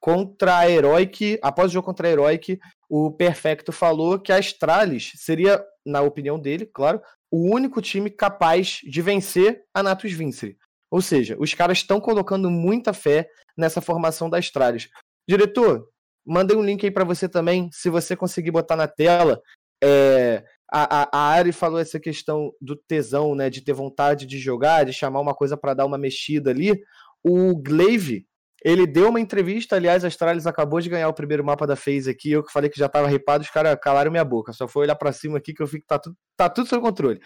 contra 0.00 0.58
a 0.58 0.70
Heroic, 0.70 1.38
após 1.42 1.70
o 1.70 1.74
jogo 1.74 1.86
contra 1.86 2.08
a 2.08 2.10
Heroic, 2.10 2.58
o 2.88 3.10
Perfecto 3.10 3.72
falou 3.72 4.18
que 4.18 4.32
a 4.32 4.36
Astralis 4.36 5.12
seria, 5.16 5.62
na 5.84 6.02
opinião 6.02 6.38
dele, 6.38 6.66
claro, 6.66 7.00
o 7.30 7.52
único 7.52 7.82
time 7.82 8.10
capaz 8.10 8.80
de 8.84 9.02
vencer 9.02 9.62
a 9.74 9.82
Natus 9.82 10.12
Vincere. 10.12 10.56
Ou 10.90 11.02
seja, 11.02 11.36
os 11.38 11.52
caras 11.52 11.78
estão 11.78 12.00
colocando 12.00 12.50
muita 12.50 12.92
fé 12.92 13.28
nessa 13.56 13.80
formação 13.80 14.30
da 14.30 14.38
Astralis. 14.38 14.88
Diretor, 15.28 15.88
mandei 16.24 16.56
um 16.56 16.64
link 16.64 16.84
aí 16.84 16.90
para 16.90 17.04
você 17.04 17.28
também, 17.28 17.68
se 17.72 17.90
você 17.90 18.14
conseguir 18.14 18.52
botar 18.52 18.76
na 18.76 18.86
tela. 18.86 19.40
É, 19.82 20.44
a, 20.72 21.02
a, 21.02 21.08
a 21.12 21.30
Ari 21.32 21.52
falou 21.52 21.78
essa 21.78 21.98
questão 21.98 22.52
do 22.60 22.76
tesão, 22.76 23.34
né, 23.34 23.50
de 23.50 23.60
ter 23.60 23.72
vontade 23.72 24.26
de 24.26 24.38
jogar, 24.38 24.84
de 24.84 24.92
chamar 24.92 25.20
uma 25.20 25.34
coisa 25.34 25.56
para 25.56 25.74
dar 25.74 25.86
uma 25.86 25.98
mexida 25.98 26.50
ali. 26.50 26.80
O 27.22 27.56
Glaive, 27.56 28.26
ele 28.64 28.86
deu 28.86 29.10
uma 29.10 29.20
entrevista, 29.20 29.76
aliás, 29.76 30.04
a 30.04 30.08
Astralis 30.08 30.46
acabou 30.46 30.80
de 30.80 30.88
ganhar 30.88 31.08
o 31.08 31.14
primeiro 31.14 31.44
mapa 31.44 31.66
da 31.66 31.76
FaZe 31.76 32.10
aqui, 32.10 32.32
eu 32.32 32.42
que 32.42 32.52
falei 32.52 32.70
que 32.70 32.78
já 32.78 32.88
tava 32.88 33.08
ripado, 33.08 33.44
os 33.44 33.50
caras 33.50 33.78
calaram 33.80 34.10
minha 34.10 34.24
boca, 34.24 34.52
só 34.52 34.66
foi 34.66 34.82
olhar 34.82 34.96
para 34.96 35.12
cima 35.12 35.38
aqui 35.38 35.52
que 35.52 35.62
eu 35.62 35.66
vi 35.66 35.80
que 35.80 35.86
tá 35.86 35.98
tudo, 35.98 36.16
tá 36.36 36.48
tudo 36.48 36.68
sob 36.68 36.82
controle. 36.82 37.20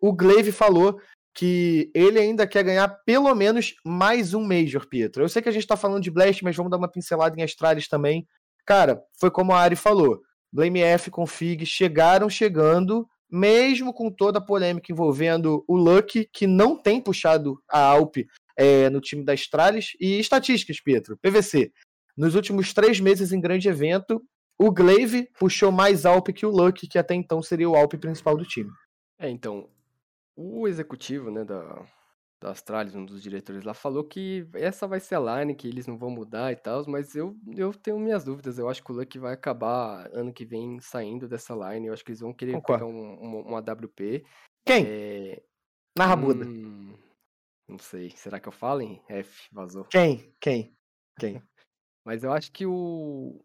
O 0.00 0.12
Glaive 0.12 0.52
falou 0.52 1.00
que 1.34 1.90
ele 1.94 2.18
ainda 2.18 2.46
quer 2.46 2.62
ganhar 2.62 2.88
pelo 3.04 3.34
menos 3.34 3.74
mais 3.84 4.34
um 4.34 4.44
Major, 4.44 4.86
Pietro. 4.88 5.24
Eu 5.24 5.28
sei 5.28 5.42
que 5.42 5.48
a 5.48 5.52
gente 5.52 5.66
tá 5.66 5.76
falando 5.76 6.02
de 6.02 6.10
Blast, 6.10 6.44
mas 6.44 6.54
vamos 6.54 6.70
dar 6.70 6.76
uma 6.76 6.90
pincelada 6.90 7.38
em 7.38 7.42
Astralis 7.42 7.88
também. 7.88 8.26
Cara, 8.64 9.02
foi 9.18 9.30
como 9.30 9.52
a 9.52 9.58
Ari 9.58 9.76
falou, 9.76 10.20
Blame 10.52 10.80
F, 10.80 11.10
Config 11.10 11.66
chegaram 11.66 12.30
chegando, 12.30 13.08
mesmo 13.30 13.92
com 13.92 14.10
toda 14.10 14.38
a 14.38 14.44
polêmica 14.44 14.92
envolvendo 14.92 15.64
o 15.66 15.76
Lucky, 15.76 16.28
que 16.32 16.46
não 16.46 16.76
tem 16.80 17.00
puxado 17.00 17.58
a 17.68 17.80
Alp 17.80 18.16
é, 18.56 18.88
no 18.90 19.00
time 19.00 19.24
da 19.24 19.32
Astralis. 19.32 19.96
E 20.00 20.18
estatísticas, 20.18 20.80
Pietro, 20.80 21.16
PVC. 21.18 21.72
Nos 22.16 22.34
últimos 22.34 22.72
três 22.72 23.00
meses 23.00 23.32
em 23.32 23.40
grande 23.40 23.68
evento, 23.68 24.22
o 24.58 24.70
Glaive 24.70 25.28
puxou 25.38 25.72
mais 25.72 26.06
Alp 26.06 26.28
que 26.28 26.46
o 26.46 26.50
Lucky, 26.50 26.86
que 26.86 26.98
até 26.98 27.14
então 27.14 27.42
seria 27.42 27.68
o 27.68 27.74
Alp 27.74 27.94
principal 27.94 28.36
do 28.36 28.44
time. 28.44 28.70
É, 29.18 29.28
então, 29.28 29.68
o 30.36 30.68
executivo, 30.68 31.30
né, 31.30 31.44
da, 31.44 31.84
da 32.40 32.50
Astralis, 32.50 32.94
um 32.94 33.04
dos 33.04 33.20
diretores 33.22 33.64
lá, 33.64 33.74
falou 33.74 34.04
que 34.04 34.46
essa 34.54 34.86
vai 34.86 35.00
ser 35.00 35.16
a 35.16 35.38
line, 35.38 35.54
que 35.56 35.66
eles 35.66 35.86
não 35.86 35.98
vão 35.98 36.10
mudar 36.10 36.52
e 36.52 36.56
tal, 36.56 36.84
mas 36.86 37.16
eu, 37.16 37.36
eu 37.56 37.72
tenho 37.72 37.98
minhas 37.98 38.22
dúvidas. 38.22 38.58
Eu 38.58 38.68
acho 38.68 38.82
que 38.84 38.92
o 38.92 38.94
Luck 38.94 39.18
vai 39.18 39.32
acabar 39.34 40.08
ano 40.12 40.32
que 40.32 40.44
vem 40.44 40.78
saindo 40.80 41.26
dessa 41.28 41.54
line. 41.54 41.88
Eu 41.88 41.92
acho 41.92 42.04
que 42.04 42.12
eles 42.12 42.20
vão 42.20 42.32
querer 42.32 42.52
Concordo. 42.52 42.84
pegar 42.84 42.96
um, 42.96 43.14
um, 43.24 43.52
um 43.52 43.56
AWP. 43.56 44.24
Quem? 44.64 44.84
É, 44.86 45.42
Na 45.96 46.06
rabuda. 46.06 46.44
hum, 46.46 46.94
não 47.68 47.78
sei. 47.78 48.10
Será 48.10 48.38
que 48.38 48.48
eu 48.48 48.52
falo, 48.52 48.80
hein? 48.80 49.02
F, 49.08 49.48
vazou. 49.52 49.84
Quem? 49.84 50.34
Quem? 50.40 50.76
Quem? 51.18 51.42
Mas 52.04 52.22
eu 52.22 52.32
acho 52.32 52.52
que 52.52 52.66
o. 52.66 53.44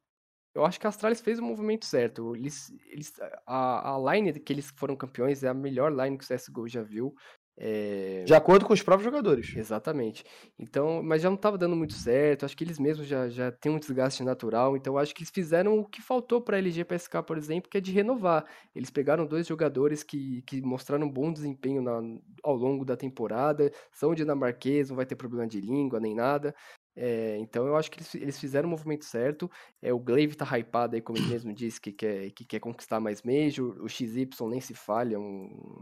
Eu 0.53 0.65
acho 0.65 0.79
que 0.79 0.87
a 0.87 0.89
Astralis 0.89 1.21
fez 1.21 1.39
o 1.39 1.43
movimento 1.43 1.85
certo. 1.85 2.35
Eles, 2.35 2.69
eles, 2.87 3.13
a, 3.45 3.95
a 3.95 4.13
line 4.13 4.37
que 4.39 4.51
eles 4.51 4.71
foram 4.75 4.95
campeões 4.95 5.43
é 5.43 5.47
a 5.47 5.53
melhor 5.53 5.91
line 5.93 6.17
que 6.17 6.23
o 6.23 6.27
CSGO 6.27 6.67
já 6.67 6.81
viu. 6.81 7.15
É, 7.61 8.23
De 8.25 8.33
acordo 8.33 8.65
com 8.65 8.71
os 8.71 8.81
próprios 8.81 9.03
jogadores. 9.03 9.53
Exatamente. 9.53 10.23
Então, 10.57 11.03
mas 11.03 11.21
já 11.21 11.29
não 11.29 11.35
estava 11.35 11.57
dando 11.57 11.75
muito 11.75 11.93
certo. 11.93 12.45
Acho 12.45 12.55
que 12.55 12.63
eles 12.63 12.79
mesmos 12.79 13.05
já, 13.05 13.27
já 13.27 13.51
têm 13.51 13.69
um 13.69 13.77
desgaste 13.77 14.23
natural. 14.23 14.77
Então, 14.77 14.97
acho 14.97 15.13
que 15.13 15.21
eles 15.21 15.29
fizeram 15.29 15.77
o 15.77 15.85
que 15.85 16.01
faltou 16.01 16.41
para 16.41 16.55
a 16.55 16.59
LG 16.59 16.85
PSK, 16.85 17.21
por 17.27 17.37
exemplo, 17.37 17.69
que 17.69 17.77
é 17.77 17.81
de 17.81 17.91
renovar. 17.91 18.45
Eles 18.73 18.89
pegaram 18.89 19.25
dois 19.25 19.45
jogadores 19.45 20.03
que, 20.03 20.41
que 20.43 20.61
mostraram 20.61 21.05
um 21.05 21.11
bom 21.11 21.33
desempenho 21.33 21.81
na, 21.81 21.99
ao 22.43 22.55
longo 22.55 22.85
da 22.85 22.95
temporada. 22.95 23.69
São 23.91 24.15
dinamarquês, 24.15 24.89
não 24.89 24.95
vai 24.95 25.05
ter 25.05 25.17
problema 25.17 25.45
de 25.45 25.59
língua 25.59 25.99
nem 25.99 26.15
nada. 26.15 26.55
É, 26.95 27.37
então, 27.39 27.67
eu 27.67 27.75
acho 27.75 27.91
que 27.91 27.99
eles, 27.99 28.15
eles 28.15 28.39
fizeram 28.39 28.67
o 28.67 28.71
movimento 28.71 29.03
certo. 29.03 29.51
É, 29.81 29.91
o 29.91 29.99
Glaive 29.99 30.35
tá 30.37 30.45
hypado 30.57 30.95
aí, 30.95 31.01
como 31.01 31.17
ele 31.17 31.27
mesmo 31.27 31.53
disse, 31.53 31.81
que 31.81 31.91
quer, 31.91 32.31
que 32.31 32.45
quer 32.45 32.59
conquistar 32.61 33.01
mais 33.01 33.21
Major. 33.21 33.83
O 33.83 33.89
XY 33.89 34.29
nem 34.47 34.61
se 34.61 34.73
falha, 34.73 35.19
um, 35.19 35.81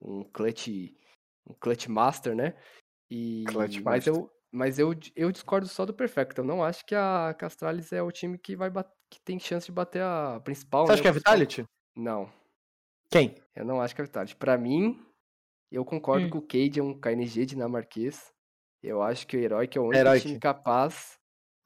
um 0.00 0.22
clutch 0.32 0.68
um 1.48 1.54
clutch 1.54 1.86
master, 1.88 2.34
né? 2.34 2.54
E 3.10 3.44
Clutch 3.48 3.76
mas 3.80 4.06
master. 4.06 4.14
eu 4.14 4.30
mas 4.52 4.78
eu, 4.78 4.94
eu 5.14 5.30
discordo 5.30 5.68
só 5.68 5.84
do 5.84 5.92
Perfecto. 5.92 6.38
Eu 6.38 6.44
não 6.44 6.62
acho 6.64 6.84
que 6.86 6.94
a 6.94 7.34
Castralis 7.38 7.92
é 7.92 8.02
o 8.02 8.10
time 8.10 8.38
que 8.38 8.56
vai 8.56 8.70
que 9.10 9.20
tem 9.22 9.38
chance 9.38 9.66
de 9.66 9.72
bater 9.72 10.00
a 10.02 10.40
principal. 10.42 10.86
Você 10.86 10.92
acha 10.92 11.00
né, 11.00 11.02
que 11.02 11.08
é 11.08 11.12
principal- 11.12 11.34
Vitality? 11.34 11.64
Não, 11.94 12.32
Quem? 13.10 13.34
eu 13.54 13.64
não 13.64 13.80
acho 13.82 13.94
que 13.94 14.00
é 14.00 14.04
Vitality. 14.04 14.34
Pra 14.36 14.56
mim, 14.56 15.04
eu 15.70 15.84
concordo 15.84 16.26
Hum. 16.26 16.30
que 16.30 16.36
o 16.38 16.42
Cade 16.42 16.80
é 16.80 16.82
um 16.82 16.98
KNG 16.98 17.44
dinamarquês. 17.44 18.32
Eu 18.82 19.02
acho 19.02 19.26
que 19.26 19.36
o 19.36 19.40
Heroic 19.40 19.76
é 19.76 19.80
o 19.80 19.84
único 19.84 19.98
Heroic. 19.98 20.26
time 20.26 20.38
capaz. 20.38 21.18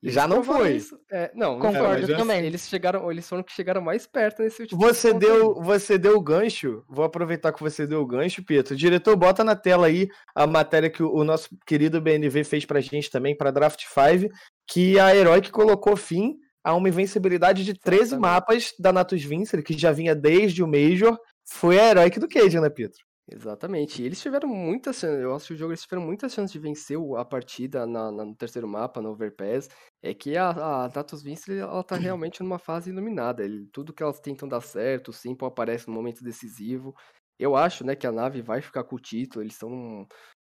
Já 0.03 0.27
não 0.27 0.43
foi. 0.43 0.77
isso. 0.77 0.99
É, 1.13 1.31
não, 1.35 1.59
não 1.59 1.61
Concordo 1.61 2.05
eles- 2.07 2.17
também. 2.17 2.45
Eles 2.47 2.67
chegaram, 2.69 3.11
eles 3.11 3.29
foram 3.29 3.43
que 3.43 3.53
chegaram 3.53 3.83
mais 3.83 4.07
perto 4.07 4.43
nesse 4.43 4.63
último 4.63 4.81
Você 4.81 5.13
confronto 5.13 5.27
aí. 5.33 5.39
deu, 5.39 5.55
você 5.63 5.99
deu 5.99 6.17
o 6.17 6.23
gancho. 6.23 6.83
Vou 6.89 7.05
aproveitar 7.05 7.53
que 7.53 7.61
você 7.63 7.87
deu 7.87 8.01
o 8.01 8.07
gancho, 8.07 8.43
Pietro. 8.45 8.75
Diretor, 8.75 9.15
bota 9.17 9.45
na 9.45 9.55
tela 9.55 9.87
aí 9.89 10.09
a 10.35 10.47
matéria 10.47 10.89
que 10.89 11.03
o, 11.03 11.13
o 11.13 11.23
nosso 11.25 11.49
querido 11.67 12.01
BNV 12.01 12.45
fez 12.45 12.65
pra 12.65 12.81
gente 12.81 13.11
também, 13.11 13.37
pra 13.37 13.51
Draft 13.51 13.83
5, 13.85 14.33
que 14.67 14.99
a 14.99 15.15
Heroic 15.15 15.51
colocou 15.51 15.95
fim 15.97 16.35
a 16.65 16.75
uma 16.75 16.89
invencibilidade 16.89 17.65
de 17.65 17.75
13 17.75 18.03
Exatamente. 18.03 18.21
mapas 18.23 18.73
da 18.79 18.93
Natus 18.93 19.23
Vincere, 19.23 19.63
que 19.63 19.77
já 19.77 19.93
vinha 19.93 20.15
desde 20.15 20.63
o 20.63 20.67
Major. 20.67 21.19
Foi 21.47 21.79
a 21.79 21.91
Heroic 21.91 22.19
do 22.21 22.29
Cage, 22.29 22.59
né, 22.61 22.71
Pietro? 22.71 23.01
Exatamente. 23.33 24.03
E 24.03 24.07
eles 24.07 24.21
tiveram 24.21 24.49
muitas 24.49 24.97
chances, 24.97 25.21
eu 25.23 25.35
acho 25.35 25.47
que 25.49 25.55
o 25.55 25.57
jogo 25.57 25.71
eles 25.73 25.83
tiveram 25.83 26.03
muitas 26.03 26.33
chances 26.33 26.51
de 26.53 26.59
vencer 26.59 26.99
a 27.17 27.25
partida 27.25 27.87
na, 27.87 28.11
na- 28.11 28.25
no 28.25 28.35
terceiro 28.35 28.67
mapa, 28.67 29.01
no 29.01 29.11
Overpass. 29.11 29.69
É 30.03 30.13
que 30.13 30.37
a, 30.37 30.85
a 30.85 30.89
Datus 30.89 31.23
Vinci, 31.23 31.57
ela 31.59 31.85
tá 31.85 31.97
realmente 31.97 32.43
numa 32.43 32.59
fase 32.59 32.91
iluminada. 32.91 33.45
Ele- 33.45 33.69
tudo 33.73 33.93
que 33.95 34.03
elas 34.03 34.19
tentam 34.19 34.49
dar 34.49 34.61
certo, 34.61 35.09
o 35.09 35.13
Simple 35.13 35.47
aparece 35.47 35.87
no 35.87 35.95
momento 35.95 36.25
decisivo. 36.25 36.93
Eu 37.39 37.55
acho, 37.57 37.85
né, 37.87 37.95
que 37.95 38.07
a 38.07 38.13
nave 38.13 38.43
vai 38.43 38.61
ficar 38.61 38.83
com 38.85 38.97
o 38.97 39.01
título, 39.01 39.43
eles 39.45 39.55
estão 39.55 40.07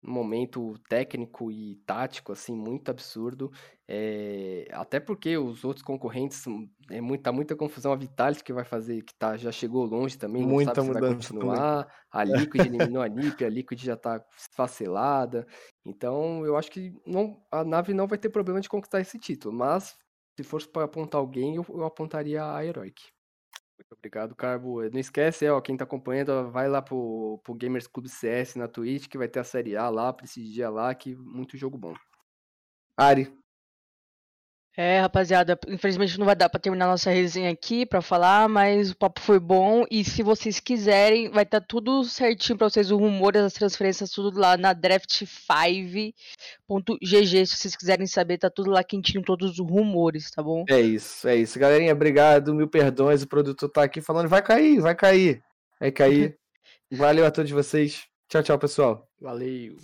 momento 0.03 0.73
técnico 0.89 1.51
e 1.51 1.75
tático, 1.85 2.31
assim, 2.31 2.55
muito 2.55 2.89
absurdo. 2.89 3.51
É, 3.87 4.67
até 4.71 4.99
porque 4.99 5.37
os 5.37 5.63
outros 5.63 5.83
concorrentes, 5.83 6.37
são- 6.37 6.67
é 6.89 7.01
muita, 7.01 7.31
muita 7.31 7.55
confusão. 7.55 7.91
A 7.93 7.95
Vitality 7.95 8.43
que 8.43 8.53
vai 8.53 8.63
fazer, 8.65 9.01
que 9.03 9.13
tá, 9.17 9.37
já 9.37 9.51
chegou 9.51 9.85
longe 9.85 10.17
também, 10.17 10.45
não 10.45 10.57
Muita 10.57 10.57
sabe 10.57 10.83
se 10.83 10.91
vai 10.91 11.03
mudança 11.03 11.33
também. 11.37 11.63
continuar. 11.63 11.87
A 12.11 12.23
Liquid 12.23 12.65
eliminou 12.65 13.01
a 13.01 13.07
NiP, 13.09 13.45
a 13.45 13.49
Liquid 13.49 13.79
já 13.83 13.95
tá 13.97 14.23
esfacelada. 14.37 15.45
Então, 15.85 16.45
eu 16.45 16.57
acho 16.57 16.71
que 16.71 16.93
não, 17.05 17.45
a 17.51 17.63
nave 17.63 17.93
não 17.93 18.07
vai 18.07 18.17
ter 18.17 18.29
problema 18.29 18.61
de 18.61 18.69
conquistar 18.69 19.01
esse 19.01 19.19
título. 19.19 19.53
Mas, 19.55 19.95
se 20.37 20.43
fosse 20.43 20.67
para 20.67 20.85
apontar 20.85 21.19
alguém, 21.19 21.55
eu, 21.55 21.65
eu 21.69 21.83
apontaria 21.85 22.43
a 22.43 22.65
Heroic. 22.65 23.01
Muito 23.81 23.93
obrigado, 23.93 24.35
Carbo. 24.35 24.81
Não 24.91 24.99
esquece, 24.99 25.49
ó, 25.49 25.59
quem 25.59 25.75
tá 25.75 25.83
acompanhando, 25.83 26.51
vai 26.51 26.69
lá 26.69 26.81
pro, 26.81 27.39
pro 27.43 27.55
Gamers 27.55 27.87
Club 27.87 28.07
CS 28.07 28.55
na 28.55 28.67
Twitch, 28.67 29.07
que 29.07 29.17
vai 29.17 29.27
ter 29.27 29.39
a 29.39 29.43
Série 29.43 29.75
A 29.75 29.89
lá, 29.89 30.13
prestigia 30.13 30.69
lá, 30.69 30.93
que 30.93 31.15
muito 31.15 31.57
jogo 31.57 31.77
bom. 31.77 31.95
Ari, 32.95 33.35
É, 34.75 35.01
rapaziada, 35.01 35.59
infelizmente 35.67 36.17
não 36.17 36.25
vai 36.25 36.35
dar 36.35 36.47
pra 36.47 36.59
terminar 36.59 36.87
nossa 36.87 37.09
resenha 37.09 37.51
aqui 37.51 37.85
pra 37.85 38.01
falar, 38.01 38.47
mas 38.47 38.91
o 38.91 38.97
papo 38.97 39.19
foi 39.19 39.37
bom 39.37 39.83
e 39.91 40.05
se 40.05 40.23
vocês 40.23 40.61
quiserem, 40.61 41.29
vai 41.29 41.43
estar 41.43 41.59
tudo 41.59 42.05
certinho 42.05 42.57
pra 42.57 42.69
vocês, 42.69 42.89
os 42.89 42.97
rumores, 42.97 43.41
as 43.41 43.53
transferências, 43.53 44.11
tudo 44.11 44.39
lá 44.39 44.55
na 44.55 44.73
draft5.gg, 44.73 47.45
se 47.45 47.57
vocês 47.57 47.75
quiserem 47.75 48.07
saber, 48.07 48.37
tá 48.37 48.49
tudo 48.49 48.71
lá 48.71 48.81
quentinho, 48.81 49.21
todos 49.21 49.51
os 49.51 49.59
rumores, 49.59 50.31
tá 50.31 50.41
bom? 50.41 50.63
é 50.69 50.79
isso, 50.79 51.27
é 51.27 51.35
isso. 51.35 51.59
Galerinha, 51.59 51.91
obrigado, 51.91 52.53
mil 52.53 52.67
perdões. 52.67 53.23
O 53.23 53.27
produtor 53.27 53.69
tá 53.69 53.83
aqui 53.83 54.01
falando, 54.01 54.29
vai 54.29 54.41
cair, 54.41 54.79
vai 54.79 54.95
cair. 54.95 55.41
Vai 55.79 55.91
cair. 55.91 56.37
Valeu 56.91 57.25
a 57.25 57.31
todos 57.31 57.51
vocês. 57.51 58.05
Tchau, 58.29 58.43
tchau, 58.43 58.57
pessoal. 58.57 59.07
Valeu! 59.19 59.75